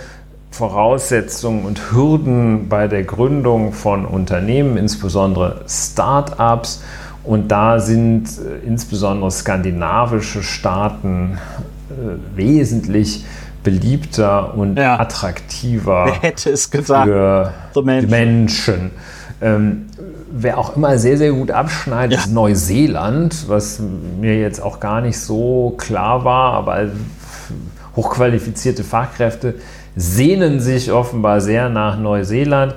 Voraussetzungen 0.51 1.65
und 1.65 1.93
Hürden 1.93 2.69
bei 2.69 2.89
der 2.89 3.05
Gründung 3.05 3.73
von 3.73 4.05
Unternehmen, 4.07 4.77
insbesondere 4.77 5.61
Start-ups. 5.69 6.83
Und 7.25 7.47
da 7.49 7.79
sind 7.79 8.29
insbesondere 8.67 9.31
skandinavische 9.31 10.43
Staaten 10.43 11.39
wesentlich 12.35 13.25
beliebter 13.63 14.55
und 14.55 14.77
ja. 14.77 14.99
attraktiver 14.99 16.07
Wer 16.07 16.21
hätte 16.21 16.51
es 16.51 16.71
gesagt? 16.71 17.07
für 17.07 17.53
die 17.75 17.83
Menschen. 17.83 18.11
Menschen. 18.11 18.91
Ähm, 19.41 19.87
wer 20.33 20.59
auch 20.59 20.77
immer 20.77 20.99
sehr, 20.99 21.19
sehr 21.19 21.33
gut 21.33 21.51
abschneidet, 21.51 22.19
ja. 22.19 22.25
ist 22.25 22.33
Neuseeland, 22.33 23.49
was 23.49 23.81
mir 24.21 24.39
jetzt 24.39 24.61
auch 24.61 24.81
gar 24.81 25.01
nicht 25.01 25.19
so 25.19 25.75
klar 25.77 26.25
war, 26.25 26.55
aber 26.55 26.89
hochqualifizierte 27.97 28.85
Fachkräfte 28.85 29.55
sehnen 29.95 30.61
sich 30.61 30.91
offenbar 30.91 31.41
sehr 31.41 31.69
nach 31.69 31.99
Neuseeland. 31.99 32.75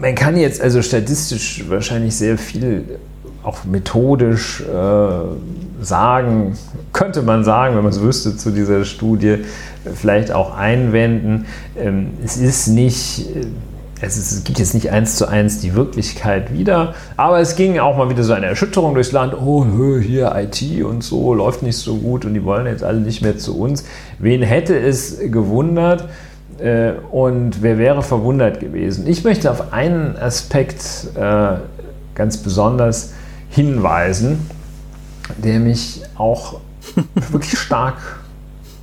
Man 0.00 0.14
kann 0.14 0.36
jetzt 0.36 0.60
also 0.60 0.82
statistisch 0.82 1.64
wahrscheinlich 1.68 2.16
sehr 2.16 2.36
viel 2.36 2.98
auch 3.44 3.64
methodisch 3.64 4.60
äh, 4.60 5.84
sagen, 5.84 6.56
könnte 6.92 7.22
man 7.22 7.44
sagen, 7.44 7.76
wenn 7.76 7.82
man 7.82 7.92
es 7.92 8.00
wüsste 8.00 8.36
zu 8.36 8.50
dieser 8.50 8.84
Studie, 8.84 9.38
vielleicht 9.94 10.32
auch 10.32 10.56
einwenden. 10.56 11.46
Ähm, 11.76 12.10
es 12.24 12.36
ist 12.36 12.68
nicht, 12.68 13.26
äh, 13.34 13.46
es, 14.02 14.16
ist, 14.16 14.32
es, 14.32 14.44
gibt 14.44 14.58
jetzt 14.58 14.74
nicht 14.74 14.90
eins 14.90 15.16
zu 15.16 15.28
eins 15.28 15.60
die 15.60 15.74
Wirklichkeit 15.74 16.52
wieder, 16.52 16.94
aber 17.16 17.38
es 17.38 17.54
ging 17.54 17.78
auch 17.78 17.96
mal 17.96 18.10
wieder 18.10 18.24
so 18.24 18.32
eine 18.32 18.46
Erschütterung 18.46 18.94
durchs 18.94 19.12
Land. 19.12 19.34
Oh, 19.34 19.64
hier 20.00 20.34
IT 20.34 20.82
und 20.84 21.02
so 21.04 21.32
läuft 21.34 21.62
nicht 21.62 21.76
so 21.76 21.96
gut 21.96 22.24
und 22.24 22.34
die 22.34 22.44
wollen 22.44 22.66
jetzt 22.66 22.82
alle 22.82 23.00
nicht 23.00 23.22
mehr 23.22 23.38
zu 23.38 23.58
uns. 23.58 23.84
Wen 24.18 24.42
hätte 24.42 24.76
es 24.76 25.18
gewundert? 25.30 26.08
Äh, 26.58 26.92
und 27.12 27.62
wer 27.62 27.78
wäre 27.78 28.02
verwundert 28.02 28.58
gewesen? 28.58 29.06
Ich 29.06 29.22
möchte 29.22 29.50
auf 29.50 29.72
einen 29.72 30.16
Aspekt 30.16 31.08
äh, 31.14 31.54
ganz 32.14 32.38
besonders 32.38 33.12
hinweisen, 33.50 34.50
der 35.38 35.60
mich 35.60 36.02
auch 36.16 36.60
wirklich 37.30 37.58
stark, 37.58 38.18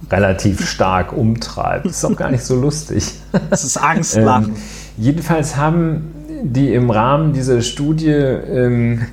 relativ 0.09 0.65
stark 0.67 1.11
umtreibt. 1.11 1.85
Das 1.85 1.97
ist 1.97 2.05
auch 2.05 2.15
gar 2.15 2.31
nicht 2.31 2.43
so 2.43 2.55
lustig. 2.55 3.15
Das 3.49 3.65
ist 3.65 3.77
Angstlachen. 3.77 4.55
Jedenfalls 4.99 5.57
haben 5.57 6.13
die 6.43 6.73
im 6.73 6.89
Rahmen 6.89 7.33
dieser 7.33 7.61
Studie 7.61 8.11
ähm, 8.11 9.05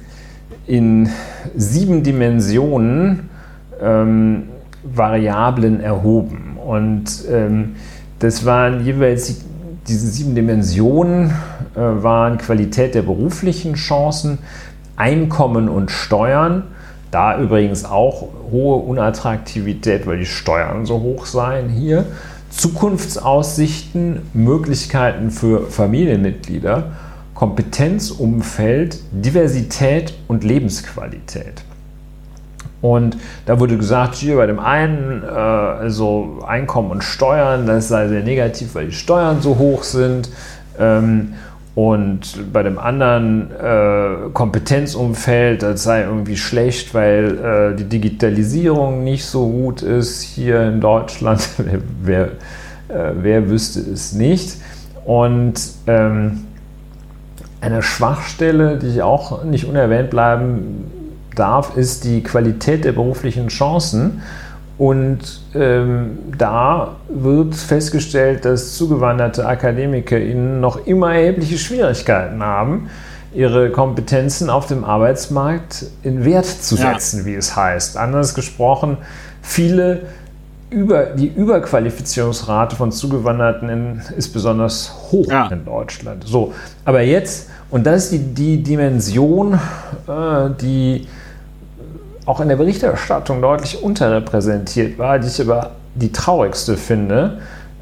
in 0.66 1.08
sieben 1.56 2.02
Dimensionen 2.02 3.28
ähm, 3.80 4.44
Variablen 4.82 5.80
erhoben. 5.80 6.56
Und 6.64 7.24
ähm, 7.30 7.76
das 8.18 8.44
waren 8.44 8.84
jeweils 8.84 9.26
die, 9.26 9.36
diese 9.88 10.06
sieben 10.08 10.34
Dimensionen, 10.34 11.30
äh, 11.74 11.80
waren 11.80 12.38
Qualität 12.38 12.94
der 12.94 13.02
beruflichen 13.02 13.74
Chancen, 13.74 14.38
Einkommen 14.96 15.68
und 15.68 15.90
Steuern. 15.90 16.64
Da 17.10 17.38
übrigens 17.38 17.84
auch 17.84 18.28
hohe 18.50 18.76
Unattraktivität, 18.76 20.06
weil 20.06 20.18
die 20.18 20.26
Steuern 20.26 20.86
so 20.86 21.00
hoch 21.00 21.26
seien 21.26 21.68
hier. 21.68 22.06
Zukunftsaussichten, 22.56 24.22
Möglichkeiten 24.32 25.30
für 25.30 25.66
Familienmitglieder, 25.66 26.92
Kompetenzumfeld, 27.34 28.98
Diversität 29.12 30.14
und 30.26 30.42
Lebensqualität. 30.42 31.64
Und 32.80 33.18
da 33.46 33.60
wurde 33.60 33.76
gesagt, 33.76 34.14
hier 34.14 34.36
bei 34.36 34.46
dem 34.46 34.58
einen, 34.58 35.22
äh, 35.22 35.26
also 35.26 36.38
Einkommen 36.46 36.90
und 36.90 37.04
Steuern, 37.04 37.66
das 37.66 37.88
sei 37.88 38.08
sehr 38.08 38.22
negativ, 38.22 38.74
weil 38.74 38.86
die 38.86 38.92
Steuern 38.92 39.42
so 39.42 39.58
hoch 39.58 39.82
sind. 39.82 40.30
Ähm, 40.78 41.34
und 41.76 42.54
bei 42.54 42.62
dem 42.62 42.78
anderen 42.78 43.50
äh, 43.50 44.30
Kompetenzumfeld, 44.32 45.62
das 45.62 45.82
sei 45.82 46.04
irgendwie 46.04 46.38
schlecht, 46.38 46.94
weil 46.94 47.74
äh, 47.74 47.76
die 47.76 47.84
Digitalisierung 47.84 49.04
nicht 49.04 49.26
so 49.26 49.46
gut 49.50 49.82
ist 49.82 50.22
hier 50.22 50.68
in 50.68 50.80
Deutschland. 50.80 51.46
wer, 52.02 52.28
äh, 52.88 53.12
wer 53.20 53.50
wüsste 53.50 53.80
es 53.80 54.14
nicht? 54.14 54.56
Und 55.04 55.60
ähm, 55.86 56.44
eine 57.60 57.82
Schwachstelle, 57.82 58.78
die 58.78 58.86
ich 58.86 59.02
auch 59.02 59.44
nicht 59.44 59.66
unerwähnt 59.66 60.08
bleiben 60.08 60.90
darf, 61.34 61.76
ist 61.76 62.04
die 62.04 62.22
Qualität 62.22 62.86
der 62.86 62.92
beruflichen 62.92 63.48
Chancen. 63.48 64.22
Und 64.78 65.40
ähm, 65.54 66.18
da 66.36 66.96
wird 67.08 67.54
festgestellt, 67.54 68.44
dass 68.44 68.76
zugewanderte 68.76 69.46
AkademikerInnen 69.46 70.60
noch 70.60 70.86
immer 70.86 71.14
erhebliche 71.14 71.56
Schwierigkeiten 71.56 72.42
haben, 72.42 72.90
ihre 73.32 73.70
Kompetenzen 73.70 74.50
auf 74.50 74.66
dem 74.66 74.84
Arbeitsmarkt 74.84 75.86
in 76.02 76.24
Wert 76.24 76.46
zu 76.46 76.76
setzen, 76.76 77.20
ja. 77.20 77.26
wie 77.26 77.34
es 77.34 77.56
heißt. 77.56 77.96
Anders 77.96 78.34
gesprochen, 78.34 78.98
viele 79.40 80.02
über, 80.68 81.06
die 81.06 81.28
Überqualifizierungsrate 81.28 82.76
von 82.76 82.92
Zugewanderten 82.92 83.68
in, 83.68 84.02
ist 84.16 84.28
besonders 84.30 84.92
hoch 85.10 85.30
ja. 85.30 85.48
in 85.48 85.64
Deutschland. 85.64 86.24
So, 86.26 86.52
aber 86.84 87.02
jetzt, 87.02 87.48
und 87.70 87.86
das 87.86 88.04
ist 88.04 88.12
die, 88.12 88.18
die 88.18 88.62
Dimension, 88.62 89.54
äh, 89.54 90.50
die 90.60 91.06
auch 92.26 92.40
in 92.40 92.48
der 92.48 92.56
Berichterstattung 92.56 93.40
deutlich 93.40 93.82
unterrepräsentiert 93.82 94.98
war, 94.98 95.18
die 95.18 95.28
ich 95.28 95.40
aber 95.40 95.72
die 95.94 96.12
traurigste 96.12 96.76
finde. 96.76 97.38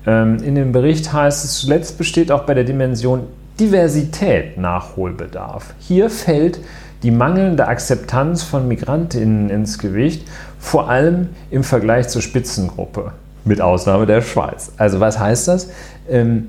Ähm, 0.06 0.36
in 0.42 0.54
dem 0.54 0.72
Bericht 0.72 1.12
heißt 1.12 1.44
es, 1.44 1.58
zuletzt 1.58 1.98
besteht 1.98 2.30
auch 2.30 2.44
bei 2.44 2.54
der 2.54 2.64
Dimension 2.64 3.26
Diversität 3.58 4.58
Nachholbedarf. 4.58 5.74
Hier 5.78 6.10
fällt 6.10 6.58
die 7.02 7.10
mangelnde 7.10 7.68
Akzeptanz 7.68 8.42
von 8.42 8.68
Migrantinnen 8.68 9.50
ins 9.50 9.78
Gewicht, 9.78 10.26
vor 10.58 10.88
allem 10.88 11.30
im 11.50 11.64
Vergleich 11.64 12.08
zur 12.08 12.22
Spitzengruppe, 12.22 13.12
mit 13.44 13.60
Ausnahme 13.60 14.06
der 14.06 14.22
Schweiz. 14.22 14.72
Also 14.76 15.00
was 15.00 15.18
heißt 15.18 15.48
das? 15.48 15.70
Ähm, 16.08 16.48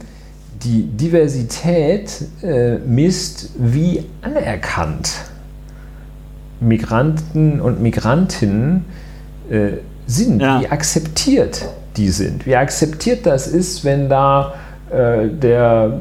die 0.64 0.84
Diversität 0.84 2.10
äh, 2.42 2.78
misst, 2.80 3.50
wie 3.58 4.06
anerkannt 4.22 5.12
Migranten 6.60 7.60
und 7.62 7.82
Migrantinnen 7.82 8.86
äh, 9.50 9.78
sind, 10.08 10.42
ja. 10.42 10.62
wie 10.62 10.70
akzeptiert 10.70 11.68
die 11.98 12.10
sind, 12.10 12.46
wie 12.46 12.56
akzeptiert 12.56 13.26
das 13.26 13.48
ist, 13.48 13.84
wenn 13.84 14.10
da 14.10 14.54
äh, 14.90 15.28
der 15.28 16.00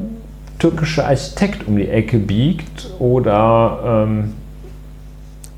türkische 0.59 1.05
Architekt 1.05 1.67
um 1.67 1.77
die 1.77 1.87
Ecke 1.87 2.17
biegt 2.17 2.89
oder 2.99 4.05
ähm, 4.07 4.33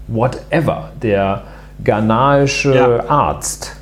whatever, 0.07 0.91
der 1.01 1.43
ghanaische 1.83 2.75
ja. 2.75 3.09
Arzt. 3.09 3.75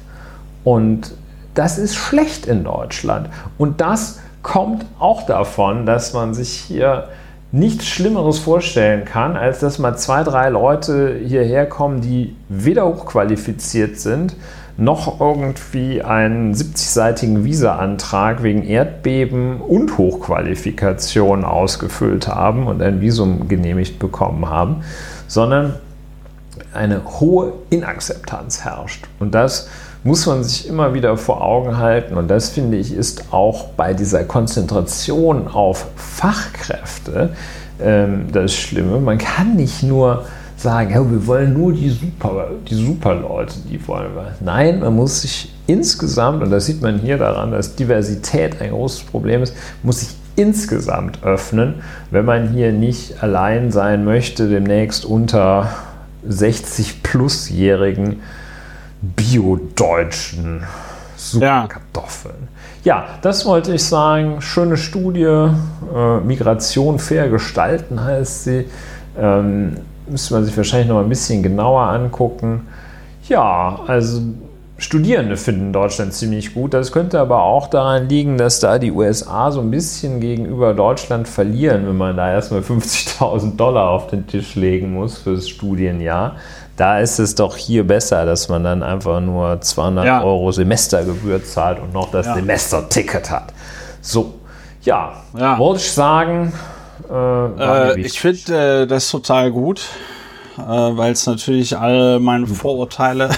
Und 0.64 1.14
das 1.54 1.78
ist 1.78 1.96
schlecht 1.96 2.46
in 2.46 2.64
Deutschland. 2.64 3.30
Und 3.58 3.82
das 3.82 4.20
kommt 4.44 4.86
auch 5.00 5.26
davon, 5.26 5.86
dass 5.86 6.14
man 6.14 6.34
sich 6.34 6.52
hier 6.52 7.08
nichts 7.52 7.86
Schlimmeres 7.88 8.40
vorstellen 8.40 9.06
kann, 9.06 9.38
als 9.38 9.60
dass 9.60 9.80
mal 9.80 9.96
zwei, 9.98 10.24
drei 10.24 10.50
Leute 10.50 11.20
hierher 11.24 11.66
kommen, 11.66 12.02
die 12.02 12.36
weder 12.50 12.86
hochqualifiziert 12.86 14.00
sind, 14.00 14.36
noch 14.78 15.22
irgendwie 15.22 16.02
einen 16.02 16.54
70-seitigen 16.54 17.46
Visa-Antrag 17.46 18.44
wegen 18.44 18.64
Erdbeben 18.64 19.62
und 19.62 19.98
Hochqualifikation 19.98 21.46
ausgefüllt 21.46 22.28
haben 22.28 22.68
und 22.68 22.82
ein 22.82 23.00
Visum 23.00 23.48
genehmigt 23.48 24.00
bekommen 24.00 24.50
haben, 24.50 24.84
sondern 25.28 25.76
eine 26.74 27.02
hohe 27.20 27.54
Inakzeptanz 27.70 28.66
herrscht. 28.66 29.06
Und 29.20 29.34
das 29.34 29.70
muss 30.06 30.28
man 30.28 30.44
sich 30.44 30.70
immer 30.70 30.94
wieder 30.94 31.18
vor 31.18 31.44
Augen 31.44 31.78
halten. 31.78 32.16
Und 32.16 32.30
das 32.30 32.50
finde 32.50 32.78
ich 32.78 32.94
ist 32.94 33.34
auch 33.34 33.70
bei 33.70 33.96
dieser 33.96 34.24
Konzentration 34.24 35.48
auf 35.48 35.88
Fachkräfte 35.96 37.32
ähm, 37.82 38.28
das 38.32 38.54
Schlimme. 38.54 39.00
Man 39.00 39.18
kann 39.18 39.56
nicht 39.56 39.82
nur 39.82 40.26
sagen, 40.58 40.92
ja, 40.92 41.10
wir 41.10 41.26
wollen 41.26 41.54
nur 41.54 41.74
die 41.74 41.90
super, 41.90 42.52
die 42.70 42.76
super 42.76 43.16
die 43.68 43.88
wollen 43.88 44.16
wir. 44.16 44.36
Nein, 44.42 44.80
man 44.80 44.96
muss 44.96 45.24
sich 45.24 45.52
insgesamt, 45.66 46.44
und 46.44 46.52
das 46.52 46.68
sieht 46.68 46.84
man 46.84 47.00
hier 47.00 47.18
daran, 47.18 47.52
dass 47.52 47.76
Diversität 47.76 48.62
ein 48.62 48.70
großes 48.70 49.06
Problem 49.06 49.42
ist, 49.42 49.56
muss 49.82 50.02
sich 50.02 50.10
insgesamt 50.36 51.24
öffnen, 51.24 51.76
wenn 52.12 52.26
man 52.26 52.50
hier 52.50 52.72
nicht 52.72 53.24
allein 53.24 53.72
sein 53.72 54.06
möchte, 54.06 54.50
demnächst 54.50 55.04
unter 55.04 55.72
60 56.28 57.02
plusjährigen 57.02 58.22
biodeutschen 59.16 60.64
Superkartoffeln. 61.18 62.50
Ja. 62.84 62.98
ja, 62.98 63.08
das 63.22 63.46
wollte 63.46 63.74
ich 63.74 63.84
sagen. 63.84 64.42
Schöne 64.42 64.78
Studie. 64.78 65.24
Äh, 65.24 66.20
Migration 66.24 67.00
fair 67.00 67.30
gestalten 67.30 68.04
heißt 68.04 68.44
sie. 68.44 68.66
Ähm, 69.18 69.78
müsste 70.08 70.34
man 70.34 70.46
sich 70.46 70.56
wahrscheinlich 70.56 70.90
noch 70.90 71.00
ein 71.00 71.10
bisschen 71.10 71.42
genauer 71.42 71.82
angucken. 71.82 72.68
Ja, 73.28 73.80
also 73.88 74.22
Studierende 74.78 75.38
finden 75.38 75.72
Deutschland 75.72 76.14
ziemlich 76.14 76.54
gut. 76.54 76.74
Das 76.74 76.92
könnte 76.92 77.20
aber 77.20 77.44
auch 77.44 77.68
daran 77.68 78.10
liegen, 78.10 78.38
dass 78.38 78.60
da 78.60 78.78
die 78.78 78.92
USA 78.92 79.50
so 79.52 79.62
ein 79.62 79.72
bisschen 79.72 80.20
gegenüber 80.20 80.74
Deutschland 80.74 81.30
verlieren, 81.30 81.88
wenn 81.88 81.96
man 81.96 82.18
da 82.18 82.34
erstmal 82.34 82.60
50.000 82.60 83.56
Dollar 83.56 83.90
auf 83.90 84.08
den 84.08 84.28
Tisch 84.28 84.56
legen 84.56 84.94
muss 84.94 85.20
fürs 85.20 85.48
Studienjahr. 85.48 86.36
Da 86.78 87.00
ist 87.00 87.20
es 87.20 87.36
doch 87.36 87.56
hier 87.56 87.88
besser, 87.88 88.26
dass 88.26 88.50
man 88.50 88.64
dann 88.64 88.84
einfach 88.84 89.22
nur 89.22 89.62
200 89.62 90.06
ja. 90.06 90.24
Euro 90.24 90.52
Semestergebühr 90.52 91.44
zahlt 91.44 91.80
und 91.80 91.94
noch 91.94 92.12
das 92.12 92.26
ja. 92.26 92.36
Semesterticket 92.36 93.32
hat. 93.32 93.54
So, 94.02 94.34
ja, 94.82 95.24
ja. 95.38 95.58
wollte 95.58 95.82
ich 95.82 95.92
sagen. 95.92 96.52
Äh, 97.10 97.94
äh, 97.94 98.00
ich 98.02 98.20
finde 98.20 98.84
äh, 98.84 98.88
das 98.88 99.10
total 99.10 99.52
gut, 99.52 99.88
äh, 100.58 100.62
weil 100.62 101.14
es 101.14 101.26
natürlich 101.26 101.78
all 101.78 102.20
meine 102.20 102.46
Vorurteile, 102.46 103.30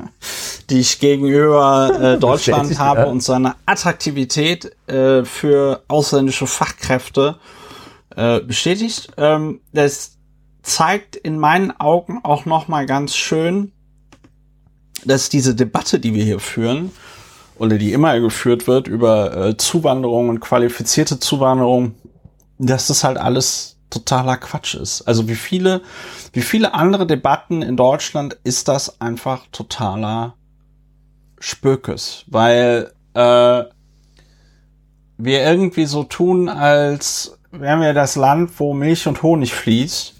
die 0.70 0.80
ich 0.80 1.00
gegenüber 1.00 1.90
äh, 1.98 2.16
Deutschland 2.20 2.78
habe 2.78 3.06
und 3.06 3.22
seine 3.22 3.54
Attraktivität 3.64 4.70
äh, 4.86 5.24
für 5.24 5.82
ausländische 5.88 6.46
Fachkräfte 6.46 7.36
bestätigt. 8.46 9.08
Ähm, 9.18 9.60
das 9.74 10.15
zeigt 10.66 11.14
in 11.14 11.38
meinen 11.38 11.70
Augen 11.70 12.20
auch 12.24 12.44
noch 12.44 12.66
mal 12.66 12.86
ganz 12.86 13.14
schön, 13.14 13.70
dass 15.04 15.28
diese 15.28 15.54
Debatte, 15.54 16.00
die 16.00 16.12
wir 16.12 16.24
hier 16.24 16.40
führen, 16.40 16.90
oder 17.56 17.78
die 17.78 17.92
immer 17.92 18.18
geführt 18.18 18.66
wird 18.66 18.88
über 18.88 19.34
äh, 19.36 19.56
Zuwanderung 19.56 20.28
und 20.28 20.40
qualifizierte 20.40 21.20
Zuwanderung, 21.20 21.94
dass 22.58 22.88
das 22.88 23.04
halt 23.04 23.16
alles 23.16 23.78
totaler 23.90 24.36
Quatsch 24.36 24.74
ist. 24.74 25.02
Also 25.02 25.28
wie 25.28 25.36
viele, 25.36 25.82
wie 26.32 26.42
viele 26.42 26.74
andere 26.74 27.06
Debatten 27.06 27.62
in 27.62 27.76
Deutschland 27.76 28.36
ist 28.42 28.66
das 28.66 29.00
einfach 29.00 29.46
totaler 29.52 30.34
Spökes, 31.38 32.24
weil 32.26 32.92
äh, 33.14 33.62
wir 35.18 35.44
irgendwie 35.44 35.86
so 35.86 36.02
tun, 36.02 36.48
als 36.48 37.38
wären 37.52 37.80
wir 37.80 37.94
das 37.94 38.16
Land, 38.16 38.50
wo 38.58 38.74
Milch 38.74 39.06
und 39.06 39.22
Honig 39.22 39.54
fließt. 39.54 40.15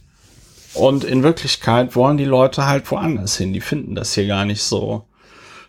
Und 0.78 1.04
in 1.04 1.22
Wirklichkeit 1.22 1.96
wollen 1.96 2.16
die 2.16 2.24
Leute 2.24 2.66
halt 2.66 2.90
woanders 2.90 3.36
hin. 3.36 3.52
Die 3.52 3.60
finden 3.60 3.94
das 3.94 4.14
hier 4.14 4.26
gar 4.26 4.44
nicht 4.44 4.62
so, 4.62 5.04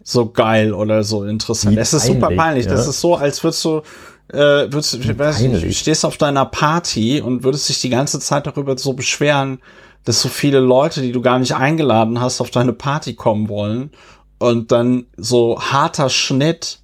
so 0.04 0.30
geil 0.30 0.74
oder 0.74 1.04
so 1.04 1.24
interessant. 1.24 1.78
Es 1.78 1.94
ist 1.94 2.06
super 2.06 2.30
peinlich. 2.36 2.66
Ja. 2.66 2.72
Das 2.72 2.88
ist 2.88 3.02
so, 3.02 3.16
als 3.16 3.44
würdest 3.44 3.64
du, 3.66 3.82
äh, 4.30 4.38
würdest, 4.72 4.94
du, 4.94 5.20
weißt, 5.20 5.42
du 5.42 5.74
stehst 5.74 6.06
auf 6.06 6.18
deiner 6.18 6.46
Party 6.46 7.22
und 7.22 7.44
würdest 7.44 7.70
dich 7.70 7.82
die 7.82 7.90
ganze 7.90 8.20
Zeit 8.20 8.48
darüber 8.48 8.78
so 8.78 8.94
beschweren, 8.94 9.60
dass 10.04 10.22
so 10.22 10.30
viele 10.30 10.60
Leute, 10.60 11.02
die 11.02 11.12
du 11.12 11.22
gar 11.22 11.40
nicht 11.40 11.56
eingeladen 11.56 12.22
hast, 12.22 12.40
auf 12.40 12.50
deine 12.50 12.74
Party 12.74 13.14
kommen 13.14 13.50
wollen. 13.50 13.92
Und 14.40 14.72
dann 14.72 15.08
so 15.18 15.60
harter 15.60 16.10
Schnitt, 16.10 16.80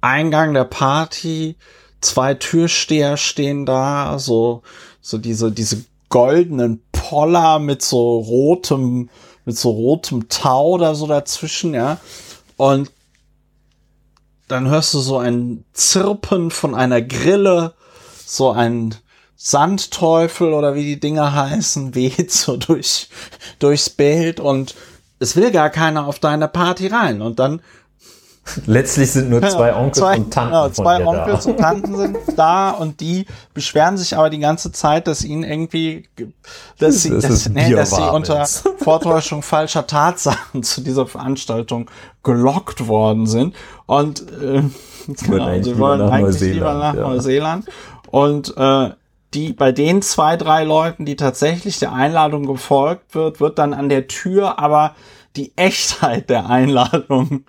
Eingang 0.00 0.52
der 0.52 0.64
Party, 0.64 1.56
zwei 2.00 2.34
Türsteher 2.34 3.16
stehen 3.16 3.64
da, 3.64 4.18
so, 4.18 4.62
so 5.00 5.18
diese, 5.18 5.50
diese 5.50 5.84
goldenen 6.14 6.80
Poller 6.92 7.58
mit 7.58 7.82
so 7.82 8.20
rotem, 8.20 9.10
mit 9.44 9.58
so 9.58 9.70
rotem 9.70 10.28
Tau 10.28 10.68
oder 10.74 10.94
so 10.94 11.08
dazwischen, 11.08 11.74
ja. 11.74 11.98
Und 12.56 12.92
dann 14.46 14.68
hörst 14.68 14.94
du 14.94 15.00
so 15.00 15.18
ein 15.18 15.64
Zirpen 15.72 16.52
von 16.52 16.76
einer 16.76 17.02
Grille, 17.02 17.74
so 18.24 18.52
ein 18.52 18.94
Sandteufel 19.34 20.52
oder 20.52 20.76
wie 20.76 20.84
die 20.84 21.00
Dinger 21.00 21.34
heißen, 21.34 21.94
weht 21.96 22.30
so 22.30 22.58
durch, 22.58 23.08
durchs 23.58 23.90
Bild 23.90 24.38
und 24.38 24.76
es 25.18 25.34
will 25.34 25.50
gar 25.50 25.70
keiner 25.70 26.06
auf 26.06 26.20
deine 26.20 26.46
Party 26.46 26.86
rein. 26.86 27.22
Und 27.22 27.40
dann 27.40 27.60
Letztlich 28.66 29.10
sind 29.10 29.30
nur 29.30 29.40
zwei 29.42 29.74
Onkels 29.74 29.98
zwei, 29.98 30.16
und 30.16 30.32
Tanten. 30.32 30.54
Ja, 30.54 30.72
zwei 30.72 31.06
Onkels 31.06 31.44
da. 31.44 31.50
und 31.50 31.56
Tanten 31.58 31.96
sind 31.96 32.18
da 32.36 32.70
und 32.70 33.00
die 33.00 33.26
beschweren 33.54 33.96
sich 33.96 34.16
aber 34.16 34.30
die 34.30 34.38
ganze 34.38 34.70
Zeit, 34.70 35.06
dass 35.06 35.24
ihnen 35.24 35.44
irgendwie, 35.44 36.08
dass 36.78 37.02
sie, 37.02 37.10
das 37.10 37.22
dass, 37.22 37.48
nee, 37.48 37.72
dass 37.72 37.90
sie 37.90 38.02
unter 38.02 38.44
Vortäuschung 38.78 39.42
falscher 39.42 39.86
Tatsachen 39.86 40.62
zu 40.62 40.82
dieser 40.82 41.06
Veranstaltung 41.06 41.90
gelockt 42.22 42.86
worden 42.86 43.26
sind. 43.26 43.54
Und 43.86 44.20
äh, 44.32 44.62
genau, 45.06 45.62
sie 45.62 45.78
wollen 45.78 46.02
eigentlich 46.02 46.40
lieber 46.40 46.74
nach 46.74 46.94
ja. 46.94 47.08
Neuseeland. 47.08 47.66
Und 48.10 48.56
äh, 48.56 48.90
die 49.32 49.52
bei 49.52 49.72
den 49.72 50.02
zwei, 50.02 50.36
drei 50.36 50.64
Leuten, 50.64 51.06
die 51.06 51.16
tatsächlich 51.16 51.78
der 51.78 51.92
Einladung 51.92 52.46
gefolgt 52.46 53.14
wird, 53.14 53.40
wird 53.40 53.58
dann 53.58 53.74
an 53.74 53.88
der 53.88 54.06
Tür 54.06 54.58
aber 54.58 54.94
die 55.34 55.52
Echtheit 55.56 56.30
der 56.30 56.48
Einladung 56.48 57.44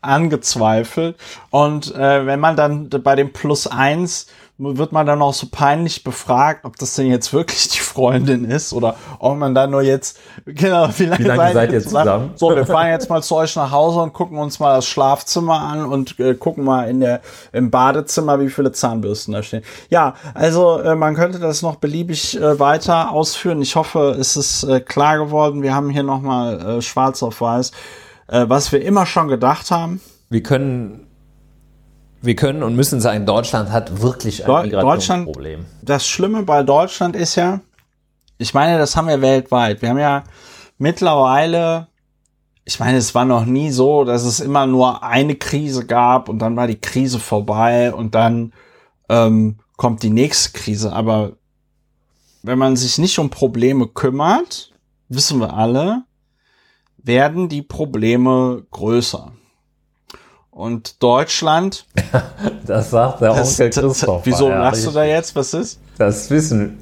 angezweifelt. 0.00 1.16
Und 1.50 1.94
äh, 1.94 2.26
wenn 2.26 2.40
man 2.40 2.56
dann 2.56 2.88
bei 2.88 3.14
dem 3.14 3.32
Plus 3.32 3.66
eins 3.66 4.26
wird 4.56 4.92
man 4.92 5.04
dann 5.04 5.20
auch 5.20 5.34
so 5.34 5.48
peinlich 5.50 6.04
befragt, 6.04 6.64
ob 6.64 6.76
das 6.76 6.94
denn 6.94 7.08
jetzt 7.08 7.32
wirklich 7.32 7.68
die 7.70 7.80
Freundin 7.80 8.44
ist 8.44 8.72
oder 8.72 8.94
ob 9.18 9.36
man 9.36 9.52
da 9.52 9.66
nur 9.66 9.82
jetzt, 9.82 10.18
genau, 10.46 10.88
wie 10.96 11.06
lange, 11.06 11.24
wie 11.24 11.28
lange 11.28 11.52
seid, 11.52 11.72
ihr 11.72 11.82
zusammen? 11.82 12.04
zusammen? 12.04 12.30
So, 12.36 12.54
wir 12.54 12.64
fahren 12.64 12.90
jetzt 12.90 13.10
mal 13.10 13.20
zu 13.20 13.34
euch 13.34 13.56
nach 13.56 13.72
Hause 13.72 14.00
und 14.00 14.12
gucken 14.12 14.38
uns 14.38 14.60
mal 14.60 14.76
das 14.76 14.86
Schlafzimmer 14.86 15.58
an 15.58 15.84
und 15.84 16.20
äh, 16.20 16.34
gucken 16.34 16.62
mal 16.62 16.88
in 16.88 17.00
der, 17.00 17.20
im 17.52 17.72
Badezimmer, 17.72 18.38
wie 18.38 18.48
viele 18.48 18.70
Zahnbürsten 18.70 19.34
da 19.34 19.42
stehen. 19.42 19.64
Ja, 19.90 20.14
also 20.34 20.78
äh, 20.78 20.94
man 20.94 21.16
könnte 21.16 21.40
das 21.40 21.62
noch 21.62 21.76
beliebig 21.76 22.40
äh, 22.40 22.60
weiter 22.60 23.10
ausführen. 23.10 23.60
Ich 23.60 23.74
hoffe, 23.74 24.16
es 24.18 24.36
ist 24.36 24.62
äh, 24.62 24.78
klar 24.78 25.18
geworden. 25.18 25.62
Wir 25.62 25.74
haben 25.74 25.90
hier 25.90 26.04
nochmal 26.04 26.78
äh, 26.78 26.82
schwarz 26.82 27.24
auf 27.24 27.40
weiß 27.40 27.72
äh, 28.28 28.44
was 28.48 28.72
wir 28.72 28.82
immer 28.82 29.06
schon 29.06 29.28
gedacht 29.28 29.70
haben. 29.70 30.00
Wir 30.30 30.42
können, 30.42 31.06
wir 32.22 32.36
können 32.36 32.62
und 32.62 32.76
müssen 32.76 33.00
sagen, 33.00 33.26
Deutschland 33.26 33.70
hat 33.70 34.00
wirklich 34.00 34.44
ein 34.44 34.46
Do 34.46 34.62
Migrationsproblem. 34.62 35.66
Das 35.82 36.06
Schlimme 36.06 36.42
bei 36.42 36.62
Deutschland 36.62 37.16
ist 37.16 37.36
ja, 37.36 37.60
ich 38.38 38.54
meine, 38.54 38.78
das 38.78 38.96
haben 38.96 39.08
wir 39.08 39.20
weltweit. 39.20 39.82
Wir 39.82 39.90
haben 39.90 39.98
ja 39.98 40.24
mittlerweile, 40.78 41.88
ich 42.64 42.80
meine, 42.80 42.98
es 42.98 43.14
war 43.14 43.24
noch 43.24 43.44
nie 43.44 43.70
so, 43.70 44.04
dass 44.04 44.24
es 44.24 44.40
immer 44.40 44.66
nur 44.66 45.02
eine 45.02 45.36
Krise 45.36 45.86
gab 45.86 46.28
und 46.28 46.38
dann 46.40 46.56
war 46.56 46.66
die 46.66 46.80
Krise 46.80 47.18
vorbei 47.18 47.92
und 47.92 48.14
dann 48.14 48.52
ähm, 49.08 49.58
kommt 49.76 50.02
die 50.02 50.10
nächste 50.10 50.58
Krise. 50.58 50.92
Aber 50.92 51.32
wenn 52.42 52.58
man 52.58 52.76
sich 52.76 52.98
nicht 52.98 53.18
um 53.18 53.30
Probleme 53.30 53.86
kümmert, 53.86 54.72
wissen 55.08 55.40
wir 55.40 55.54
alle, 55.54 56.04
werden 57.04 57.48
die 57.48 57.62
Probleme 57.62 58.64
größer. 58.70 59.32
Und 60.50 61.02
Deutschland. 61.02 61.86
das 62.66 62.90
sagt 62.90 63.20
der 63.20 63.34
das, 63.34 63.60
Onkel 63.60 63.70
Christoph. 63.70 64.22
Wieso 64.24 64.48
ja, 64.48 64.58
lachst 64.58 64.86
du 64.86 64.90
da 64.90 65.04
jetzt? 65.04 65.34
Was 65.36 65.54
ist? 65.54 65.80
Das 65.98 66.30
wissen. 66.30 66.78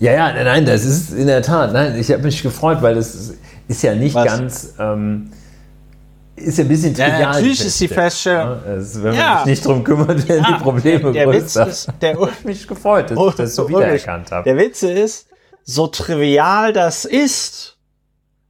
Ja, 0.00 0.12
ja, 0.12 0.44
nein, 0.44 0.66
das 0.66 0.84
ist 0.84 1.12
in 1.12 1.26
der 1.26 1.42
Tat. 1.42 1.72
Nein, 1.72 1.96
ich 1.98 2.10
habe 2.10 2.22
mich 2.22 2.42
gefreut, 2.42 2.82
weil 2.82 2.96
das 2.96 3.34
ist 3.68 3.82
ja 3.82 3.94
nicht 3.94 4.14
Was? 4.14 4.24
ganz. 4.24 4.74
Ähm, 4.78 5.30
ist 6.36 6.58
ja 6.58 6.64
ein 6.64 6.68
bisschen 6.68 6.94
trivial. 6.94 7.20
Ja, 7.20 7.32
natürlich 7.32 7.64
ist 7.64 7.80
die 7.80 7.88
Feststellung. 7.88 8.58
Also, 8.66 9.04
wenn 9.04 9.16
man 9.16 9.38
sich 9.38 9.46
nicht 9.46 9.66
drum 9.66 9.84
kümmert, 9.84 10.28
werden 10.28 10.44
ja, 10.48 10.56
die 10.56 10.62
Probleme 10.62 11.12
der 11.12 11.26
größer. 11.26 11.66
Witz 11.66 11.86
ist, 11.86 11.88
der, 12.00 12.16
mich 12.44 12.66
gefreut, 12.66 13.10
dass 13.10 13.18
ich 13.28 13.34
das 13.34 13.54
so 13.54 13.68
wiedererkannt 13.68 14.32
habe. 14.32 14.44
Der 14.44 14.56
Witz 14.56 14.82
ist, 14.82 15.28
so 15.62 15.86
trivial 15.86 16.72
das 16.72 17.04
ist, 17.04 17.73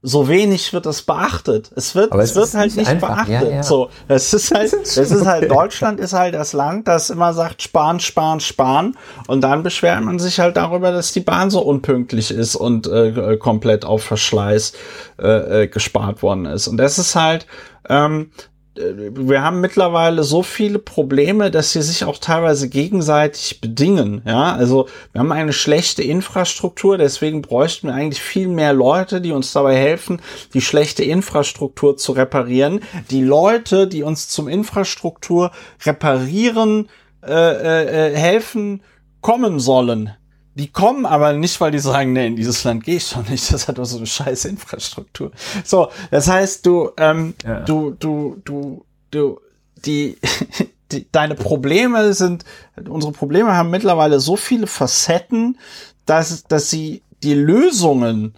so 0.06 0.28
wenig 0.28 0.74
wird 0.74 0.84
das 0.84 1.00
beachtet. 1.00 1.70
Es 1.74 1.94
wird, 1.94 2.14
es, 2.14 2.30
es 2.30 2.36
wird 2.36 2.54
halt 2.54 2.76
nicht 2.76 2.88
einfach. 2.88 3.08
beachtet. 3.08 3.48
Ja, 3.48 3.56
ja. 3.56 3.62
So, 3.62 3.88
es 4.06 4.34
ist 4.34 4.54
halt, 4.54 4.70
es 4.74 4.96
ist 4.98 5.24
halt, 5.24 5.50
Deutschland 5.50 5.98
ist 5.98 6.12
halt 6.12 6.34
das 6.34 6.52
Land, 6.52 6.86
das 6.86 7.08
immer 7.08 7.32
sagt, 7.32 7.62
sparen, 7.62 8.00
sparen, 8.00 8.40
sparen. 8.40 8.98
Und 9.28 9.40
dann 9.40 9.62
beschwert 9.62 10.04
man 10.04 10.18
sich 10.18 10.40
halt 10.40 10.58
darüber, 10.58 10.92
dass 10.92 11.12
die 11.12 11.20
Bahn 11.20 11.48
so 11.48 11.62
unpünktlich 11.62 12.30
ist 12.30 12.54
und 12.54 12.86
äh, 12.86 13.38
komplett 13.38 13.86
auf 13.86 14.02
Verschleiß 14.02 14.74
äh, 15.22 15.62
äh 15.62 15.68
gespart 15.68 16.22
worden 16.22 16.44
ist. 16.44 16.68
Und 16.68 16.76
das 16.76 16.98
ist 16.98 17.16
halt, 17.16 17.46
ähm, 17.88 18.30
wir 18.76 19.42
haben 19.42 19.60
mittlerweile 19.60 20.24
so 20.24 20.42
viele 20.42 20.80
Probleme, 20.80 21.50
dass 21.50 21.72
sie 21.72 21.82
sich 21.82 22.04
auch 22.04 22.18
teilweise 22.18 22.68
gegenseitig 22.68 23.60
bedingen. 23.60 24.22
Ja, 24.26 24.52
also 24.52 24.88
wir 25.12 25.20
haben 25.20 25.30
eine 25.30 25.52
schlechte 25.52 26.02
Infrastruktur, 26.02 26.98
deswegen 26.98 27.40
bräuchten 27.40 27.88
wir 27.88 27.94
eigentlich 27.94 28.22
viel 28.22 28.48
mehr 28.48 28.72
Leute, 28.72 29.20
die 29.20 29.32
uns 29.32 29.52
dabei 29.52 29.76
helfen, 29.76 30.20
die 30.54 30.60
schlechte 30.60 31.04
Infrastruktur 31.04 31.96
zu 31.96 32.12
reparieren. 32.12 32.80
Die 33.10 33.22
Leute, 33.22 33.86
die 33.86 34.02
uns 34.02 34.28
zum 34.28 34.48
Infrastruktur 34.48 35.52
reparieren 35.84 36.88
äh, 37.24 37.32
äh, 37.32 38.12
äh 38.12 38.16
helfen, 38.16 38.82
kommen 39.20 39.60
sollen. 39.60 40.10
Die 40.56 40.70
kommen 40.70 41.04
aber 41.04 41.32
nicht, 41.32 41.60
weil 41.60 41.72
die 41.72 41.80
sagen, 41.80 42.12
nee, 42.12 42.28
in 42.28 42.36
dieses 42.36 42.62
Land 42.64 42.84
gehe 42.84 42.96
ich 42.96 43.10
doch 43.10 43.28
nicht. 43.28 43.50
Das 43.52 43.68
hat 43.68 43.78
doch 43.78 43.84
so 43.84 43.98
eine 43.98 44.06
scheiß 44.06 44.44
Infrastruktur. 44.46 45.32
So, 45.64 45.90
das 46.10 46.28
heißt, 46.28 46.64
du, 46.64 46.90
ähm, 46.96 47.34
ja. 47.44 47.60
du, 47.60 47.90
du, 47.90 48.40
du, 48.44 48.84
du, 49.10 49.40
die, 49.84 50.18
die, 50.92 51.06
deine 51.10 51.34
Probleme 51.34 52.14
sind, 52.14 52.44
unsere 52.88 53.12
Probleme 53.12 53.56
haben 53.56 53.70
mittlerweile 53.70 54.20
so 54.20 54.36
viele 54.36 54.66
Facetten, 54.66 55.58
dass, 56.06 56.44
dass 56.44 56.70
sie 56.70 57.02
die 57.22 57.34
Lösungen 57.34 58.34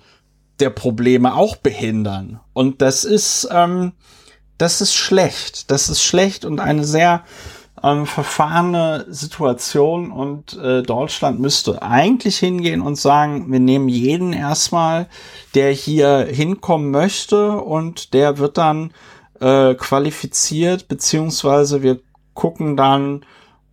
der 0.61 0.71
Probleme 0.71 1.35
auch 1.35 1.57
behindern. 1.57 2.41
Und 2.55 2.81
das 2.81 3.05
ist, 3.05 3.49
ähm, 3.51 3.93
das 4.59 4.81
ist 4.81 4.95
schlecht. 4.95 5.71
Das 5.71 5.91
ist 5.91 6.03
schlecht 6.03 6.45
und 6.45 6.61
eine 6.61 6.85
sehr, 6.85 7.25
ähm, 7.87 8.07
verfahrene 8.07 9.07
Situation 9.09 10.11
und 10.11 10.59
äh, 10.59 10.83
Deutschland 10.83 11.39
müsste 11.39 11.83
eigentlich 11.83 12.39
hingehen 12.39 12.81
und 12.81 12.97
sagen, 12.97 13.53
wir 13.53 13.61
nehmen 13.61 13.89
jeden 13.89 14.33
erstmal, 14.33 15.07
der 15.55 15.71
hier 15.71 16.27
hinkommen 16.29 16.91
möchte 16.91 17.53
und 17.53 18.13
der 18.13 18.39
wird 18.39 18.59
dann 18.59 18.93
äh, 19.41 19.75
qualifiziert, 19.75 20.89
beziehungsweise 20.89 21.83
wir 21.83 22.01
gucken 22.35 22.77
dann, 22.77 23.25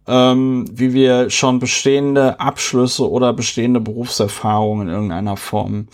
ähm, 0.06 0.65
wie 0.72 0.94
wir 0.94 1.31
schon 1.31 1.57
bestehende 1.57 2.40
Abschlüsse 2.40 3.10
oder 3.10 3.34
bestehende 3.34 3.80
Berufserfahrungen 3.80 4.90
in 4.90 4.94
irgendeiner 4.94 5.38
Form 5.38 5.88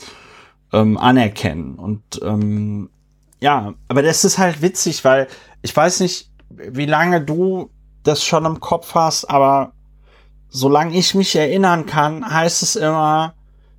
ähm, 0.74 0.98
anerkennen. 0.98 1.76
Und 1.76 2.02
ähm, 2.22 2.90
ja, 3.40 3.76
aber 3.88 4.02
das 4.02 4.26
ist 4.26 4.40
halt 4.40 4.62
witzig, 4.62 5.06
weil 5.06 5.28
ich 5.62 5.74
weiß 5.74 6.02
nicht, 6.02 6.30
wie 6.50 6.86
lange 6.86 7.22
du 7.22 7.70
das 8.10 8.24
schon 8.24 8.46
im 8.46 8.60
Kopf 8.60 8.96
hast, 8.96 9.26
aber 9.26 9.72
solange 10.50 10.98
ich 10.98 11.14
mich 11.16 11.36
erinnern 11.36 11.86
kann, 11.86 12.28
heißt 12.28 12.64
es 12.64 12.76
immer, 12.76 13.36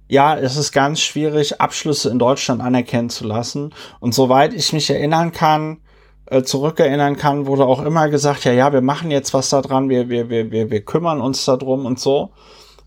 ja, 0.09 0.36
es 0.36 0.57
ist 0.57 0.73
ganz 0.73 1.01
schwierig, 1.01 1.61
Abschlüsse 1.61 2.11
in 2.11 2.19
Deutschland 2.19 2.61
anerkennen 2.61 3.11
zu 3.11 3.27
lassen. 3.27 3.74
Und 4.01 4.15
soweit 4.15 4.55
ich 4.55 4.73
mich 4.73 4.90
erinnern 4.90 5.32
kann, 5.32 5.78
äh, 6.27 6.43
zurückerinnern 6.43 7.16
kann, 7.16 7.47
wurde 7.47 7.65
auch 7.65 7.82
immer 7.82 8.09
gesagt, 8.09 8.44
ja, 8.44 8.52
ja, 8.52 8.73
wir 8.73 8.81
machen 8.81 9.11
jetzt 9.11 9.35
was 9.35 9.51
da 9.51 9.62
dran, 9.62 9.89
wir, 9.89 10.09
wir, 10.09 10.28
wir, 10.28 10.51
wir, 10.51 10.70
wir 10.70 10.85
kümmern 10.85 11.20
uns 11.20 11.44
darum 11.44 11.86
und 11.86 12.01
so. 12.01 12.31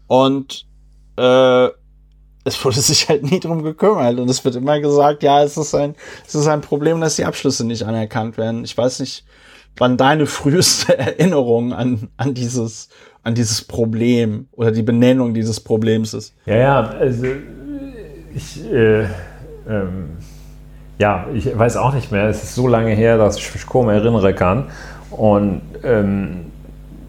Und 0.07 0.65
äh, 1.17 1.67
es 2.45 2.63
wurde 2.63 2.81
sich 2.81 3.07
halt 3.07 3.23
nie 3.23 3.39
drum 3.39 3.63
gekümmert. 3.63 4.19
Und 4.19 4.29
es 4.29 4.43
wird 4.43 4.55
immer 4.55 4.79
gesagt, 4.79 5.23
ja, 5.23 5.43
es 5.43 5.57
ist 5.57 5.75
ein, 5.75 5.95
es 6.27 6.35
ist 6.35 6.47
ein 6.47 6.61
Problem, 6.61 6.99
dass 7.01 7.15
die 7.15 7.25
Abschlüsse 7.25 7.65
nicht 7.65 7.83
anerkannt 7.83 8.37
werden. 8.37 8.63
Ich 8.63 8.77
weiß 8.77 8.99
nicht, 8.99 9.25
wann 9.77 9.97
deine 9.97 10.25
früheste 10.25 10.97
Erinnerung 10.97 11.73
an, 11.73 12.09
an 12.17 12.33
dieses, 12.33 12.89
an 13.23 13.35
dieses 13.35 13.63
Problem 13.63 14.47
oder 14.51 14.71
die 14.71 14.83
Benennung 14.83 15.33
dieses 15.33 15.59
Problems 15.59 16.13
ist. 16.13 16.35
Ja, 16.45 16.55
ja, 16.55 16.79
also 16.81 17.25
ich, 18.35 18.71
äh, 18.71 19.03
ähm, 19.67 20.17
ja, 20.99 21.27
ich 21.33 21.57
weiß 21.57 21.77
auch 21.77 21.93
nicht 21.93 22.11
mehr. 22.11 22.25
Es 22.29 22.43
ist 22.43 22.55
so 22.55 22.67
lange 22.67 22.91
her, 22.91 23.17
dass 23.17 23.37
ich 23.37 23.53
mich 23.53 23.65
kaum 23.65 23.89
erinnern 23.89 24.35
kann. 24.35 24.69
Und 25.11 25.61
ähm, 25.83 26.45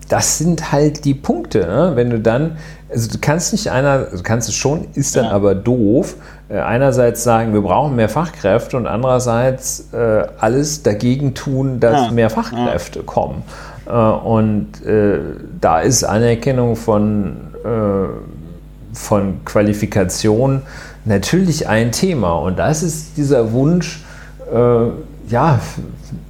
das 0.09 0.39
sind 0.39 0.73
halt 0.73 1.05
die 1.05 1.15
Punkte, 1.15 1.61
ne? 1.61 1.93
wenn 1.95 2.11
du 2.11 2.21
dann, 2.21 2.59
also 2.91 3.11
du 3.11 3.19
kannst 3.19 3.53
nicht 3.53 3.71
einer, 3.71 4.05
du 4.05 4.23
kannst 4.23 4.49
es 4.49 4.55
schon, 4.55 4.89
ist 4.95 5.17
dann 5.17 5.27
ja. 5.27 5.31
aber 5.31 5.55
doof, 5.55 6.17
einerseits 6.53 7.25
sagen, 7.25 7.55
wir 7.55 7.63
brauchen 7.63 7.97
mehr 7.97 8.09
Fachkräfte 8.09 8.77
und 8.77 8.87
andererseits 8.87 9.93
äh, 9.93 10.27
alles 10.39 10.83
dagegen 10.83 11.35
tun, 11.35 11.81
dass 11.81 12.07
ja. 12.07 12.11
mehr 12.11 12.31
Fachkräfte 12.31 13.01
ja. 13.01 13.05
kommen. 13.05 13.43
Äh, 13.87 13.93
und 13.93 14.85
äh, 14.85 15.19
da 15.61 15.81
ist 15.81 16.05
Anerkennung 16.05 16.77
von, 16.77 17.37
äh, 17.65 18.97
von 18.97 19.45
Qualifikation 19.45 20.63
natürlich 21.05 21.69
ein 21.69 21.93
Thema. 21.93 22.35
Und 22.35 22.59
das 22.59 22.83
ist 22.83 23.17
dieser 23.17 23.53
Wunsch, 23.53 24.05
äh, 24.53 24.87
ja, 25.29 25.59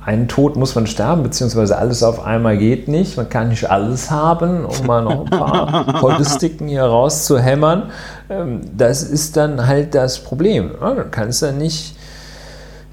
einen 0.04 0.28
Tod 0.28 0.56
muss 0.56 0.74
man 0.74 0.86
sterben, 0.86 1.22
beziehungsweise 1.22 1.76
alles 1.76 2.02
auf 2.02 2.24
einmal 2.24 2.58
geht 2.58 2.88
nicht. 2.88 3.16
Man 3.16 3.28
kann 3.28 3.48
nicht 3.48 3.70
alles 3.70 4.10
haben, 4.10 4.64
um 4.64 4.86
mal 4.86 5.02
noch 5.02 5.24
ein 5.24 5.30
paar 5.30 6.00
Holistiken 6.02 6.68
hier 6.68 6.84
rauszuhämmern. 6.84 7.90
Ähm, 8.30 8.60
das 8.76 9.02
ist 9.02 9.36
dann 9.36 9.66
halt 9.66 9.94
das 9.94 10.18
Problem. 10.22 10.72
Man 10.80 11.10
kann 11.10 11.28
es 11.28 11.40
dann 11.40 11.58
nicht, 11.58 11.96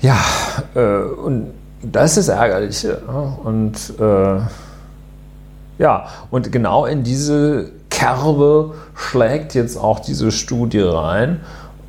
ja, 0.01 0.17
äh, 0.75 1.03
und 1.03 1.51
das 1.81 2.17
ist 2.17 2.27
ärgerlich. 2.27 2.85
Und 3.43 3.75
äh, 3.99 4.39
ja, 5.79 6.07
und 6.29 6.51
genau 6.51 6.85
in 6.85 7.03
diese 7.03 7.71
Kerbe 7.89 8.75
schlägt 8.95 9.55
jetzt 9.55 9.77
auch 9.77 9.99
diese 9.99 10.31
Studie 10.31 10.81
rein. 10.81 11.39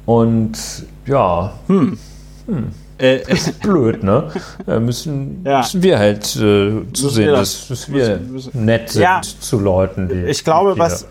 Und 0.06 0.58
ja, 1.06 1.52
hm. 1.66 1.98
Hm. 2.46 2.68
Äh, 2.98 3.22
ist 3.32 3.60
blöd, 3.60 4.02
ne? 4.02 4.30
Da 4.66 4.80
müssen, 4.80 5.42
ja. 5.44 5.58
müssen 5.58 5.82
wir 5.82 5.98
halt 5.98 6.36
äh, 6.36 6.82
zusehen, 6.92 7.32
das, 7.32 7.66
dass, 7.66 7.68
dass 7.68 7.92
wir 7.92 8.18
müssen, 8.18 8.64
nett 8.64 8.90
sind 8.90 9.02
ja. 9.02 9.20
zu 9.22 9.58
Leuten, 9.58 10.08
die. 10.08 10.24
Ich 10.26 10.44
glaube, 10.44 10.78
was. 10.78 11.06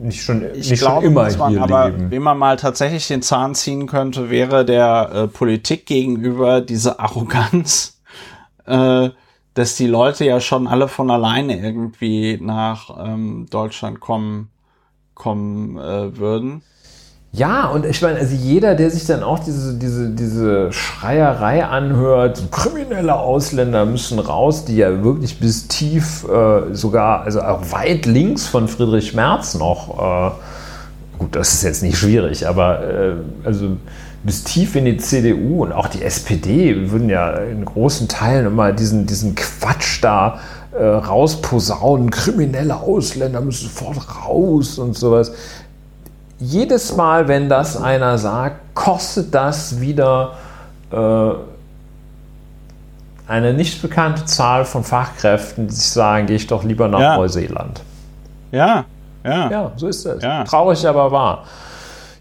Nicht 0.00 0.22
schon, 0.22 0.44
ich 0.54 0.70
nicht 0.70 0.80
glaube, 0.80 1.02
schon 1.02 1.12
immer 1.12 1.36
man, 1.36 1.50
hier 1.50 1.62
aber 1.62 1.90
leben. 1.90 2.10
Wenn 2.10 2.22
man 2.22 2.38
mal 2.38 2.56
tatsächlich 2.56 3.08
den 3.08 3.22
Zahn 3.22 3.54
ziehen 3.54 3.86
könnte, 3.86 4.30
wäre 4.30 4.64
der 4.64 5.10
äh, 5.12 5.28
Politik 5.28 5.86
gegenüber 5.86 6.60
diese 6.60 7.00
Arroganz, 7.00 8.00
äh, 8.66 9.10
dass 9.54 9.76
die 9.76 9.86
Leute 9.86 10.24
ja 10.24 10.40
schon 10.40 10.68
alle 10.68 10.88
von 10.88 11.10
alleine 11.10 11.58
irgendwie 11.58 12.38
nach 12.40 12.90
ähm, 13.04 13.46
Deutschland 13.50 14.00
kommen, 14.00 14.50
kommen 15.14 15.76
äh, 15.76 16.16
würden. 16.16 16.62
Ja, 17.36 17.66
und 17.66 17.84
ich 17.84 18.00
meine, 18.00 18.20
also 18.20 18.32
jeder, 18.32 18.76
der 18.76 18.92
sich 18.92 19.06
dann 19.06 19.24
auch 19.24 19.40
diese, 19.40 19.74
diese, 19.74 20.08
diese 20.10 20.72
Schreierei 20.72 21.64
anhört, 21.64 22.44
kriminelle 22.52 23.16
Ausländer 23.16 23.84
müssen 23.86 24.20
raus, 24.20 24.66
die 24.66 24.76
ja 24.76 25.02
wirklich 25.02 25.40
bis 25.40 25.66
tief, 25.66 26.24
äh, 26.28 26.72
sogar, 26.72 27.22
also 27.22 27.40
auch 27.42 27.72
weit 27.72 28.06
links 28.06 28.46
von 28.46 28.68
Friedrich 28.68 29.14
Merz 29.14 29.54
noch, 29.54 29.98
äh, 29.98 31.18
gut, 31.18 31.34
das 31.34 31.54
ist 31.54 31.64
jetzt 31.64 31.82
nicht 31.82 31.98
schwierig, 31.98 32.46
aber 32.46 32.88
äh, 32.88 33.14
also 33.42 33.78
bis 34.22 34.44
tief 34.44 34.76
in 34.76 34.84
die 34.84 34.98
CDU 34.98 35.64
und 35.64 35.72
auch 35.72 35.88
die 35.88 36.04
SPD 36.04 36.92
würden 36.92 37.08
ja 37.08 37.30
in 37.30 37.64
großen 37.64 38.06
Teilen 38.06 38.46
immer 38.46 38.72
diesen, 38.72 39.06
diesen 39.06 39.34
Quatsch 39.34 39.98
da 40.02 40.38
äh, 40.70 40.84
rausposaunen, 40.84 42.10
kriminelle 42.10 42.76
Ausländer 42.76 43.40
müssen 43.40 43.68
sofort 43.68 43.98
raus 44.24 44.78
und 44.78 44.96
sowas 44.96 45.32
jedes 46.44 46.94
Mal, 46.94 47.28
wenn 47.28 47.48
das 47.48 47.80
einer 47.80 48.18
sagt, 48.18 48.74
kostet 48.74 49.34
das 49.34 49.80
wieder 49.80 50.34
äh, 50.92 51.30
eine 53.26 53.54
nicht 53.54 53.80
bekannte 53.80 54.26
Zahl 54.26 54.64
von 54.64 54.84
Fachkräften, 54.84 55.68
die 55.68 55.74
sagen, 55.74 56.26
gehe 56.26 56.36
ich 56.36 56.46
doch 56.46 56.62
lieber 56.62 56.88
nach 56.88 57.00
ja. 57.00 57.16
Neuseeland. 57.16 57.80
Ja, 58.52 58.84
ja. 59.24 59.50
Ja, 59.50 59.72
so 59.76 59.88
ist 59.88 60.04
es. 60.04 60.22
Ja. 60.22 60.44
Traurig, 60.44 60.86
aber 60.86 61.10
wahr. 61.10 61.44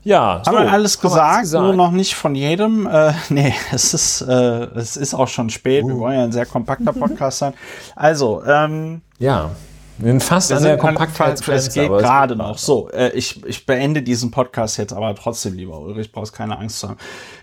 Ja, 0.06 0.42
haben 0.46 0.58
so, 0.58 0.64
wir 0.64 0.72
alles 0.72 1.00
gesagt, 1.00 1.42
gesagt, 1.42 1.64
nur 1.64 1.76
noch 1.76 1.92
nicht 1.92 2.16
von 2.16 2.36
jedem. 2.36 2.88
Äh, 2.88 3.14
nee, 3.30 3.54
es 3.72 3.94
ist, 3.94 4.22
äh, 4.22 4.66
es 4.76 4.98
ist 4.98 5.14
auch 5.14 5.28
schon 5.28 5.50
spät. 5.50 5.84
Uh. 5.84 5.90
Wir 5.90 5.98
wollen 5.98 6.18
ja 6.18 6.24
ein 6.24 6.32
sehr 6.32 6.46
kompakter 6.46 6.94
Podcast 6.94 7.40
sein. 7.40 7.54
Also, 7.96 8.44
ähm, 8.46 9.02
ja. 9.20 9.50
Wir 9.98 10.12
sind 10.12 10.24
fast 10.24 10.50
wir 10.50 10.58
an 10.58 10.64
der 10.64 10.78
Kompaktheit. 10.78 11.48
Es 11.48 11.74
geht 11.74 11.90
gerade 11.90 12.36
noch. 12.36 12.58
So, 12.58 12.90
äh, 12.90 13.12
ich, 13.12 13.44
ich 13.46 13.66
beende 13.66 14.02
diesen 14.02 14.32
Podcast 14.32 14.78
jetzt 14.78 14.94
aber 14.94 15.14
trotzdem, 15.16 15.56
lieber 15.56 15.80
Ulrich, 15.80 16.12
brauchst 16.12 16.34
keine 16.34 16.58
Angst 16.58 16.80
zu 16.80 16.90
haben. 16.90 16.98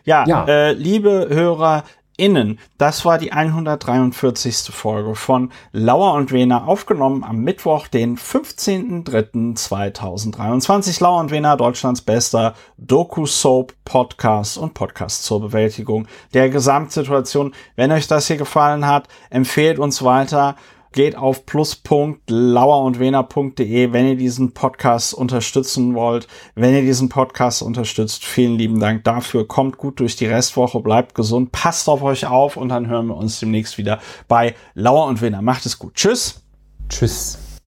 Ja, 0.04 0.26
ja. 0.26 0.44
Äh, 0.46 0.72
liebe 0.72 1.28
Hörer, 1.30 1.84
Innen. 2.20 2.58
Das 2.76 3.06
war 3.06 3.16
die 3.16 3.32
143. 3.32 4.68
Folge 4.70 5.14
von 5.14 5.50
Lauer 5.72 6.12
und 6.12 6.32
Wena, 6.32 6.66
aufgenommen 6.66 7.24
am 7.24 7.38
Mittwoch, 7.38 7.88
den 7.88 8.18
15.03.2023. 8.18 11.02
Lauer 11.02 11.20
und 11.20 11.30
Wena, 11.30 11.56
Deutschlands 11.56 12.02
bester 12.02 12.52
Doku-Soap-Podcast 12.76 14.58
und 14.58 14.74
Podcast 14.74 15.24
zur 15.24 15.40
Bewältigung 15.40 16.06
der 16.34 16.50
Gesamtsituation. 16.50 17.54
Wenn 17.74 17.90
euch 17.90 18.06
das 18.06 18.26
hier 18.26 18.36
gefallen 18.36 18.86
hat, 18.86 19.08
empfehlt 19.30 19.78
uns 19.78 20.04
weiter 20.04 20.56
geht 20.92 21.16
auf 21.16 21.46
plus.lauerundwener.de, 21.46 23.92
wenn 23.92 24.08
ihr 24.08 24.16
diesen 24.16 24.52
Podcast 24.52 25.14
unterstützen 25.14 25.94
wollt. 25.94 26.26
Wenn 26.54 26.74
ihr 26.74 26.82
diesen 26.82 27.08
Podcast 27.08 27.62
unterstützt, 27.62 28.24
vielen 28.24 28.58
lieben 28.58 28.80
Dank 28.80 29.04
dafür. 29.04 29.46
Kommt 29.46 29.78
gut 29.78 30.00
durch 30.00 30.16
die 30.16 30.26
Restwoche, 30.26 30.80
bleibt 30.80 31.14
gesund, 31.14 31.52
passt 31.52 31.88
auf 31.88 32.02
euch 32.02 32.26
auf 32.26 32.56
und 32.56 32.70
dann 32.70 32.88
hören 32.88 33.06
wir 33.06 33.16
uns 33.16 33.38
demnächst 33.40 33.78
wieder 33.78 34.00
bei 34.28 34.54
Lauer 34.74 35.06
und 35.06 35.22
Wener. 35.22 35.42
Macht 35.42 35.66
es 35.66 35.78
gut. 35.78 35.94
Tschüss. 35.94 36.42
Tschüss. 36.88 37.49